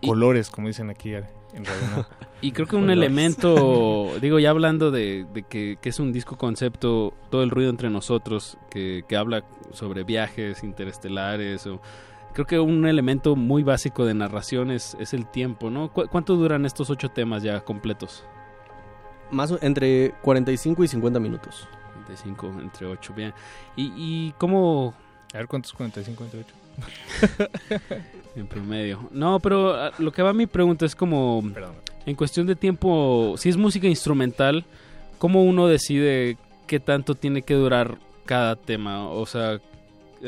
colores, 0.06 0.50
como 0.50 0.68
dicen 0.68 0.90
aquí 0.90 1.14
en 1.14 1.66
Radio 1.66 1.88
Napa. 1.96 2.10
Y 2.42 2.52
creo 2.52 2.68
que 2.68 2.76
un 2.76 2.84
Colores. 2.84 2.98
elemento, 3.04 4.12
digo, 4.22 4.40
ya 4.40 4.52
hablando 4.52 4.92
de, 4.92 5.26
de 5.34 5.44
que, 5.44 5.78
que 5.82 5.90
es 5.90 6.00
un 6.00 6.14
disco 6.14 6.38
concepto, 6.38 7.14
todo 7.32 7.42
el 7.44 7.50
ruido 7.50 7.70
entre 7.72 7.90
nosotros, 7.90 8.58
que, 8.70 9.04
que 9.10 9.18
habla 9.18 9.44
sobre 9.72 10.04
viajes 10.04 10.64
interestelares, 10.64 11.66
o 11.66 11.82
creo 12.36 12.46
que 12.46 12.60
un 12.60 12.86
elemento 12.86 13.36
muy 13.36 13.64
básico 13.64 14.06
de 14.06 14.14
narración 14.14 14.70
es, 14.70 14.96
es 15.00 15.16
el 15.16 15.26
tiempo, 15.26 15.72
¿no? 15.72 15.92
¿Cu- 15.92 16.08
¿Cuánto 16.12 16.36
duran 16.36 16.66
estos 16.68 16.92
ocho 16.92 17.10
temas 17.10 17.42
ya 17.42 17.62
completos? 17.62 18.24
Más 19.32 19.52
o- 19.52 19.60
entre 19.64 20.12
45 20.22 20.84
y 20.84 20.88
50 20.88 21.20
minutos. 21.20 21.68
45 21.94 22.54
entre 22.62 22.86
8, 22.86 23.14
bien. 23.16 23.34
¿Y, 23.76 23.92
y 23.96 24.32
cómo...? 24.38 24.94
A 25.34 25.38
ver, 25.40 25.48
¿cuántos 25.48 25.74
45, 25.74 26.24
58? 26.26 27.90
en 28.36 28.48
promedio. 28.48 29.10
No, 29.12 29.40
pero 29.40 29.74
ah, 29.74 29.92
lo 29.98 30.12
que 30.12 30.22
va 30.22 30.30
a 30.30 30.34
mi 30.34 30.46
pregunta 30.46 30.86
es 30.86 30.96
como... 30.96 31.42
En 32.06 32.16
cuestión 32.16 32.46
de 32.46 32.56
tiempo, 32.56 33.34
si 33.38 33.50
es 33.50 33.58
música 33.58 33.88
instrumental, 33.88 34.64
¿cómo 35.18 35.44
uno 35.44 35.66
decide 35.68 36.38
qué 36.68 36.80
tanto 36.80 37.16
tiene 37.16 37.42
que 37.42 37.56
durar 37.56 37.98
cada 38.26 38.56
tema? 38.56 39.10
O 39.10 39.26
sea, 39.26 39.60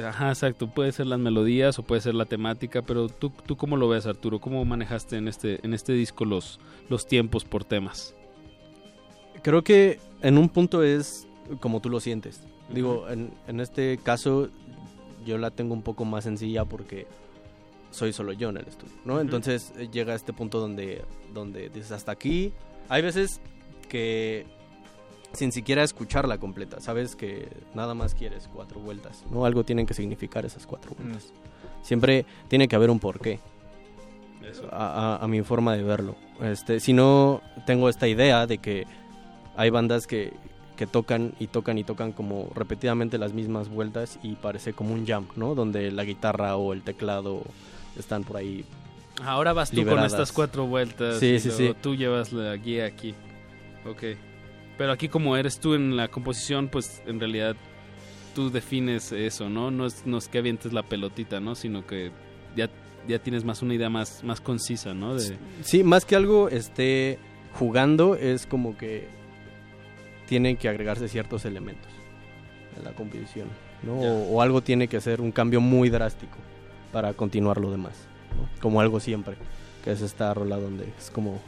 ajá, 0.06 0.30
exacto, 0.30 0.68
puede 0.68 0.92
ser 0.92 1.08
las 1.08 1.20
melodías 1.20 1.78
o 1.80 1.84
puede 1.84 2.02
ser 2.02 2.16
la 2.16 2.26
temática, 2.26 2.82
pero 2.82 3.10
tú, 3.10 3.32
tú 3.46 3.56
cómo 3.58 3.78
lo 3.78 3.90
ves, 3.90 4.06
Arturo? 4.06 4.40
¿Cómo 4.40 4.64
manejaste 4.66 5.18
en 5.18 5.28
este, 5.28 5.60
en 5.64 5.74
este 5.74 5.94
disco 5.94 6.26
los, 6.26 6.60
los 6.90 7.08
tiempos 7.08 7.46
por 7.46 7.64
temas? 7.64 8.16
Creo 9.42 9.64
que 9.64 10.00
en 10.22 10.38
un 10.38 10.50
punto 10.50 10.84
es 10.84 11.28
como 11.60 11.80
tú 11.80 11.90
lo 11.90 12.00
sientes. 12.00 12.42
Digo, 12.70 13.08
en, 13.10 13.32
en 13.48 13.60
este 13.60 13.98
caso 13.98 14.50
yo 15.26 15.38
la 15.38 15.52
tengo 15.52 15.74
un 15.74 15.84
poco 15.84 16.06
más 16.06 16.24
sencilla 16.24 16.66
porque 16.66 17.08
soy 17.92 18.14
solo 18.14 18.34
yo 18.34 18.50
en 18.50 18.58
el 18.58 18.68
estudio, 18.68 18.94
¿no? 19.06 19.20
Entonces 19.20 19.74
eh, 19.78 19.90
llega 19.92 20.14
este 20.14 20.34
punto 20.34 20.60
donde, 20.60 21.04
donde 21.34 21.70
dices 21.70 21.92
hasta 21.92 22.12
aquí. 22.12 22.54
Hay 22.90 23.02
veces 23.02 23.42
que 23.90 24.46
sin 25.34 25.52
siquiera 25.52 25.84
escucharla 25.84 26.38
completa, 26.40 26.80
sabes 26.80 27.16
que 27.16 27.50
nada 27.74 27.94
más 27.94 28.16
quieres 28.16 28.50
cuatro 28.54 28.80
vueltas, 28.80 29.24
¿no? 29.32 29.46
Algo 29.46 29.64
tienen 29.64 29.86
que 29.86 29.94
significar 29.94 30.46
esas 30.46 30.66
cuatro 30.66 30.94
vueltas. 30.98 31.32
Siempre 31.84 32.26
tiene 32.48 32.68
que 32.68 32.76
haber 32.76 32.90
un 32.90 33.00
porqué. 33.00 33.40
A, 34.72 35.16
a- 35.18 35.24
a 35.24 35.28
mi 35.28 35.42
forma 35.42 35.76
de 35.76 35.84
verlo. 35.84 36.16
Este, 36.42 36.80
si 36.80 36.94
no, 36.94 37.42
tengo 37.66 37.90
esta 37.90 38.08
idea 38.08 38.48
de 38.48 38.60
que 38.60 38.86
hay 39.58 39.70
bandas 39.70 40.08
que, 40.08 40.34
que 40.78 40.88
tocan 40.88 41.34
y 41.40 41.48
tocan 41.48 41.78
y 41.78 41.84
tocan 41.84 42.14
como 42.14 42.50
repetidamente 42.56 43.18
las 43.18 43.34
mismas 43.34 43.68
vueltas 43.70 44.20
y 44.24 44.36
parece 44.36 44.72
como 44.74 44.94
un 44.94 45.06
jam, 45.06 45.28
¿no? 45.36 45.54
Donde 45.54 45.92
la 45.92 46.04
guitarra 46.06 46.56
o 46.56 46.72
el 46.74 46.82
teclado 46.84 47.42
están 47.98 48.24
por 48.24 48.38
ahí. 48.38 48.64
Ahora 49.24 49.52
vas 49.52 49.70
tú 49.72 49.78
liberadas. 49.78 50.14
con 50.14 50.22
estas 50.22 50.32
cuatro 50.32 50.66
vueltas. 50.68 51.20
Sí, 51.20 51.26
y 51.34 51.40
sí, 51.40 51.50
luego 51.50 51.74
sí. 51.74 51.80
Tú 51.82 51.96
llevas 51.96 52.32
la 52.32 52.56
guía 52.56 52.86
aquí. 52.86 53.16
Ok. 53.86 54.04
Pero 54.78 54.92
aquí 54.92 55.10
como 55.10 55.36
eres 55.36 55.60
tú 55.60 55.74
en 55.74 55.96
la 55.96 56.08
composición, 56.08 56.70
pues 56.70 57.02
en 57.08 57.20
realidad 57.20 57.56
tú 58.36 58.52
defines 58.52 59.12
eso, 59.12 59.50
¿no? 59.50 59.72
No 59.72 59.88
es, 59.88 60.06
no 60.06 60.20
es 60.20 60.28
que 60.28 60.38
avientes 60.38 60.72
la 60.72 60.84
pelotita, 60.84 61.40
¿no? 61.40 61.56
Sino 61.56 61.88
que 61.88 62.12
ya, 62.56 62.70
ya 63.08 63.18
tienes 63.20 63.44
más 63.44 63.64
una 63.64 63.74
idea 63.74 63.90
más, 63.90 64.24
más 64.24 64.40
concisa, 64.40 64.94
¿no? 64.94 65.16
De, 65.16 65.38
Sí, 65.64 65.84
más 65.84 66.06
que 66.06 66.16
algo 66.16 66.48
esté 66.50 67.18
jugando, 67.54 68.16
es 68.16 68.46
como 68.46 68.78
que 68.78 69.08
tienen 70.28 70.58
que 70.58 70.70
agregarse 70.70 71.08
ciertos 71.08 71.46
elementos 71.46 71.92
en 72.78 72.84
la 72.84 72.92
composición, 72.92 73.48
¿no? 73.82 73.94
O, 73.94 74.36
o 74.36 74.42
algo 74.44 74.62
tiene 74.62 74.88
que 74.88 75.02
ser 75.02 75.20
un 75.22 75.32
cambio 75.32 75.60
muy 75.60 75.90
drástico 75.90 76.38
para 76.92 77.14
continuar 77.14 77.60
lo 77.60 77.72
demás, 77.72 78.08
¿no? 78.38 78.48
Como 78.62 78.82
algo 78.82 79.00
siempre, 79.00 79.36
que 79.84 79.92
es 79.92 80.02
esta 80.02 80.32
rola 80.36 80.58
donde 80.58 80.88
es 81.00 81.10
como 81.10 81.42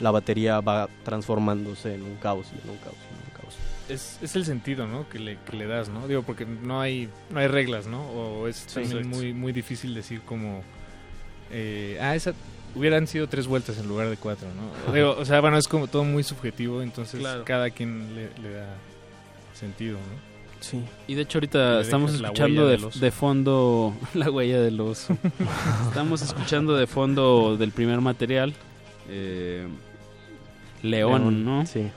la 0.00 0.10
batería 0.10 0.60
va 0.60 0.88
transformándose 1.04 1.94
en 1.94 2.02
un 2.02 2.16
caos 2.16 2.46
y 2.52 2.62
en 2.64 2.70
un 2.70 2.76
caos 2.78 2.94
y 2.96 3.14
en 3.14 3.20
un 3.32 3.40
caos. 3.40 3.54
Es, 3.88 4.18
es 4.22 4.36
el 4.36 4.44
sentido, 4.44 4.86
¿no? 4.86 5.08
Que 5.08 5.18
le, 5.18 5.38
que 5.48 5.56
le 5.56 5.66
das, 5.66 5.88
¿no? 5.88 6.06
Digo, 6.08 6.22
porque 6.22 6.46
no 6.46 6.80
hay, 6.80 7.08
no 7.30 7.40
hay 7.40 7.46
reglas, 7.48 7.86
¿no? 7.86 8.02
O 8.10 8.46
es 8.48 8.56
Sí, 8.66 8.74
también 8.74 8.98
exacto. 8.98 9.16
muy, 9.18 9.32
muy 9.32 9.52
difícil 9.52 9.94
decir 9.94 10.20
como... 10.22 10.62
eh, 11.50 11.98
ah, 12.00 12.14
esa... 12.14 12.32
Hubieran 12.72 13.08
sido 13.08 13.26
tres 13.28 13.48
vueltas 13.48 13.78
en 13.78 13.88
lugar 13.88 14.08
de 14.08 14.16
cuatro, 14.16 14.46
¿no? 14.54 14.92
Digo, 14.94 15.16
o 15.18 15.24
sea, 15.24 15.40
bueno, 15.40 15.58
es 15.58 15.66
como 15.66 15.88
todo 15.88 16.04
muy 16.04 16.22
subjetivo, 16.22 16.82
entonces 16.82 17.18
Claro. 17.18 17.44
cada 17.44 17.68
quien 17.70 18.14
le, 18.14 18.30
le 18.40 18.54
da 18.54 18.68
sentido, 19.54 19.98
¿no? 19.98 20.30
Sí. 20.60 20.80
Y 21.08 21.14
de 21.14 21.22
hecho 21.22 21.38
ahorita 21.38 21.76
Le 21.76 21.80
estamos 21.80 22.14
escuchando 22.14 22.68
de 22.68 23.10
fondo 23.10 23.92
la 24.14 24.30
huella 24.30 24.60
del 24.60 24.78
oso. 24.80 25.16
estamos 25.88 26.22
escuchando 26.22 26.76
de 26.76 26.86
fondo 26.86 27.56
del 27.56 27.72
primer 27.72 28.00
material 28.00 28.54
eh, 29.08 29.66
León, 30.82 31.22
León, 31.22 31.44
¿no? 31.44 31.66
Sí. 31.66 31.88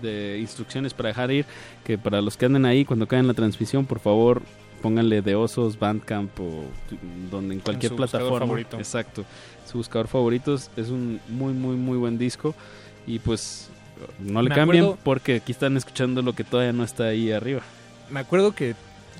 De 0.00 0.38
instrucciones 0.38 0.94
para 0.94 1.08
dejar 1.08 1.30
ir, 1.32 1.44
que 1.84 1.98
para 1.98 2.20
los 2.20 2.36
que 2.36 2.46
anden 2.46 2.64
ahí 2.64 2.84
cuando 2.84 3.06
caen 3.08 3.26
la 3.26 3.34
transmisión, 3.34 3.86
por 3.86 3.98
favor, 4.00 4.42
pónganle 4.82 5.20
de 5.20 5.34
osos 5.34 5.78
Bandcamp 5.78 6.38
o 6.40 6.64
donde 7.30 7.54
en 7.54 7.60
cualquier 7.60 7.90
su 7.90 7.96
buscador 7.96 8.10
plataforma. 8.28 8.46
favorito. 8.46 8.78
Exacto. 8.78 9.24
Su 9.70 9.78
buscador 9.78 10.06
favorito 10.08 10.54
es- 10.54 10.70
un 10.90 11.20
muy 11.28 11.52
muy 11.52 11.76
muy 11.76 11.98
buen 11.98 12.18
disco 12.18 12.54
y 13.06 13.18
pues 13.18 13.68
no 14.20 14.40
le 14.42 14.48
Me 14.50 14.54
cambien 14.54 14.84
acuerdo- 14.84 14.98
porque 15.04 15.36
aquí 15.36 15.52
están 15.52 15.76
escuchando 15.76 16.22
lo 16.22 16.32
que 16.34 16.44
todavía 16.44 16.72
no 16.72 16.84
está 16.84 17.04
ahí 17.08 17.32
arriba. 17.32 17.60
Me 18.10 18.20
acuerdo 18.20 18.54
que 18.54 18.74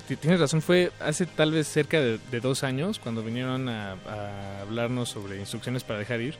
ti- 0.07 0.15
tienes 0.15 0.39
razón, 0.39 0.61
fue 0.61 0.91
hace 0.99 1.25
tal 1.25 1.51
vez 1.51 1.67
cerca 1.67 1.99
de, 1.99 2.17
de 2.31 2.39
dos 2.39 2.63
años 2.63 2.97
cuando 2.97 3.21
vinieron 3.23 3.69
a, 3.69 3.91
a 4.07 4.61
hablarnos 4.61 5.09
sobre 5.09 5.37
instrucciones 5.39 5.83
para 5.83 5.99
dejar 5.99 6.21
ir. 6.21 6.35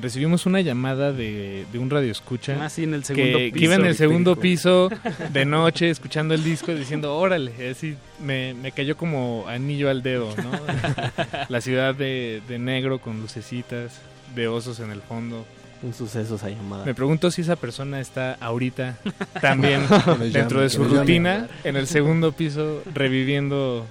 Recibimos 0.00 0.44
una 0.44 0.60
llamada 0.60 1.12
de, 1.12 1.64
de 1.72 1.78
un 1.78 1.88
radio 1.88 2.12
escucha 2.12 2.58
Ah, 2.62 2.68
sí, 2.68 2.84
en 2.84 2.92
el 2.94 3.04
segundo 3.04 3.38
que, 3.38 3.44
que 3.46 3.52
piso. 3.52 3.64
iba 3.64 3.74
en 3.76 3.86
el 3.86 3.94
segundo 3.96 4.30
Rico. 4.32 4.42
piso 4.42 4.90
de 5.32 5.44
noche 5.46 5.88
escuchando 5.90 6.34
el 6.34 6.44
disco 6.44 6.74
diciendo 6.74 7.16
órale, 7.16 7.70
así 7.70 7.96
me, 8.22 8.52
me 8.54 8.72
cayó 8.72 8.96
como 8.98 9.46
anillo 9.48 9.88
al 9.88 10.02
dedo, 10.02 10.34
¿no? 10.36 10.50
La 11.48 11.60
ciudad 11.62 11.94
de, 11.94 12.42
de 12.46 12.58
negro 12.58 12.98
con 13.00 13.20
lucecitas, 13.22 14.00
de 14.34 14.48
osos 14.48 14.80
en 14.80 14.90
el 14.90 15.00
fondo. 15.00 15.46
Un 15.82 15.92
suceso 15.94 16.36
esa 16.36 16.48
llamada. 16.50 16.84
Me 16.84 16.94
pregunto 16.94 17.30
si 17.30 17.42
esa 17.42 17.56
persona 17.56 18.00
está 18.00 18.34
ahorita 18.40 18.98
también 19.40 19.82
Me 20.18 20.26
dentro 20.30 20.58
llame, 20.58 20.62
de 20.62 20.70
su 20.70 20.82
que 20.82 20.88
llame. 20.88 20.98
rutina 21.00 21.48
en 21.64 21.76
el 21.76 21.86
segundo 21.86 22.32
piso 22.32 22.82
reviviendo 22.94 23.86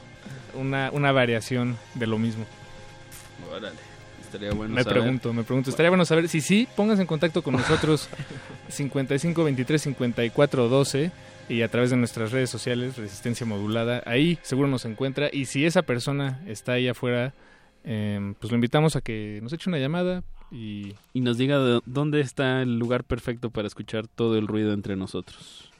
una, 0.55 0.89
una 0.91 1.11
variación 1.11 1.77
de 1.95 2.07
lo 2.07 2.17
mismo. 2.17 2.45
Órale, 3.51 3.75
estaría 4.35 4.53
bueno 4.53 4.75
me 4.75 4.83
saber. 4.83 5.01
pregunto, 5.01 5.33
me 5.33 5.43
pregunto. 5.43 5.69
Estaría 5.69 5.89
bueno 5.89 6.05
saber 6.05 6.27
si 6.27 6.41
sí, 6.41 6.67
pónganse 6.75 7.01
en 7.01 7.07
contacto 7.07 7.41
con 7.41 7.55
nosotros 7.55 8.09
55 8.69 9.43
23 9.43 9.81
54 9.81 10.69
12 10.69 11.11
y 11.49 11.61
a 11.61 11.67
través 11.69 11.91
de 11.91 11.97
nuestras 11.97 12.31
redes 12.31 12.49
sociales 12.49 12.97
Resistencia 12.97 13.45
Modulada. 13.45 14.03
Ahí 14.05 14.37
seguro 14.41 14.67
nos 14.67 14.85
encuentra 14.85 15.29
y 15.31 15.45
si 15.45 15.65
esa 15.65 15.83
persona 15.83 16.41
está 16.47 16.73
ahí 16.73 16.87
afuera, 16.87 17.33
eh, 17.83 18.33
pues 18.39 18.51
lo 18.51 18.55
invitamos 18.55 18.95
a 18.95 19.01
que 19.01 19.39
nos 19.41 19.53
eche 19.53 19.69
una 19.69 19.79
llamada 19.79 20.23
y 20.51 20.93
y 21.13 21.21
nos 21.21 21.37
diga 21.37 21.59
de 21.59 21.81
dónde 21.85 22.21
está 22.21 22.61
el 22.61 22.77
lugar 22.77 23.03
perfecto 23.03 23.49
para 23.49 23.67
escuchar 23.67 24.07
todo 24.07 24.37
el 24.37 24.47
ruido 24.47 24.73
entre 24.73 24.95
nosotros. 24.95 25.71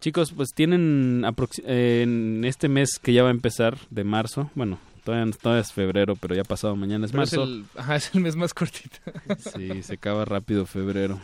Chicos, 0.00 0.32
pues 0.32 0.50
tienen 0.54 1.24
en 1.64 2.44
este 2.44 2.68
mes 2.68 2.98
que 3.02 3.12
ya 3.12 3.22
va 3.22 3.28
a 3.28 3.32
empezar 3.32 3.78
de 3.90 4.04
marzo, 4.04 4.50
bueno, 4.54 4.78
todavía, 5.06 5.32
todavía 5.40 5.62
es 5.62 5.72
febrero, 5.72 6.16
pero 6.16 6.34
ya 6.34 6.44
pasado 6.44 6.76
mañana 6.76 7.06
es 7.06 7.12
Pero 7.12 7.22
es 7.22 7.32
marzo. 7.32 7.44
el, 7.44 7.64
ajá, 7.76 7.96
es 7.96 8.10
el 8.14 8.20
mes 8.20 8.36
más 8.36 8.52
cortito. 8.52 8.98
Sí, 9.56 9.82
se 9.82 9.94
acaba 9.94 10.24
rápido 10.26 10.66
febrero. 10.66 11.18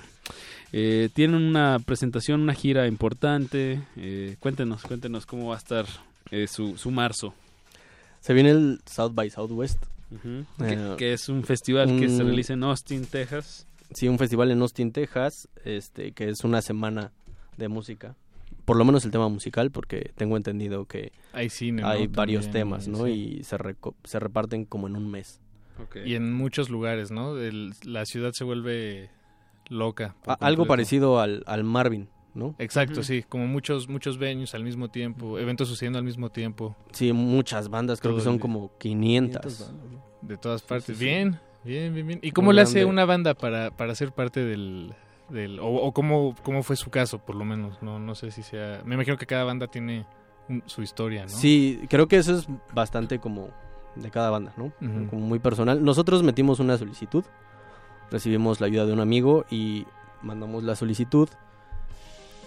Eh, 0.73 1.11
tienen 1.13 1.43
una 1.43 1.79
presentación, 1.85 2.41
una 2.41 2.55
gira 2.55 2.87
importante. 2.87 3.83
Eh, 3.97 4.37
cuéntenos, 4.41 4.83
cuéntenos 4.83 5.27
cómo 5.27 5.49
va 5.49 5.57
a 5.57 5.59
estar 5.59 5.85
eh, 6.31 6.47
su, 6.47 6.79
su 6.79 6.91
marzo. 6.91 7.35
Se 8.21 8.33
viene 8.33 8.51
el 8.51 8.81
South 8.87 9.13
by 9.13 9.29
Southwest. 9.29 9.83
Eh, 10.25 10.45
que, 10.59 10.95
que 10.99 11.13
es 11.15 11.29
un 11.29 11.43
festival 11.43 11.99
que 11.99 12.09
se 12.09 12.23
realiza 12.23 12.53
en 12.53 12.63
Austin, 12.65 13.05
Texas. 13.07 13.67
Sí, 13.93 14.09
un 14.09 14.19
festival 14.19 14.51
en 14.51 14.61
Austin, 14.63 14.93
Texas, 14.93 15.49
este, 15.65 16.13
que 16.13 16.29
es 16.29 16.45
una 16.45 16.63
semana 16.63 17.13
de 17.57 17.69
música. 17.69 18.15
Por 18.65 18.77
lo 18.77 18.85
menos 18.85 19.05
el 19.05 19.11
tema 19.11 19.29
musical, 19.29 19.71
porque 19.71 20.13
tengo 20.17 20.37
entendido 20.37 20.85
que 20.87 21.13
Hay 21.33 21.49
cine, 21.49 21.83
¿no? 21.83 21.89
hay 21.89 22.07
varios 22.07 22.45
También, 22.47 22.65
temas, 22.69 22.89
¿no? 22.89 23.07
sí. 23.07 23.39
Y 23.41 23.45
se, 23.45 23.59
reco- 23.59 23.95
se 24.05 24.21
reparten 24.21 24.65
como 24.65 24.87
en 24.87 24.97
un 24.97 25.11
mes. 25.11 25.41
Y 26.05 26.15
en 26.15 26.33
muchos 26.33 26.71
lugares, 26.71 27.11
¿no? 27.11 27.37
El- 27.39 27.73
la 27.85 28.07
ciudad 28.07 28.33
se 28.33 28.45
vuelve 28.45 29.11
loca. 29.69 30.15
A- 30.27 30.35
algo 30.35 30.67
parecido 30.67 31.19
al, 31.21 31.43
al 31.47 31.65
Marvin, 31.65 32.09
¿no? 32.35 32.55
Exacto, 32.59 33.03
sí, 33.03 33.25
como 33.29 33.47
muchos 33.47 33.89
muchos 33.89 34.17
venues 34.19 34.55
al 34.55 34.63
mismo 34.65 34.91
tiempo, 34.91 35.39
eventos 35.39 35.69
sucediendo 35.69 35.99
al 35.99 36.05
mismo 36.05 36.31
tiempo. 36.31 36.77
Sí, 36.93 37.13
muchas 37.13 37.69
bandas, 37.69 38.01
creo 38.01 38.13
Todo 38.13 38.21
que 38.21 38.25
son 38.25 38.39
como 38.39 38.71
500. 38.79 39.73
De 40.21 40.37
todas 40.37 40.63
partes. 40.63 40.87
sí, 40.87 40.95
sí. 40.95 41.05
Bien, 41.05 41.41
bien, 41.65 41.93
bien, 41.95 42.07
bien. 42.07 42.19
¿Y 42.23 42.27
Muy 42.27 42.33
cómo 42.33 42.53
le 42.53 42.63
hace 42.63 42.79
grande. 42.81 42.91
una 42.91 43.05
banda 43.07 43.35
para, 43.35 43.71
para 43.77 43.95
ser 43.97 44.13
parte 44.13 44.41
del... 44.45 44.95
del 45.33 45.59
o 45.61 45.67
o 45.69 45.93
cómo, 45.93 46.35
cómo 46.43 46.63
fue 46.63 46.77
su 46.77 46.91
caso, 46.91 47.19
por 47.19 47.35
lo 47.37 47.45
menos? 47.45 47.83
No, 47.83 47.99
no 47.99 48.15
sé 48.15 48.31
si 48.31 48.43
sea... 48.43 48.83
Me 48.85 48.95
imagino 48.95 49.17
que 49.17 49.27
cada 49.27 49.45
banda 49.45 49.67
tiene 49.67 50.07
un- 50.49 50.63
su 50.67 50.83
historia, 50.83 51.23
¿no? 51.23 51.29
Sí, 51.29 51.81
creo 51.89 52.07
que 52.09 52.17
eso 52.19 52.37
es 52.37 52.47
bastante 52.75 53.19
como 53.19 53.49
de 53.97 54.11
cada 54.11 54.31
banda, 54.31 54.53
¿no? 54.57 54.73
Como 55.11 55.27
muy 55.27 55.39
personal. 55.39 55.85
Nosotros 55.85 56.23
metimos 56.23 56.61
una 56.61 56.79
solicitud, 56.79 57.25
recibimos 58.11 58.61
la 58.61 58.67
ayuda 58.67 58.87
de 58.87 58.93
un 58.93 59.01
amigo 59.01 59.45
y 59.51 59.87
mandamos 60.23 60.63
la 60.65 60.77
solicitud 60.77 61.29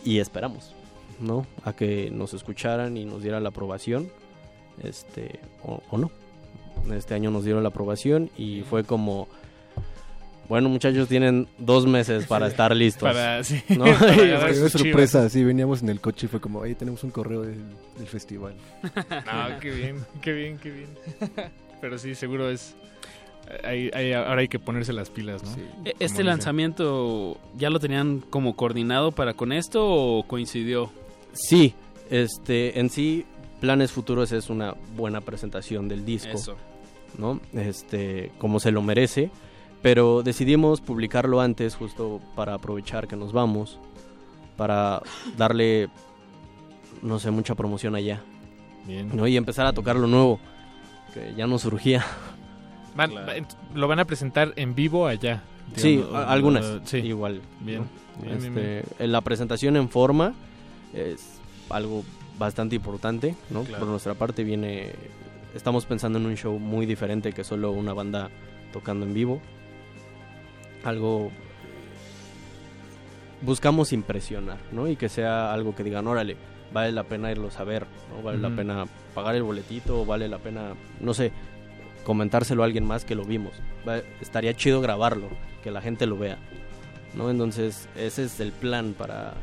y 0.03 0.19
esperamos, 0.19 0.73
¿no? 1.19 1.45
A 1.63 1.73
que 1.73 2.09
nos 2.11 2.33
escucharan 2.33 2.97
y 2.97 3.05
nos 3.05 3.21
dieran 3.23 3.43
la 3.43 3.49
aprobación, 3.49 4.09
este, 4.83 5.39
o, 5.63 5.81
o 5.89 5.97
no. 5.97 6.11
Este 6.93 7.13
año 7.15 7.31
nos 7.31 7.43
dieron 7.45 7.63
la 7.63 7.69
aprobación 7.69 8.29
y 8.37 8.61
fue 8.61 8.83
como, 8.83 9.27
bueno 10.49 10.69
muchachos, 10.69 11.07
tienen 11.07 11.47
dos 11.57 11.85
meses 11.87 12.25
para 12.27 12.45
Sí. 12.47 12.51
estar 12.51 12.75
listos. 12.75 13.03
Para- 13.03 13.43
sí, 13.43 13.61
¿no? 13.69 13.85
para 13.99 14.53
sorpresa, 14.69 15.29
sí, 15.29 15.43
veníamos 15.43 15.81
en 15.81 15.89
el 15.89 15.99
coche 16.01 16.25
y 16.27 16.29
fue 16.29 16.39
como, 16.41 16.61
ahí 16.63 16.75
tenemos 16.75 17.03
un 17.03 17.11
correo 17.11 17.41
del, 17.43 17.59
del 17.97 18.07
festival. 18.07 18.53
No, 19.09 19.59
qué 19.59 19.71
bien, 19.71 20.05
qué 20.21 20.33
bien, 20.33 20.57
qué 20.57 20.71
bien. 20.71 20.87
Pero 21.81 21.97
sí, 21.97 22.15
seguro 22.15 22.49
es. 22.49 22.75
hay- 23.63 23.91
hay- 23.93 24.13
ahora 24.13 24.41
hay 24.41 24.47
que 24.47 24.59
ponerse 24.59 24.93
las 24.93 25.09
pilas, 25.09 25.43
¿no? 25.43 25.51
E- 25.51 25.53
Como 25.55 25.83
¿Este 25.85 26.05
dicen. 26.05 26.25
lanzamiento 26.25 27.37
ya 27.57 27.69
lo 27.69 27.79
tenían 27.79 28.19
como 28.29 28.55
coordinado 28.55 29.11
para 29.11 29.33
con 29.33 29.51
esto 29.51 29.85
o 29.87 30.23
coincidió? 30.27 30.91
Sí, 31.33 31.73
este, 32.09 32.79
en 32.79 32.89
sí, 32.89 33.25
Planes 33.61 33.91
Futuros 33.91 34.31
es 34.31 34.49
una 34.49 34.73
buena 34.95 35.21
presentación 35.21 35.87
del 35.87 36.05
disco. 36.05 36.31
Eso. 36.31 36.55
¿No? 37.17 37.39
Este, 37.53 38.31
como 38.37 38.59
se 38.59 38.71
lo 38.71 38.81
merece. 38.81 39.29
Pero 39.85 40.23
decidimos 40.23 40.81
publicarlo 40.81 41.41
antes, 41.41 41.75
justo 41.75 42.19
para 42.35 42.55
aprovechar 42.55 43.07
que 43.07 43.15
nos 43.15 43.31
vamos. 43.33 43.77
Para 44.57 45.03
darle, 45.37 45.89
no 47.03 47.19
sé, 47.19 47.29
mucha 47.29 47.53
promoción 47.53 47.93
allá. 47.93 48.23
Bien. 48.87 49.15
¿no? 49.15 49.27
Y 49.27 49.37
empezar 49.37 49.67
a 49.67 49.73
tocar 49.73 49.95
lo 49.95 50.07
nuevo, 50.07 50.39
que 51.13 51.35
ya 51.37 51.45
nos 51.45 51.61
surgía. 51.61 52.03
Van- 52.95 53.11
lo 53.75 53.87
van 53.87 53.99
a 53.99 54.05
presentar 54.05 54.53
en 54.55 54.73
vivo 54.73 55.05
allá. 55.05 55.43
Sí, 55.75 55.97
digamos, 55.97 56.15
a- 56.15 56.19
o- 56.21 56.29
algunas. 56.29 56.65
sí. 56.85 56.97
Igual. 56.97 57.41
Bien. 57.59 57.81
¿no? 57.81 58.23
Bien, 58.23 58.39
bien, 58.39 58.57
Este, 58.57 58.83
bien. 58.97 59.11
La 59.11 59.21
presentación 59.21 59.75
en 59.77 59.89
forma 59.89 60.33
es 60.95 61.39
algo 61.69 62.03
bastante 62.39 62.75
importante, 62.75 63.35
¿no? 63.51 63.61
Claro. 63.65 63.81
Por 63.81 63.89
nuestra 63.89 64.15
parte 64.15 64.43
viene... 64.43 64.93
Estamos 65.53 65.85
pensando 65.85 66.17
en 66.17 66.25
un 66.25 66.35
show 66.37 66.57
muy 66.57 66.87
diferente 66.87 67.33
que 67.33 67.43
solo 67.43 67.71
una 67.71 67.93
banda 67.93 68.31
tocando 68.73 69.05
en 69.05 69.13
vivo. 69.13 69.41
Algo... 70.85 71.31
Buscamos 73.41 73.91
impresionar, 73.93 74.57
¿no? 74.71 74.87
Y 74.87 74.95
que 74.95 75.09
sea 75.09 75.53
algo 75.53 75.75
que 75.75 75.83
digan, 75.83 76.07
órale, 76.07 76.35
vale 76.73 76.91
la 76.91 77.03
pena 77.03 77.31
irlos 77.31 77.59
a 77.59 77.63
ver, 77.63 77.85
¿no? 78.09 78.23
Vale 78.23 78.39
la 78.39 78.49
pena 78.49 78.85
pagar 79.13 79.35
el 79.35 79.43
boletito, 79.43 80.01
o 80.01 80.05
vale 80.05 80.27
la 80.27 80.39
pena, 80.39 80.73
no 80.99 81.13
sé, 81.13 81.31
comentárselo 82.05 82.63
a 82.63 82.65
alguien 82.65 82.85
más 82.85 83.03
que 83.05 83.13
lo 83.13 83.23
vimos. 83.25 83.51
Va- 83.87 84.01
estaría 84.21 84.55
chido 84.55 84.81
grabarlo, 84.81 85.27
que 85.63 85.69
la 85.69 85.81
gente 85.81 86.07
lo 86.07 86.17
vea, 86.17 86.37
¿no? 87.13 87.29
Entonces, 87.29 87.87
ese 87.95 88.23
es 88.23 88.39
el 88.39 88.51
plan 88.51 88.95
para 88.97 89.33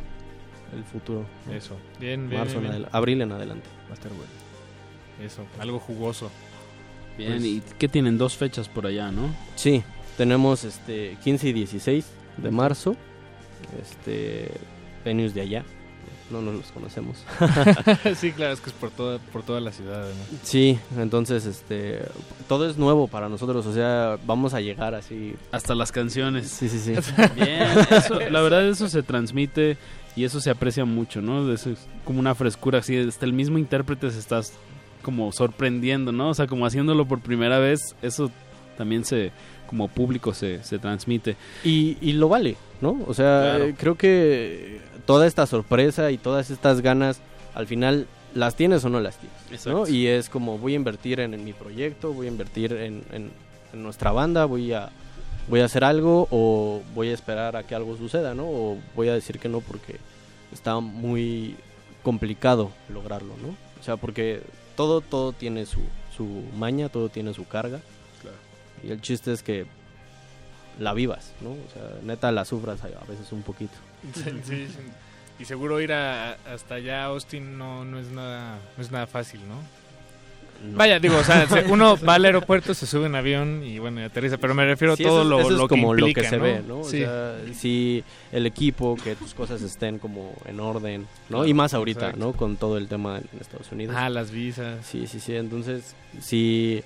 el 0.75 0.83
futuro. 0.85 1.25
¿no? 1.47 1.53
Eso. 1.53 1.77
Bien, 2.01 2.29
bien, 2.29 2.41
Marzo 2.41 2.61
bien, 2.61 2.73
en 2.73 2.79
bien. 2.81 2.89
abril 2.93 3.21
en 3.23 3.31
adelante. 3.33 3.69
Va 3.87 3.91
a 3.91 3.95
estar 3.95 4.11
bueno. 4.13 4.33
Eso, 5.23 5.45
algo 5.61 5.79
jugoso. 5.79 6.31
Bien, 7.19 7.33
Pues- 7.33 7.45
¿y 7.45 7.63
qué 7.79 7.89
tienen? 7.89 8.17
Dos 8.19 8.37
fechas 8.37 8.69
por 8.69 8.87
allá, 8.87 9.13
¿no? 9.13 9.29
Sí, 9.55 9.85
tenemos 10.23 10.63
este 10.63 11.17
15 11.25 11.49
y 11.49 11.53
16 11.53 12.07
de 12.37 12.51
marzo. 12.53 12.95
Este 13.83 14.53
venues 15.05 15.35
de 15.35 15.41
allá. 15.41 15.65
No 16.31 16.41
nos 16.41 16.55
los 16.55 16.67
conocemos. 16.71 17.25
sí, 18.17 18.31
claro, 18.31 18.53
es 18.53 18.61
que 18.61 18.71
es 18.71 18.77
por 18.77 18.91
toda, 18.93 19.19
por 19.19 19.43
toda 19.43 19.61
la 19.61 19.73
ciudad, 19.73 20.05
¿no? 20.05 20.39
Sí, 20.45 20.79
entonces 20.97 21.45
este 21.45 22.03
todo 22.47 22.71
es 22.71 22.79
nuevo 22.79 23.09
para 23.09 23.29
nosotros, 23.29 23.67
o 23.67 23.75
sea, 23.75 24.17
vamos 24.25 24.55
a 24.55 24.61
llegar 24.61 24.95
así 24.95 25.35
Hasta 25.51 25.75
las 25.75 25.91
canciones. 25.91 26.47
Sí, 26.51 26.69
sí, 26.69 26.79
sí. 26.79 26.93
Bien, 27.35 27.67
eso, 27.91 28.21
la 28.21 28.43
verdad 28.43 28.69
eso 28.69 28.89
se 28.89 29.03
transmite 29.03 29.77
y 30.15 30.23
eso 30.23 30.41
se 30.41 30.51
aprecia 30.51 30.85
mucho, 30.85 31.21
¿no? 31.21 31.53
Eso 31.53 31.71
es 31.71 31.89
como 32.05 32.21
una 32.21 32.37
frescura 32.37 32.79
así, 32.79 32.97
hasta 32.97 33.27
el 33.27 33.33
mismo 33.33 33.59
intérprete 33.59 34.09
se 34.13 34.21
está 34.21 34.41
como 35.03 35.33
sorprendiendo, 35.33 36.13
¿no? 36.13 36.29
O 36.29 36.35
sea, 36.35 36.47
como 36.47 36.65
haciéndolo 36.65 37.07
por 37.07 37.19
primera 37.19 37.59
vez, 37.59 37.97
eso 38.03 38.31
también 38.79 39.05
se 39.05 39.33
como 39.73 39.89
público 39.89 40.35
se, 40.35 40.63
se 40.63 40.79
transmite. 40.79 41.35
Y, 41.65 41.97
y 42.03 42.13
lo 42.13 42.29
vale, 42.29 42.57
¿no? 42.83 43.01
O 43.07 43.15
sea, 43.15 43.41
Claro. 43.57 43.65
eh, 43.65 43.75
creo 43.79 43.95
que 43.97 44.81
toda 45.07 45.27
esta 45.27 45.47
sorpresa 45.47 46.11
y 46.11 46.19
todas 46.19 46.51
estas 46.51 46.83
ganas, 46.83 47.21
al 47.55 47.67
final, 47.67 48.07
¿las 48.35 48.55
tienes 48.55 48.85
o 48.85 48.91
no 48.91 49.01
las 49.01 49.17
tienes? 49.17 49.67
¿no? 49.67 49.89
Y 49.89 50.07
es 50.09 50.29
como, 50.29 50.59
voy 50.59 50.75
a 50.75 50.77
invertir 50.77 51.21
en, 51.21 51.33
en 51.33 51.43
mi 51.43 51.55
proyecto, 51.55 52.13
voy 52.13 52.27
a 52.27 52.31
invertir 52.31 52.75
en, 52.75 53.03
en- 53.13 53.31
en 53.73 53.83
nuestra 53.83 54.13
banda, 54.13 54.45
voy 54.45 54.75
a, 54.75 54.91
voy 55.49 55.61
a 55.61 55.65
hacer 55.65 55.85
algo 55.85 56.29
o 56.31 56.83
voy 56.95 57.09
a 57.09 57.15
esperar 57.15 57.57
a 57.57 57.63
que 57.63 57.75
algo 57.75 57.97
suceda, 57.97 58.35
¿no? 58.35 58.45
O 58.45 58.79
voy 58.95 59.09
a 59.09 59.15
decir 59.15 59.39
que 59.39 59.49
no 59.49 59.61
porque 59.63 59.97
está 60.53 60.79
muy 60.81 61.57
complicado 62.03 62.71
lograrlo, 62.91 63.33
¿no? 63.41 63.49
O 63.81 63.83
sea, 63.83 63.97
porque 63.97 64.43
todo, 64.77 65.01
todo 65.01 65.33
tiene 65.33 65.65
su, 65.65 65.81
su 66.15 66.27
maña, 66.59 66.91
todo 66.91 67.09
tiene 67.09 67.33
su 67.33 67.47
carga. 67.49 67.81
Y 68.83 68.91
el 68.91 69.01
chiste 69.01 69.33
es 69.33 69.43
que 69.43 69.67
la 70.79 70.93
vivas, 70.95 71.33
¿no? 71.41 71.51
O 71.51 71.67
sea, 71.73 71.83
neta 72.03 72.33
la 72.33 72.45
sufras 72.45 72.81
a 72.83 72.87
veces 73.11 73.31
un 73.33 73.43
poquito. 73.43 73.75
Sí, 74.15 74.23
sí, 74.45 74.67
sí. 74.69 74.79
Y 75.39 75.45
seguro 75.45 75.81
ir 75.81 75.93
a, 75.93 76.33
hasta 76.53 76.77
allá 76.77 77.03
a 77.03 77.07
Austin 77.07 77.59
no, 77.59 77.85
no 77.85 77.99
es 77.99 78.09
nada 78.09 78.59
no 78.77 78.83
es 78.83 78.91
nada 78.91 79.07
fácil, 79.07 79.41
¿no? 79.49 79.57
No. 80.71 80.79
Vaya, 80.79 81.01
digo, 81.01 81.17
o 81.17 81.25
sea, 81.25 81.49
se- 81.49 81.65
uno 81.73 81.97
va 81.99 82.15
al 82.15 82.25
aeropuerto, 82.25 82.73
se 82.75 82.87
sube 82.87 83.07
en 83.07 83.17
avión 83.17 83.65
y 83.65 83.81
bueno, 83.81 84.01
y 84.01 84.05
aterriza, 84.05 84.39
pero 84.39 84.55
me 84.55 84.65
refiero 84.65 84.95
Sí, 84.95 85.03
a 85.05 85.09
todo 85.09 85.21
eso 85.23 85.29
lo, 85.31 85.41
eso 85.41 85.49
es 85.51 85.57
lo 85.57 85.67
como 85.69 85.93
que 85.95 86.01
lo 86.01 86.07
implica, 86.07 86.21
que 86.23 86.29
se 86.29 86.37
¿no? 86.37 86.43
ve, 86.45 86.63
¿no? 86.67 86.79
O 86.81 86.85
Sí. 86.85 86.99
sea, 87.01 87.37
si 87.55 88.05
el 88.31 88.47
equipo, 88.47 88.97
que 89.03 89.17
tus 89.17 89.35
cosas 89.35 89.61
estén 89.63 89.99
como 89.99 90.33
en 90.47 90.61
orden, 90.61 91.03
¿no? 91.29 91.39
Claro, 91.39 91.47
y 91.47 91.55
más 91.55 91.75
ahorita, 91.75 92.07
exacto. 92.11 92.25
¿no? 92.25 92.33
Con 92.35 92.57
todo 92.57 92.79
el 92.79 92.87
tema 92.87 93.19
en 93.19 93.25
Estados 93.41 93.73
Unidos. 93.73 93.97
Ah, 93.99 94.09
las 94.09 94.31
visas. 94.31 94.87
Sí, 94.87 95.09
sí, 95.09 95.19
sí. 95.19 95.35
Entonces, 95.35 95.97
sí, 96.21 96.85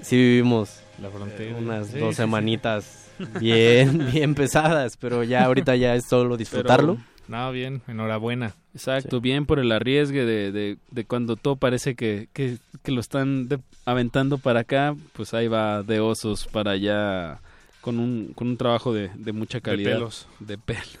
sí 0.00 0.16
vivimos 0.16 0.80
La 1.00 1.10
frontera. 1.10 1.56
unas 1.56 1.88
Sí, 1.88 1.98
dos 1.98 2.10
sí, 2.10 2.14
sí. 2.14 2.22
semanitas 2.22 3.06
bien, 3.40 4.06
bien 4.12 4.34
pesadas, 4.34 4.96
pero 4.96 5.22
ya 5.24 5.44
ahorita 5.44 5.76
ya 5.76 5.94
es 5.94 6.04
solo 6.08 6.36
disfrutarlo. 6.36 6.98
No, 7.28 7.50
bien, 7.50 7.82
enhorabuena. 7.88 8.54
Exacto, 8.74 9.20
bien 9.20 9.46
por 9.46 9.58
el 9.58 9.72
arriesgue 9.72 10.24
de, 10.24 10.52
de, 10.52 10.76
de 10.90 11.04
cuando 11.04 11.34
todo 11.36 11.56
parece 11.56 11.96
que, 11.96 12.28
que, 12.32 12.58
que 12.84 12.92
lo 12.92 13.00
están 13.00 13.48
de- 13.48 13.58
aventando 13.84 14.38
para 14.38 14.60
acá, 14.60 14.94
pues 15.12 15.34
ahí 15.34 15.48
va 15.48 15.82
de 15.82 15.98
osos 15.98 16.46
para 16.46 16.70
allá 16.72 17.40
con 17.80 17.98
un, 17.98 18.32
con 18.34 18.46
un 18.48 18.56
trabajo 18.56 18.92
de, 18.94 19.10
de 19.16 19.32
mucha 19.32 19.60
calidad. 19.60 19.94
pelos. 19.94 20.28
De 20.38 20.56
pelos. 20.58 20.96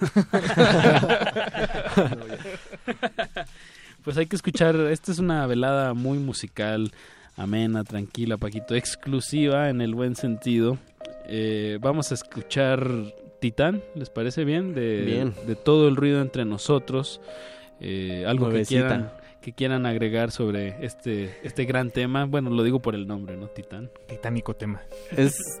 pues 4.04 4.16
hay 4.16 4.26
que 4.26 4.36
escuchar, 4.36 4.76
esta 4.90 5.12
es 5.12 5.18
una 5.18 5.46
velada 5.46 5.94
muy 5.94 6.18
musical, 6.18 6.92
amena, 7.36 7.84
tranquila, 7.84 8.36
Paquito, 8.36 8.74
exclusiva 8.74 9.68
en 9.68 9.80
el 9.80 9.94
buen 9.94 10.16
sentido. 10.16 10.78
Eh, 11.28 11.78
vamos 11.80 12.10
a 12.10 12.14
escuchar 12.14 12.88
Titán, 13.40 13.82
¿les 13.94 14.10
parece 14.10 14.44
bien? 14.44 14.74
De, 14.74 15.02
Bien. 15.02 15.34
de 15.46 15.56
todo 15.56 15.88
el 15.88 15.96
ruido 15.96 16.20
entre 16.20 16.44
nosotros. 16.44 17.20
Eh, 17.80 18.24
algo 18.26 18.48
que 18.48 18.64
quieran, 18.64 19.12
que 19.42 19.52
quieran 19.52 19.84
agregar 19.86 20.30
sobre 20.30 20.84
este, 20.84 21.36
este 21.42 21.64
gran 21.66 21.90
tema. 21.90 22.24
Bueno, 22.24 22.50
lo 22.50 22.62
digo 22.62 22.80
por 22.80 22.94
el 22.94 23.06
nombre, 23.06 23.36
¿no? 23.36 23.48
Titán. 23.48 23.90
Titánico 24.06 24.54
tema. 24.54 24.82
Es, 25.14 25.60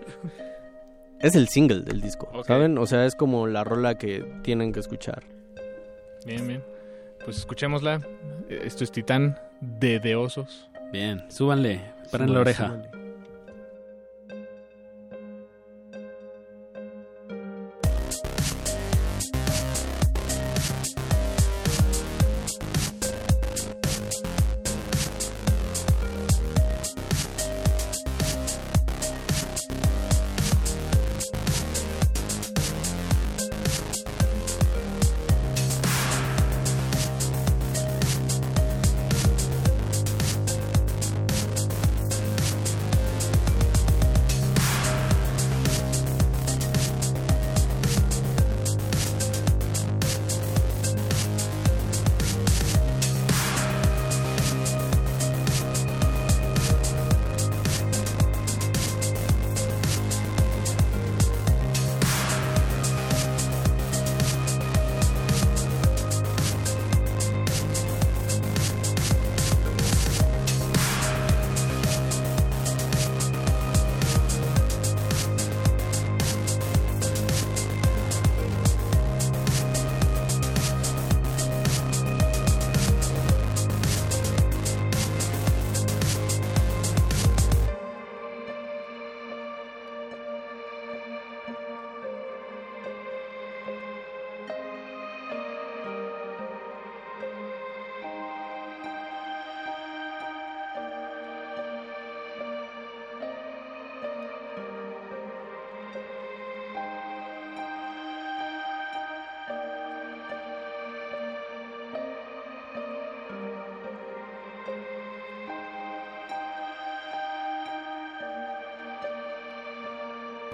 es 1.20 1.34
el 1.34 1.48
single 1.48 1.80
del 1.80 2.00
disco. 2.00 2.30
¿saben? 2.46 2.78
O 2.78 2.86
sea, 2.86 3.04
es 3.04 3.14
como 3.14 3.46
la 3.46 3.64
rola 3.64 3.98
que 3.98 4.24
tienen 4.42 4.72
que 4.72 4.80
escuchar. 4.80 5.22
Bien, 6.24 6.46
bien. 6.46 6.64
Pues 7.24 7.36
escuchémosla. 7.38 8.00
Esto 8.48 8.84
es 8.84 8.90
Titán 8.90 9.38
de 9.60 10.00
De 10.00 10.16
Osos. 10.16 10.68
Bien, 10.92 11.24
súbanle, 11.28 11.80
paren 12.10 12.32
la 12.32 12.40
oreja. 12.40 12.76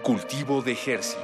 Cultivo 0.03 0.61
de 0.63 0.73
Hercios. 0.73 1.17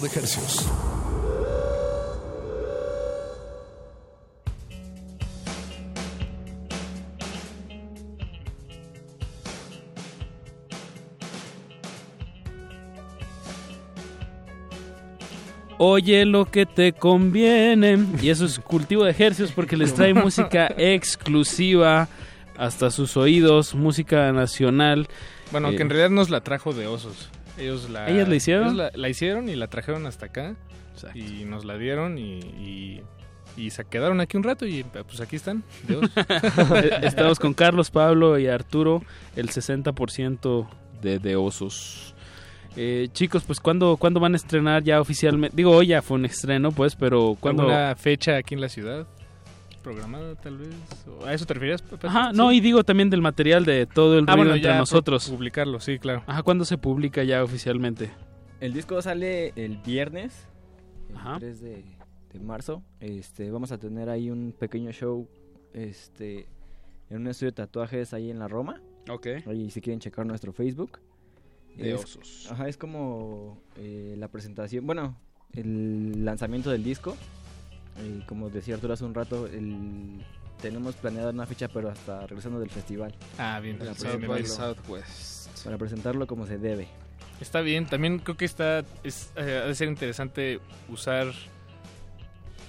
De 0.00 0.08
ejercicios. 0.08 0.66
Oye 15.78 16.26
lo 16.26 16.44
que 16.44 16.66
te 16.66 16.92
conviene. 16.92 17.98
Y 18.20 18.28
eso 18.28 18.44
es 18.44 18.58
cultivo 18.58 19.04
de 19.04 19.12
ejercicios 19.12 19.52
porque 19.52 19.76
les 19.76 19.94
trae 19.94 20.12
música 20.14 20.66
exclusiva 20.76 22.08
hasta 22.58 22.90
sus 22.90 23.16
oídos, 23.16 23.74
música 23.74 24.30
nacional. 24.32 25.08
Bueno, 25.50 25.70
Eh, 25.70 25.76
que 25.76 25.82
en 25.82 25.88
realidad 25.88 26.10
nos 26.10 26.28
la 26.28 26.42
trajo 26.42 26.74
de 26.74 26.86
osos. 26.86 27.30
Ellos 27.60 27.88
la, 27.90 28.08
¿Ellas 28.08 28.28
la 28.28 28.34
hicieron? 28.36 28.64
ellos 28.66 28.76
la, 28.76 28.90
la 28.94 29.08
hicieron 29.08 29.48
y 29.48 29.56
la 29.56 29.68
trajeron 29.68 30.06
hasta 30.06 30.26
acá. 30.26 30.56
Y 31.14 31.44
nos 31.44 31.64
la 31.64 31.78
dieron 31.78 32.18
y, 32.18 32.40
y, 32.40 33.02
y 33.56 33.70
se 33.70 33.84
quedaron 33.86 34.20
aquí 34.20 34.36
un 34.36 34.42
rato 34.42 34.66
y 34.66 34.82
pues 34.84 35.20
aquí 35.20 35.36
están, 35.36 35.62
de 35.88 35.96
osos. 35.96 36.10
Eh, 36.84 36.90
Estamos 37.02 37.38
con 37.38 37.54
Carlos, 37.54 37.90
Pablo 37.90 38.38
y 38.38 38.48
Arturo, 38.48 39.02
el 39.36 39.48
60% 39.48 40.68
de, 41.00 41.18
de 41.18 41.36
osos. 41.36 42.14
Eh, 42.76 43.08
chicos, 43.12 43.42
pues 43.44 43.60
¿cuándo, 43.60 43.96
¿cuándo 43.96 44.20
van 44.20 44.34
a 44.34 44.36
estrenar 44.36 44.82
ya 44.84 45.00
oficialmente? 45.00 45.56
Digo, 45.56 45.70
hoy 45.72 45.88
ya 45.88 46.02
fue 46.02 46.16
un 46.18 46.24
estreno, 46.26 46.70
pues, 46.70 46.94
pero 46.96 47.36
¿cuándo? 47.40 47.62
¿Alguna 47.62 47.96
fecha 47.96 48.36
aquí 48.36 48.54
en 48.54 48.60
la 48.60 48.68
ciudad? 48.68 49.06
¿Programada 49.82 50.34
tal 50.36 50.58
vez? 50.58 50.74
¿O 51.08 51.24
¿A 51.24 51.32
eso 51.32 51.46
te 51.46 51.54
refieres? 51.54 51.80
Pepe? 51.82 52.06
Ajá, 52.06 52.30
Sí. 52.32 52.36
no, 52.36 52.52
y 52.52 52.60
digo 52.60 52.84
también 52.84 53.08
del 53.10 53.22
material 53.22 53.64
de 53.64 53.86
todo 53.86 54.18
el 54.18 54.24
Ah, 54.28 54.32
ruido 54.32 54.36
bueno, 54.36 54.54
entre 54.56 54.70
ya, 54.72 54.78
nosotros. 54.78 55.26
pu- 55.30 55.34
publicarlo, 55.36 55.80
sí, 55.80 55.98
claro. 55.98 56.22
Ajá, 56.26 56.42
¿cuándo 56.42 56.64
se 56.64 56.76
publica 56.76 57.24
ya 57.24 57.42
oficialmente? 57.42 58.10
El 58.60 58.74
disco 58.74 59.00
sale 59.00 59.52
el 59.56 59.78
viernes, 59.78 60.46
el 61.08 61.16
Ajá. 61.16 61.36
3 61.38 61.60
de, 61.62 61.84
de 62.32 62.40
marzo. 62.40 62.82
Este, 63.00 63.50
vamos 63.50 63.72
a 63.72 63.78
tener 63.78 64.10
ahí 64.10 64.30
un 64.30 64.52
pequeño 64.58 64.92
show 64.92 65.26
este, 65.72 66.46
en 67.08 67.22
un 67.22 67.28
estudio 67.28 67.52
de 67.52 67.56
tatuajes 67.56 68.12
ahí 68.12 68.30
en 68.30 68.38
la 68.38 68.48
Roma. 68.48 68.82
Ok. 69.08 69.28
Ahí 69.46 69.70
si 69.70 69.80
quieren 69.80 69.98
checar 70.00 70.26
nuestro 70.26 70.52
Facebook. 70.52 70.98
De 71.74 71.94
Es- 71.94 72.04
osos. 72.04 72.48
Ajá, 72.50 72.68
es 72.68 72.76
como 72.76 73.62
eh, 73.76 74.14
la 74.18 74.28
presentación, 74.28 74.84
bueno, 74.86 75.16
el 75.54 76.22
lanzamiento 76.24 76.70
del 76.70 76.84
disco. 76.84 77.16
Y 77.98 78.20
como 78.22 78.50
decía 78.50 78.74
Arturo 78.74 78.94
hace 78.94 79.04
un 79.04 79.14
rato, 79.14 79.46
el, 79.46 80.24
tenemos 80.60 80.94
planeada 80.94 81.30
una 81.30 81.46
fecha, 81.46 81.68
pero 81.68 81.90
hasta 81.90 82.26
regresando 82.26 82.60
del 82.60 82.70
festival. 82.70 83.14
Ah, 83.38 83.60
bien. 83.60 83.78
Para 83.78 83.94
South 83.94 84.46
Southwest. 84.46 85.64
Para 85.64 85.78
presentarlo 85.78 86.26
como 86.26 86.46
se 86.46 86.58
debe. 86.58 86.88
Está 87.40 87.62
bien, 87.62 87.86
también 87.86 88.18
creo 88.18 88.36
que 88.36 88.44
está 88.44 88.84
es, 89.02 89.32
eh, 89.36 89.60
ha 89.64 89.66
de 89.66 89.74
ser 89.74 89.88
interesante 89.88 90.60
usar 90.90 91.28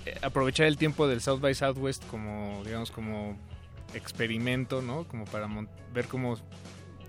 eh, 0.05 0.17
aprovechar 0.21 0.65
el 0.67 0.77
tiempo 0.77 1.07
del 1.07 1.19
South 1.19 1.41
by 1.41 1.53
Southwest 1.53 2.05
como 2.07 2.61
digamos 2.63 2.89
como 2.89 3.37
experimento, 3.93 4.81
¿no? 4.81 5.05
Como 5.05 5.25
para 5.25 5.49
ver 5.93 6.07
cómo 6.07 6.37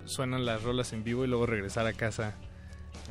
suenan 0.03 0.45
las 0.45 0.61
rolas 0.63 0.91
en 0.91 1.05
vivo 1.05 1.23
y 1.23 1.27
luego 1.27 1.45
regresar 1.45 1.87
a 1.87 1.93
casa 1.93 2.35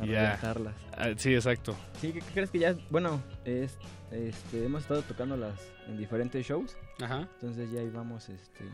a 0.00 0.04
Ya. 0.06 0.22
reventarlas. 0.36 0.74
Ah, 0.96 1.08
sí, 1.16 1.34
exacto. 1.34 1.74
Sí, 2.00 2.12
¿qué, 2.12 2.20
qué 2.20 2.30
crees 2.32 2.50
que 2.50 2.58
ya? 2.58 2.74
Bueno, 2.90 3.22
es, 3.44 3.76
este, 4.10 4.64
hemos 4.64 4.82
estado 4.82 5.02
tocándolas 5.02 5.54
en 5.88 5.96
diferentes 5.98 6.46
shows. 6.46 6.76
Ajá. 7.02 7.28
Entonces 7.40 7.70
ya 7.70 7.82
íbamos 7.82 8.28
este, 8.28 8.64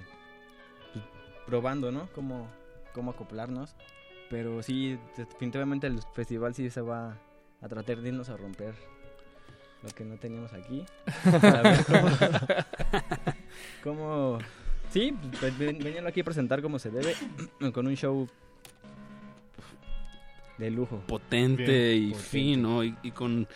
pues, 0.93 1.05
probando, 1.47 1.91
¿no? 1.93 2.09
Cómo, 2.15 2.49
cómo 2.95 3.11
acoplarnos. 3.13 3.75
Pero 4.31 4.63
sí, 4.63 4.99
definitivamente 5.17 5.87
el 5.87 6.01
festival 6.15 6.55
sí 6.55 6.69
se 6.71 6.81
va 6.83 7.17
a 7.63 7.69
tratar 7.69 7.97
de 7.99 8.09
irnos 8.09 8.29
a 8.29 8.37
romper 8.37 8.75
lo 9.83 9.89
que 9.91 10.05
no 10.05 10.17
teníamos 10.19 10.53
aquí. 10.53 10.85
A 11.25 11.63
ver 11.63 11.85
cómo, 11.87 12.09
cómo- 13.85 14.39
sí, 14.91 15.17
pues, 15.41 15.57
ven- 15.59 15.79
veniendo 15.79 16.09
aquí 16.09 16.21
a 16.21 16.25
presentar 16.25 16.61
como 16.63 16.79
se 16.79 16.91
debe, 16.91 17.15
con 17.73 17.87
un 17.87 17.95
show 17.97 18.29
de 20.59 20.71
lujo. 20.71 21.03
Potente 21.07 21.63
Bien, 21.93 22.03
y 22.03 22.11
potente. 22.11 22.29
fino 22.29 22.85
y, 22.85 22.95
y 23.03 23.11
con, 23.13 23.47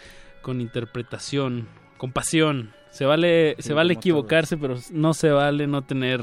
con 0.40 0.60
interpretación, 0.60 1.66
con 1.98 2.12
pasión. 2.12 2.72
Se 2.90 3.04
vale, 3.04 3.54
Sí, 3.58 3.62
se 3.68 3.72
vale 3.74 3.94
equivocarse, 3.94 4.56
pero 4.56 4.76
no 4.92 5.14
se 5.14 5.30
vale 5.30 5.66
no 5.66 5.82
tener 5.82 6.20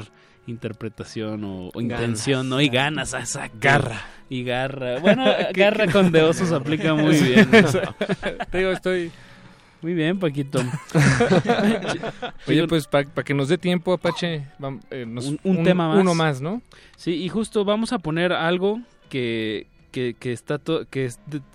interpretación 0.47 1.43
o, 1.43 1.67
o 1.67 1.71
Ganas. 1.75 1.99
intención, 1.99 2.49
¿no? 2.49 2.59
Y 2.61 2.69
ganas, 2.69 3.13
exacto. 3.13 3.57
Garra. 3.61 4.01
Y 4.29 4.43
garra. 4.43 4.99
Bueno, 4.99 5.25
¿Qué- 5.53 5.59
garra 5.61 5.85
qué- 5.87 5.91
con 5.93 6.11
de 6.11 6.21
osos 6.23 6.51
aplica 6.51 6.93
muy 6.95 7.15
bien. 7.17 7.49
Te 8.51 8.57
digo, 8.59 8.71
estoy... 8.71 9.11
Muy 9.81 9.93
bien, 9.93 10.19
Paquito. 10.19 10.59
Oye, 12.47 12.67
pues 12.67 12.87
para 12.87 13.05
que 13.05 13.33
nos 13.33 13.47
dé 13.47 13.57
tiempo, 13.57 13.93
Apache, 13.93 14.45
eh, 14.91 15.05
nos- 15.07 15.25
un, 15.27 15.39
un 15.43 15.63
tema 15.63 15.87
más. 15.87 15.97
Uno 15.99 16.13
más, 16.15 16.41
¿no? 16.41 16.61
Sí, 16.97 17.11
y 17.23 17.29
justo 17.29 17.63
vamos 17.65 17.93
a 17.93 17.99
poner 17.99 18.33
algo 18.33 18.81
que, 19.09 19.67
que, 19.89 20.13
que 20.13 20.31
está 20.31 20.57
to- 20.59 20.85
que, 20.89 21.09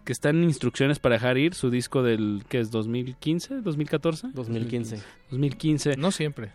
que 0.05 0.13
está 0.13 0.31
en 0.31 0.45
instrucciones 0.45 0.99
para 0.99 1.15
dejar 1.15 1.39
ir, 1.39 1.55
su 1.55 1.71
disco 1.71 2.03
del, 2.03 2.43
que 2.49 2.61
es 2.61 2.71
2015, 2.71 3.61
2014? 3.63 4.29
2015. 4.35 4.97
2015. 5.31 5.97
No 5.97 6.11
siempre. 6.11 6.53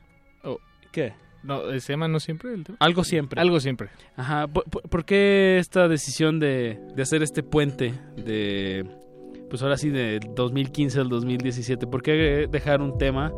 ¿Qué? 0.92 1.14
No, 1.44 1.70
eh, 1.72 1.80
¿Se 1.80 1.94
llama 1.94 2.08
No 2.08 2.20
Siempre 2.20 2.54
el 2.54 2.64
tema? 2.64 2.78
Algo 2.82 3.04
siempre. 3.04 3.40
Algo 3.40 3.60
siempre. 3.60 3.90
Ajá, 4.18 4.48
¿por, 4.48 4.64
por- 4.66 4.82
por 4.90 5.06
qué 5.06 5.58
esta 5.60 5.88
decisión 5.88 6.40
de, 6.40 6.80
de 6.96 7.02
hacer 7.02 7.22
este 7.24 7.44
puente 7.44 7.94
de, 8.18 8.86
pues 9.50 9.62
ahora 9.62 9.78
sí, 9.78 9.90
de 9.90 10.20
2015 10.36 11.00
al 11.00 11.10
2017? 11.10 11.88
¿Por 11.88 12.02
qué 12.02 12.48
dejar 12.52 12.82
un 12.82 12.98
tema 12.98 13.32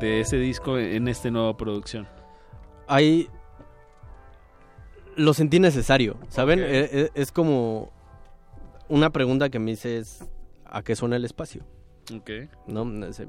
de 0.00 0.20
ese 0.20 0.36
disco 0.38 0.78
en 0.78 1.06
esta 1.08 1.30
nueva 1.30 1.56
producción? 1.56 2.08
Hay... 2.88 3.28
Lo 5.16 5.34
sentí 5.34 5.60
necesario, 5.60 6.16
¿saben? 6.28 6.60
Eh, 6.60 6.88
eh, 6.92 7.10
Es, 7.14 7.32
como... 7.32 7.92
Una 8.88 9.10
pregunta 9.10 9.48
que 9.50 9.58
me 9.58 9.72
hice 9.72 9.98
es... 9.98 10.24
¿A 10.66 10.82
qué 10.82 10.96
suena 10.96 11.16
el 11.16 11.24
espacio? 11.24 11.62
Ok. 12.14 12.30
¿No? 12.66 13.06
Ese- 13.06 13.28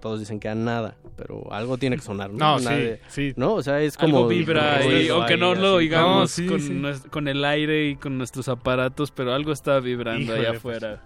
Todos 0.00 0.20
dicen 0.20 0.40
que 0.40 0.48
a 0.48 0.54
nada, 0.54 0.96
pero 1.16 1.50
algo 1.52 1.78
tiene 1.78 1.96
que 1.96 2.02
sonar, 2.02 2.30
¿no? 2.30 2.38
No, 2.38 2.58
sí, 2.58 2.64
Nadie- 2.66 3.00
sí. 3.08 3.32
¿No? 3.36 3.54
O 3.54 3.62
sea, 3.62 3.80
es 3.80 3.96
como... 3.96 4.18
Algo 4.18 4.28
vibra, 4.28 4.84
y, 4.84 5.08
aunque 5.08 5.34
ahí, 5.34 5.40
no 5.40 5.54
lo 5.54 5.80
No, 5.80 6.26
sí, 6.26 6.46
con, 6.46 6.60
sí. 6.60 6.72
nues- 6.72 7.08
con 7.10 7.28
el 7.28 7.44
aire 7.44 7.88
y 7.88 7.96
con 7.96 8.16
nuestros 8.18 8.48
aparatos, 8.48 9.10
pero 9.10 9.32
algo 9.34 9.52
está 9.52 9.80
vibrando 9.80 10.32
Híjole, 10.34 10.40
allá 10.48 10.58
pues. 10.60 10.82
afuera. 10.82 11.02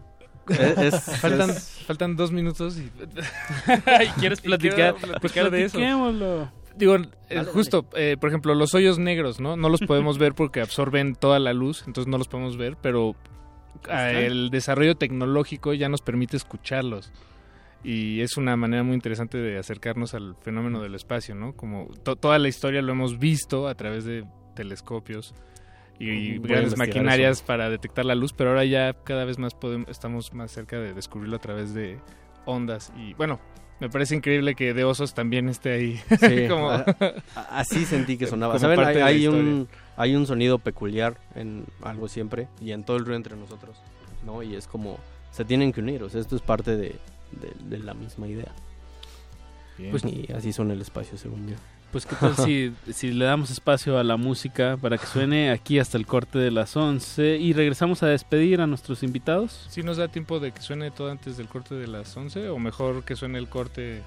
Es- 0.49 0.95
es- 0.95 1.03
faltan, 1.21 1.51
es- 1.51 1.83
faltan 1.87 2.17
dos 2.17 2.33
minutos 2.33 2.77
y... 2.79 2.83
¿Y 4.05 4.21
quieres 4.21 4.41
platicar? 4.41 4.95
Pues 4.95 5.13
platicar 5.33 5.51
de 5.51 5.65
eso. 5.65 5.79
Digo, 6.77 6.97
eh, 7.29 7.45
justo, 7.53 7.87
eh, 7.95 8.17
por 8.21 8.29
ejemplo, 8.31 8.55
los 8.55 8.75
hoyos 8.75 8.99
negros, 8.99 9.41
¿no? 9.41 9.57
No 9.57 9.69
los 9.69 9.81
podemos 9.81 10.19
ver 10.19 10.35
porque 10.35 10.61
absorben 10.61 11.15
toda 11.15 11.39
la 11.39 11.53
luz, 11.53 11.85
entonces 11.87 12.11
no 12.11 12.17
los 12.19 12.29
podemos 12.29 12.57
ver, 12.57 12.77
pero 12.81 13.15
ah, 13.89 14.11
el 14.13 14.51
desarrollo 14.51 14.95
tecnológico 14.97 15.75
ya 15.75 15.89
nos 15.89 16.01
permite 16.01 16.37
escucharlos. 16.37 17.13
Y 17.83 18.21
es 18.21 18.37
una 18.37 18.57
manera 18.57 18.83
muy 18.83 18.95
interesante 18.95 19.39
de 19.39 19.59
acercarnos 19.59 20.13
al 20.15 20.37
fenómeno 20.43 20.83
del 20.83 20.95
espacio, 20.95 21.35
¿no? 21.35 21.55
Como 21.55 21.89
to- 22.05 22.17
toda 22.17 22.39
la 22.39 22.49
historia 22.49 22.83
lo 22.83 22.93
hemos 22.93 23.19
visto 23.19 23.69
a 23.69 23.75
través 23.75 24.05
de 24.05 24.25
telescopios 24.55 25.35
y, 25.99 26.39
Voy 26.39 26.49
grandes 26.51 26.77
maquinarias 26.77 27.39
eso. 27.39 27.47
para 27.47 27.71
detectar 27.71 28.05
la 28.05 28.15
luz, 28.15 28.33
pero 28.35 28.51
ahora 28.51 28.65
ya 28.67 28.93
cada 29.05 29.25
vez 29.25 29.39
más 29.39 29.55
podemos, 29.55 29.89
estamos 29.89 30.33
más 30.35 30.51
cerca 30.51 30.79
de 30.79 30.93
descubrirlo 30.93 31.37
a 31.37 31.41
través 31.41 31.73
de 31.75 31.99
ondas. 32.45 32.93
Y 32.99 33.15
bueno, 33.15 33.41
me 33.81 33.89
parece 33.89 34.15
increíble 34.15 34.55
que 34.55 34.75
de 34.75 34.85
osos 34.85 35.15
también 35.15 35.49
esté 35.49 35.73
ahí. 35.73 36.01
Sí, 36.21 36.47
Como- 36.49 36.71
a- 36.71 36.85
a- 37.35 37.59
así 37.61 37.85
sentí 37.85 38.17
que 38.17 38.27
sonaba. 38.29 38.53
Como 38.55 38.61
¿Saben? 38.61 38.77
parte 38.77 39.03
Hay, 39.03 39.27
un, 39.27 39.69
hay 39.97 40.15
un 40.15 40.27
sonido 40.27 40.59
peculiar 40.59 41.17
en 41.35 41.65
algo 41.83 42.09
siempre 42.09 42.49
y 42.61 42.73
en 42.73 42.85
todo 42.85 42.97
el 42.97 43.05
ruido 43.05 43.17
entre 43.17 43.37
nosotros, 43.37 43.77
¿no? 44.25 44.43
Y 44.43 44.55
es 44.55 44.67
como, 44.67 44.99
se 45.33 45.45
tienen 45.45 45.73
que 45.73 45.81
unir, 45.81 46.03
o 46.03 46.09
sea, 46.11 46.21
esto 46.21 46.37
es 46.37 46.43
parte 46.43 46.77
de, 46.77 46.97
de- 47.33 47.77
de 47.77 47.79
la 47.83 47.95
misma 47.95 48.29
idea. 48.29 48.53
Bien. 49.79 49.91
Pues 49.93 50.05
y 50.05 50.31
así 50.35 50.53
suena 50.53 50.75
el 50.75 50.81
espacio, 50.83 51.17
según 51.17 51.49
yo. 51.49 51.57
Pues 51.93 52.07
qué 52.07 52.15
tal 52.15 52.37
si, 52.37 52.73
si 52.93 53.13
le 53.13 53.25
damos 53.25 53.51
espacio 53.51 53.99
a 53.99 54.05
la 54.05 54.17
música 54.17 54.77
para 54.81 54.97
que 54.97 55.07
suene 55.07 55.51
aquí 55.51 55.79
hasta 55.81 55.99
el 55.99 56.07
corte 56.07 56.39
de 56.39 56.51
las 56.53 56.77
11 56.77 57.37
y 57.39 57.53
regresamos 57.53 58.03
a 58.03 58.07
despedir 58.07 58.61
a 58.61 58.67
nuestros 58.69 59.03
invitados. 59.03 59.67
¿Sí 59.71 59.83
nos 59.83 59.97
da 59.97 60.07
tiempo 60.09 60.39
de 60.39 60.53
que 60.53 60.63
suene 60.63 60.91
todo 60.93 61.11
antes 61.11 61.37
del 61.37 61.49
corte 61.49 61.75
de 61.75 61.89
las 61.89 62.17
11? 62.17 62.49
¿O 62.51 62.59
mejor 62.59 63.03
que 63.05 63.17
suene 63.17 63.39
el 63.39 63.49
corte... 63.49 64.03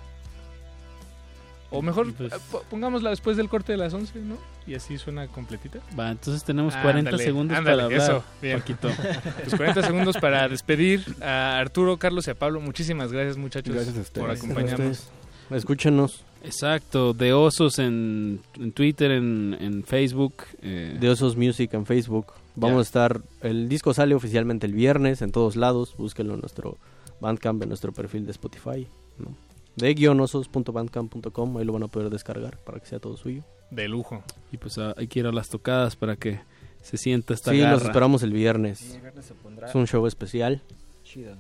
O 1.76 1.82
mejor 1.82 2.14
Pues- 2.14 2.32
eh, 2.32 2.36
po- 2.52 2.64
pongámosla 2.70 3.10
después 3.10 3.36
del 3.36 3.50
corte 3.50 3.72
de 3.72 3.80
las 3.80 3.94
11, 3.96 4.20
¿no? 4.20 4.38
Y 4.68 4.76
así 4.76 4.98
suena 5.00 5.28
completita. 5.28 5.80
Va, 6.00 6.12
entonces 6.12 6.44
tenemos 6.44 6.76
40 6.78 7.10
Ándale, 7.10 7.24
segundos 7.24 7.58
ándale, 7.58 7.76
para 7.84 7.86
hablar. 7.86 8.02
Eso, 8.02 8.24
bien. 8.42 8.60
Paquito. 8.60 8.90
Pues 9.44 9.56
40 9.56 9.82
segundos 9.82 10.18
para 10.18 10.48
despedir 10.48 11.04
a 11.22 11.58
Arturo, 11.60 11.98
Carlos 11.98 12.28
y 12.28 12.30
a 12.30 12.36
Pablo. 12.36 12.62
Muchísimas 12.62 13.12
gracias, 13.12 13.38
muchachos, 13.38 13.74
Gracias 13.74 13.98
a 13.98 14.02
ustedes. 14.02 14.12
por 14.22 14.28
Gracias 14.28 14.44
a 14.50 14.54
acompañarnos. 14.54 14.98
ustedes. 15.00 15.58
Escúchenos. 15.58 16.24
Exacto, 16.44 17.14
de 17.14 17.34
osos 17.34 17.80
en, 17.80 18.40
en 18.60 18.72
Twitter, 18.74 19.12
en, 19.12 19.56
en 19.60 19.84
Facebook. 19.84 20.34
eh, 20.62 20.98
De 21.00 21.10
Osos 21.10 21.38
Music 21.38 21.74
en 21.74 21.86
Facebook. 21.86 22.28
Vamos 22.56 22.80
a 22.80 22.82
estar. 22.82 23.22
El 23.42 23.70
disco 23.70 23.94
sale 23.94 24.14
oficialmente 24.14 24.68
el 24.68 24.74
viernes 24.74 25.22
en 25.22 25.32
todos 25.32 25.56
lados. 25.56 25.96
Búsquenlo 25.98 26.34
en 26.36 26.42
nuestro 26.42 26.78
Bandcamp, 27.22 27.64
en 27.64 27.70
nuestro 27.70 27.92
perfil 27.94 28.26
de 28.26 28.32
Spotify. 28.32 28.88
¿no? 29.18 29.36
De 29.76 29.94
guionosos.bandcamp.com. 29.94 31.58
Ahí 31.58 31.66
lo 31.66 31.74
van 31.74 31.84
a 31.84 31.88
poder 31.88 32.10
descargar 32.10 32.58
para 32.60 32.80
que 32.80 32.86
sea 32.88 33.00
todo 33.00 33.18
suyo. 33.18 33.44
De 33.72 33.88
lujo. 33.88 34.24
Y 34.52 34.58
pues 34.58 34.78
ah, 34.78 34.94
hay 34.98 35.08
que 35.08 35.20
ir 35.20 35.26
a 35.28 35.32
las 35.32 35.50
tocadas 35.50 35.96
para 35.96 36.16
que 36.16 36.40
se 36.84 36.98
sienta 36.98 37.34
esta 37.34 37.52
Sí, 37.52 37.58
garra. 37.60 37.74
los 37.76 37.84
esperamos 37.84 38.22
el 38.22 38.32
viernes. 38.34 38.80
Sí, 38.80 38.94
el 38.96 39.02
viernes 39.02 39.26
se 39.26 39.34
pondrá 39.34 39.70
Es 39.70 39.76
un 39.76 39.88
show 39.88 40.06
especial. 40.06 40.62
chido. 41.04 41.36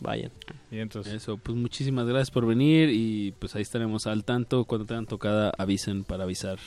Vayan. 0.00 0.30
Y 0.70 0.78
entonces, 0.78 1.14
Eso, 1.14 1.36
pues 1.38 1.56
muchísimas 1.56 2.06
gracias 2.06 2.30
por 2.30 2.46
venir 2.46 2.90
y 2.90 3.32
pues 3.38 3.54
ahí 3.54 3.62
estaremos 3.62 4.06
al 4.06 4.24
tanto. 4.24 4.64
Cuando 4.64 4.86
tengan 4.86 5.06
tocada, 5.06 5.52
avisen 5.56 6.04
para 6.04 6.24
avisar. 6.24 6.58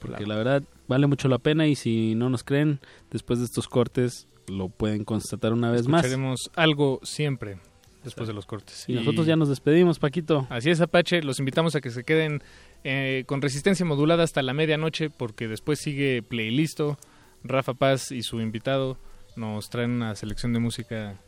Porque 0.00 0.24
Claro. 0.24 0.28
la 0.28 0.36
verdad 0.36 0.62
vale 0.88 1.06
mucho 1.06 1.28
la 1.28 1.38
pena 1.38 1.66
y 1.66 1.74
si 1.74 2.14
no 2.14 2.28
nos 2.30 2.44
creen, 2.44 2.80
después 3.10 3.38
de 3.40 3.46
estos 3.46 3.66
cortes 3.68 4.28
lo 4.46 4.68
pueden 4.68 5.04
constatar 5.04 5.52
una 5.52 5.70
vez 5.70 5.88
más. 5.88 6.04
escucharemos 6.04 6.50
algo 6.54 7.00
siempre 7.02 7.58
después 8.04 8.28
de 8.28 8.34
los 8.34 8.46
cortes. 8.46 8.84
Y 8.86 8.92
nosotros 8.94 9.26
ya 9.26 9.34
nos 9.34 9.48
despedimos, 9.48 9.98
Paquito. 9.98 10.46
Así 10.50 10.70
es, 10.70 10.80
Apache. 10.80 11.22
Los 11.22 11.40
invitamos 11.40 11.74
a 11.74 11.80
que 11.80 11.90
se 11.90 12.04
queden 12.04 12.40
eh, 12.84 13.24
con 13.26 13.42
resistencia 13.42 13.84
modulada 13.84 14.22
hasta 14.22 14.42
la 14.42 14.52
medianoche 14.54 15.10
porque 15.10 15.48
después 15.48 15.80
sigue 15.80 16.22
Playlisto. 16.22 16.98
Rafa 17.42 17.74
Paz 17.74 18.12
y 18.12 18.22
su 18.22 18.40
invitado 18.40 18.96
nos 19.34 19.68
traen 19.70 19.90
una 19.90 20.14
selección 20.14 20.52
de 20.52 20.60
música 20.60 21.20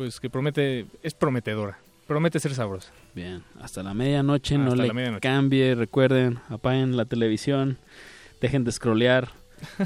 pues 0.00 0.18
que 0.18 0.30
promete, 0.30 0.86
es 1.02 1.12
prometedora. 1.12 1.78
Promete 2.06 2.40
ser 2.40 2.54
sabrosa. 2.54 2.90
Bien, 3.14 3.44
hasta 3.60 3.82
la 3.82 3.92
medianoche, 3.92 4.56
no 4.56 4.74
le 4.74 4.86
la 4.86 4.94
medianoche. 4.94 5.20
cambie, 5.20 5.74
recuerden, 5.74 6.38
apaguen 6.48 6.96
la 6.96 7.04
televisión, 7.04 7.76
dejen 8.40 8.64
de 8.64 8.72
scrollear, 8.72 9.28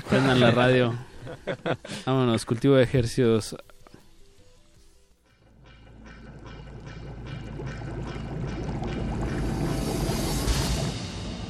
prendan 0.09 0.39
la 0.39 0.53
radio. 0.53 0.95
Vámonos, 2.07 2.45
cultivo 2.47 2.77
de 2.77 2.85
ejercicios. 2.85 3.57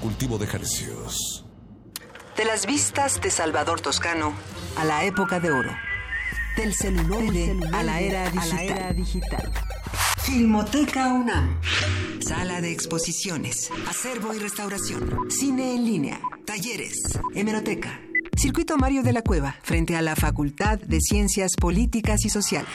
Cultivo 0.00 0.38
de 0.38 0.44
ejercicios. 0.46 1.44
De 2.34 2.46
las 2.46 2.64
vistas 2.64 3.20
de 3.20 3.30
Salvador 3.30 3.82
Toscano 3.82 4.32
a 4.78 4.86
la 4.86 5.04
época 5.04 5.38
de 5.38 5.50
oro. 5.50 5.70
Del 6.56 6.74
celuloide, 6.74 7.56
a 7.72 7.82
la 7.82 8.00
era 8.00 8.30
digital. 8.92 9.50
Filmoteca 10.22 11.12
UNAM. 11.12 11.60
Sala 12.20 12.60
de 12.60 12.70
exposiciones, 12.72 13.70
acervo 13.88 14.34
y 14.34 14.38
restauración, 14.38 15.30
cine 15.30 15.74
en 15.74 15.84
línea, 15.84 16.20
talleres, 16.46 17.18
hemeroteca. 17.34 18.00
Circuito 18.36 18.76
Mario 18.76 19.02
de 19.02 19.12
la 19.12 19.22
Cueva, 19.22 19.56
frente 19.62 19.96
a 19.96 20.02
la 20.02 20.14
Facultad 20.16 20.78
de 20.78 21.00
Ciencias 21.00 21.52
Políticas 21.60 22.24
y 22.24 22.30
Sociales. 22.30 22.70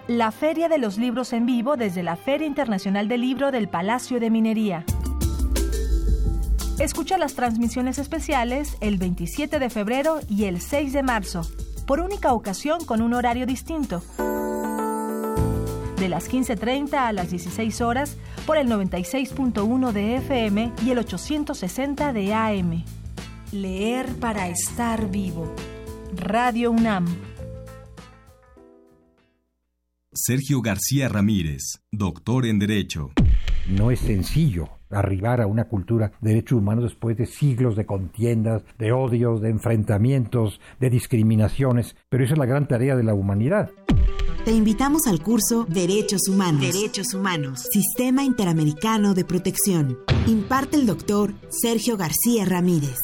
La 0.09 0.33
Feria 0.33 0.71
de 0.71 0.79
los 0.79 0.97
Libros 0.97 1.35
en 1.35 1.45
vivo 1.45 1.77
desde 1.77 2.03
la 2.03 2.17
Feria 2.17 2.47
Internacional 2.47 3.07
del 3.07 3.21
Libro 3.21 3.53
del 3.53 3.69
Palacio 3.69 4.19
de 4.19 4.31
Minería. 4.31 4.87
Escucha 6.81 7.19
las 7.19 7.35
transmisiones 7.35 7.99
especiales 7.99 8.79
el 8.81 8.97
27 8.97 9.59
de 9.59 9.69
febrero 9.69 10.21
y 10.31 10.45
el 10.45 10.63
6 10.63 10.95
de 10.95 11.03
marzo, 11.03 11.43
por 11.87 12.01
única 12.01 12.33
ocasión 12.33 12.87
con 12.87 13.03
un 13.03 13.13
horario 13.13 13.45
distinto. 13.45 14.03
De 15.99 16.09
las 16.09 16.31
15.30 16.31 16.95
a 16.95 17.13
las 17.13 17.31
16 17.31 17.83
horas 17.83 18.17
por 18.47 18.57
el 18.57 18.69
96.1 18.69 19.93
de 19.93 20.17
FM 20.17 20.73
y 20.83 20.91
el 20.93 20.99
860 21.01 22.15
de 22.15 22.33
AM. 22.33 22.83
Leer 23.53 24.15
para 24.15 24.49
estar 24.49 25.11
vivo. 25.11 25.55
Radio 26.17 26.71
UNAM. 26.71 27.15
Sergio 30.15 30.63
García 30.63 31.11
Ramírez, 31.11 31.83
doctor 31.93 32.47
en 32.47 32.59
Derecho. 32.59 33.11
No 33.69 33.91
es 33.91 34.01
sencillo 34.01 34.80
arribar 34.91 35.41
a 35.41 35.47
una 35.47 35.65
cultura 35.65 36.13
de 36.21 36.31
derechos 36.31 36.59
humanos 36.59 36.85
después 36.85 37.17
de 37.17 37.27
siglos 37.27 37.77
de 37.77 37.87
contiendas, 37.87 38.63
de 38.79 38.93
odios, 38.93 39.41
de 39.41 39.51
enfrentamientos, 39.51 40.61
de 40.79 40.91
discriminaciones, 40.91 41.97
pero 42.09 42.25
esa 42.25 42.35
es 42.35 42.39
la 42.39 42.47
gran 42.47 42.69
tarea 42.69 42.97
de 42.97 43.05
la 43.05 43.15
humanidad. 43.15 43.71
Te 44.45 44.53
invitamos 44.53 45.07
al 45.07 45.23
curso 45.23 45.67
Derechos 45.69 46.27
Humanos. 46.27 46.63
Derechos 46.63 47.13
Humanos. 47.13 47.69
Sistema 47.71 48.25
Interamericano 48.25 49.13
de 49.13 49.27
Protección. 49.27 49.99
Imparte 50.27 50.77
el 50.77 50.87
doctor 50.87 51.35
Sergio 51.51 51.99
García 51.99 52.47
Ramírez. 52.47 52.97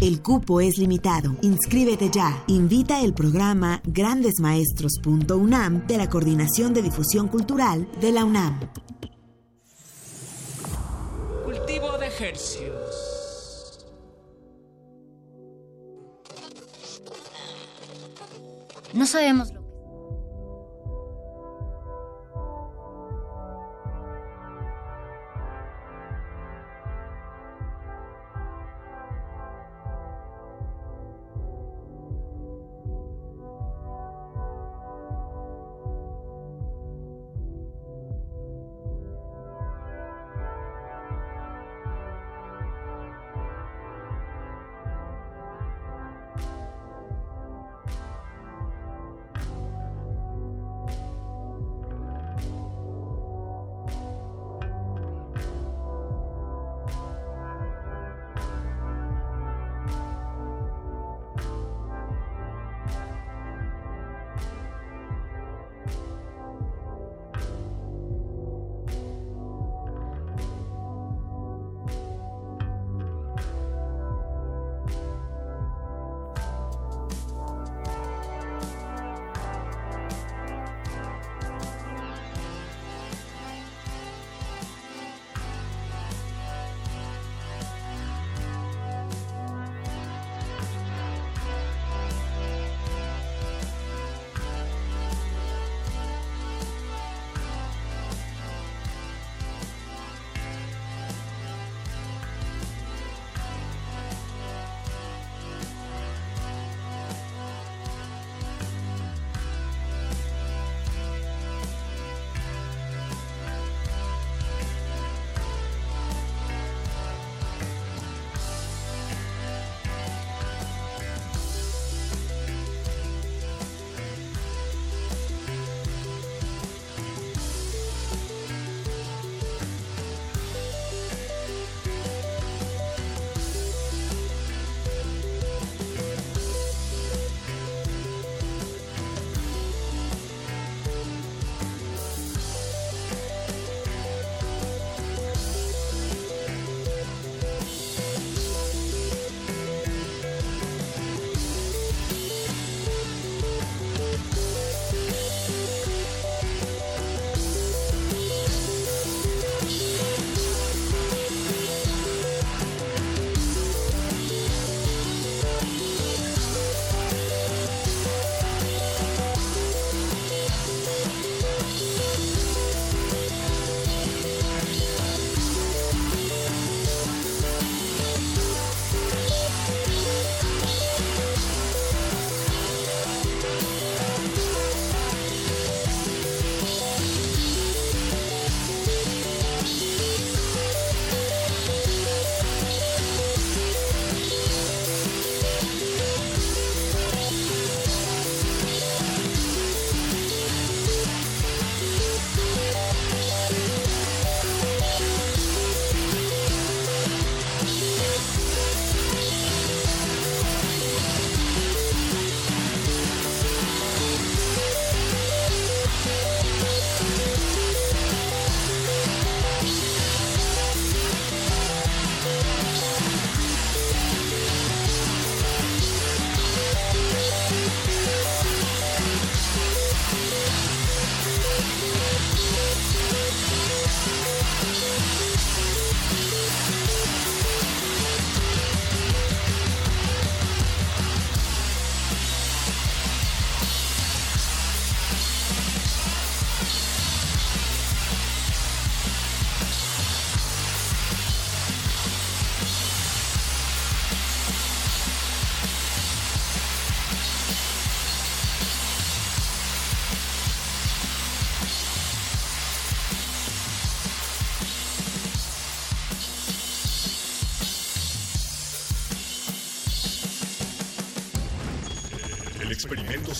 El 0.00 0.22
cupo 0.22 0.62
es 0.62 0.78
limitado. 0.78 1.36
Inscríbete 1.42 2.08
ya. 2.10 2.42
Invita 2.46 3.02
el 3.02 3.12
programa 3.12 3.82
grandesmaestros.unam 3.84 5.86
de 5.86 5.98
la 5.98 6.08
Coordinación 6.08 6.72
de 6.72 6.80
Difusión 6.80 7.28
Cultural 7.28 7.86
de 8.00 8.12
la 8.12 8.24
UNAM. 8.24 8.58
Cultivo 11.44 11.98
de 11.98 12.06
ejercicios. 12.06 12.89
No 18.92 19.06
sabemos 19.06 19.52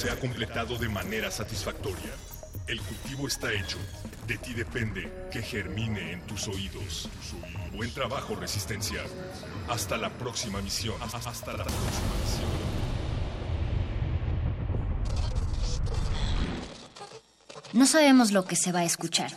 se 0.00 0.10
ha 0.10 0.18
completado 0.18 0.78
de 0.78 0.88
manera 0.88 1.30
satisfactoria. 1.30 2.10
El 2.66 2.80
cultivo 2.80 3.28
está 3.28 3.52
hecho. 3.52 3.76
De 4.26 4.38
ti 4.38 4.54
depende 4.54 5.28
que 5.30 5.42
germine 5.42 6.12
en 6.12 6.22
tus 6.22 6.48
oídos. 6.48 7.10
Buen 7.74 7.92
trabajo, 7.92 8.34
Resistencia. 8.34 9.02
Hasta 9.68 9.98
la 9.98 10.08
próxima 10.08 10.62
misión. 10.62 10.94
Hasta 11.02 11.52
la 11.52 11.64
próxima 11.64 12.14
misión. 12.22 12.48
No 17.74 17.84
sabemos 17.84 18.32
lo 18.32 18.46
que 18.46 18.56
se 18.56 18.72
va 18.72 18.80
a 18.80 18.84
escuchar, 18.84 19.30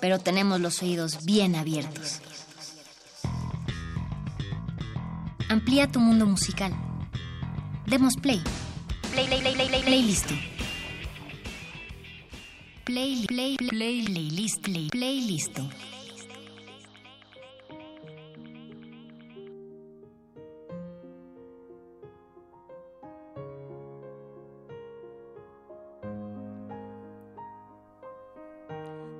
pero 0.00 0.18
tenemos 0.18 0.60
los 0.60 0.82
oídos 0.82 1.24
bien 1.24 1.54
abiertos. 1.54 2.20
Amplía 5.48 5.86
tu 5.86 6.00
mundo 6.00 6.26
musical. 6.26 6.74
Demos 7.86 8.14
play. 8.16 8.42
Play, 9.14 9.26
play, 9.26 9.40
play, 9.42 9.54
play, 9.54 9.68
play, 9.68 9.82
playlist. 9.82 10.26
Play, 12.84 13.24
play, 13.28 13.56
play, 13.56 14.04
playlist, 14.04 14.62
play, 14.64 14.88
playlist. 14.90 15.58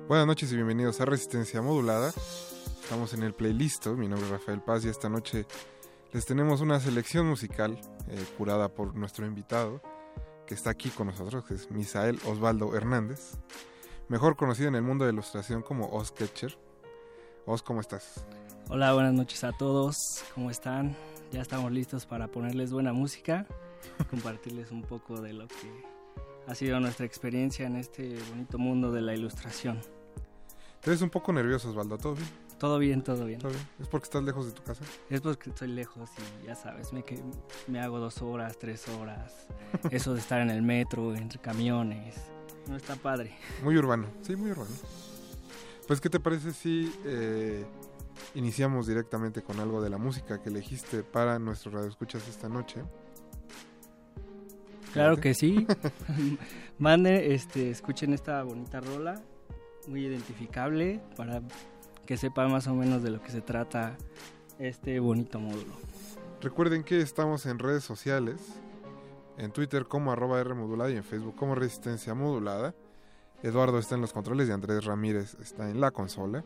Buenas 0.09 0.27
noches 0.27 0.51
y 0.51 0.55
bienvenidos 0.55 0.99
a 0.99 1.05
Resistencia 1.05 1.61
Modulada. 1.61 2.09
Estamos 2.83 3.13
en 3.13 3.23
el 3.23 3.33
playlist. 3.33 3.87
Mi 3.87 4.09
nombre 4.09 4.25
es 4.25 4.31
Rafael 4.31 4.61
Paz 4.61 4.83
y 4.83 4.89
esta 4.89 5.07
noche 5.07 5.45
les 6.15 6.25
tenemos 6.25 6.61
una 6.61 6.79
selección 6.79 7.27
musical 7.27 7.77
eh, 8.07 8.25
curada 8.37 8.69
por 8.69 8.95
nuestro 8.95 9.25
invitado 9.25 9.81
que 10.47 10.53
está 10.53 10.69
aquí 10.69 10.89
con 10.89 11.07
nosotros, 11.07 11.43
que 11.43 11.55
es 11.55 11.69
Misael 11.69 12.17
Osvaldo 12.25 12.73
Hernández, 12.73 13.33
mejor 14.07 14.37
conocido 14.37 14.69
en 14.69 14.75
el 14.75 14.81
mundo 14.81 15.03
de 15.03 15.11
la 15.11 15.15
ilustración 15.15 15.61
como 15.61 15.89
Oz 15.89 16.13
Ketcher. 16.13 16.57
Oz, 17.45 17.61
¿cómo 17.63 17.81
estás? 17.81 18.25
Hola, 18.69 18.93
buenas 18.93 19.13
noches 19.13 19.43
a 19.43 19.51
todos. 19.51 19.97
¿Cómo 20.33 20.51
están? 20.51 20.95
Ya 21.33 21.41
estamos 21.41 21.69
listos 21.73 22.05
para 22.05 22.29
ponerles 22.29 22.71
buena 22.71 22.93
música, 22.93 23.45
compartirles 24.09 24.71
un 24.71 24.83
poco 24.83 25.19
de 25.19 25.33
lo 25.33 25.49
que 25.49 25.83
ha 26.47 26.55
sido 26.55 26.79
nuestra 26.79 27.05
experiencia 27.05 27.67
en 27.67 27.75
este 27.75 28.17
bonito 28.29 28.57
mundo 28.57 28.89
de 28.93 29.01
la 29.01 29.13
ilustración. 29.13 29.81
Te 30.79 30.91
ves 30.91 31.01
un 31.01 31.09
poco 31.09 31.33
nervioso, 31.33 31.71
Osvaldo, 31.71 31.97
¿todo 31.97 32.15
bien? 32.15 32.44
Todo 32.59 32.79
bien, 32.79 33.03
todo 33.03 33.25
bien. 33.25 33.39
¿Es 33.79 33.87
porque 33.87 34.05
estás 34.05 34.23
lejos 34.23 34.45
de 34.45 34.53
tu 34.53 34.63
casa? 34.63 34.83
Es 35.09 35.19
porque 35.19 35.49
estoy 35.49 35.67
lejos 35.67 36.09
y 36.41 36.47
ya 36.47 36.55
sabes, 36.55 36.93
me, 36.93 37.03
que, 37.03 37.21
me 37.67 37.81
hago 37.81 37.99
dos 37.99 38.21
horas, 38.21 38.57
tres 38.57 38.87
horas. 38.87 39.47
Eso 39.91 40.13
de 40.13 40.19
estar 40.19 40.39
en 40.41 40.49
el 40.49 40.61
metro, 40.61 41.13
entre 41.15 41.39
camiones. 41.39 42.15
No 42.67 42.77
está 42.77 42.95
padre. 42.95 43.35
Muy 43.63 43.77
urbano, 43.77 44.07
sí, 44.21 44.35
muy 44.35 44.51
urbano. 44.51 44.71
Pues, 45.85 46.01
¿qué 46.01 46.09
te 46.09 46.19
parece 46.19 46.53
si 46.53 46.91
eh, 47.05 47.65
iniciamos 48.33 48.87
directamente 48.87 49.43
con 49.43 49.59
algo 49.59 49.81
de 49.81 49.89
la 49.89 49.97
música 49.97 50.41
que 50.41 50.49
elegiste 50.49 51.03
para 51.03 51.37
nuestro 51.39 51.71
radio 51.71 51.89
escuchas 51.89 52.27
esta 52.27 52.47
noche? 52.47 52.81
Claro 54.93 55.17
que 55.17 55.33
sí. 55.33 55.67
Mande, 56.79 57.35
este, 57.35 57.69
escuchen 57.69 58.13
esta 58.13 58.41
bonita 58.43 58.79
rola, 58.79 59.21
muy 59.87 60.05
identificable 60.05 61.01
para 61.17 61.41
que 62.05 62.17
sepan 62.17 62.51
más 62.51 62.67
o 62.67 62.73
menos 62.73 63.03
de 63.03 63.11
lo 63.11 63.21
que 63.21 63.31
se 63.31 63.41
trata 63.41 63.97
este 64.59 64.99
bonito 64.99 65.39
módulo. 65.39 65.73
Recuerden 66.41 66.83
que 66.83 67.01
estamos 67.01 67.45
en 67.45 67.59
redes 67.59 67.83
sociales, 67.83 68.39
en 69.37 69.51
Twitter 69.51 69.85
como 69.85 70.11
arroba 70.11 70.39
R 70.39 70.53
modulada 70.53 70.91
y 70.91 70.97
en 70.97 71.03
Facebook 71.03 71.35
como 71.35 71.55
Resistencia 71.55 72.13
Modulada. 72.13 72.75
Eduardo 73.43 73.79
está 73.79 73.95
en 73.95 74.01
los 74.01 74.13
controles 74.13 74.47
y 74.47 74.51
Andrés 74.51 74.85
Ramírez 74.85 75.35
está 75.41 75.69
en 75.69 75.81
la 75.81 75.91
consola. 75.91 76.43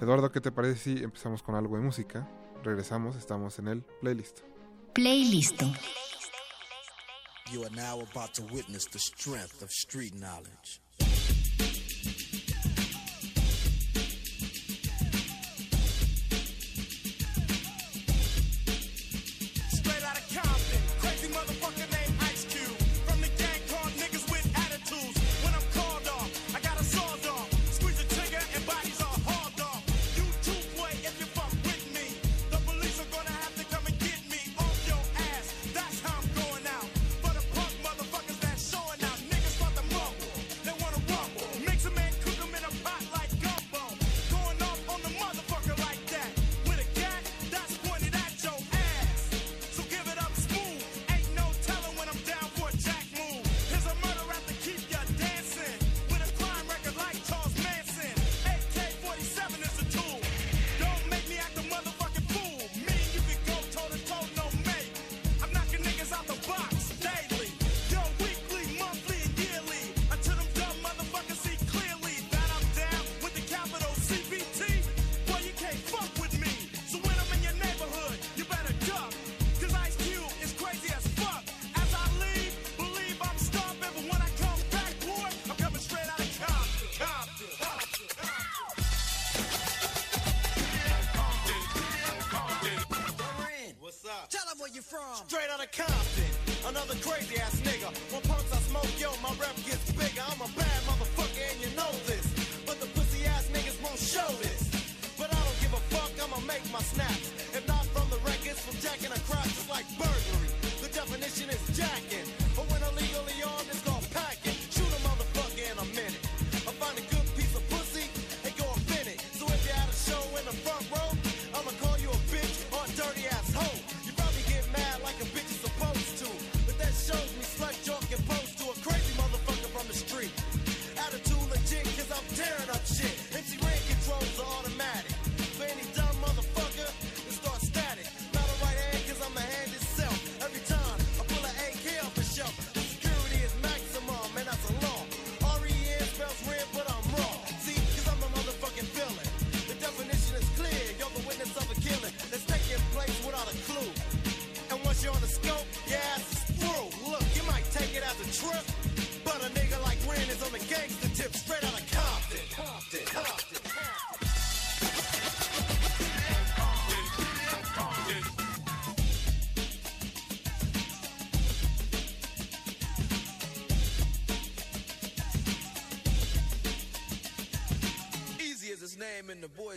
Eduardo, 0.00 0.32
¿qué 0.32 0.40
te 0.40 0.52
parece 0.52 0.78
si 0.78 1.02
empezamos 1.02 1.42
con 1.42 1.54
algo 1.54 1.76
de 1.76 1.82
música? 1.82 2.28
Regresamos, 2.62 3.16
estamos 3.16 3.58
en 3.58 3.68
el 3.68 3.82
playlist. 4.00 4.40
Playlist. 4.94 5.62
You 7.52 7.64
are 7.64 7.74
now 7.74 8.00
about 8.00 8.32
to 8.34 8.42
witness 8.52 8.86
the 8.86 8.98
strength 8.98 9.62
of 9.62 9.70
street 9.70 10.14
knowledge. 10.14 10.80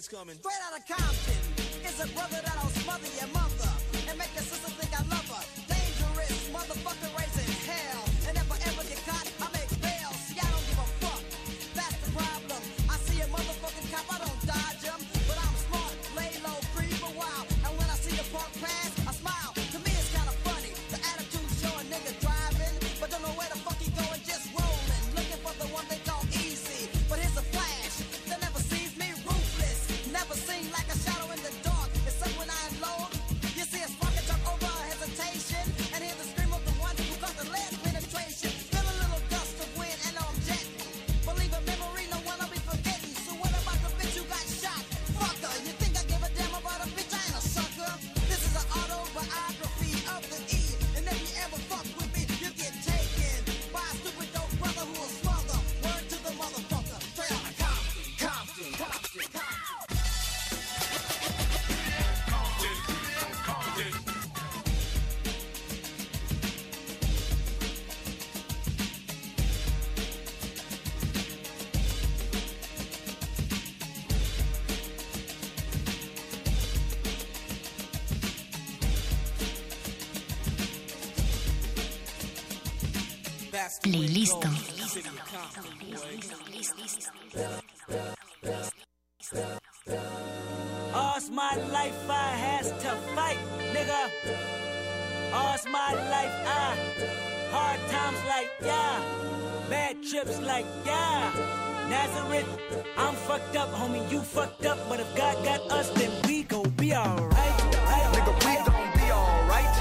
Coming. 0.08 0.36
Straight 0.36 0.62
out 0.68 0.80
of 0.80 0.86
Compton 0.88 1.42
is 1.86 2.00
a 2.00 2.08
brother 2.14 2.42
that'll 2.44 2.70
smother 2.82 3.08
your 3.20 3.28
mother 3.34 3.53
trips 100.14 100.40
like 100.42 100.66
yeah. 100.86 101.32
Nazareth, 101.90 102.48
I'm 102.98 103.16
fucked 103.16 103.56
up, 103.56 103.70
homie. 103.70 104.12
You 104.12 104.20
fucked 104.22 104.64
up, 104.64 104.78
but 104.88 105.00
if 105.00 105.16
God 105.16 105.44
got 105.44 105.62
us, 105.72 105.90
then 105.90 106.12
we 106.28 106.44
gon' 106.44 106.70
be 106.78 106.94
alright. 106.94 107.58
Nigga, 108.14 108.34
we 108.46 108.54
gon' 108.70 108.94
be 108.94 109.12
alright. 109.12 109.76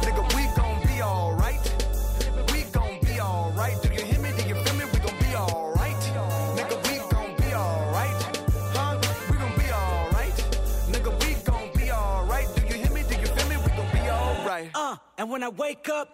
Nigga, 0.00 0.22
we 0.34 0.42
gon' 0.56 0.80
be 0.88 1.02
alright. 1.02 1.64
We 2.50 2.62
gon' 2.72 2.98
be 3.02 3.20
alright. 3.20 3.82
Do 3.82 3.92
you 3.92 4.04
hear 4.04 4.20
me? 4.20 4.30
Do 4.38 4.48
you 4.48 4.54
feel 4.54 4.74
me? 4.74 4.84
We 4.90 4.98
gon' 5.00 5.18
be 5.20 5.36
alright. 5.36 6.02
Nigga, 6.56 6.76
we 6.88 6.96
gon' 7.12 7.36
be 7.36 7.54
alright. 7.54 8.22
Huh? 8.72 8.98
We 9.30 9.36
gon' 9.36 9.58
be 9.58 9.70
alright. 9.70 10.36
Nigga, 10.92 11.10
we 11.20 11.34
gon' 11.44 11.70
be 11.76 11.92
alright. 11.92 12.48
Do 12.56 12.62
you 12.62 12.84
hear 12.84 12.90
me? 12.90 13.02
Do 13.02 13.20
you 13.20 13.26
feel 13.26 13.48
me? 13.50 13.56
We 13.58 13.70
gon' 13.76 13.92
be 13.92 14.08
alright. 14.08 14.70
Uh, 14.74 14.96
and 15.18 15.28
when 15.28 15.42
I 15.42 15.50
wake 15.50 15.90
up, 15.90 16.13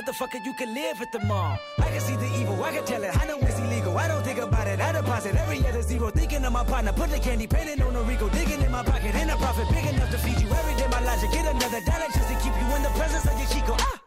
Motherfucker, 0.00 0.42
you 0.46 0.54
can 0.54 0.72
live 0.72 1.02
at 1.02 1.12
the 1.12 1.18
mall. 1.26 1.58
I 1.78 1.90
can 1.90 2.00
see 2.00 2.16
the 2.16 2.24
evil, 2.40 2.64
I 2.64 2.72
can 2.72 2.84
tell 2.86 3.04
it. 3.04 3.14
I 3.14 3.26
know 3.26 3.36
it's 3.36 3.58
illegal. 3.58 3.98
I 3.98 4.08
don't 4.08 4.24
think 4.24 4.38
about 4.38 4.66
it. 4.66 4.80
I 4.80 4.92
deposit 4.92 5.36
every 5.36 5.58
other 5.68 5.82
zero. 5.82 6.08
Thinking 6.08 6.42
of 6.42 6.52
my 6.54 6.64
partner, 6.64 6.92
put 6.94 7.10
the 7.10 7.18
candy 7.18 7.46
painting 7.46 7.82
on 7.82 7.94
a 7.94 8.02
Rico. 8.04 8.30
Digging 8.30 8.62
in 8.62 8.72
my 8.72 8.82
pocket, 8.82 9.14
in 9.14 9.28
a 9.28 9.36
profit 9.36 9.68
big 9.68 9.84
enough 9.92 10.10
to 10.10 10.16
feed 10.16 10.40
you 10.40 10.48
every 10.48 10.74
day. 10.80 10.88
My 10.90 11.04
logic, 11.04 11.30
get 11.32 11.44
another 11.54 11.80
dollar 11.84 12.08
just 12.14 12.28
to 12.30 12.34
keep 12.40 12.54
you 12.56 12.76
in 12.76 12.82
the 12.82 12.88
presence 12.96 13.26
of 13.26 13.38
your 13.38 13.48
Chico. 13.48 13.76
Ah! 13.78 14.00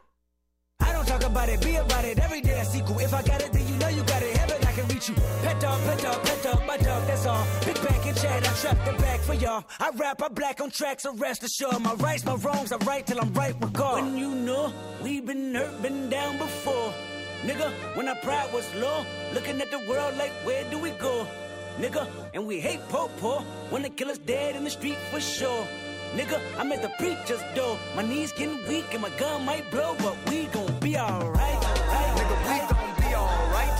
I 0.80 0.94
don't 0.94 1.08
talk 1.08 1.24
about 1.26 1.50
it, 1.50 1.62
be 1.62 1.76
about 1.76 2.06
it. 2.06 2.18
Every 2.18 2.42
day 2.42 2.60
I 2.60 2.64
sequel. 2.64 2.98
If 2.98 3.14
I 3.14 3.22
got 3.22 3.44
it, 3.44 3.54
then 3.54 3.68
you 3.68 3.76
know 3.78 3.90
you 3.90 4.02
got 4.02 4.24
it. 4.24 4.36
Heaven, 4.36 4.66
I 4.66 4.72
can 4.72 4.88
reach 4.88 5.10
you. 5.10 5.16
Pet 5.44 5.60
dog, 5.60 5.80
pet 5.84 6.00
dog, 6.02 6.24
pet 6.24 6.42
dog, 6.42 6.66
my 6.66 6.78
dog, 6.78 7.06
that's 7.06 7.28
all. 7.28 7.46
Chat, 8.24 8.48
I 8.48 8.74
the 8.90 8.98
back 9.00 9.20
for 9.20 9.34
y'all. 9.34 9.66
I 9.82 9.90
rap, 9.90 10.22
I 10.24 10.30
black 10.30 10.62
on 10.62 10.72
tracks, 10.72 11.04
so 11.04 11.14
rest 11.16 11.44
assured. 11.44 11.82
My 11.82 11.94
rights, 11.96 12.24
my 12.24 12.36
wrongs, 12.36 12.72
I 12.72 12.78
right 12.78 13.06
till 13.06 13.20
I'm 13.20 13.34
right 13.34 13.54
with 13.60 13.74
God. 13.74 14.02
When 14.02 14.18
you 14.18 14.34
know 14.34 14.72
we've 15.02 15.26
been 15.26 15.54
hurt, 15.54 15.82
been 15.82 16.10
down 16.10 16.38
before. 16.38 16.94
Nigga, 17.42 17.70
when 17.98 18.08
our 18.08 18.16
pride 18.24 18.54
was 18.54 18.64
low, 18.76 19.06
looking 19.34 19.60
at 19.60 19.72
the 19.72 19.80
world 19.90 20.16
like, 20.16 20.32
where 20.46 20.64
do 20.72 20.80
we 20.80 20.92
go? 20.92 21.28
Nigga, 21.78 22.08
and 22.34 22.48
we 22.48 22.62
hate 22.62 22.80
po 22.88 23.10
po 23.18 23.40
when 23.70 23.82
the 23.82 23.90
killer's 23.90 24.20
dead 24.20 24.56
in 24.56 24.64
the 24.64 24.70
street 24.70 24.98
for 25.12 25.20
sure. 25.20 25.68
Nigga, 26.16 26.40
I'm 26.58 26.72
at 26.72 26.82
the 26.82 26.94
preacher's 27.00 27.44
door. 27.56 27.78
My 27.94 28.04
knees 28.04 28.32
getting 28.32 28.66
weak 28.70 28.86
and 28.94 29.02
my 29.02 29.10
gun 29.18 29.44
might 29.44 29.70
blow, 29.70 29.98
but 30.00 30.16
we 30.30 30.46
gon' 30.46 30.80
be 30.80 30.98
alright. 30.98 31.62
Nigga, 32.16 32.38
we 32.48 32.58
gon' 32.72 32.96
be 33.02 33.16
alright. 33.16 33.73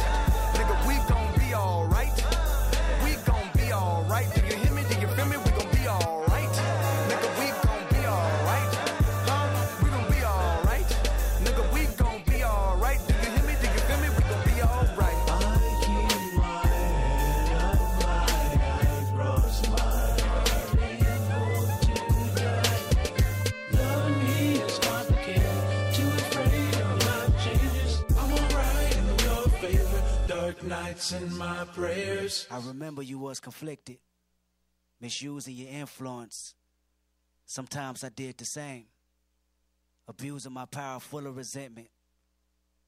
Nights 30.74 31.12
and 31.12 31.38
my 31.38 31.66
prayers. 31.76 32.48
I 32.50 32.60
remember 32.60 33.04
you 33.04 33.20
was 33.20 33.40
conflicted, 33.40 33.98
misusing 35.00 35.56
your 35.56 35.70
influence. 35.70 36.56
Sometimes 37.46 38.04
I 38.04 38.10
did 38.10 38.38
the 38.40 38.46
same, 38.46 38.86
abusing 40.08 40.52
my 40.52 40.66
power 40.66 41.00
full 41.00 41.28
of 41.28 41.38
resentment, 41.38 41.90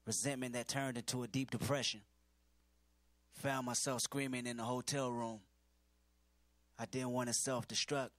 resentment 0.04 0.54
that 0.54 0.66
turned 0.66 0.96
into 0.96 1.22
a 1.22 1.28
deep 1.28 1.52
depression. 1.52 2.00
Found 3.42 3.66
myself 3.66 4.00
screaming 4.00 4.46
in 4.46 4.56
the 4.56 4.64
hotel 4.64 5.12
room. 5.12 5.38
I 6.78 6.86
didn't 6.86 7.10
want 7.10 7.28
to 7.28 7.34
self 7.34 7.68
destruct. 7.68 8.10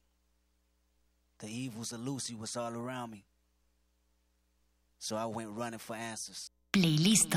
The 1.40 1.48
evils 1.48 1.92
of 1.92 2.00
Lucy 2.00 2.36
was 2.36 2.56
all 2.56 2.74
around 2.74 3.12
me. 3.12 3.26
So 5.00 5.18
I 5.18 5.26
went 5.26 5.50
running 5.50 5.80
for 5.80 5.96
answers. 5.96 6.52
Playlist. 6.80 7.34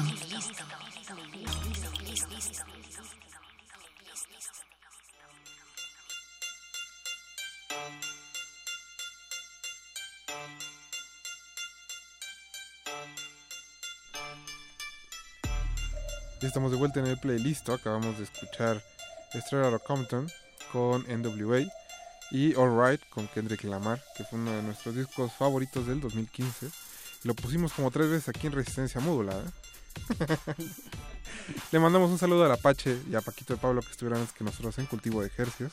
Estamos 16.43 16.71
de 16.71 16.77
vuelta 16.77 17.01
en 17.01 17.07
el 17.07 17.17
playlist. 17.17 17.67
Acabamos 17.71 18.19
de 18.19 18.25
escuchar 18.25 18.83
Outta 19.33 19.79
Compton 19.79 20.31
con 20.71 21.03
NWA 21.09 21.61
y 22.31 22.55
Alright 22.57 23.01
con 23.09 23.27
Kendrick 23.29 23.65
Lamar, 23.65 24.03
que 24.19 24.25
fue 24.25 24.39
uno 24.39 24.53
de 24.53 24.63
nuestros 24.65 24.95
discos 24.97 25.33
favoritos 25.33 25.87
del 25.87 26.03
2015. 26.03 26.90
Lo 27.25 27.35
pusimos 27.35 27.73
como 27.73 27.91
tres 27.91 28.09
veces 28.09 28.29
aquí 28.29 28.47
en 28.47 28.53
Resistencia 28.55 29.01
Módula. 29.01 29.35
¿eh? 29.39 30.17
Le 31.73 31.79
mandamos 31.79 32.11
un 32.11 32.19
saludo 32.19 32.45
al 32.45 32.53
Apache 32.53 32.99
y 33.11 33.15
a 33.15 33.21
Paquito 33.21 33.55
de 33.55 33.61
Pablo 33.61 33.83
que 33.83 33.91
estuvieron 33.91 34.21
antes 34.21 34.35
que 34.35 34.45
nosotros 34.45 34.79
en 34.79 34.87
Cultivo 34.87 35.21
de 35.21 35.27
Ejercios. 35.29 35.73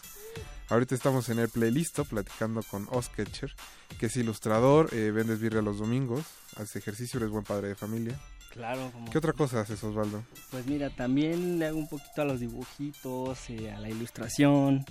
Ahorita 0.69 0.95
estamos 0.95 1.29
en 1.29 1.39
el 1.39 1.49
playlist 1.49 1.99
platicando 2.01 2.61
con 2.63 2.87
Osketcher, 2.91 3.53
que 3.99 4.07
es 4.07 4.17
ilustrador, 4.17 4.89
eh, 4.93 5.11
vendes 5.11 5.39
birria 5.39 5.61
los 5.61 5.77
domingos, 5.79 6.25
hace 6.57 6.79
ejercicio, 6.79 7.19
eres 7.19 7.29
buen 7.29 7.43
padre 7.45 7.69
de 7.69 7.75
familia. 7.75 8.19
Claro, 8.51 8.89
como- 8.91 9.09
¿Qué 9.09 9.17
otra 9.17 9.33
cosa 9.33 9.61
haces, 9.61 9.81
Osvaldo? 9.83 10.23
Pues 10.51 10.65
mira, 10.65 10.89
también 10.89 11.59
le 11.59 11.67
hago 11.67 11.77
un 11.77 11.87
poquito 11.87 12.21
a 12.21 12.25
los 12.25 12.39
dibujitos, 12.41 13.49
eh, 13.49 13.71
a 13.71 13.79
la 13.79 13.89
ilustración. 13.89 14.85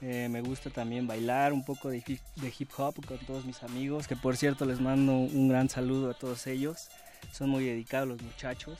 Eh, 0.00 0.28
me 0.30 0.40
gusta 0.40 0.70
también 0.70 1.06
bailar 1.06 1.52
un 1.52 1.64
poco 1.64 1.88
de 1.88 2.02
hip, 2.06 2.20
de 2.36 2.54
hip 2.56 2.70
hop 2.76 3.04
con 3.04 3.18
todos 3.18 3.44
mis 3.44 3.62
amigos, 3.62 4.06
que 4.06 4.14
por 4.14 4.36
cierto 4.36 4.64
les 4.64 4.80
mando 4.80 5.12
un 5.12 5.48
gran 5.48 5.68
saludo 5.68 6.10
a 6.10 6.14
todos 6.14 6.46
ellos. 6.46 6.88
Son 7.32 7.50
muy 7.50 7.64
dedicados 7.64 8.08
los 8.08 8.22
muchachos, 8.22 8.78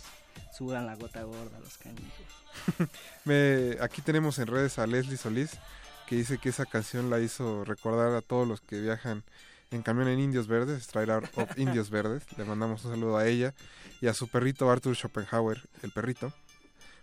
sudan 0.57 0.86
la 0.86 0.95
gota 0.95 1.23
gorda 1.24 1.59
los 1.59 1.77
canijos. 1.78 2.89
Me, 3.24 3.77
aquí 3.81 4.01
tenemos 4.01 4.39
en 4.39 4.47
redes 4.47 4.78
a 4.78 4.86
Leslie 4.86 5.16
Solís, 5.16 5.51
que 6.07 6.16
dice 6.16 6.39
que 6.39 6.51
esa 6.51 6.66
canción 6.66 7.11
la 7.11 7.19
hizo 7.19 7.65
recordar 7.65 8.15
a 8.15 8.23
todos 8.23 8.47
los 8.47 8.61
que 8.61 8.81
viajan 8.81 9.24
en 9.70 9.82
camión 9.82 10.09
en 10.09 10.20
Indios 10.20 10.47
Verdes, 10.47 10.89
Out 10.95 11.24
of 11.35 11.59
Indios 11.59 11.90
Verdes. 11.90 12.23
Le 12.36 12.45
mandamos 12.45 12.85
un 12.85 12.93
saludo 12.93 13.16
a 13.16 13.27
ella 13.27 13.55
y 14.01 14.07
a 14.07 14.15
su 14.15 14.28
perrito 14.28 14.70
Arthur 14.70 14.97
Schopenhauer, 14.97 15.69
el 15.82 15.90
perrito. 15.90 16.32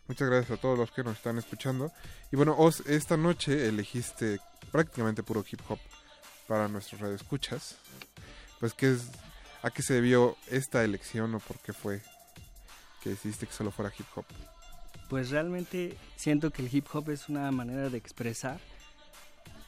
Muchas 0.07 0.29
gracias 0.29 0.57
a 0.57 0.61
todos 0.61 0.77
los 0.77 0.91
que 0.91 1.03
nos 1.03 1.17
están 1.17 1.37
escuchando. 1.37 1.91
Y 2.31 2.35
bueno, 2.35 2.55
esta 2.85 3.17
noche 3.17 3.67
elegiste 3.67 4.39
prácticamente 4.71 5.23
puro 5.23 5.43
hip 5.49 5.59
hop 5.67 5.79
para 6.47 6.67
nuestros 6.67 7.01
radioescuchas. 7.01 7.77
Pues, 8.59 8.73
¿qué 8.73 8.91
es, 8.91 9.09
¿a 9.63 9.71
qué 9.71 9.81
se 9.81 9.95
debió 9.95 10.37
esta 10.49 10.83
elección 10.83 11.33
o 11.33 11.39
por 11.39 11.57
qué 11.59 11.73
fue 11.73 12.01
que 13.01 13.11
decidiste 13.11 13.47
que 13.47 13.53
solo 13.53 13.71
fuera 13.71 13.91
hip 13.97 14.05
hop? 14.15 14.25
Pues 15.09 15.29
realmente 15.29 15.97
siento 16.15 16.51
que 16.51 16.61
el 16.61 16.75
hip 16.75 16.87
hop 16.93 17.09
es 17.09 17.29
una 17.29 17.51
manera 17.51 17.89
de 17.89 17.97
expresar, 17.97 18.59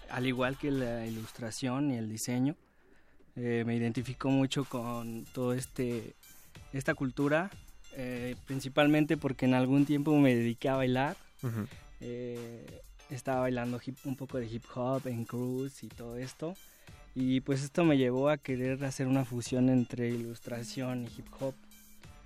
al 0.09 0.25
igual 0.27 0.57
que 0.57 0.71
la 0.71 1.05
ilustración 1.05 1.91
y 1.91 1.97
el 1.97 2.09
diseño. 2.09 2.55
Eh, 3.35 3.63
me 3.65 3.75
identifico 3.75 4.29
mucho 4.29 4.65
con 4.65 5.25
todo 5.25 5.53
este 5.53 6.15
esta 6.73 6.95
cultura, 6.95 7.51
eh, 7.97 8.35
principalmente 8.45 9.17
porque 9.17 9.45
en 9.45 9.53
algún 9.55 9.85
tiempo 9.85 10.15
me 10.17 10.33
dediqué 10.35 10.69
a 10.69 10.75
bailar. 10.75 11.17
Eh, 11.99 12.81
estaba 13.09 13.41
bailando 13.41 13.79
hip- 13.83 13.97
un 14.05 14.15
poco 14.15 14.37
de 14.37 14.45
hip 14.47 14.63
hop 14.75 15.07
en 15.07 15.25
cruz 15.25 15.83
y 15.83 15.87
todo 15.87 16.17
esto. 16.17 16.55
Y 17.15 17.41
pues 17.41 17.63
esto 17.63 17.83
me 17.83 17.97
llevó 17.97 18.29
a 18.29 18.37
querer 18.37 18.83
hacer 18.85 19.07
una 19.07 19.25
fusión 19.25 19.69
entre 19.69 20.09
ilustración 20.09 21.03
y 21.05 21.07
hip 21.19 21.27
hop. 21.39 21.55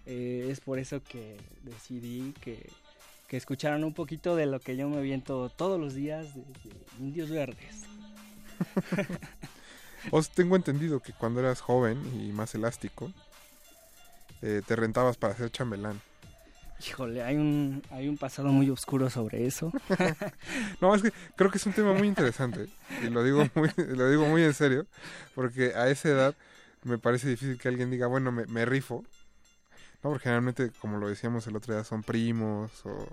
Eh, 0.05 0.47
es 0.51 0.59
por 0.59 0.77
eso 0.79 1.01
que 1.03 1.37
decidí 1.63 2.33
que, 2.41 2.69
que 3.29 3.37
escucharan 3.37 3.83
un 3.85 3.93
poquito 3.93 4.35
de 4.35 4.47
lo 4.47 4.59
que 4.59 4.75
yo 4.75 4.89
me 4.89 5.01
viento 5.01 5.47
todos 5.49 5.79
los 5.79 5.93
días 5.93 6.35
de, 6.35 6.41
de 6.41 6.75
Indios 6.99 7.29
Verdes. 7.29 7.83
Os 10.11 10.29
tengo 10.31 10.55
entendido 10.55 10.99
que 10.99 11.13
cuando 11.13 11.39
eras 11.39 11.61
joven 11.61 11.99
y 12.19 12.31
más 12.31 12.55
elástico, 12.55 13.11
eh, 14.41 14.61
te 14.65 14.75
rentabas 14.75 15.17
para 15.17 15.35
ser 15.35 15.51
chambelán. 15.51 16.01
Híjole, 16.87 17.21
hay 17.21 17.35
un, 17.35 17.83
hay 17.91 18.07
un 18.09 18.17
pasado 18.17 18.47
muy 18.49 18.69
oscuro 18.71 19.09
sobre 19.09 19.45
eso. 19.45 19.71
No, 20.81 20.95
es 20.95 21.03
que 21.03 21.11
creo 21.35 21.51
que 21.51 21.59
es 21.59 21.65
un 21.67 21.73
tema 21.73 21.93
muy 21.93 22.07
interesante 22.07 22.67
y 23.03 23.09
lo 23.09 23.23
digo 23.23 23.47
muy, 23.53 23.69
lo 23.77 24.09
digo 24.09 24.25
muy 24.25 24.41
en 24.43 24.53
serio, 24.55 24.87
porque 25.35 25.73
a 25.75 25.89
esa 25.89 26.09
edad 26.09 26.35
me 26.83 26.97
parece 26.97 27.29
difícil 27.29 27.59
que 27.59 27.67
alguien 27.67 27.91
diga, 27.91 28.07
bueno, 28.07 28.31
me, 28.31 28.45
me 28.47 28.65
rifo. 28.65 29.03
No, 30.03 30.09
porque 30.09 30.23
generalmente, 30.23 30.71
como 30.79 30.97
lo 30.97 31.07
decíamos 31.07 31.45
el 31.45 31.55
otro 31.55 31.75
día, 31.75 31.83
son 31.83 32.01
primos 32.01 32.71
o 32.87 33.07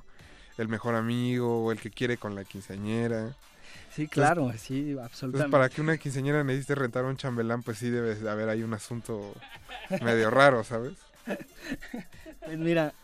el 0.56 0.68
mejor 0.68 0.94
amigo 0.94 1.62
o 1.64 1.70
el 1.72 1.78
que 1.78 1.90
quiere 1.90 2.16
con 2.16 2.34
la 2.34 2.44
quinceañera. 2.44 3.34
Sí, 3.94 4.08
claro, 4.08 4.44
Entonces- 4.44 4.62
sí, 4.62 4.78
Entonces, 4.92 5.04
absolutamente. 5.04 5.50
para 5.52 5.68
que 5.68 5.82
una 5.82 5.98
quinceañera 5.98 6.42
necesite 6.42 6.74
rentar 6.74 7.04
a 7.04 7.08
un 7.08 7.18
chambelán, 7.18 7.62
pues 7.62 7.76
sí 7.76 7.90
debe 7.90 8.14
de 8.14 8.30
haber 8.30 8.48
ahí 8.48 8.62
un 8.62 8.72
asunto 8.72 9.34
medio 10.02 10.30
raro, 10.30 10.64
¿sabes? 10.64 10.94
Pues 12.44 12.58
mira, 12.58 12.94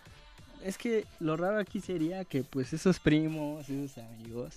es 0.63 0.79
que 0.79 1.07
lo 1.21 1.37
raro 1.37 1.59
aquí 1.59 1.81
sería 1.81 2.25
que 2.25 2.43
pues 2.45 2.73
esos 2.73 2.99
primos, 2.99 3.69
esos 3.69 3.99
amigos, 3.99 4.55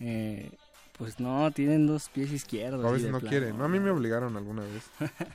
eh, 0.00 0.50
pues 0.96 1.20
no, 1.20 1.50
tienen 1.50 1.86
dos 1.86 2.08
pies 2.08 2.30
izquierdos. 2.32 2.84
A 2.84 2.90
veces 2.90 3.10
no 3.10 3.18
plano. 3.20 3.30
quieren, 3.30 3.58
¿no? 3.58 3.64
A 3.64 3.68
mí 3.68 3.78
me 3.78 3.90
obligaron 3.90 4.36
alguna 4.36 4.62
vez. 4.62 4.84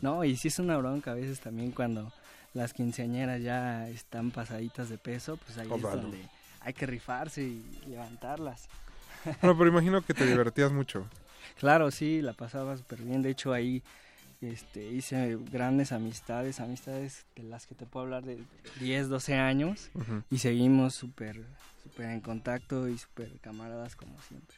No, 0.00 0.24
y 0.24 0.36
sí 0.36 0.48
es 0.48 0.58
una 0.60 0.76
bronca 0.78 1.10
a 1.10 1.14
veces 1.14 1.40
también 1.40 1.72
cuando 1.72 2.12
las 2.54 2.72
quinceañeras 2.72 3.42
ya 3.42 3.88
están 3.88 4.30
pasaditas 4.30 4.88
de 4.88 4.96
peso, 4.96 5.36
pues 5.36 5.58
ahí 5.58 5.66
Osvaldo. 5.70 5.88
es 5.96 6.02
donde 6.02 6.24
hay 6.60 6.72
que 6.72 6.86
rifarse 6.86 7.42
y 7.42 7.62
levantarlas. 7.86 8.68
Bueno, 9.42 9.58
pero 9.58 9.66
imagino 9.68 10.00
que 10.02 10.14
te 10.14 10.24
divertías 10.24 10.72
mucho. 10.72 11.04
Claro, 11.58 11.90
sí, 11.90 12.22
la 12.22 12.32
pasaba 12.32 12.76
súper 12.76 13.02
bien. 13.02 13.22
De 13.22 13.30
hecho, 13.30 13.52
ahí 13.52 13.82
este, 14.40 14.86
hice 14.86 15.36
grandes 15.50 15.92
amistades, 15.92 16.60
amistades 16.60 17.26
de 17.36 17.42
las 17.42 17.66
que 17.66 17.74
te 17.74 17.86
puedo 17.86 18.04
hablar 18.04 18.24
de 18.24 18.38
10, 18.80 19.08
12 19.08 19.34
años. 19.34 19.90
Y 20.30 20.38
seguimos 20.38 20.94
súper 20.94 21.44
súper 21.82 22.10
en 22.10 22.20
contacto 22.20 22.88
y 22.88 22.98
súper 22.98 23.38
camaradas 23.40 23.96
como 23.96 24.20
siempre. 24.22 24.56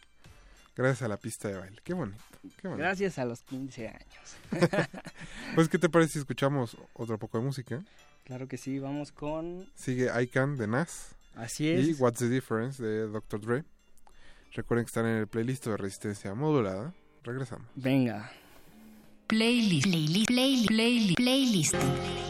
Gracias 0.76 1.02
a 1.02 1.08
la 1.08 1.16
pista 1.16 1.48
de 1.48 1.58
baile. 1.58 1.80
Qué 1.84 1.92
bonito. 1.94 2.22
Qué 2.60 2.68
bonito. 2.68 2.82
Gracias 2.82 3.18
a 3.18 3.24
los 3.24 3.42
15 3.42 3.88
años. 3.88 4.36
Pues, 5.54 5.68
¿qué 5.68 5.78
te 5.78 5.88
parece 5.88 6.12
si 6.12 6.18
escuchamos 6.20 6.76
otro 6.92 7.18
poco 7.18 7.38
de 7.38 7.44
música? 7.44 7.82
claro 8.24 8.46
que 8.46 8.56
sí, 8.56 8.78
vamos 8.78 9.10
con... 9.10 9.66
Sigue 9.74 10.08
I 10.22 10.28
Can 10.28 10.56
de 10.56 10.68
Nas. 10.68 11.16
Así 11.34 11.66
Y 11.66 11.90
es. 11.90 12.00
What's 12.00 12.20
the 12.20 12.28
Difference 12.28 12.80
de 12.80 13.08
Dr. 13.08 13.40
Dre. 13.40 13.64
Recuerden 14.52 14.84
que 14.84 14.90
están 14.90 15.06
en 15.06 15.16
el 15.16 15.26
playlist 15.26 15.66
de 15.66 15.76
resistencia 15.76 16.32
modulada. 16.34 16.94
Regresamos. 17.24 17.66
Venga. 17.74 18.30
Playlist. 19.30 19.86
Playlist. 19.86 20.66
Playlist. 20.66 21.14
Playlist. 21.14 22.29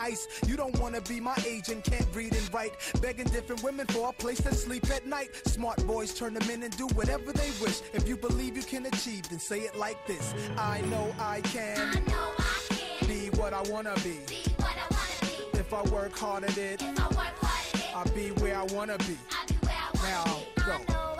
ice. 0.00 0.26
You 0.46 0.56
don't 0.56 0.78
wanna 0.80 1.00
be 1.02 1.20
my 1.20 1.36
age 1.46 1.68
and 1.68 1.84
can't 1.84 2.06
read 2.14 2.34
and 2.34 2.54
write. 2.54 2.72
Begging 3.00 3.26
different 3.26 3.62
women 3.62 3.86
for 3.86 4.08
a 4.08 4.12
place 4.12 4.40
to 4.42 4.54
sleep 4.54 4.90
at 4.90 5.06
night. 5.06 5.30
Smart 5.46 5.86
boys 5.86 6.14
turn 6.14 6.34
them 6.34 6.48
in 6.50 6.62
and 6.62 6.76
do 6.76 6.86
whatever 6.88 7.32
they 7.32 7.50
wish. 7.60 7.80
If 7.92 8.08
you 8.08 8.16
believe 8.16 8.56
you 8.56 8.62
can 8.62 8.86
achieve, 8.86 9.28
then 9.28 9.38
say 9.38 9.60
it 9.60 9.76
like 9.76 10.06
this. 10.06 10.34
I 10.56 10.80
know 10.82 11.14
I 11.18 11.40
can. 11.42 12.02
Be 13.06 13.28
what 13.38 13.52
I 13.52 13.62
wanna 13.70 13.94
be. 14.02 14.18
If 15.54 15.74
I 15.74 15.82
work 15.90 16.16
hard 16.16 16.44
at 16.44 16.56
it, 16.58 16.82
I'll 17.94 18.14
be 18.14 18.30
where 18.40 18.56
I 18.56 18.64
wanna 18.74 18.98
be. 18.98 19.18
Now, 20.02 20.24
go. 20.66 20.78
B, 20.78 21.19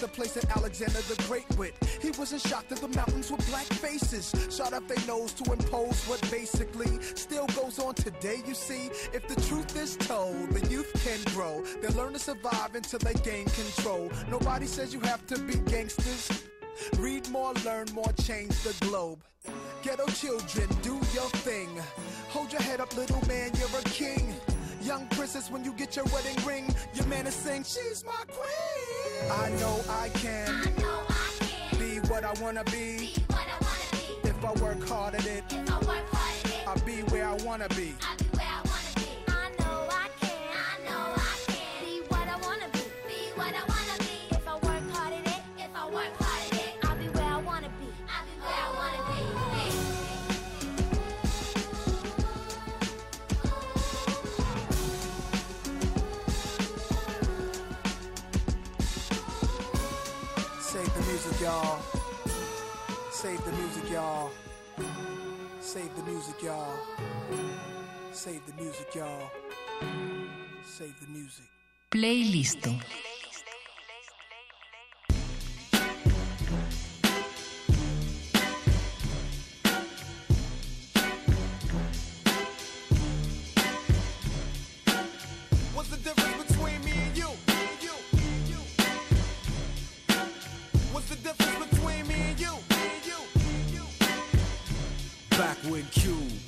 the 0.00 0.08
place 0.08 0.34
that 0.34 0.56
Alexander 0.56 1.00
the 1.02 1.22
Great 1.26 1.48
went. 1.56 1.74
He 2.00 2.10
wasn't 2.12 2.42
shocked 2.42 2.70
that 2.70 2.80
the 2.80 2.88
mountains 2.88 3.30
were 3.30 3.38
black 3.48 3.66
faces. 3.66 4.34
Shot 4.50 4.72
up 4.72 4.86
their 4.88 5.04
nose 5.06 5.32
to 5.34 5.52
impose 5.52 6.02
what 6.08 6.20
basically 6.30 7.00
still 7.14 7.46
goes 7.48 7.78
on 7.78 7.94
today, 7.94 8.42
you 8.46 8.54
see. 8.54 8.90
If 9.12 9.26
the 9.28 9.40
truth 9.48 9.76
is 9.76 9.96
told, 9.96 10.50
the 10.50 10.66
youth 10.68 10.92
can 11.04 11.20
grow. 11.34 11.62
They'll 11.80 11.92
learn 11.92 12.12
to 12.14 12.18
survive 12.18 12.74
until 12.74 12.98
they 12.98 13.14
gain 13.14 13.46
control. 13.46 14.10
Nobody 14.30 14.66
says 14.66 14.92
you 14.94 15.00
have 15.00 15.26
to 15.28 15.38
be 15.38 15.56
gangsters. 15.70 16.44
Read 16.98 17.28
more, 17.30 17.52
learn 17.64 17.86
more, 17.92 18.12
change 18.22 18.58
the 18.62 18.74
globe. 18.86 19.22
Ghetto 19.82 20.06
children, 20.06 20.68
do 20.82 20.94
your 21.12 21.28
thing. 21.42 21.68
Hold 22.30 22.52
your 22.52 22.62
head 22.62 22.80
up, 22.80 22.96
little 22.96 23.26
man, 23.26 23.50
you're 23.58 23.80
a 23.80 23.82
king. 23.84 24.34
Young 24.92 25.06
princess, 25.06 25.50
when 25.50 25.64
you 25.64 25.72
get 25.72 25.96
your 25.96 26.04
wedding 26.12 26.36
ring, 26.44 26.66
your 26.92 27.06
man 27.06 27.26
is 27.26 27.32
saying, 27.32 27.62
She's 27.62 28.04
my 28.04 28.12
queen. 28.28 29.32
I 29.32 29.48
know 29.58 29.80
I 29.88 30.10
can. 30.10 30.50
I 30.50 30.82
know 30.82 31.00
I 31.08 31.30
can 31.40 31.78
Be 31.78 31.98
what 32.10 32.24
I 32.24 32.34
wanna 32.42 32.62
be. 32.64 33.14
If 34.22 34.44
I 34.44 34.52
work 34.62 34.86
hard 34.86 35.14
at 35.14 35.24
it, 35.24 35.44
I'll 36.66 36.78
be 36.84 37.00
where 37.10 37.26
I 37.26 37.36
wanna 37.36 37.70
be. 37.70 37.94
Y'all. 61.42 61.80
Save 63.10 63.44
the 63.44 63.52
music, 63.52 63.90
y'all. 63.90 64.30
Save 65.60 65.94
the 65.96 66.02
music, 66.04 66.42
y'all. 66.42 66.78
Save 68.12 68.40
the 68.46 68.62
music, 68.62 68.94
y'all. 68.94 69.30
Save 70.64 70.94
the 71.00 71.08
music. 71.08 71.46
Playlist. 71.90 72.66
What's 72.66 73.11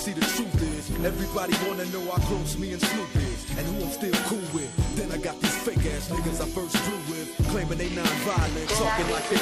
You 0.00 0.14
see, 0.14 0.18
the 0.18 0.32
truth 0.32 0.62
is, 0.64 1.04
everybody 1.04 1.52
wanna 1.68 1.84
know 1.92 2.00
how 2.08 2.16
close 2.24 2.56
me 2.56 2.72
and 2.72 2.80
Snoop 2.80 3.14
is. 3.16 3.44
And 3.58 3.66
who 3.68 3.84
I'm 3.84 3.92
still 3.92 4.16
cool 4.32 4.48
with. 4.56 4.72
Then 4.96 5.12
I 5.12 5.18
got 5.20 5.38
these 5.42 5.54
fake 5.60 5.84
ass 5.92 6.08
niggas 6.08 6.40
I 6.40 6.48
first 6.56 6.72
grew 6.88 6.96
with. 7.12 7.28
Claiming 7.52 7.76
they 7.76 7.92
non-violent, 7.92 8.70
talking 8.80 9.10
like 9.12 9.28
they 9.28 9.36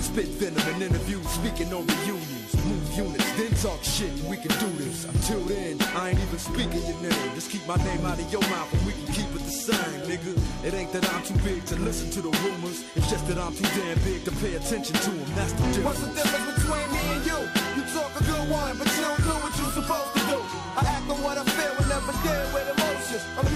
spit 0.00 0.32
venom 0.40 0.64
in 0.72 0.88
interviews, 0.88 1.28
speaking 1.28 1.68
on 1.76 1.84
reunions. 1.84 2.56
Move 2.64 2.88
units, 3.04 3.30
then 3.36 3.52
talk 3.60 3.84
shit, 3.84 4.08
we 4.24 4.40
can 4.40 4.48
do 4.64 4.72
this. 4.80 5.04
Until 5.04 5.40
then, 5.44 5.76
I 5.92 6.16
ain't 6.16 6.20
even 6.24 6.38
speaking 6.38 6.80
your 6.88 6.96
name. 7.04 7.34
Just 7.36 7.50
keep 7.50 7.66
my 7.68 7.76
name 7.84 8.00
out 8.08 8.16
of 8.16 8.32
your 8.32 8.40
mouth 8.48 8.72
and 8.72 8.80
we 8.88 8.96
can 8.96 9.12
keep 9.12 9.28
it 9.36 9.44
the 9.44 9.52
same, 9.52 10.00
nigga. 10.08 10.32
It 10.64 10.72
ain't 10.72 10.90
that 10.96 11.04
I'm 11.12 11.20
too 11.20 11.36
big 11.44 11.66
to 11.66 11.76
listen 11.76 12.08
to 12.16 12.22
the 12.22 12.32
rumors. 12.48 12.80
It's 12.96 13.10
just 13.12 13.28
that 13.28 13.36
I'm 13.36 13.52
too 13.52 13.68
damn 13.76 14.00
big 14.08 14.24
to 14.24 14.32
pay 14.40 14.56
attention 14.56 14.96
to 14.96 15.10
them. 15.10 15.28
That's 15.36 15.52
the 15.52 15.68
difference. 15.68 15.84
What's 15.84 16.00
the 16.00 16.14
difference 16.16 16.64
between 16.64 16.88
me 16.96 17.02
and 17.12 17.26
you? 17.28 17.61
Talk 17.92 18.08
a 18.16 18.24
good 18.24 18.48
one, 18.48 18.78
but 18.78 18.88
you 18.96 19.02
don't 19.04 19.20
do 19.20 19.36
what 19.44 19.52
you're 19.52 19.68
supposed 19.76 20.16
to 20.16 20.20
do. 20.24 20.40
I 20.80 20.82
act 20.96 21.10
on 21.12 21.20
what 21.20 21.36
I 21.36 21.44
feel 21.44 21.76
and 21.76 21.88
never 21.92 22.16
deal 22.24 22.46
with 22.56 22.72
emotions. 22.72 23.20
I'm 23.36 23.51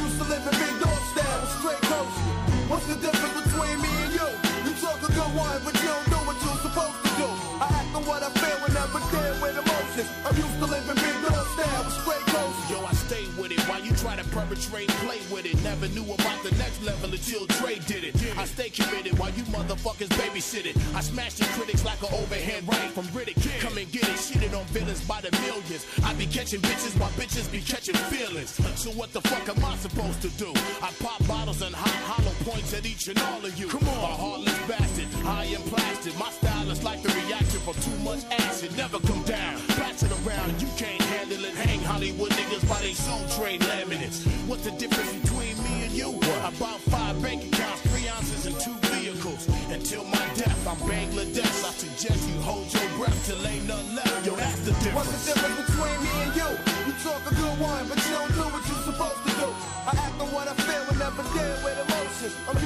perpetrate, 14.67 14.89
play 15.07 15.19
with 15.31 15.47
it. 15.47 15.63
Never 15.63 15.89
knew 15.89 16.05
about 16.05 16.43
the 16.43 16.51
next 16.57 16.83
level 16.83 17.11
until 17.13 17.47
Dre 17.47 17.79
did 17.87 18.05
it. 18.05 18.15
I 18.37 18.45
stay 18.45 18.71
committed 18.71 19.19
while 19.19 19.31
you 19.31 19.43
motherfuckers 19.45 20.09
babysit 20.09 20.67
it. 20.67 20.77
I 20.95 21.01
smash 21.01 21.35
the 21.35 21.45
critics 21.57 21.85
like 21.85 22.01
an 22.03 22.15
overhand 22.15 22.69
right 22.69 22.91
from 22.91 23.05
Riddick. 23.07 23.37
Come 23.61 23.79
and 23.79 23.91
get 23.91 24.05
it, 24.05 24.17
shitted 24.17 24.57
on 24.59 24.65
villains 24.67 25.05
by 25.07 25.21
the 25.21 25.31
millions. 25.43 25.87
I 26.05 26.15
be 26.15 26.27
catching 26.27 26.61
bitches 26.61 26.99
while 26.99 27.11
bitches 27.11 27.51
be 27.51 27.61
catching 27.61 27.97
feelings. 28.13 28.51
So 28.79 28.91
what 28.91 29.13
the 29.13 29.21
fuck 29.23 29.49
am 29.49 29.65
I 29.65 29.77
supposed 29.77 30.23
to 30.23 30.29
do? 30.31 30.53
I 30.83 30.91
pop 31.01 31.27
bottles 31.27 31.63
and 31.63 31.75
hot 31.75 32.17
hollow 32.17 32.35
points 32.45 32.73
at 32.75 32.87
each 32.87 33.09
and 33.09 33.19
all 33.19 33.45
of 33.45 33.59
you. 33.59 33.69
Come 33.69 33.89
on, 33.89 34.11
a 34.11 34.15
heartless 34.15 34.59
bastard, 34.69 35.09
high 35.23 35.45
and 35.45 35.65
plastic. 35.65 36.19
My 36.19 36.31
style 36.31 36.71
is 36.71 36.83
like 36.83 37.03
the 37.03 37.13
reaction 37.27 37.61
from 37.61 37.75
too 37.75 37.99
much 38.03 38.25
acid. 38.31 38.77
Never 38.77 38.99
come 39.01 39.23
down, 39.23 39.59
around. 40.03 40.61
You 40.61 40.69
can't 40.77 41.01
handle 41.01 41.45
it. 41.45 41.55
Hang 41.55 41.81
Hollywood 41.81 42.31
niggas 42.33 42.69
by 42.69 42.81
they 42.81 42.93
soul 42.93 43.23
train 43.39 43.61
laminates. 43.61 44.27
What's 44.47 44.65
the 44.65 44.73
difference 44.73 45.13
between 45.25 45.57
me 45.65 45.85
and 45.85 45.93
you? 45.93 46.11
About 46.45 46.81
five 46.93 47.21
bank 47.23 47.45
accounts, 47.45 47.81
three 47.89 48.09
ounces, 48.09 48.47
and 48.47 48.57
two 48.61 48.77
vehicles. 48.93 49.49
Until 49.71 50.05
my 50.05 50.27
death, 50.37 50.67
I'm 50.69 50.77
Bangladesh. 50.85 51.65
I 51.65 51.73
suggest 51.73 52.29
you 52.29 52.39
hold 52.43 52.69
your 52.73 52.89
breath 52.99 53.19
till 53.27 53.41
ain't 53.47 53.67
nothing 53.67 53.97
left. 53.97 54.27
Yo, 54.27 54.37
that's 54.37 54.61
the 54.61 54.73
difference. 54.85 54.95
What's 54.95 55.13
the 55.25 55.33
difference 55.33 55.71
between 55.71 55.99
me 56.05 56.13
and 56.25 56.33
you? 56.37 56.51
You 56.87 56.93
talk 57.03 57.23
a 57.27 57.35
good 57.35 57.57
one, 57.59 57.89
but 57.89 57.99
you 58.05 58.13
don't 58.13 58.35
do 58.37 58.45
what 58.53 58.63
you're 58.69 58.87
supposed 58.87 59.23
to 59.27 59.33
do. 59.41 59.49
I 59.89 59.93
act 59.97 60.21
on 60.21 60.29
what 60.35 60.47
I 60.47 60.55
feel 60.67 60.85
and 60.87 60.99
never 60.99 61.23
deal 61.35 61.57
with 61.65 61.77
emotions. 61.89 62.35
I'm 62.47 62.57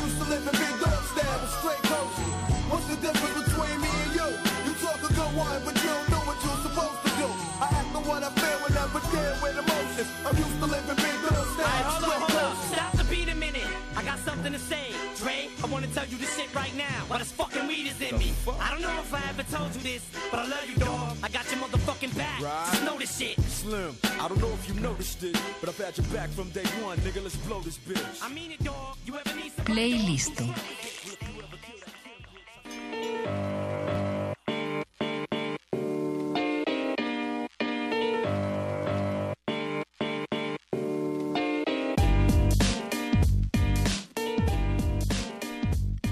I 14.50 14.52
to 14.52 14.58
say. 14.58 14.92
Dre, 15.16 15.48
I 15.62 15.66
wanna 15.66 15.86
tell 15.88 16.06
you 16.06 16.16
this 16.18 16.36
shit 16.36 16.52
right 16.52 16.74
now. 16.76 17.04
But 17.08 17.18
this 17.18 17.30
fucking 17.30 17.68
weed 17.68 17.86
is 17.86 18.00
in 18.00 18.18
me. 18.18 18.32
I 18.58 18.70
don't 18.72 18.82
know 18.82 18.90
if 18.98 19.14
I 19.14 19.22
ever 19.28 19.44
told 19.44 19.72
you 19.76 19.80
this, 19.80 20.04
but 20.28 20.40
I 20.40 20.48
love 20.48 20.68
you, 20.68 20.74
dog. 20.76 21.16
I 21.22 21.28
got 21.28 21.48
your 21.52 21.60
motherfucking 21.60 22.16
back. 22.16 22.40
Just 22.40 22.84
know 22.84 22.98
this 22.98 23.16
shit. 23.16 23.38
Slim, 23.42 23.96
I 24.18 24.26
don't 24.26 24.40
know 24.40 24.50
if 24.50 24.68
you 24.68 24.74
noticed 24.80 25.22
it, 25.22 25.40
but 25.60 25.68
I've 25.68 25.78
had 25.78 25.96
your 25.96 26.06
back 26.08 26.30
from 26.30 26.50
day 26.50 26.64
one, 26.82 26.98
nigga. 26.98 27.22
Let's 27.22 27.36
blow 27.36 27.60
this 27.60 27.78
bitch. 27.78 28.22
I 28.22 28.28
mean 28.28 28.50
it, 28.50 28.64
dog. 28.64 28.96
You 29.06 29.18
ever 29.18 29.36
need 29.36 29.52
some 29.52 29.66
Playlist. 29.66 30.40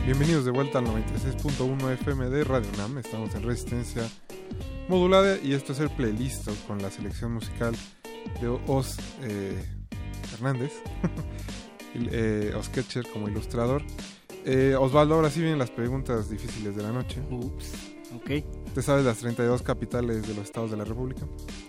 Bienvenidos 0.09 0.47
de 0.47 0.53
vuelta 0.53 0.79
al 0.79 0.87
96.1 0.87 1.93
FM 1.93 2.31
de 2.31 2.43
Radio 2.43 2.71
Nam. 2.79 2.97
Estamos 2.97 3.35
en 3.35 3.43
Resistencia 3.43 4.09
Modulada 4.89 5.37
y 5.37 5.53
esto 5.53 5.75
es 5.75 5.81
el 5.81 5.91
playlist 5.91 6.49
con 6.67 6.81
la 6.81 6.91
selección 6.91 7.35
musical 7.35 7.77
de 8.41 8.49
Os 8.49 8.97
eh, 9.21 9.63
Hernández, 10.33 10.73
eh, 11.95 12.55
Os 12.57 12.71
Ketcher 12.71 13.07
como 13.13 13.29
ilustrador. 13.29 13.83
Eh, 14.47 14.75
Osvaldo, 14.81 15.15
ahora 15.15 15.29
sí 15.29 15.41
vienen 15.41 15.59
las 15.59 15.71
preguntas 15.71 16.31
difíciles 16.31 16.75
de 16.75 16.83
la 16.85 16.91
noche. 16.91 17.21
Ups, 17.31 17.75
ok. 18.17 18.73
¿Te 18.75 18.81
sabes 18.81 19.05
las 19.05 19.19
32 19.19 19.61
capitales 19.61 20.27
de 20.27 20.33
los 20.33 20.45
estados 20.45 20.71
de 20.71 20.79
la 20.79 20.85
República? 20.85 21.27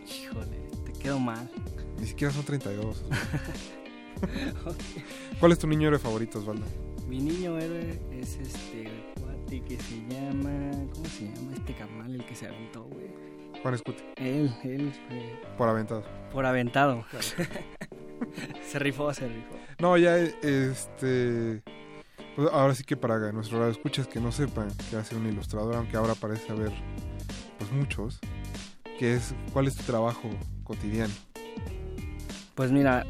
Híjole, 0.07 0.69
te 0.85 0.93
quedo 0.93 1.19
mal. 1.19 1.51
Ni 1.99 2.07
siquiera 2.07 2.33
son 2.33 2.45
32. 2.45 3.03
¿Cuál 5.41 5.51
es 5.51 5.59
tu 5.59 5.67
niño 5.67 5.89
héroe 5.89 5.99
favorito, 5.99 6.39
Osvaldo? 6.39 6.88
Mi 7.09 7.17
niño 7.17 7.57
héroe 7.57 7.99
es 8.11 8.37
este 8.37 8.87
cuate 9.19 9.61
que 9.63 9.79
se 9.79 9.95
llama. 10.09 10.71
¿Cómo 10.93 11.05
se 11.05 11.25
llama 11.25 11.53
este 11.55 11.73
carnal 11.73 12.13
el 12.13 12.23
que 12.23 12.35
se 12.35 12.47
aventó, 12.47 12.83
güey? 12.83 13.07
Juan 13.63 13.73
Escute. 13.73 14.13
Él, 14.17 14.55
él 14.63 14.93
fue. 15.07 15.41
Por 15.57 15.69
aventado. 15.69 16.03
Por 16.31 16.45
aventado. 16.45 17.03
se 18.69 18.77
rifó, 18.77 19.11
se 19.11 19.27
rifó. 19.27 19.55
No, 19.79 19.97
ya 19.97 20.17
este. 20.19 21.63
pues 22.35 22.47
ahora 22.51 22.75
sí 22.75 22.83
que 22.83 22.95
para 22.95 23.31
nuestro 23.31 23.57
radio 23.57 23.71
escuchas 23.71 24.05
que 24.05 24.19
no 24.19 24.31
sepan 24.31 24.67
que 24.91 24.97
hace 24.97 25.15
un 25.15 25.25
ilustrador, 25.25 25.77
aunque 25.77 25.97
ahora 25.97 26.13
parece 26.13 26.51
haber 26.51 26.71
pues 27.57 27.71
muchos, 27.71 28.19
que 28.99 29.15
es 29.15 29.33
cuál 29.51 29.65
es 29.65 29.75
tu 29.75 29.81
trabajo 29.81 30.29
cotidiano. 30.63 31.13
Pues 32.53 32.71
mira, 32.71 33.03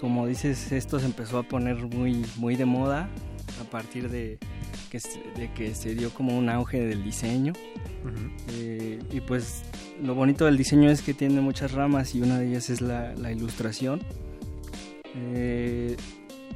como 0.00 0.26
dices, 0.26 0.72
esto 0.72 0.98
se 1.00 1.06
empezó 1.06 1.38
a 1.38 1.42
poner 1.42 1.76
muy, 1.76 2.24
muy 2.36 2.56
de 2.56 2.64
moda 2.64 3.08
a 3.60 3.64
partir 3.70 4.08
de 4.10 4.38
que, 4.90 5.00
se- 5.00 5.22
de 5.36 5.50
que 5.52 5.74
se 5.74 5.94
dio 5.94 6.10
como 6.10 6.36
un 6.38 6.48
auge 6.48 6.80
del 6.80 7.02
diseño. 7.02 7.52
Eh, 8.52 9.00
y 9.12 9.20
pues 9.20 9.62
lo 10.02 10.14
bonito 10.14 10.44
del 10.44 10.56
diseño 10.56 10.88
es 10.90 11.02
que 11.02 11.14
tiene 11.14 11.40
muchas 11.40 11.72
ramas 11.72 12.14
y 12.14 12.20
una 12.22 12.38
de 12.38 12.48
ellas 12.48 12.70
es 12.70 12.80
la, 12.80 13.14
la 13.14 13.32
ilustración. 13.32 14.00
Eh, 15.16 15.96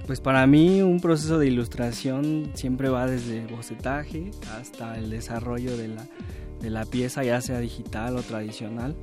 pues 0.06 0.20
para 0.20 0.46
mí 0.46 0.82
un 0.82 1.00
proceso 1.00 1.38
de 1.38 1.46
ilustración 1.46 2.50
siempre 2.54 2.88
va 2.88 3.06
desde 3.06 3.46
bocetaje 3.46 4.30
hasta 4.58 4.96
el 4.98 5.10
desarrollo 5.10 5.76
de 5.76 5.88
la, 5.88 6.06
de 6.60 6.70
la 6.70 6.84
pieza, 6.84 7.22
ya 7.24 7.40
sea 7.40 7.58
digital 7.60 8.16
o 8.16 8.22
tradicional. 8.22 8.96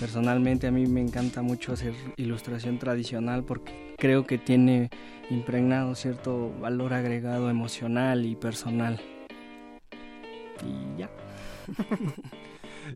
Personalmente 0.00 0.66
a 0.66 0.70
mí 0.70 0.86
me 0.86 1.00
encanta 1.00 1.42
mucho 1.42 1.72
hacer 1.72 1.94
ilustración 2.16 2.78
tradicional 2.78 3.44
porque 3.44 3.94
creo 3.98 4.26
que 4.26 4.38
tiene 4.38 4.90
impregnado 5.30 5.94
cierto 5.94 6.52
valor 6.60 6.92
agregado 6.94 7.50
emocional 7.50 8.26
y 8.26 8.36
personal. 8.36 9.00
Y 10.62 10.98
ya. 11.00 11.10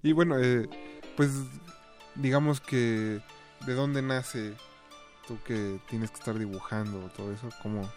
Y 0.03 0.13
bueno, 0.13 0.37
eh, 0.39 0.69
pues 1.17 1.31
digamos 2.17 2.61
que 2.61 3.21
de 3.67 3.75
dónde 3.75 4.03
nace 4.03 4.55
tú 5.27 5.39
que 5.45 5.81
tienes 5.89 6.11
que 6.11 6.19
estar 6.19 6.39
dibujando 6.39 7.09
todo 7.17 7.33
eso, 7.33 7.49
cómo, 7.63 7.89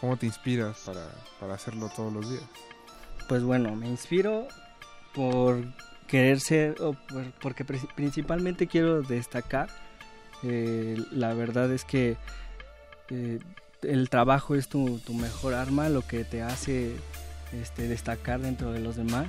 cómo 0.00 0.16
te 0.16 0.26
inspiras 0.26 0.78
para, 0.86 1.08
para 1.40 1.54
hacerlo 1.54 1.90
todos 1.94 2.12
los 2.12 2.30
días. 2.30 2.44
Pues 3.28 3.42
bueno, 3.42 3.74
me 3.74 3.88
inspiro 3.88 4.46
por 5.14 5.64
querer 6.06 6.40
ser, 6.40 6.80
o 6.80 6.92
por- 6.94 7.30
porque 7.40 7.64
pri- 7.64 7.88
principalmente 7.94 8.66
quiero 8.66 9.02
destacar. 9.02 9.68
Eh, 10.42 10.96
la 11.10 11.32
verdad 11.34 11.70
es 11.72 11.84
que 11.84 12.16
eh, 13.10 13.38
el 13.82 14.08
trabajo 14.10 14.54
es 14.54 14.68
tu, 14.68 14.98
tu 14.98 15.14
mejor 15.14 15.54
arma, 15.54 15.88
lo 15.88 16.02
que 16.06 16.24
te 16.24 16.42
hace 16.42 16.92
este, 17.52 17.86
destacar 17.88 18.40
dentro 18.40 18.72
de 18.72 18.80
los 18.80 18.96
demás. 18.96 19.26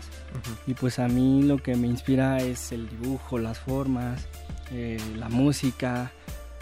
Y 0.67 0.73
pues 0.73 0.99
a 0.99 1.07
mí 1.07 1.43
lo 1.43 1.57
que 1.57 1.75
me 1.75 1.87
inspira 1.87 2.37
es 2.39 2.71
el 2.71 2.89
dibujo, 2.89 3.37
las 3.37 3.59
formas, 3.59 4.27
eh, 4.71 4.97
la 5.17 5.29
música, 5.29 6.11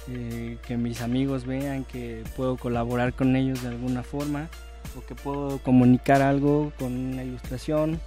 que 0.06 0.75
mis 0.75 1.00
amigos 1.00 1.45
vean 1.45 1.85
que 1.85 2.25
puedo 2.35 2.58
colaborar 2.58 3.14
con 3.14 3.38
ellos 3.38 3.61
de 3.64 3.69
alguna 3.69 4.03
forma 4.03 4.50
o 4.98 5.06
que 5.06 5.16
puedo 5.16 5.59
comunicar 5.59 6.22
algo 6.22 6.74
con 6.77 6.92
una 6.93 7.24
ilustración 7.24 8.01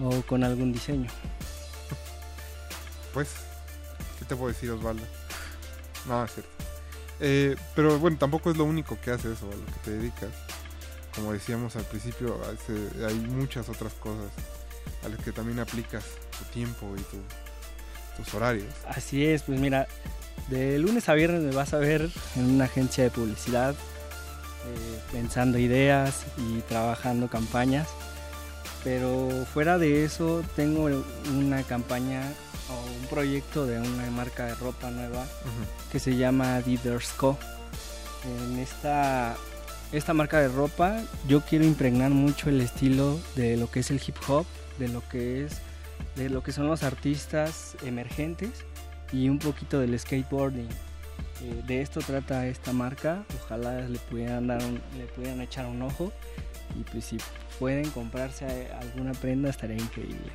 o 0.00 0.20
con 0.26 0.44
algún 0.44 0.70
diseño. 0.74 1.08
Pues, 3.12 3.28
¿qué 4.18 4.24
te 4.24 4.36
puedo 4.36 4.48
decir, 4.52 4.70
Osvaldo? 4.70 5.02
No, 6.06 6.24
es 6.24 6.32
cierto. 6.32 6.50
Eh, 7.20 7.56
pero 7.74 7.98
bueno, 7.98 8.16
tampoco 8.18 8.50
es 8.50 8.56
lo 8.56 8.64
único 8.64 8.98
que 9.00 9.10
haces 9.10 9.42
o 9.42 9.46
a 9.52 9.54
lo 9.56 9.66
que 9.66 9.80
te 9.84 9.90
dedicas. 9.92 10.30
Como 11.14 11.32
decíamos 11.32 11.76
al 11.76 11.84
principio, 11.84 12.40
hay 13.06 13.14
muchas 13.14 13.68
otras 13.68 13.92
cosas 13.94 14.30
a 15.04 15.08
las 15.08 15.18
que 15.20 15.32
también 15.32 15.58
aplicas 15.58 16.04
tu 16.38 16.44
tiempo 16.46 16.94
y 16.96 17.00
tu- 17.02 18.22
tus 18.22 18.32
horarios. 18.34 18.72
Así 18.88 19.26
es, 19.26 19.42
pues 19.42 19.58
mira, 19.60 19.86
de 20.48 20.78
lunes 20.78 21.08
a 21.08 21.14
viernes 21.14 21.42
me 21.42 21.52
vas 21.54 21.74
a 21.74 21.78
ver 21.78 22.08
en 22.36 22.44
una 22.54 22.64
agencia 22.64 23.04
de 23.04 23.10
publicidad, 23.10 23.72
eh, 23.74 25.00
pensando 25.12 25.58
ideas 25.58 26.22
y 26.38 26.60
trabajando 26.62 27.28
campañas. 27.28 27.88
Pero 28.84 29.28
fuera 29.52 29.76
de 29.78 30.04
eso, 30.04 30.42
tengo 30.56 30.88
una 31.36 31.62
campaña 31.64 32.22
o 32.70 33.00
un 33.00 33.06
proyecto 33.08 33.66
de 33.66 33.78
una 33.80 34.10
marca 34.10 34.46
de 34.46 34.54
ropa 34.54 34.90
nueva 34.90 35.26
que 35.90 35.98
se 35.98 36.16
llama 36.16 36.56
Adidas 36.56 37.08
Co. 37.16 37.36
En 38.24 38.58
esta, 38.58 39.36
esta 39.92 40.14
marca 40.14 40.38
de 40.40 40.48
ropa 40.48 41.00
yo 41.26 41.40
quiero 41.40 41.64
impregnar 41.64 42.10
mucho 42.10 42.48
el 42.50 42.60
estilo 42.60 43.18
de 43.34 43.56
lo 43.56 43.70
que 43.70 43.80
es 43.80 43.90
el 43.90 44.00
hip 44.06 44.16
hop, 44.28 44.46
de 44.78 44.88
lo 44.88 45.06
que 45.08 45.44
es 45.44 45.58
de 46.16 46.28
lo 46.30 46.42
que 46.42 46.52
son 46.52 46.66
los 46.66 46.82
artistas 46.82 47.76
emergentes 47.84 48.50
y 49.12 49.28
un 49.28 49.38
poquito 49.38 49.78
del 49.80 49.98
skateboarding. 49.98 50.68
Eh, 51.42 51.62
de 51.66 51.80
esto 51.82 52.00
trata 52.00 52.46
esta 52.46 52.72
marca, 52.72 53.24
ojalá 53.42 53.80
le 53.80 53.98
pudieran 53.98 54.46
dar 54.46 54.62
un- 54.62 54.80
le 54.98 55.04
pudieran 55.06 55.40
echar 55.40 55.66
un 55.66 55.80
ojo 55.82 56.12
y 56.78 56.82
pues 56.84 57.04
si 57.06 57.18
pueden 57.58 57.88
comprarse 57.90 58.68
alguna 58.80 59.12
prenda 59.12 59.50
estaría 59.50 59.76
increíble. 59.76 60.30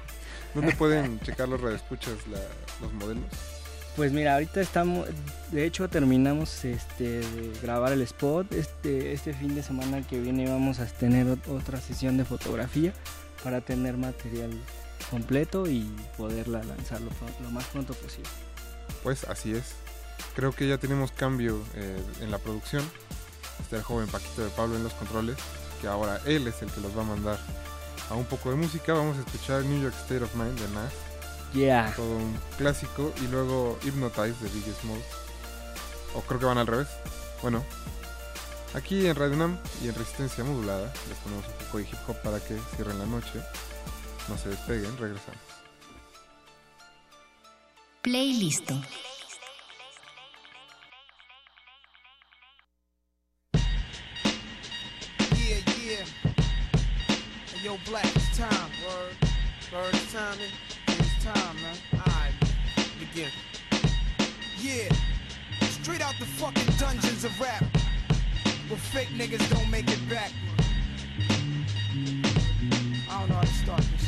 ¿Dónde 0.56 0.74
pueden 0.76 1.20
checar 1.20 1.48
los 1.50 1.62
radioescuchas 1.62 2.14
la- 2.32 2.40
los 2.82 2.92
modelos? 2.94 3.24
Pues 3.96 4.12
mira, 4.12 4.34
ahorita 4.34 4.60
estamos, 4.60 5.08
de 5.52 5.66
hecho 5.66 5.88
terminamos 5.88 6.66
este, 6.66 7.20
de 7.22 7.52
grabar 7.62 7.94
el 7.94 8.02
spot. 8.02 8.52
Este, 8.54 9.14
este 9.14 9.34
fin 9.34 9.56
de 9.56 9.64
semana 9.64 10.02
que 10.06 10.20
viene 10.20 10.50
vamos 10.50 10.80
a 10.80 10.86
tener 10.86 11.28
ot- 11.28 11.48
otra 11.48 11.80
sesión 11.80 12.18
de 12.18 12.26
fotografía 12.26 12.94
para 13.44 13.62
tener 13.62 13.96
material 13.96 14.52
completo 15.12 15.68
y 15.68 15.84
poderla 16.18 16.62
lanzar 16.64 17.00
lo 17.02 17.52
más 17.52 17.64
pronto 17.66 17.94
posible. 17.94 18.30
Pues 19.04 19.24
así 19.26 19.54
es. 19.54 19.76
Creo 20.36 20.52
que 20.52 20.68
ya 20.68 20.78
tenemos 20.78 21.12
cambio 21.14 21.62
eh, 21.76 21.98
en 22.22 22.32
la 22.32 22.38
producción. 22.40 22.84
Está 23.62 23.78
el 23.78 23.84
joven 23.84 24.08
Paquito 24.08 24.44
de 24.44 24.50
Pablo 24.50 24.76
en 24.76 24.84
los 24.84 24.94
controles, 24.94 25.38
que 25.80 25.88
ahora 25.88 26.20
él 26.26 26.48
es 26.48 26.62
el 26.62 26.70
que 26.70 26.82
los 26.82 26.98
va 26.98 27.02
a 27.02 27.06
mandar 27.06 27.40
a 28.10 28.16
un 28.16 28.26
poco 28.26 28.50
de 28.50 28.56
música. 28.56 28.94
Vamos 28.94 29.18
a 29.18 29.22
escuchar 29.22 29.64
New 29.64 29.82
York 29.82 29.96
State 30.02 30.24
of 30.24 30.36
Mind 30.36 30.60
de 30.60 30.68
Nas. 30.70 30.94
Yeah. 31.54 31.94
Todo 31.96 32.18
un 32.18 32.38
clásico. 32.58 33.14
Y 33.24 33.28
luego 33.28 33.78
Hypnotize 33.84 34.36
de 34.42 34.50
Biggie 34.50 34.74
Smalls. 34.82 35.06
O 36.16 36.22
creo 36.22 36.40
que 36.40 36.46
van 36.46 36.58
al 36.58 36.68
revés. 36.68 36.88
Bueno, 37.42 37.64
aquí 38.74 39.06
en 39.08 39.16
Radio 39.16 39.38
Nam 39.38 39.58
y 39.84 39.88
en 39.88 39.96
Resistencia 39.96 40.44
Modulada 40.44 40.92
les 41.10 41.18
ponemos 41.20 41.46
un 41.46 41.66
poco 41.66 41.78
de 41.78 41.84
hip 41.84 41.98
hop 42.08 42.22
para 42.22 42.40
que 42.40 42.58
cierren 42.76 43.00
la 43.00 43.06
noche. 43.06 43.42
No 44.28 44.38
se 44.38 44.50
despeguen, 44.50 44.98
regresamos. 44.98 45.42
Playlist. 48.02 48.72
Yo, 57.66 57.80
Black, 57.84 58.06
it's 58.16 58.38
time. 58.38 58.70
Word. 58.86 59.16
Word, 59.74 59.96
it's 59.96 60.14
time. 60.14 60.38
man. 60.38 60.50
It's 60.88 61.24
time, 61.24 61.56
man. 61.56 61.76
Alright, 61.94 62.34
begin. 63.00 63.32
Yeah. 64.62 64.94
Straight 65.62 66.02
out 66.02 66.14
the 66.20 66.28
fucking 66.28 66.76
dungeons 66.78 67.24
of 67.24 67.40
rap. 67.42 67.64
Where 68.68 68.78
fake 68.78 69.10
niggas 69.18 69.50
don't 69.52 69.72
make 69.72 69.90
it 69.90 70.08
back. 70.08 70.32
I 73.10 73.20
don't 73.20 73.30
know 73.30 73.36
how 73.36 73.42
to 73.42 73.48
start 73.48 73.82
this. 73.98 74.05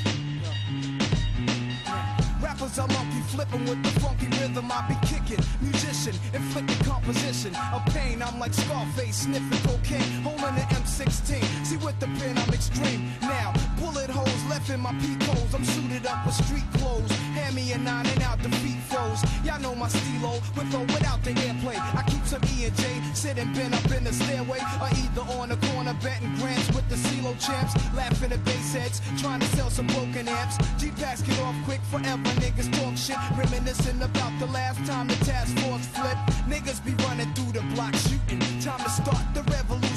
Rappers 2.59 2.79
are 2.79 2.87
monkey 2.87 3.21
flipping 3.27 3.65
with 3.65 3.83
the 3.83 3.99
funky 3.99 4.25
rhythm 4.39 4.71
I 4.71 4.81
be 4.89 4.95
kicking. 5.05 5.43
Musician, 5.61 6.15
inflicting 6.33 6.83
composition 6.89 7.55
of 7.71 7.85
pain. 7.93 8.19
I'm 8.23 8.39
like 8.39 8.51
Scarface, 8.51 9.17
sniffing 9.17 9.61
cocaine, 9.61 10.23
holding 10.23 10.55
the 10.55 10.65
M16. 10.73 11.65
See 11.65 11.77
with 11.77 11.99
the 11.99 12.07
pen, 12.17 12.35
I'm 12.35 12.51
extreme. 12.51 13.11
Now, 13.21 13.53
bullet 13.79 14.09
holes 14.09 14.36
left 14.49 14.69
in 14.69 14.79
my 14.79 14.93
peep 14.99 15.21
holes. 15.23 15.53
I'm 15.53 15.63
suited 15.63 16.05
up 16.05 16.25
with 16.25 16.35
street 16.35 16.67
clothes. 16.75 17.11
Hand 17.37 17.55
me 17.55 17.71
a 17.71 17.77
nine 17.77 18.05
and 18.07 18.23
out 18.23 18.41
defeat 18.41 18.79
foes. 18.87 19.23
Y'all 19.43 19.59
know 19.59 19.75
my 19.75 19.87
stilo, 19.87 20.39
with 20.55 20.73
or 20.73 20.85
without 20.93 21.23
the 21.23 21.31
airplay. 21.31 21.77
I 21.77 22.03
keep 22.07 22.25
some 22.25 22.41
E 22.55 22.65
and 22.65 22.75
J 22.75 22.83
sitting 23.13 23.51
bent 23.53 23.73
up 23.73 23.91
in 23.91 24.03
the 24.03 24.13
stairway, 24.13 24.59
or 24.81 24.89
either 25.03 25.25
on 25.39 25.49
the 25.49 25.57
corner 25.67 25.95
betting 26.01 26.35
grants 26.37 26.67
with 26.75 26.87
the 26.89 26.95
CeeLo 26.95 27.33
champs, 27.39 27.73
laughing 27.95 28.31
at 28.31 28.43
bass 28.45 28.73
heads, 28.73 29.01
trying 29.21 29.39
to 29.39 29.47
sell 29.57 29.69
some 29.69 29.87
broken 29.87 30.27
amps. 30.27 30.57
G 30.77 30.91
packs 30.91 31.21
get 31.21 31.39
off 31.41 31.55
quick 31.65 31.81
forever. 31.91 32.31
Niggas 32.43 32.71
talk 32.77 32.95
shit, 32.97 33.17
reminiscing 33.37 34.01
about 34.01 34.33
the 34.39 34.47
last 34.47 34.79
time 34.85 35.07
the 35.07 35.19
task 35.25 35.57
force 35.59 35.87
flipped. 35.87 36.23
Niggas 36.49 36.83
be 36.85 36.93
running 37.05 37.31
through 37.33 37.53
the 37.53 37.63
block 37.75 37.93
shooting. 37.95 38.39
Time 38.61 38.79
to 38.79 38.89
start 38.89 39.25
the 39.33 39.43
revolution. 39.51 39.96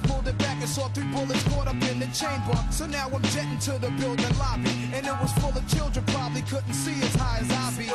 and 0.61 0.69
saw 0.69 0.87
three 0.89 1.07
bullets 1.11 1.43
caught 1.49 1.67
up 1.67 1.81
in 1.89 1.99
the 1.99 2.07
chamber. 2.13 2.53
So 2.69 2.85
now 2.85 3.09
I'm 3.09 3.21
jetting 3.33 3.57
to 3.65 3.79
the 3.79 3.89
building 3.99 4.37
lobby, 4.37 4.69
and 4.93 5.05
it 5.05 5.17
was 5.19 5.33
full 5.41 5.57
of 5.57 5.67
children. 5.67 6.05
Probably 6.05 6.43
couldn't 6.43 6.73
see 6.73 7.01
as 7.01 7.15
high 7.15 7.39
as 7.41 7.49
I 7.49 7.73
be. 7.77 7.89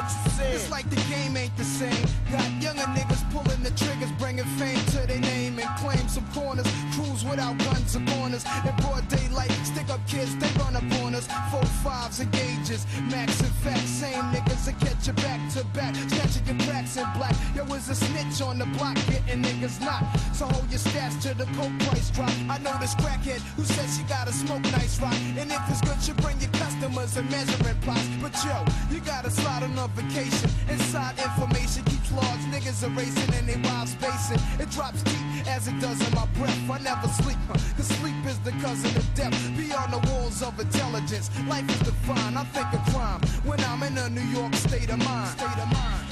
It's 0.53 0.71
like 0.71 0.91
the 0.91 1.01
game 1.09 1.37
ain't 1.37 1.57
the 1.57 1.65
same. 1.65 2.07
Got 2.33 2.51
younger 2.61 2.89
niggas 2.91 3.23
pulling 3.31 3.63
the 3.63 3.71
triggers, 3.71 4.11
bringing 4.19 4.45
fame 4.59 4.83
to 4.97 5.07
their 5.07 5.21
name 5.21 5.46
and 5.67 5.77
claim 5.79 6.09
some 6.09 6.27
corners. 6.33 6.67
Cruise 6.95 7.25
without 7.25 7.59
guns 7.59 7.97
or 7.97 8.05
corners. 8.15 8.45
In 8.65 8.75
broad 8.77 9.07
daylight, 9.09 9.51
stick 9.65 9.89
up 9.91 10.01
kids, 10.07 10.37
they 10.37 10.51
run 10.61 10.77
up 10.77 10.87
on 11.03 11.15
us. 11.15 11.27
Four 11.51 11.65
fives 11.83 12.21
and 12.21 12.31
gauges, 12.33 12.87
max 13.11 13.41
and 13.41 13.53
facts. 13.65 13.91
Same 14.03 14.25
niggas 14.35 14.65
that 14.67 14.79
catch 14.81 15.07
you 15.07 15.13
back 15.15 15.41
to 15.55 15.65
back, 15.77 15.95
snatching 15.95 16.47
your 16.47 16.59
cracks 16.67 16.97
in 16.97 17.07
black. 17.17 17.35
Yo, 17.55 17.65
was 17.65 17.89
a 17.89 17.95
snitch 17.95 18.41
on 18.43 18.59
the 18.59 18.67
block, 18.79 18.97
getting 19.07 19.43
niggas 19.43 19.81
not. 19.81 20.03
So 20.33 20.47
hold 20.47 20.69
your 20.71 20.81
stats 20.81 21.21
till 21.23 21.35
the 21.35 21.47
coke 21.57 21.77
price 21.87 22.11
drop. 22.11 22.33
I 22.49 22.59
know 22.59 22.77
this 22.81 22.95
crackhead 22.95 23.41
who 23.57 23.65
says 23.65 23.97
she 23.97 24.03
gotta 24.05 24.33
smoke 24.33 24.63
nice 24.65 25.01
rock. 25.01 25.17
And 25.39 25.51
if 25.51 25.63
it's 25.69 25.81
good, 25.81 26.01
you 26.07 26.15
bring 26.23 26.39
your 26.41 26.51
customers 26.53 27.17
and 27.17 27.29
measuring 27.31 27.79
plots. 27.81 28.09
But 28.23 28.35
yo, 28.45 28.57
you 28.91 29.01
gotta 29.01 29.31
slide 29.31 29.63
on 29.63 29.79
a 29.79 29.89
vacation. 29.89 30.51
Inside 30.69 31.19
information 31.19 31.85
keeps 32.17 32.29
large 32.29 32.41
niggas 32.53 32.83
erasing 32.83 33.35
and 33.35 33.49
they 33.49 33.57
wild 33.69 33.89
spacing. 33.89 34.41
It 34.59 34.71
drops 34.71 35.03
deep 35.03 35.47
as 35.49 35.69
it 35.69 35.79
does 35.81 36.01
in 36.07 36.15
my 36.15 36.27
breath. 36.39 36.71
I 36.71 36.79
never 36.79 37.09
sleep, 37.09 37.39
huh? 37.49 37.55
cause 37.77 37.87
sleep 37.87 38.15
is 38.27 38.39
the 38.41 38.53
cousin 38.53 38.97
of 38.97 39.15
death. 39.15 39.33
Beyond 39.57 39.93
the 39.93 40.11
walls 40.11 40.43
of 40.43 40.59
intelligence, 40.59 41.31
life 41.49 41.69
is 41.69 41.79
defined. 41.81 42.39
I 42.39 42.45
think 42.45 42.73
of 42.73 42.95
crime 42.95 43.21
when 43.45 43.61
I'm 43.61 43.83
in 43.83 43.99
a 43.99 44.09
New 44.11 44.29
York 44.39 44.55
state 44.55 44.91
of 44.91 44.99
mind. 44.99 45.39
State 45.39 45.59
of 45.59 45.73
mind. 45.73 46.07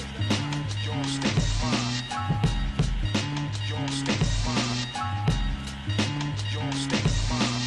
Your 0.84 1.05
state 1.05 1.36
of 1.36 1.62
mind. 1.62 2.05
Your 3.68 3.89
state 3.89 4.20
of 4.20 4.47
mind. 4.47 4.78
Your 6.52 6.73
state 6.73 7.05
of 7.05 7.31
mind. 7.31 7.62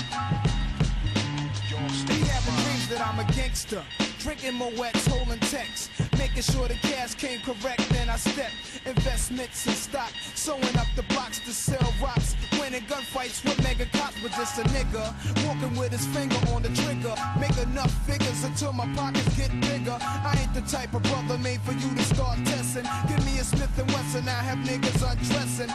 Your 1.69 1.89
state 1.89 2.21
of 2.21 2.27
having 2.27 2.55
dreams 2.63 2.87
that 2.89 3.01
I'm 3.01 3.19
a 3.19 3.25
gangster. 3.33 3.83
Drinking 4.19 4.55
Moet's, 4.55 5.05
holding 5.07 5.39
texts. 5.39 5.89
Making 6.17 6.41
sure 6.41 6.67
the 6.67 6.75
cash 6.75 7.13
came 7.15 7.39
correct, 7.41 7.87
then 7.89 8.09
I 8.09 8.17
step. 8.17 8.51
Investments 8.85 9.67
in 9.67 9.73
stock. 9.73 10.11
Sewing 10.35 10.77
up 10.77 10.87
the 10.95 11.03
box 11.13 11.39
to 11.39 11.51
sell 11.51 11.93
rocks. 12.01 12.35
Winning 12.59 12.83
gunfights 12.83 13.43
with 13.43 13.61
mega 13.63 13.85
cops, 13.97 14.15
but 14.21 14.31
just 14.31 14.57
a 14.59 14.63
nigga. 14.75 15.13
Walking 15.45 15.75
with 15.77 15.91
his 15.91 16.05
finger 16.07 16.37
on 16.53 16.63
the 16.63 16.69
trigger. 16.69 17.15
Make 17.39 17.57
enough 17.57 17.93
figures 18.05 18.43
until 18.43 18.73
my 18.73 18.87
pockets 18.95 19.37
get 19.37 19.51
bigger. 19.61 19.97
I 20.01 20.37
ain't 20.41 20.53
the 20.53 20.61
type 20.61 20.93
of 20.93 21.03
brother 21.03 21.37
made 21.37 21.61
for 21.61 21.73
you 21.73 21.95
to 21.95 22.03
start 22.03 22.37
testing. 22.45 22.85
Give 23.07 23.25
me 23.25 23.39
a 23.39 23.43
Smith 23.43 23.77
and 23.77 23.89
Wesson, 23.91 24.27
I 24.27 24.41
have 24.43 24.59
niggas 24.59 25.01
undressing. 25.09 25.69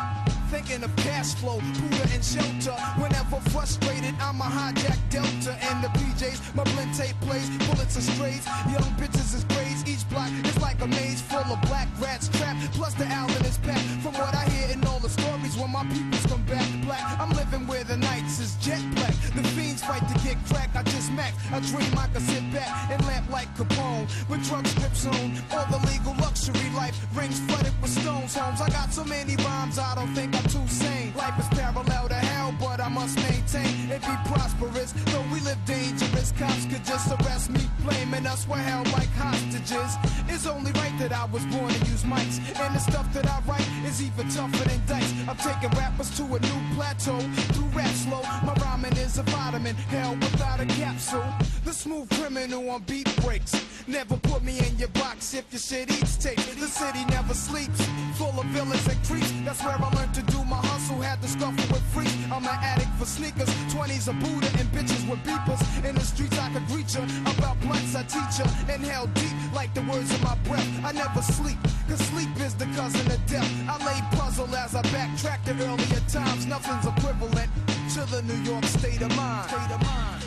Thinking 0.52 0.84
of 0.84 0.94
cash 0.96 1.32
flow, 1.36 1.60
Buddha 1.80 2.04
and 2.12 2.22
shelter. 2.22 2.76
Whenever 3.00 3.40
frustrated, 3.48 4.14
I'm 4.20 4.38
a 4.38 4.44
hijack 4.44 4.98
Delta 5.08 5.56
and 5.64 5.82
the 5.82 5.88
PJs. 5.96 6.54
My 6.54 6.62
blend 6.64 6.94
tape 6.94 7.18
plays, 7.22 7.48
bullets 7.64 7.96
are 7.96 8.02
strays. 8.02 8.44
Young 8.68 8.92
bitches 9.00 9.34
is 9.34 9.44
braids. 9.44 9.82
Each 9.88 10.06
block 10.10 10.28
is 10.44 10.60
like 10.60 10.78
a 10.82 10.86
maze 10.86 11.22
full 11.22 11.40
of 11.40 11.58
black 11.62 11.88
rats 11.98 12.28
trapped. 12.36 12.70
Plus 12.74 12.92
the 12.92 13.06
Allen 13.06 13.42
is 13.46 13.56
packed. 13.64 13.88
From 14.04 14.12
what 14.12 14.34
I 14.34 14.44
hear 14.50 14.68
in 14.76 14.84
all 14.84 14.98
the 14.98 15.08
stories, 15.08 15.56
when 15.56 15.72
my 15.72 15.84
peoples 15.84 16.21
come 16.21 16.21
back 16.52 16.68
black, 16.84 17.20
I'm 17.20 17.30
living 17.30 17.66
where 17.66 17.84
the 17.84 17.96
nights 17.96 18.38
is 18.38 18.54
jet 18.56 18.82
black. 18.94 19.14
The 19.36 19.42
fiends 19.54 19.82
fight 19.82 20.06
to 20.08 20.14
get 20.24 20.36
crack. 20.46 20.70
I 20.74 20.82
just 20.84 21.10
max. 21.12 21.32
I 21.50 21.58
dream 21.60 21.92
I 21.98 22.06
could 22.12 22.22
sit 22.22 22.44
back 22.52 22.68
and 22.90 23.00
lamp 23.06 23.30
like 23.30 23.48
Capone 23.56 24.04
with 24.28 24.46
drug 24.48 24.66
strips 24.66 25.06
on. 25.06 25.26
All 25.52 25.66
the 25.74 25.80
legal 25.90 26.14
luxury 26.20 26.68
life 26.76 26.96
rings 27.14 27.40
flooded 27.46 27.74
with 27.80 27.90
stones. 27.90 28.34
Homes. 28.36 28.60
I 28.60 28.68
got 28.68 28.92
so 28.92 29.04
many 29.04 29.36
rhymes, 29.36 29.78
I 29.78 29.94
don't 29.94 30.14
think 30.14 30.36
I'm 30.36 30.44
too 30.44 30.66
sane. 30.68 31.12
Life 31.16 31.38
is 31.38 31.48
parallel 31.58 32.08
to 32.08 32.14
hell, 32.14 32.54
but 32.60 32.80
I 32.80 32.88
must 32.88 33.16
maintain 33.16 33.90
it 33.90 34.02
be 34.02 34.16
prosperous. 34.30 34.92
Though 35.10 35.24
we 35.32 35.40
live 35.40 35.62
dangerous, 35.64 36.32
cops 36.32 36.64
could 36.66 36.84
just 36.84 37.08
arrest 37.12 37.50
me, 37.50 37.60
blaming 37.84 38.26
us 38.26 38.44
for 38.44 38.56
held 38.56 38.90
like 38.92 39.12
hostages. 39.16 39.92
It's 40.28 40.46
only 40.46 40.72
right 40.72 40.96
that 40.98 41.12
I 41.12 41.24
was 41.26 41.44
born 41.46 41.72
to 41.72 41.78
use 41.90 42.04
mics, 42.04 42.38
and 42.60 42.74
the 42.74 42.80
stuff 42.80 43.06
that 43.14 43.26
I 43.26 43.40
write 43.48 43.68
is 43.84 44.02
even 44.02 44.28
tougher 44.28 44.68
than 44.68 44.80
dice. 44.86 45.12
I'm 45.28 45.36
taking 45.36 45.70
rappers 45.78 46.10
to 46.18 46.22
a 46.36 46.38
new 46.42 46.74
plateau 46.74 47.18
through 47.52 47.70
rap 47.78 47.94
slow. 47.94 48.22
My 48.44 48.54
rhyming 48.64 48.96
is 48.96 49.18
a 49.18 49.22
vitamin, 49.24 49.74
hell 49.74 50.14
without 50.14 50.60
a 50.60 50.66
capsule. 50.66 51.24
The 51.64 51.72
smooth 51.72 52.08
criminal 52.10 52.68
on 52.70 52.82
beat 52.82 53.08
breaks. 53.22 53.54
Never 53.86 54.16
put 54.16 54.42
me 54.42 54.58
in 54.58 54.76
your 54.78 54.88
box 54.88 55.34
if 55.34 55.44
your 55.52 55.60
shit 55.60 55.90
eats 55.90 56.16
tape. 56.16 56.36
The 56.36 56.68
city 56.68 57.04
never 57.06 57.34
sleeps, 57.34 57.80
full 58.14 58.38
of 58.38 58.46
villains 58.46 58.86
and 58.86 59.02
creeps. 59.04 59.32
That's 59.44 59.62
where 59.64 59.76
I 59.76 59.88
learned 59.96 60.14
to 60.14 60.22
do 60.22 60.44
my 60.44 60.60
hustle. 60.82 61.00
Had 61.02 61.20
to 61.22 61.28
scuffle 61.28 61.74
with 61.74 61.82
freaks. 61.92 62.16
I'm 62.32 62.44
an 62.44 62.58
addict 62.60 62.90
for 62.98 63.04
sneakers, 63.04 63.48
20s 63.72 64.08
a 64.08 64.12
Buddha 64.12 64.48
and 64.58 64.68
bitches 64.72 65.08
with 65.08 65.22
beepers. 65.24 65.60
In 65.84 65.94
the 65.94 66.00
streets 66.00 66.38
I 66.38 66.50
could 66.52 66.68
reach 66.70 66.94
her. 66.94 67.06
About 67.22 67.60
blunts 67.60 67.94
I 67.94 68.02
teach 68.02 68.38
her. 68.38 68.72
Inhale 68.72 69.06
deep 69.14 69.32
like 69.54 69.72
the 69.74 69.82
words 69.82 70.12
of 70.12 70.22
my 70.22 70.36
breath. 70.48 70.68
I 70.84 70.92
never 70.92 71.22
sleep, 71.22 71.58
cause 71.88 72.00
sleep 72.10 72.28
is 72.40 72.54
the 72.54 72.66
cousin 72.76 73.06
of 73.10 73.24
death. 73.26 73.50
I 73.68 73.76
lay 73.84 74.00
puzzle 74.16 74.54
as 74.54 74.74
I 74.74 74.82
backtrack 74.94 75.44
to 75.44 75.52
earlier 75.64 76.02
times. 76.08 76.46
Nothing's 76.46 76.86
equivalent 76.86 77.50
to 77.94 78.00
the 78.10 78.22
New 78.22 78.40
York 78.50 78.64
state 78.64 79.02
of 79.02 79.14
mind. 79.16 79.50
State 79.50 79.74
of 79.74 79.82
mind. 79.82 80.22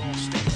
Playlist. 0.00 0.49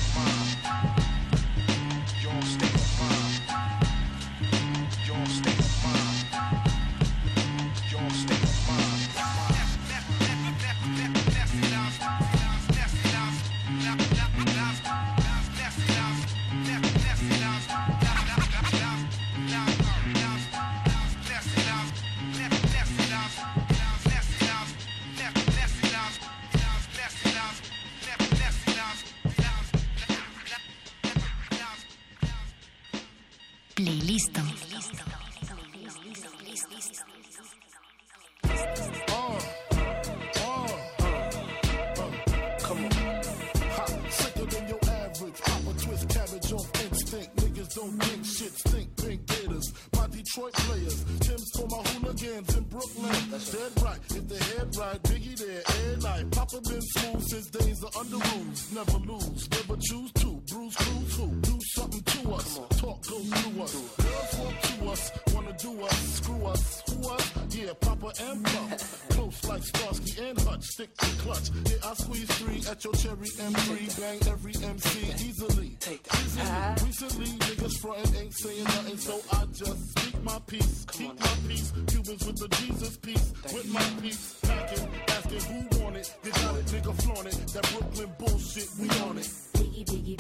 Detroit 50.35 50.53
players. 50.55 51.05
Tim's 51.21 51.51
for 51.55 51.69
my 51.69 51.83
hooligans 51.91 52.57
in 52.57 52.65
Brooklyn. 52.65 53.31
That's 53.31 53.53
dead 53.53 53.71
right. 53.85 53.99
If 54.11 54.29
the 54.29 54.37
head 54.37 54.77
right, 54.77 55.01
Biggie 55.05 55.39
there. 55.39 55.63
Air 55.87 55.97
night. 55.99 56.31
Papa 56.33 56.61
been 56.69 56.83
smooth 56.83 57.23
since 57.23 57.47
days 57.51 57.85
of 57.85 57.97
under 57.97 58.17
rules. 58.17 58.73
Never 58.73 58.99
lose. 58.99 59.49
Never 59.49 59.81
choose 59.81 60.13
to. 60.13 60.43
Bruce 60.51 60.75
Cruz 60.75 61.17
who? 61.17 61.29
Do 61.41 61.59
something 61.77 62.03
to 62.03 62.33
us. 62.33 62.59
Talk 62.81 63.07
goes 63.09 63.29
through 63.31 63.63
us. 63.63 63.75
Girls 63.75 64.39
want 64.41 64.63
to 64.63 64.91
us. 64.91 65.13
Wanna 65.33 65.57
do 65.57 65.83
us. 65.83 65.99
Screw 66.17 66.47
us. 66.47 66.83
Who 66.91 67.09
us? 67.11 67.33
Yeah, 67.51 67.73
Papa 67.81 68.13
and 68.21 68.45
Pump. 68.45 69.14
Like 69.49 69.63
Starsky 69.63 70.25
and 70.25 70.41
Hutch. 70.41 70.65
Stick 70.65 70.97
to 70.97 71.07
clutch. 71.23 71.51
Yeah, 71.67 71.77
I 71.91 71.95
squeeze 71.95 72.31
three 72.39 72.63
at 72.71 72.83
your 72.85 72.95
cherry 72.95 73.29
M3. 73.29 74.01
Bang 74.01 74.19
every 74.33 74.55
MC 74.63 75.01
easily. 75.27 75.77
Easily. 75.77 75.77
Uh-huh. 76.11 76.75
Recently, 76.85 77.27
niggas 77.27 77.79
frontin' 77.81 78.17
ain't 78.17 78.35
saying 78.35 78.65
nothing, 78.65 78.97
so 78.97 79.21
I 79.33 79.45
just 79.53 79.99
speak 79.99 80.23
my 80.23 80.39
peace. 80.47 80.87
Keep 80.93 81.21
my 81.21 81.37
peace. 81.49 81.73
Cubans 81.89 82.27
with 82.27 82.37
the 82.39 82.49
Jesus 82.57 82.97
peace. 82.97 83.33
With 83.53 83.69
my 83.73 83.85
peace. 84.01 84.35
Packing, 84.43 84.89
asking 85.09 85.41
who 85.41 85.83
want 85.83 85.97
it. 85.97 86.15
You 86.25 86.31
got 86.33 86.57
it, 86.57 86.67
nigga 86.67 87.03
flaunt 87.03 87.27
it. 87.29 87.47
That 87.55 87.71
Brooklyn 87.73 88.11
bullshit, 88.19 88.69
we 88.81 88.89
on 89.07 89.19
it. 89.19 89.29
Biggie, 89.55 89.85
biggie, 89.85 90.17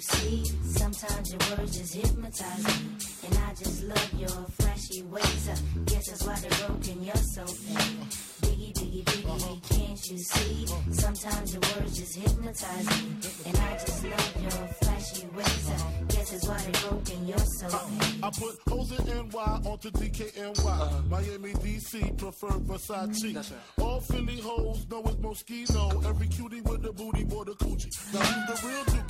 you 0.00 0.06
see? 0.16 0.44
Sometimes 0.64 1.30
your 1.30 1.58
words 1.58 1.76
just 1.78 1.94
hypnotize 1.94 2.64
me. 2.64 2.72
And 3.26 3.38
I 3.38 3.54
just 3.54 3.82
love 3.84 4.12
your 4.16 4.46
flashy 4.58 5.02
ways. 5.02 5.48
Uh, 5.48 5.56
guess 5.84 6.08
that's 6.08 6.24
why 6.24 6.36
they're 6.36 6.66
broken, 6.66 7.04
you're 7.04 7.16
so 7.16 7.44
fake. 7.44 8.00
Biggie, 8.40 8.72
biggie, 8.72 9.04
biggie, 9.04 9.68
can't 9.68 10.10
you 10.10 10.18
see? 10.18 10.66
Sometimes 10.90 11.52
your 11.52 11.60
words 11.60 11.98
just 11.98 12.16
hypnotize 12.16 12.86
me. 12.86 13.08
And 13.46 13.58
I 13.58 13.72
just 13.72 14.04
love 14.04 14.42
your 14.42 14.68
flashy 14.80 15.26
ways. 15.36 15.70
Uh, 15.70 16.04
guess 16.08 16.30
that's 16.30 16.48
why 16.48 16.58
they're 16.58 16.90
broken, 16.90 17.28
you're 17.28 17.38
so 17.38 17.68
fake. 17.68 18.14
I 18.22 18.30
put 18.30 18.58
hoes 18.68 18.98
in 18.98 19.28
NY 19.28 19.60
onto 19.68 19.90
DKNY. 19.90 21.08
Miami, 21.10 21.52
DC, 21.52 22.16
prefer 22.16 22.48
Versace. 22.48 23.52
All 23.78 24.00
Philly 24.00 24.40
hoes 24.40 24.86
know 24.90 25.02
it's 25.04 25.16
Moschino. 25.16 26.06
Every 26.08 26.28
cutie 26.28 26.62
with 26.62 26.86
a 26.86 26.92
booty, 26.92 27.24
boy, 27.24 27.44
the 27.44 27.52
coochie. 27.52 28.14
Now 28.14 28.20
who's 28.20 28.60
the 28.60 28.66
real 28.66 28.84
dookie? 28.84 29.09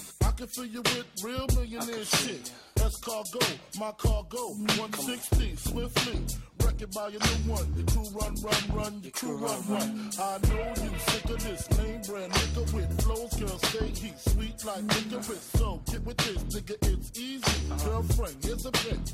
I 0.23 0.31
can 0.31 0.47
fill 0.47 0.65
you 0.65 0.81
with 0.81 1.05
real 1.23 1.47
millionaire 1.55 2.05
shit. 2.05 2.51
That's 2.75 2.97
cargo, 2.97 3.39
my 3.79 3.91
cargo. 3.97 4.53
160, 4.77 5.55
swiftly. 5.55 6.19
Wreck 6.63 6.81
it 6.81 6.91
by 6.93 7.07
your 7.09 7.21
new 7.21 7.51
one. 7.51 7.73
Your 7.75 7.85
crew 7.85 8.19
run, 8.19 8.35
run, 8.41 8.75
run. 8.75 9.01
Your 9.03 9.11
crew 9.11 9.37
run, 9.37 9.61
run. 9.67 10.11
I 10.19 10.37
know 10.47 10.73
you 10.83 10.91
sick 10.99 11.25
of 11.25 11.43
this 11.43 11.69
name 11.77 12.01
brand 12.01 12.31
nigga 12.33 12.73
with 12.73 13.01
flows. 13.01 13.33
Girl, 13.33 13.57
stay 13.59 13.87
heat, 13.87 14.19
sweet 14.19 14.65
like 14.65 14.83
licorice. 14.83 15.49
So 15.57 15.81
get 15.91 16.03
with 16.05 16.17
this, 16.17 16.43
nigga, 16.43 16.75
it's 16.81 17.19
easy. 17.19 17.85
Girlfriend, 17.85 18.35
here's 18.43 18.65
a 18.65 18.71
bitch. 18.71 19.13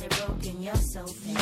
they're 0.01 0.27
broken, 0.27 0.61
you're 0.61 0.75
so 0.75 1.05
fake. 1.05 1.37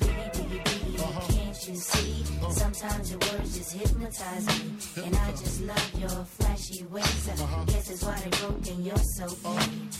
Biggie, 0.00 0.32
biggie, 0.32 0.64
biggie, 0.64 1.00
uh-huh. 1.00 1.32
can't 1.32 1.68
you 1.68 1.74
see? 1.76 2.24
Uh-huh. 2.40 2.50
Sometimes 2.50 3.10
your 3.10 3.20
words 3.20 3.58
just 3.58 3.72
hypnotize 3.72 4.46
me. 4.46 5.04
And 5.04 5.16
I 5.16 5.30
just 5.32 5.60
love 5.62 5.90
your 5.98 6.24
flashy 6.24 6.84
ways. 6.84 7.28
Uh, 7.28 7.64
guess 7.66 7.88
that's 7.88 8.02
why 8.02 8.18
they're 8.20 8.48
broken, 8.48 8.84
you're 8.84 8.96
so 8.96 9.28
fake. 9.28 9.99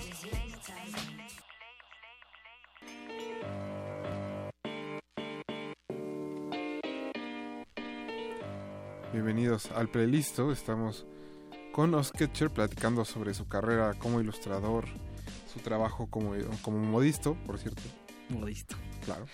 Bienvenidos 9.13 9.69
al 9.71 9.89
playlist. 9.89 10.39
Estamos 10.39 11.05
con 11.71 11.93
Osketcher 11.93 12.49
platicando 12.49 13.05
sobre 13.05 13.33
su 13.33 13.47
carrera 13.47 13.93
como 13.95 14.21
ilustrador, 14.21 14.85
su 15.51 15.59
trabajo 15.59 16.07
como, 16.07 16.33
como 16.61 16.77
modisto, 16.79 17.35
por 17.45 17.57
cierto. 17.57 17.81
Modisto. 18.29 18.75
Claro. 19.05 19.25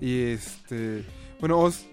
Y 0.00 0.20
este, 0.22 1.04
bueno, 1.38 1.58
Os, 1.60 1.86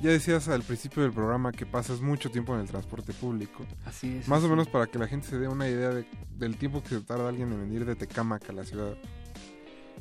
ya 0.00 0.10
decías 0.10 0.48
al 0.48 0.62
principio 0.62 1.02
del 1.02 1.12
programa 1.12 1.50
que 1.52 1.66
pasas 1.66 2.00
mucho 2.00 2.30
tiempo 2.30 2.54
en 2.54 2.60
el 2.60 2.66
transporte 2.68 3.12
público. 3.12 3.64
Así 3.84 4.16
es. 4.18 4.28
Más 4.28 4.42
o 4.44 4.48
menos 4.48 4.68
para 4.68 4.86
que 4.86 4.98
la 4.98 5.06
gente 5.08 5.26
se 5.28 5.38
dé 5.38 5.48
una 5.48 5.68
idea 5.68 5.90
de- 5.90 6.06
del 6.36 6.56
tiempo 6.56 6.82
que 6.82 6.90
se 6.90 7.00
tarda 7.00 7.28
alguien 7.28 7.52
en 7.52 7.60
venir 7.60 7.84
de 7.84 7.96
Tecámac 7.96 8.48
a 8.50 8.52
la 8.52 8.64
ciudad. 8.64 8.96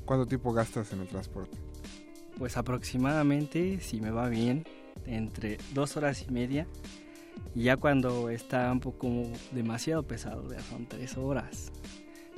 ¿Cuánto 0.06 0.28
tiempo 0.28 0.52
gastas 0.54 0.92
en 0.94 1.02
el 1.02 1.08
transporte? 1.08 1.58
Pues 2.38 2.58
aproximadamente, 2.58 3.80
si 3.80 4.02
me 4.02 4.10
va 4.12 4.28
bien, 4.28 4.66
entre 5.08 5.58
dos 5.74 5.98
horas 5.98 6.26
y 6.28 6.32
media. 6.32 6.68
Y 7.56 7.64
ya 7.64 7.78
cuando 7.78 8.30
está 8.30 8.72
un 8.72 8.80
poco 8.80 9.08
demasiado 9.52 10.04
pesado, 10.04 10.52
ya 10.52 10.60
son 10.62 10.86
tres 10.86 11.18
horas. 11.18 11.72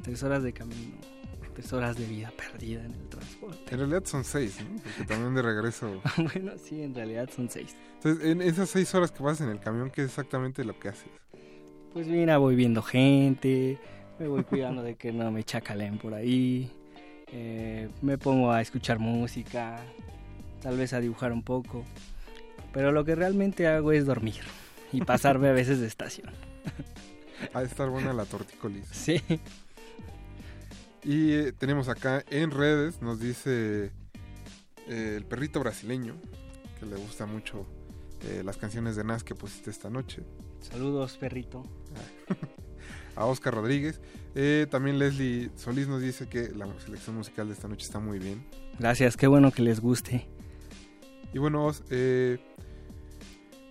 Tres 0.02 0.24
horas 0.24 0.44
de 0.44 0.54
camino, 0.54 0.98
tres 1.54 1.72
horas 1.74 1.98
de 1.98 2.06
vida 2.06 2.32
perdida 2.36 2.84
en 2.84 2.94
el 2.94 3.10
transporte. 3.10 3.74
En 3.74 3.80
realidad 3.80 4.04
son 4.06 4.24
seis, 4.24 4.58
¿no? 4.62 4.82
Porque 4.82 5.04
también 5.06 5.34
de 5.36 5.42
regreso... 5.42 6.02
bueno, 6.34 6.52
sí, 6.58 6.84
en 6.84 6.94
realidad 6.94 7.30
son 7.34 7.50
seis. 7.50 7.76
Entonces, 7.96 8.26
en 8.26 8.42
esas 8.42 8.70
seis 8.70 8.94
horas 8.94 9.12
que 9.12 9.24
vas 9.24 9.42
en 9.42 9.50
el 9.50 9.60
camión, 9.60 9.90
¿qué 9.90 10.02
es 10.02 10.08
exactamente 10.10 10.64
lo 10.64 10.78
que 10.78 10.90
haces? 10.90 11.10
Pues 11.94 12.08
mira, 12.08 12.38
voy 12.38 12.56
viendo 12.56 12.82
gente, 12.82 13.80
me 14.20 14.28
voy 14.28 14.44
cuidando 14.44 14.84
de 14.84 14.96
que 14.96 15.14
no 15.14 15.32
me 15.32 15.44
chacaleen 15.44 15.98
por 15.98 16.14
ahí, 16.14 16.70
eh, 17.32 17.90
me 18.02 18.18
pongo 18.18 18.52
a 18.52 18.62
escuchar 18.62 19.00
música, 19.00 19.80
tal 20.62 20.78
vez 20.78 20.94
a 20.94 21.00
dibujar 21.00 21.32
un 21.32 21.42
poco, 21.42 21.86
pero 22.76 22.92
lo 22.92 23.06
que 23.06 23.16
realmente 23.16 23.68
hago 23.68 23.94
es 23.94 24.06
dormir 24.06 24.42
y 24.92 25.00
pasarme 25.00 25.48
a 25.48 25.54
veces 25.54 25.80
de 25.80 25.88
estación. 25.88 26.30
Ha 27.54 27.62
de 27.62 27.68
estar 27.68 27.90
buena 27.90 28.12
la 28.12 28.26
tortícolis. 28.26 28.86
Sí. 28.92 29.22
Y 31.02 31.32
eh, 31.32 31.54
tenemos 31.54 31.88
acá 31.88 32.26
en 32.30 32.52
redes, 32.52 33.02
nos 33.02 33.22
dice 33.22 33.92
eh, 34.88 35.14
el 35.16 35.24
perrito 35.24 35.62
brasileño, 35.62 36.16
que 36.78 36.86
le 36.86 36.98
gusta 36.98 37.26
mucho 37.26 37.66
eh, 38.24 38.42
las 38.44 38.58
canciones 38.58 38.98
de 38.98 39.06
Nas 39.06 39.24
que 39.24 39.36
pusiste 39.36 39.70
esta 39.70 39.90
noche. 39.90 40.24
Saludos, 40.60 41.16
perrito. 41.18 41.64
A 43.16 43.26
Oscar 43.26 43.54
Rodríguez. 43.54 44.02
Eh, 44.36 44.68
también 44.70 45.00
Leslie 45.00 45.50
Solís 45.56 45.88
nos 45.88 46.02
dice 46.02 46.28
que 46.28 46.50
la 46.50 46.68
selección 46.80 47.16
musical 47.16 47.48
de 47.48 47.54
esta 47.54 47.70
noche 47.70 47.86
está 47.86 48.00
muy 48.00 48.20
bien. 48.20 48.44
Gracias, 48.80 49.16
qué 49.16 49.28
bueno 49.28 49.52
que 49.52 49.62
les 49.62 49.80
guste. 49.80 50.28
Y 51.36 51.38
bueno, 51.38 51.70
eh, 51.90 52.38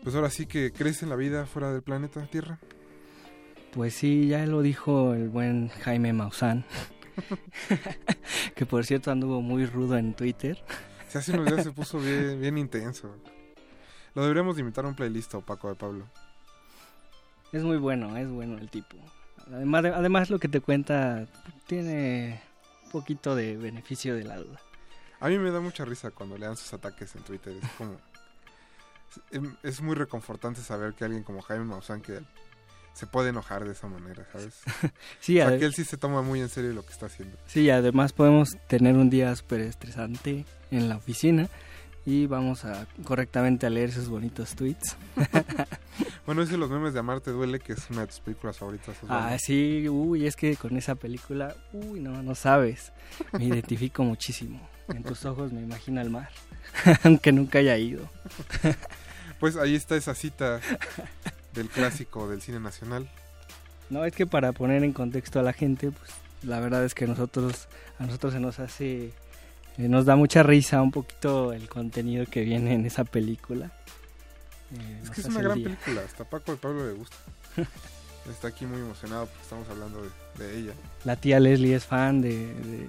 pues 0.04 0.14
ahora 0.14 0.28
sí 0.28 0.46
que 0.46 0.70
crees 0.70 1.02
en 1.02 1.08
la 1.08 1.16
vida 1.16 1.46
fuera 1.46 1.72
del 1.72 1.82
planeta 1.82 2.24
Tierra. 2.26 2.60
Pues 3.72 3.94
sí, 3.94 4.28
ya 4.28 4.44
lo 4.46 4.60
dijo 4.60 5.14
el 5.14 5.30
buen 5.30 5.68
Jaime 5.68 6.12
Maussan. 6.12 6.64
que 8.54 8.66
por 8.66 8.84
cierto 8.84 9.10
anduvo 9.10 9.40
muy 9.40 9.64
rudo 9.66 9.96
en 9.96 10.14
Twitter. 10.14 10.62
Si 11.08 11.18
hace 11.18 11.32
unos 11.32 11.46
días 11.46 11.64
se 11.64 11.72
puso 11.72 11.98
bien, 11.98 12.40
bien 12.40 12.58
intenso. 12.58 13.16
Lo 14.14 14.22
deberíamos 14.22 14.56
de 14.56 14.60
invitar 14.60 14.84
a 14.84 14.88
un 14.88 14.94
playlist 14.94 15.34
a 15.34 15.40
Paco 15.40 15.68
de 15.70 15.74
Pablo. 15.74 16.06
Es 17.52 17.62
muy 17.62 17.78
bueno, 17.78 18.16
es 18.16 18.28
bueno 18.28 18.58
el 18.58 18.68
tipo. 18.68 18.96
Además, 19.46 19.84
además 19.86 20.30
lo 20.30 20.38
que 20.38 20.48
te 20.48 20.60
cuenta 20.60 21.26
tiene 21.66 22.42
un 22.84 22.90
poquito 22.90 23.34
de 23.34 23.56
beneficio 23.56 24.14
de 24.14 24.24
la 24.24 24.36
duda. 24.36 24.60
A 25.20 25.28
mí 25.28 25.38
me 25.38 25.50
da 25.50 25.60
mucha 25.60 25.84
risa 25.84 26.10
cuando 26.10 26.36
le 26.36 26.46
dan 26.46 26.56
sus 26.56 26.74
ataques 26.74 27.14
en 27.16 27.22
Twitter. 27.22 27.56
Es 27.62 27.70
como. 27.78 27.96
Es- 29.30 29.40
Es 29.62 29.80
muy 29.80 29.94
reconfortante 29.94 30.60
saber 30.60 30.94
que 30.94 31.04
alguien 31.04 31.22
como 31.22 31.42
Jaime 31.42 31.64
Maussan 31.64 32.00
que 32.00 32.20
se 32.94 33.06
puede 33.06 33.30
enojar 33.30 33.64
de 33.64 33.72
esa 33.72 33.88
manera, 33.88 34.24
¿sabes? 34.32 34.54
Sí, 35.20 35.40
o 35.40 35.48
sea, 35.48 35.58
que 35.58 35.64
él 35.64 35.74
sí 35.74 35.84
se 35.84 35.96
toma 35.96 36.22
muy 36.22 36.40
en 36.40 36.48
serio 36.48 36.72
lo 36.72 36.84
que 36.86 36.92
está 36.92 37.06
haciendo. 37.06 37.36
Sí, 37.46 37.68
además 37.70 38.12
podemos 38.12 38.50
tener 38.68 38.94
un 38.96 39.10
día 39.10 39.34
súper 39.34 39.60
estresante 39.62 40.44
en 40.70 40.88
la 40.88 40.96
oficina 40.96 41.48
y 42.06 42.26
vamos 42.26 42.64
a 42.64 42.86
correctamente 43.04 43.66
a 43.66 43.70
leer 43.70 43.88
esos 43.90 44.08
bonitos 44.08 44.54
tweets. 44.54 44.96
Bueno, 46.26 46.40
ese 46.42 46.56
los 46.56 46.70
memes 46.70 46.94
de 46.94 47.00
Amarte 47.00 47.30
Duele, 47.30 47.60
que 47.60 47.74
es 47.74 47.90
una 47.90 48.00
de 48.00 48.06
tus 48.06 48.18
películas 48.20 48.56
favoritas. 48.56 48.96
Ah, 49.08 49.36
sí, 49.38 49.86
uy, 49.90 50.26
es 50.26 50.36
que 50.36 50.56
con 50.56 50.74
esa 50.78 50.94
película, 50.94 51.54
uy, 51.74 52.00
no, 52.00 52.22
no 52.22 52.34
sabes. 52.34 52.92
Me 53.32 53.44
identifico 53.44 54.02
muchísimo. 54.04 54.66
En 54.88 55.02
tus 55.04 55.24
ojos 55.26 55.52
me 55.52 55.60
imagino 55.60 56.00
el 56.00 56.08
mar, 56.08 56.30
aunque 57.04 57.30
nunca 57.30 57.58
haya 57.58 57.76
ido. 57.76 58.08
Pues 59.44 59.56
ahí 59.56 59.74
está 59.74 59.94
esa 59.94 60.14
cita 60.14 60.58
del 61.52 61.68
clásico 61.68 62.26
del 62.30 62.40
cine 62.40 62.60
nacional. 62.60 63.10
No, 63.90 64.02
es 64.06 64.14
que 64.14 64.26
para 64.26 64.52
poner 64.52 64.82
en 64.84 64.94
contexto 64.94 65.38
a 65.38 65.42
la 65.42 65.52
gente, 65.52 65.90
pues 65.90 66.10
la 66.44 66.60
verdad 66.60 66.82
es 66.82 66.94
que 66.94 67.06
nosotros, 67.06 67.68
a 67.98 68.06
nosotros 68.06 68.32
se 68.32 68.40
nos 68.40 68.58
hace, 68.58 69.08
eh, 69.08 69.12
nos 69.76 70.06
da 70.06 70.16
mucha 70.16 70.42
risa 70.42 70.80
un 70.80 70.90
poquito 70.90 71.52
el 71.52 71.68
contenido 71.68 72.24
que 72.24 72.40
viene 72.40 72.72
en 72.72 72.86
esa 72.86 73.04
película. 73.04 73.70
Eh, 74.72 75.00
Es 75.02 75.10
que 75.10 75.20
es 75.20 75.26
una 75.26 75.42
gran 75.42 75.58
día. 75.58 75.64
película, 75.78 76.00
hasta 76.06 76.24
Paco 76.24 76.52
de 76.52 76.56
Pablo 76.56 76.86
le 76.86 76.94
gusta. 76.94 77.16
Está 78.30 78.48
aquí 78.48 78.64
muy 78.64 78.80
emocionado 78.80 79.26
porque 79.26 79.42
estamos 79.42 79.68
hablando 79.68 80.00
de, 80.38 80.42
de 80.42 80.58
ella. 80.58 80.72
La 81.04 81.16
tía 81.16 81.38
Leslie 81.38 81.74
es 81.74 81.84
fan 81.84 82.22
de, 82.22 82.30
de, 82.38 82.88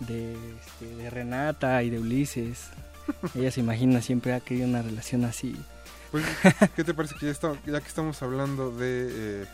de, 0.00 0.36
este, 0.58 0.96
de 0.96 1.10
Renata 1.10 1.80
y 1.84 1.90
de 1.90 2.00
Ulises. 2.00 2.70
Ella 3.36 3.52
se 3.52 3.60
imagina 3.60 4.02
siempre 4.02 4.34
ha 4.34 4.40
querido 4.40 4.66
una 4.66 4.82
relación 4.82 5.24
así. 5.24 5.54
Pues, 6.10 6.24
¿qué 6.76 6.84
te 6.84 6.94
parece 6.94 7.14
que 7.16 7.26
ya, 7.26 7.32
está- 7.32 7.54
ya 7.66 7.80
que 7.80 7.88
estamos 7.88 8.22
hablando 8.22 8.70
de, 8.70 9.42
eh, 9.42 9.46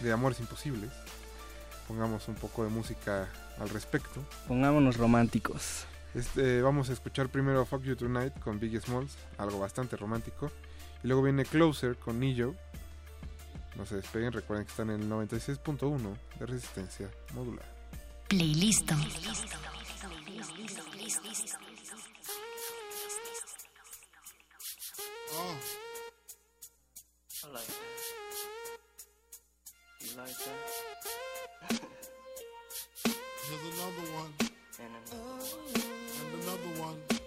de 0.00 0.12
amores 0.12 0.40
imposibles, 0.40 0.90
pongamos 1.86 2.26
un 2.28 2.34
poco 2.34 2.64
de 2.64 2.70
música 2.70 3.28
al 3.58 3.68
respecto? 3.68 4.24
Pongámonos 4.46 4.96
románticos. 4.96 5.84
Este, 6.14 6.62
vamos 6.62 6.88
a 6.90 6.94
escuchar 6.94 7.28
primero 7.28 7.64
Fuck 7.66 7.82
You 7.82 7.94
Tonight 7.96 8.38
con 8.40 8.58
Biggie 8.58 8.80
Smalls, 8.80 9.12
algo 9.36 9.58
bastante 9.58 9.96
romántico. 9.96 10.50
Y 11.04 11.06
luego 11.08 11.22
viene 11.22 11.44
Closer 11.44 11.96
con 11.96 12.18
Nillo. 12.18 12.54
No 13.76 13.86
se 13.86 13.96
despeguen, 13.96 14.32
recuerden 14.32 14.64
que 14.66 14.70
están 14.72 14.90
en 14.90 15.02
el 15.02 15.08
96.1 15.08 16.16
de 16.40 16.46
resistencia 16.46 17.08
modular. 17.34 17.64
Playlist. 18.26 18.90
Oh. 25.32 25.87
I 27.40 27.46
like 27.52 27.66
that. 27.66 27.76
You 30.00 30.08
like 30.16 30.38
that? 30.38 31.80
Here's 33.04 33.64
another 33.74 34.06
one. 34.12 34.32
And 34.80 34.92
another 35.06 35.24
one. 35.46 35.82
And 36.18 36.42
another 36.42 36.72
one. 36.82 37.17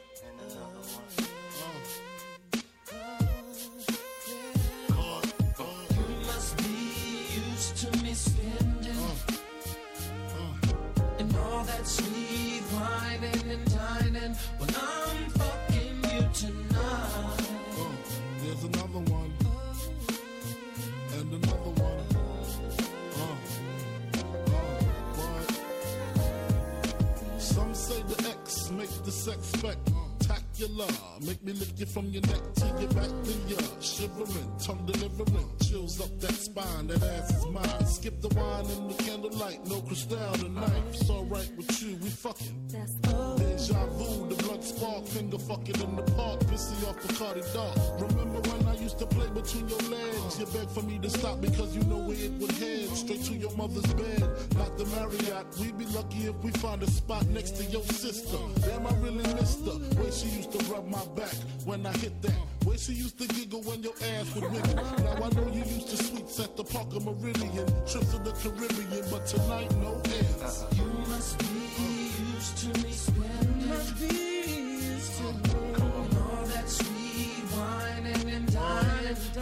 Sex 29.21 29.45
spectacular. 29.53 30.87
Make 31.21 31.43
me 31.43 31.53
lick 31.53 31.77
you 31.77 31.85
from 31.85 32.07
your 32.07 32.23
neck 32.23 32.41
to 32.55 32.65
your 32.81 32.89
back, 32.97 33.11
to 33.27 33.33
your 33.47 33.61
shivering, 33.79 34.49
tongue 34.57 34.83
delivering, 34.87 35.49
chills 35.61 36.01
up 36.01 36.19
that 36.21 36.33
spine. 36.33 36.87
That 36.87 37.03
ass 37.03 37.29
is 37.29 37.45
mine. 37.45 37.85
Skip 37.85 38.19
the 38.21 38.29
wine 38.29 38.65
and 38.65 38.89
the 38.89 39.03
candlelight, 39.03 39.63
no 39.67 39.79
crystal 39.81 40.33
tonight. 40.33 40.83
It's 40.89 41.07
alright 41.07 41.51
with 41.55 41.83
you, 41.83 41.97
we 41.97 42.09
fucking. 42.09 42.67
Deja 42.69 43.85
vu, 43.97 44.27
the 44.27 44.43
blood 44.43 44.63
spark, 44.63 45.05
finger 45.05 45.37
fucking 45.37 45.79
in 45.79 45.95
the 45.95 46.03
park, 46.17 46.39
pissy 46.49 46.89
off 46.89 46.99
the 47.05 47.13
Cardi 47.13 47.41
dog. 47.53 47.77
Remember 48.01 48.41
when 48.49 48.60
to 49.01 49.07
play 49.07 49.27
between 49.29 49.67
your 49.67 49.81
legs? 49.89 50.39
You 50.39 50.45
begged 50.45 50.71
for 50.71 50.83
me 50.83 50.99
to 50.99 51.09
stop 51.09 51.41
because 51.41 51.75
you 51.75 51.83
know 51.85 51.97
where 51.97 52.17
it 52.17 52.31
would 52.33 52.51
head. 52.51 52.89
Straight 52.89 53.23
to 53.25 53.33
your 53.33 53.55
mother's 53.57 53.91
bed, 53.93 54.21
not 54.55 54.77
the 54.77 54.85
Marriott. 54.93 55.47
We'd 55.59 55.77
be 55.77 55.85
lucky 55.85 56.27
if 56.27 56.35
we 56.43 56.51
find 56.51 56.83
a 56.83 56.87
spot 56.87 57.25
next 57.27 57.51
to 57.57 57.63
your 57.65 57.83
sister. 57.83 58.37
Damn, 58.61 58.85
I 58.85 58.93
really 58.97 59.25
missed 59.33 59.65
her. 59.65 59.77
Way 59.99 60.11
she 60.11 60.27
used 60.29 60.51
to 60.51 60.59
rub 60.71 60.87
my 60.87 61.03
back 61.15 61.33
when 61.65 61.85
I 61.85 61.93
hit 61.97 62.21
that. 62.21 62.35
Way 62.65 62.77
she 62.77 62.93
used 62.93 63.17
to 63.19 63.27
giggle 63.27 63.63
when 63.63 63.81
your 63.81 63.93
ass 64.13 64.35
would 64.35 64.51
wiggle. 64.51 64.75
Now 64.75 65.25
I 65.25 65.29
know 65.29 65.47
you 65.51 65.63
used 65.63 65.89
to 65.89 65.97
sweets 65.97 66.39
at 66.39 66.55
the 66.55 66.63
Parker 66.63 66.99
Meridian, 66.99 67.67
trips 67.87 68.11
to 68.11 68.19
the 68.19 68.33
Caribbean, 68.41 69.05
but 69.09 69.25
tonight 69.25 69.71
no 69.77 69.99
ends. 70.05 70.65
You 70.77 70.85
must 71.09 71.39
be 71.39 72.11
used 72.35 72.57
to 72.57 72.67
me 72.83 72.91
spending. 72.91 74.40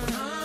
time. 0.08 0.39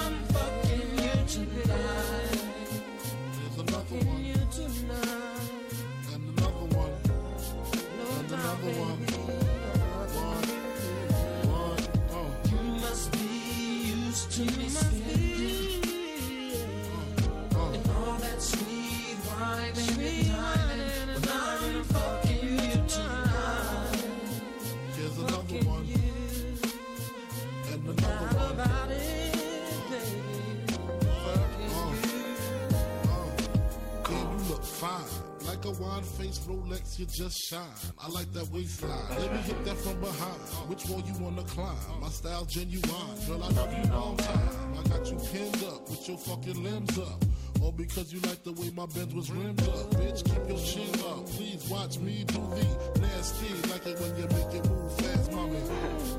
fine 35.94 36.02
face, 36.02 36.38
Rolex, 36.40 36.98
you 36.98 37.06
just 37.06 37.38
shine. 37.38 37.60
I 37.98 38.08
like 38.08 38.32
that 38.32 38.50
waistline. 38.50 38.90
Let 39.10 39.32
me 39.32 39.38
hit 39.38 39.64
that 39.64 39.76
from 39.76 40.00
behind. 40.00 40.40
Which 40.68 40.86
wall 40.86 41.02
you 41.06 41.14
wanna 41.22 41.42
climb? 41.44 41.76
My 42.00 42.08
style 42.08 42.44
genuine. 42.46 42.82
Girl, 43.26 43.42
I 43.42 43.48
love 43.48 43.72
you 43.78 43.92
long 43.92 44.16
time. 44.16 44.78
I 44.78 44.88
got 44.88 45.06
you 45.10 45.16
pinned 45.30 45.62
up 45.64 45.88
with 45.88 46.08
your 46.08 46.18
fucking 46.18 46.62
limbs 46.62 46.98
up. 46.98 47.24
All 47.62 47.72
because 47.72 48.12
you 48.12 48.20
like 48.20 48.42
the 48.42 48.52
way 48.52 48.70
my 48.74 48.86
bed 48.86 49.12
was 49.12 49.30
rimmed 49.30 49.62
up. 49.62 49.90
Bitch, 49.94 50.24
keep 50.24 50.48
your 50.48 50.58
chin 50.58 50.94
up. 51.06 51.26
Please 51.26 51.68
watch 51.68 51.98
me 51.98 52.24
do 52.26 52.40
the 52.54 53.00
nasty. 53.00 53.54
Like 53.70 53.86
it 53.86 54.00
when 54.00 54.16
you 54.16 54.26
make 54.38 54.54
it 54.58 54.68
move 54.68 54.92
fast, 54.98 55.32
mommy. 55.32 55.62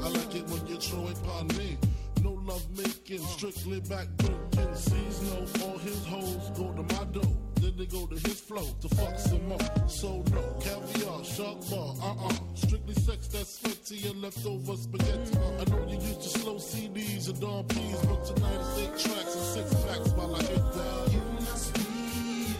I 0.04 0.08
like 0.10 0.36
it 0.36 0.48
when 0.48 0.66
you 0.68 0.78
throw 0.78 1.08
it 1.08 1.20
on 1.38 1.48
me. 1.58 1.78
No 2.24 2.32
love 2.32 2.66
making, 2.78 3.20
strictly 3.20 3.82
back 3.82 4.08
breaking. 4.18 4.76
Sees 4.76 5.22
no, 5.22 5.66
all 5.66 5.78
his 5.80 6.06
hoes 6.06 6.50
go 6.58 6.72
to 6.72 6.84
my 6.96 7.04
door 7.12 7.35
good 7.76 7.90
to 7.90 7.96
go 7.96 8.06
to 8.06 8.16
his 8.28 8.40
flow 8.40 8.66
to 8.82 8.90
fuck 8.96 9.18
some 9.20 9.48
more. 9.48 9.60
So 9.88 10.24
no, 10.32 10.42
caviar, 10.60 11.24
shark 11.24 11.70
bar, 11.70 11.96
uh-uh. 12.02 12.34
Strictly 12.56 12.94
sex 12.94 13.28
that's 13.28 13.58
fancy 13.60 14.08
and 14.08 14.22
leftover 14.22 14.76
spaghetti. 14.76 15.38
I 15.38 15.70
know 15.70 15.86
you 15.88 15.98
used 15.98 16.22
to 16.22 16.40
slow 16.40 16.56
CDs 16.56 17.30
and 17.30 17.40
Don 17.40 17.64
P's, 17.66 18.06
but 18.06 18.26
tonight 18.26 18.60
it's 18.60 18.78
eight 18.80 19.12
tracks 19.12 19.36
and 19.36 19.46
six 19.46 19.74
packs 19.86 20.10
while 20.12 20.36
I 20.36 20.44
hit 20.44 20.74
that. 20.74 21.12
You 21.12 21.22
must 21.34 21.74
be 21.74 21.82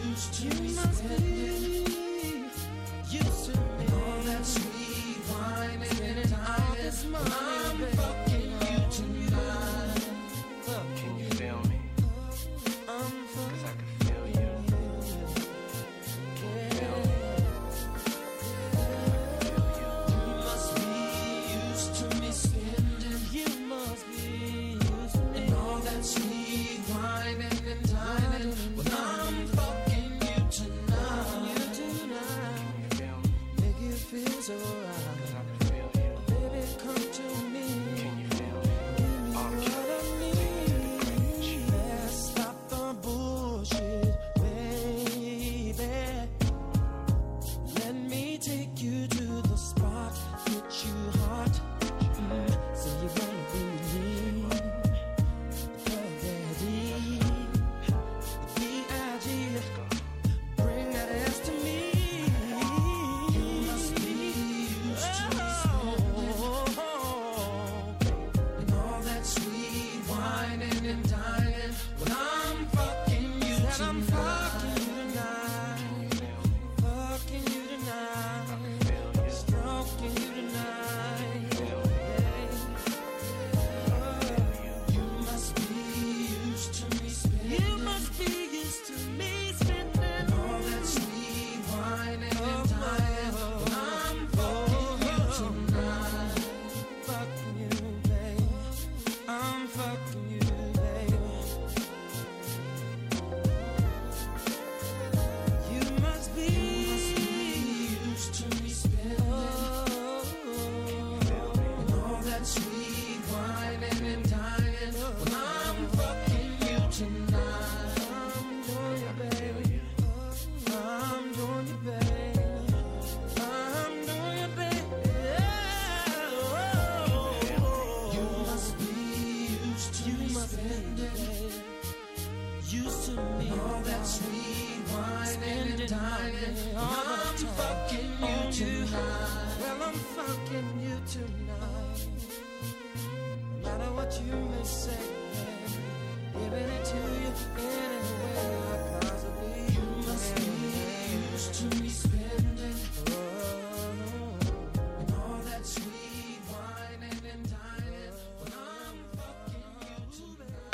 used 0.08 0.34
to 0.34 0.46
you 0.46 0.62
used 3.18 3.44
to 3.44 3.52
be 3.52 3.92
All 3.92 4.20
that 4.24 4.44
sweet 4.44 5.18
wine 5.30 5.82
and 6.02 6.28
time 6.28 6.76
is 6.78 7.04
mine. 7.06 8.25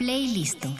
playlist. 0.02 0.71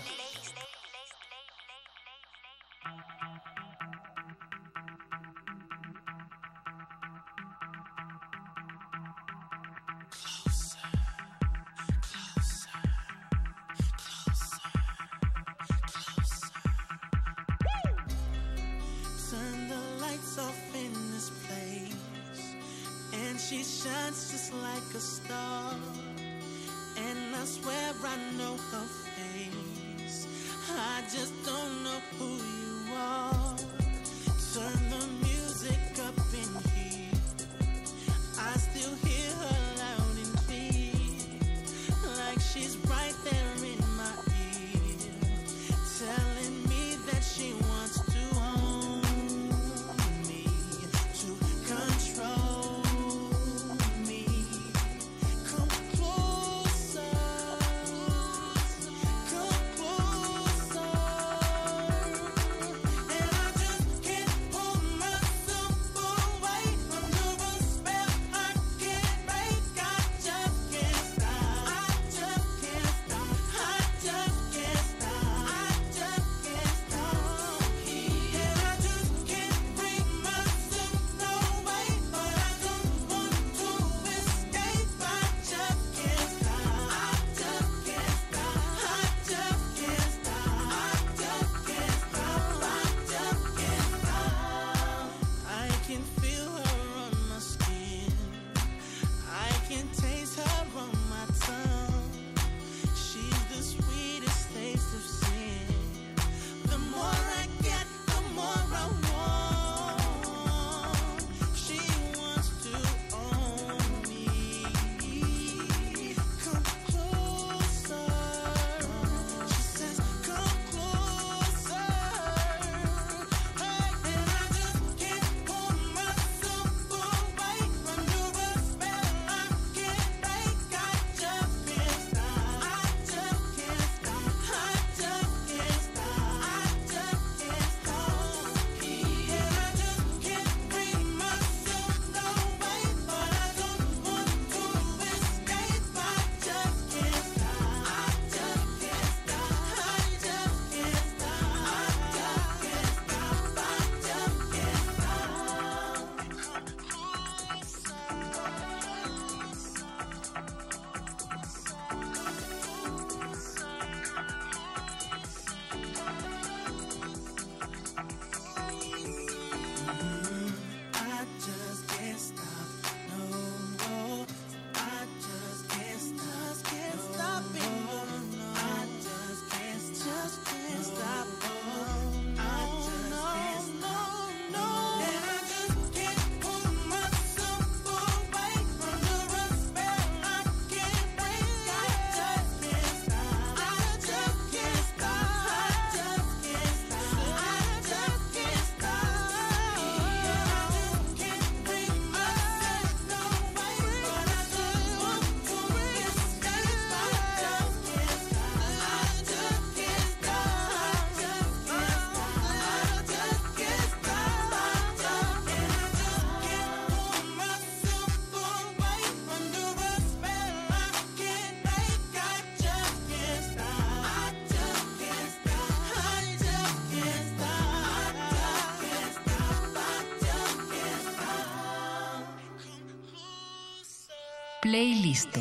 Playlist. 235.12 235.36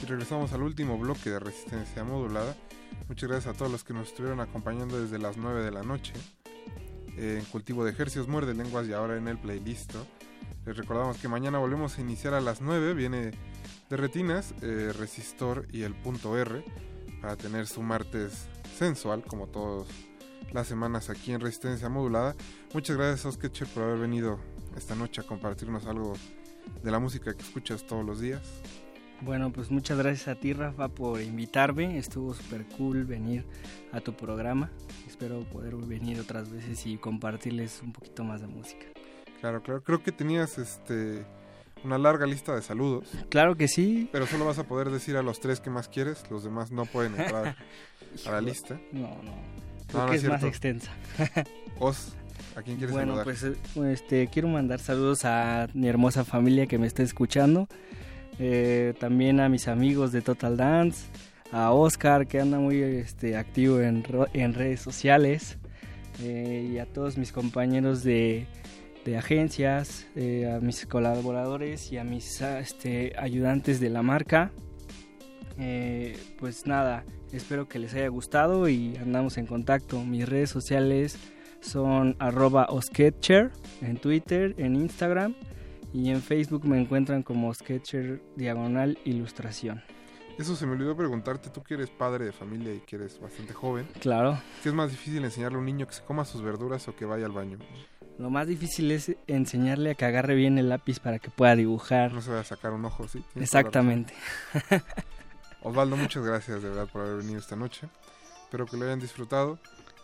Y 0.00 0.06
regresamos 0.06 0.52
al 0.52 0.62
último 0.62 0.96
bloque 0.96 1.30
de 1.30 1.40
resistencia 1.40 2.04
modulada. 2.04 2.54
Muchas 3.08 3.28
gracias 3.28 3.52
a 3.52 3.58
todos 3.58 3.72
los 3.72 3.82
que 3.82 3.92
nos 3.92 4.08
estuvieron 4.08 4.38
acompañando 4.38 5.00
desde 5.00 5.18
las 5.18 5.36
9 5.36 5.62
de 5.62 5.72
la 5.72 5.82
noche. 5.82 6.12
eh, 7.16 7.38
en 7.40 7.44
Cultivo 7.46 7.84
de 7.84 7.90
Ejercicios, 7.92 8.28
Muerde 8.28 8.54
Lenguas 8.54 8.86
y 8.86 8.92
ahora 8.92 9.16
en 9.16 9.26
el 9.26 9.38
playlist. 9.38 9.94
Les 10.66 10.76
recordamos 10.76 11.18
que 11.18 11.26
mañana 11.28 11.58
volvemos 11.58 11.98
a 11.98 12.00
iniciar 12.00 12.34
a 12.34 12.40
las 12.40 12.60
9. 12.60 12.94
Viene 12.94 13.32
de 13.90 13.96
Retinas, 13.96 14.54
eh, 14.62 14.92
Resistor 14.98 15.66
y 15.70 15.82
el 15.82 15.94
punto 15.94 16.36
R 16.36 16.64
para 17.20 17.36
tener 17.36 17.66
su 17.66 17.82
martes 17.82 18.48
sensual 18.76 19.24
como 19.24 19.46
todas 19.46 19.88
las 20.52 20.66
semanas 20.66 21.10
aquí 21.10 21.32
en 21.32 21.40
Resistencia 21.40 21.88
Modulada. 21.88 22.34
Muchas 22.72 22.96
gracias 22.96 23.26
Osketcher 23.26 23.66
por 23.68 23.84
haber 23.84 23.98
venido 23.98 24.38
esta 24.76 24.94
noche 24.94 25.20
a 25.20 25.24
compartirnos 25.24 25.86
algo 25.86 26.14
de 26.82 26.90
la 26.90 26.98
música 26.98 27.34
que 27.34 27.42
escuchas 27.42 27.86
todos 27.86 28.04
los 28.04 28.20
días. 28.20 28.42
Bueno, 29.20 29.52
pues 29.52 29.70
muchas 29.70 29.96
gracias 29.96 30.28
a 30.28 30.34
ti, 30.34 30.52
Rafa, 30.52 30.88
por 30.88 31.20
invitarme. 31.20 31.98
Estuvo 31.98 32.34
súper 32.34 32.66
cool 32.76 33.04
venir 33.04 33.46
a 33.92 34.00
tu 34.00 34.14
programa. 34.14 34.70
Espero 35.06 35.44
poder 35.44 35.76
venir 35.76 36.20
otras 36.20 36.50
veces 36.50 36.84
y 36.86 36.98
compartirles 36.98 37.80
un 37.82 37.92
poquito 37.92 38.24
más 38.24 38.40
de 38.40 38.48
música. 38.48 38.86
Claro, 39.40 39.62
claro. 39.62 39.82
Creo 39.82 40.02
que 40.02 40.12
tenías 40.12 40.58
este 40.58 41.24
una 41.84 41.98
larga 41.98 42.26
lista 42.26 42.54
de 42.54 42.62
saludos. 42.62 43.06
Claro 43.28 43.56
que 43.56 43.68
sí. 43.68 44.08
Pero 44.12 44.26
solo 44.26 44.44
vas 44.46 44.58
a 44.58 44.64
poder 44.64 44.90
decir 44.90 45.16
a 45.16 45.22
los 45.22 45.40
tres 45.40 45.60
que 45.60 45.70
más 45.70 45.88
quieres. 45.88 46.24
Los 46.30 46.44
demás 46.44 46.70
no 46.72 46.84
pueden 46.86 47.14
entrar 47.20 47.56
a 48.26 48.30
la 48.30 48.40
lista. 48.40 48.78
No, 48.92 49.08
no. 49.22 49.32
Creo 49.88 50.04
no 50.04 50.10
que 50.10 50.16
es 50.16 50.24
más 50.24 50.42
extensa. 50.42 50.90
Os, 51.78 52.14
¿a 52.56 52.62
quién 52.62 52.76
quieres 52.78 52.92
bueno, 52.94 53.16
saludar? 53.16 53.24
pues 53.24 53.42
eh, 53.44 53.92
este, 53.92 54.28
quiero 54.28 54.48
mandar 54.48 54.80
saludos 54.80 55.24
a 55.24 55.68
mi 55.74 55.88
hermosa 55.88 56.24
familia 56.24 56.66
que 56.66 56.78
me 56.78 56.86
está 56.86 57.02
escuchando. 57.02 57.68
eh, 58.38 58.94
también 58.98 59.40
a 59.40 59.48
mis 59.48 59.68
amigos 59.68 60.10
de 60.12 60.22
Total 60.22 60.56
Dance. 60.56 61.06
A 61.52 61.70
Oscar 61.72 62.26
que 62.26 62.40
anda 62.40 62.58
muy 62.58 62.82
este, 62.82 63.36
activo 63.36 63.80
en, 63.80 64.04
en 64.32 64.54
redes 64.54 64.80
sociales. 64.80 65.58
eh, 66.20 66.68
y 66.72 66.78
a 66.78 66.86
todos 66.86 67.16
mis 67.18 67.30
compañeros 67.32 68.02
de, 68.02 68.46
de 69.04 69.16
agencias, 69.16 70.06
eh, 70.16 70.50
a 70.50 70.60
mis 70.60 70.86
colaboradores 70.86 71.92
y 71.92 71.98
a 71.98 72.04
mis 72.04 72.40
ah, 72.42 72.60
este, 72.60 73.14
ayudantes 73.18 73.80
de 73.80 73.90
la 73.90 74.02
marca. 74.02 74.50
Eh, 75.58 76.18
pues 76.38 76.66
nada, 76.66 77.04
espero 77.32 77.68
que 77.68 77.78
les 77.78 77.94
haya 77.94 78.08
gustado 78.08 78.68
y 78.68 78.96
andamos 78.96 79.38
en 79.38 79.46
contacto. 79.46 80.02
Mis 80.02 80.28
redes 80.28 80.50
sociales 80.50 81.18
son 81.60 82.16
arroba 82.18 82.66
osketcher 82.68 83.52
en 83.80 83.96
Twitter, 83.96 84.54
en 84.58 84.76
Instagram 84.76 85.34
y 85.94 86.10
en 86.10 86.20
Facebook 86.20 86.66
me 86.66 86.80
encuentran 86.80 87.22
como 87.22 87.54
Sketcher 87.54 88.20
Diagonal 88.34 88.98
Ilustración. 89.04 89.82
Eso 90.36 90.56
se 90.56 90.66
me 90.66 90.72
olvidó 90.72 90.96
preguntarte, 90.96 91.48
tú 91.50 91.62
que 91.62 91.74
eres 91.74 91.90
padre 91.90 92.24
de 92.24 92.32
familia 92.32 92.74
y 92.74 92.80
que 92.80 92.96
eres 92.96 93.20
bastante 93.20 93.54
joven. 93.54 93.86
Claro. 94.00 94.36
¿Qué 94.64 94.70
es 94.70 94.74
más 94.74 94.90
difícil 94.90 95.24
enseñarle 95.24 95.56
a 95.56 95.60
un 95.60 95.66
niño 95.66 95.86
que 95.86 95.94
se 95.94 96.02
coma 96.02 96.24
sus 96.24 96.42
verduras 96.42 96.88
o 96.88 96.96
que 96.96 97.04
vaya 97.04 97.26
al 97.26 97.32
baño? 97.32 97.58
Lo 98.18 98.30
más 98.30 98.46
difícil 98.46 98.90
es 98.92 99.12
enseñarle 99.26 99.90
a 99.90 99.94
que 99.94 100.04
agarre 100.04 100.34
bien 100.34 100.56
el 100.58 100.68
lápiz 100.68 101.00
para 101.00 101.18
que 101.18 101.30
pueda 101.30 101.56
dibujar. 101.56 102.12
No 102.12 102.22
se 102.22 102.30
va 102.30 102.40
a 102.40 102.44
sacar 102.44 102.72
un 102.72 102.84
ojo, 102.84 103.08
¿sí? 103.08 103.24
Exactamente. 103.34 104.14
Osvaldo, 105.62 105.96
muchas 105.96 106.24
gracias 106.24 106.62
de 106.62 106.68
verdad 106.68 106.88
por 106.92 107.02
haber 107.02 107.16
venido 107.16 107.40
esta 107.40 107.56
noche. 107.56 107.88
Espero 108.44 108.66
que 108.66 108.76
lo 108.76 108.84
hayan 108.84 109.00
disfrutado. 109.00 109.58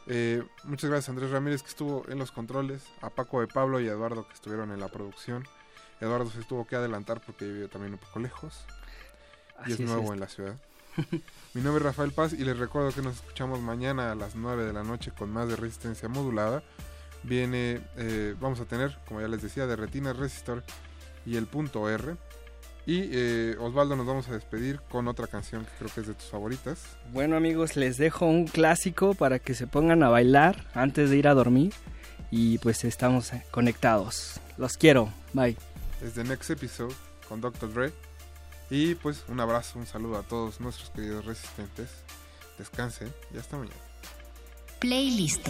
Eh, 0.06 0.42
muchas 0.64 0.90
gracias 0.90 1.08
a 1.08 1.12
Andrés 1.12 1.30
Ramírez 1.30 1.62
que 1.62 1.68
estuvo 1.68 2.04
en 2.08 2.18
los 2.18 2.32
controles, 2.32 2.82
a 3.00 3.10
Paco 3.10 3.40
de 3.42 3.46
Pablo 3.46 3.78
y 3.80 3.88
a 3.88 3.92
Eduardo 3.92 4.26
que 4.26 4.34
estuvieron 4.34 4.72
en 4.72 4.80
la 4.80 4.88
producción. 4.88 5.46
Eduardo 6.00 6.30
se 6.30 6.42
tuvo 6.42 6.66
que 6.66 6.74
adelantar 6.76 7.20
porque 7.24 7.44
vive 7.44 7.68
también 7.68 7.92
un 7.92 7.98
poco 8.00 8.18
lejos 8.18 8.64
y 9.58 9.62
Así 9.62 9.72
es 9.74 9.80
es 9.80 9.86
nuevo 9.86 10.02
esto. 10.02 10.14
en 10.14 10.20
la 10.20 10.28
ciudad. 10.28 10.56
Mi 11.54 11.60
nombre 11.62 11.80
es 11.80 11.84
Rafael 11.84 12.10
Paz 12.12 12.32
y 12.32 12.42
les 12.42 12.58
recuerdo 12.58 12.90
que 12.92 13.02
nos 13.02 13.16
escuchamos 13.16 13.60
mañana 13.60 14.10
a 14.10 14.14
las 14.14 14.34
9 14.34 14.64
de 14.64 14.72
la 14.72 14.82
noche 14.82 15.12
con 15.16 15.30
más 15.30 15.46
de 15.48 15.56
resistencia 15.56 16.08
modulada. 16.08 16.64
Viene, 17.22 17.80
eh, 17.96 18.34
vamos 18.40 18.60
a 18.60 18.64
tener, 18.64 18.96
como 19.06 19.20
ya 19.20 19.28
les 19.28 19.42
decía, 19.42 19.66
de 19.66 19.76
Retina 19.76 20.12
Resistor 20.12 20.62
y 21.26 21.36
el 21.36 21.46
punto 21.46 21.88
R. 21.88 22.16
Y 22.86 23.08
eh, 23.12 23.56
Osvaldo 23.60 23.94
nos 23.94 24.06
vamos 24.06 24.28
a 24.28 24.32
despedir 24.32 24.80
con 24.90 25.06
otra 25.06 25.26
canción 25.26 25.64
que 25.64 25.70
creo 25.78 25.90
que 25.94 26.00
es 26.00 26.06
de 26.06 26.14
tus 26.14 26.26
favoritas. 26.26 26.80
Bueno 27.12 27.36
amigos, 27.36 27.76
les 27.76 27.98
dejo 27.98 28.26
un 28.26 28.46
clásico 28.46 29.14
para 29.14 29.38
que 29.38 29.54
se 29.54 29.66
pongan 29.66 30.02
a 30.02 30.08
bailar 30.08 30.66
antes 30.74 31.10
de 31.10 31.16
ir 31.16 31.28
a 31.28 31.34
dormir 31.34 31.74
y 32.30 32.58
pues 32.58 32.84
estamos 32.84 33.32
eh, 33.32 33.44
conectados. 33.50 34.40
Los 34.56 34.76
quiero. 34.76 35.12
Bye. 35.32 35.56
Es 36.02 36.14
The 36.14 36.24
Next 36.24 36.50
Episode 36.50 36.94
con 37.28 37.40
Dr. 37.40 37.72
Dre. 37.72 37.92
Y 38.70 38.94
pues 38.94 39.24
un 39.28 39.40
abrazo, 39.40 39.78
un 39.78 39.86
saludo 39.86 40.18
a 40.18 40.22
todos 40.22 40.60
nuestros 40.60 40.90
queridos 40.90 41.24
resistentes. 41.24 41.90
Descansen 42.56 43.12
y 43.34 43.38
hasta 43.38 43.56
mañana. 43.56 43.76
Playlist. 44.78 45.48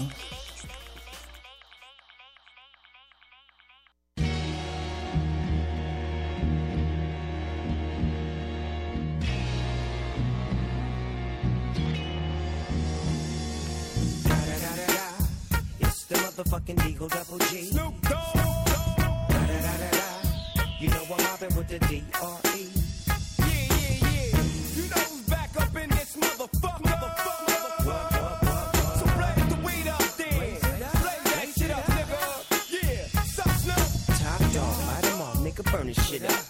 Motherfucking 16.43 16.77
Deagle 16.77 17.10
Double 17.10 17.39
G. 17.47 17.65
Snoop 17.70 18.01
Dogg. 18.02 18.36
You 20.81 20.89
know 20.89 21.02
I'm 21.10 21.23
mobbing 21.25 21.55
with 21.57 21.69
the 21.69 21.78
D.R.E. 21.81 22.69
Yeah, 23.39 23.47
yeah, 23.47 23.97
yeah. 24.01 24.43
You 24.75 24.89
know 24.89 25.05
who's 25.10 25.28
back 25.28 25.51
up 25.60 25.77
in 25.77 25.91
this 25.91 26.17
motherfucker. 26.17 26.97
So 28.99 29.05
blaze 29.17 29.49
the 29.49 29.59
weed 29.67 29.89
up 29.89 29.99
then. 30.17 30.39
Blaze 30.39 30.60
that 30.60 31.49
shit 31.59 31.70
up, 31.70 31.85
nigga. 31.85 32.20
Yeah. 32.73 33.23
Snoop? 33.35 34.19
Top 34.19 34.41
dog, 34.55 34.78
light 34.86 35.05
'em 35.12 35.20
all, 35.20 35.35
nigga, 35.44 35.62
burn 35.70 35.86
this 35.89 36.09
shit 36.09 36.25
up. 36.25 36.50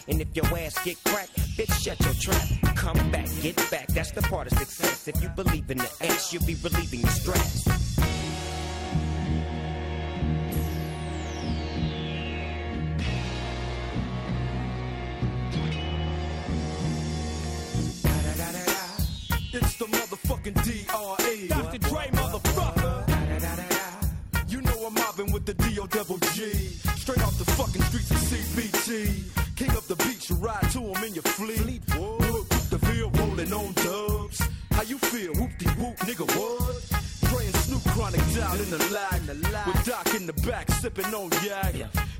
And 0.07 0.19
if 0.21 0.35
your 0.35 0.45
ass 0.57 0.83
get 0.83 1.03
cracked, 1.03 1.37
bitch, 1.57 1.73
shut 1.81 1.99
your 2.01 2.13
trap. 2.15 2.75
Come 2.75 3.11
back, 3.11 3.27
get 3.41 3.55
back, 3.69 3.87
that's 3.87 4.11
the 4.11 4.21
part 4.23 4.51
of 4.51 4.57
success. 4.57 5.07
If 5.07 5.21
you 5.21 5.29
believe 5.29 5.69
in 5.69 5.77
the 5.77 5.89
ass, 6.01 6.33
you'll 6.33 6.45
be 6.45 6.55
relieving 6.55 7.01
the 7.01 7.07
stress. 7.07 7.67
It's 19.53 19.75
the 19.75 19.85
motherfucking 19.85 20.63
D.R.E. 20.63 21.47
Dr. 21.47 21.77
Dre, 21.77 22.07
motherfucker. 22.13 22.91
You 24.49 24.61
know 24.61 24.85
I'm 24.85 24.93
mobbing 24.93 25.31
with 25.31 25.45
the 25.45 25.53
D.O. 25.53 25.87
Straight 25.87 27.23
off 27.23 27.37
the 27.37 27.45
fucking 27.45 27.81
streets 27.83 28.11
of 28.11 28.17
CBT. 28.17 29.30
You 30.31 30.37
ride 30.37 30.69
to 30.71 30.79
him 30.79 31.03
in 31.03 31.13
your 31.13 31.23
fleet. 31.23 31.81
Look, 31.97 32.47
the 32.69 32.79
field 32.79 33.17
rolling 33.19 33.53
on 33.53 33.73
dubs. 33.73 34.41
How 34.71 34.83
you 34.83 34.97
feel? 34.97 35.33
Whoop 35.33 35.51
de 35.57 35.69
whoop, 35.71 35.97
nigga, 35.97 36.25
what? 36.37 37.01
And 37.41 37.55
Snoop 37.55 37.83
chronic 37.93 38.21
down 38.35 38.57
in 38.59 38.69
the 38.69 38.77
lag. 38.93 39.21
With 39.65 39.85
Doc 39.85 40.13
in 40.15 40.27
the 40.27 40.33
back, 40.47 40.69
sipping 40.71 41.13
on 41.13 41.31
yak. 41.43 41.73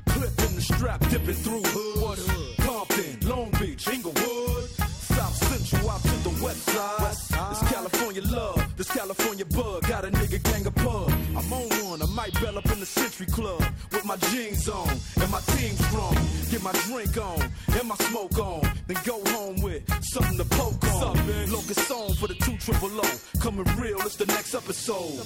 Clip 0.08 0.38
in 0.46 0.54
the 0.56 0.62
strap, 0.62 1.00
dipping 1.10 1.34
through 1.34 1.62
hood. 1.64 2.18
Compton, 2.58 3.28
Long 3.28 3.50
Beach, 3.60 3.86
Inglewood. 3.88 4.70
South 4.70 5.36
Central 5.36 5.90
out 5.90 6.02
to 6.02 6.16
the 6.28 6.44
west 6.44 6.62
side. 6.70 7.50
This 7.50 7.72
California 7.72 8.22
love, 8.22 8.76
this 8.76 8.90
California 8.90 9.44
bug. 9.44 9.86
Got 9.86 10.04
a 10.06 10.10
nigga 10.10 10.42
gang 10.42 10.66
of 10.66 10.74
pub. 10.74 11.10
I'm 11.36 11.52
on 11.52 11.81
one, 11.92 12.02
I 12.02 12.06
might 12.06 12.32
bell 12.40 12.56
up 12.56 12.64
in 12.72 12.80
the 12.80 12.86
Century 12.86 13.26
Club 13.26 13.62
with 13.90 14.04
my 14.04 14.16
jeans 14.16 14.68
on 14.68 14.88
and 15.20 15.30
my 15.30 15.40
team 15.40 15.74
strong. 15.88 16.16
Get 16.50 16.62
my 16.62 16.72
drink 16.88 17.16
on 17.18 17.42
and 17.78 17.88
my 17.88 17.96
smoke 17.96 18.38
on, 18.38 18.62
then 18.86 18.96
go 19.04 19.20
home 19.30 19.60
with 19.60 19.82
something 20.02 20.38
to 20.38 20.44
poke 20.44 20.84
on. 20.84 21.16
Locust 21.50 21.80
Focus 21.80 21.90
on 21.90 22.14
for 22.14 22.28
the 22.28 22.34
two 22.34 22.56
triple 22.56 22.90
O. 22.98 23.10
Coming 23.40 23.64
real, 23.76 24.00
it's 24.00 24.16
the 24.16 24.26
next 24.26 24.54
episode. 24.54 25.18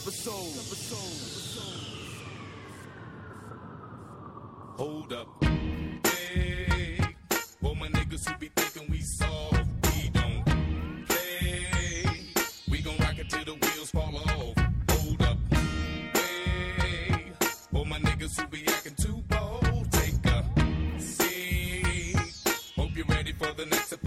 Hold 4.76 5.12
up. 5.12 5.44
Hey, 5.44 6.98
all 7.62 7.74
my 7.76 7.88
niggas 7.88 8.28
who 8.28 8.38
be 8.38 8.50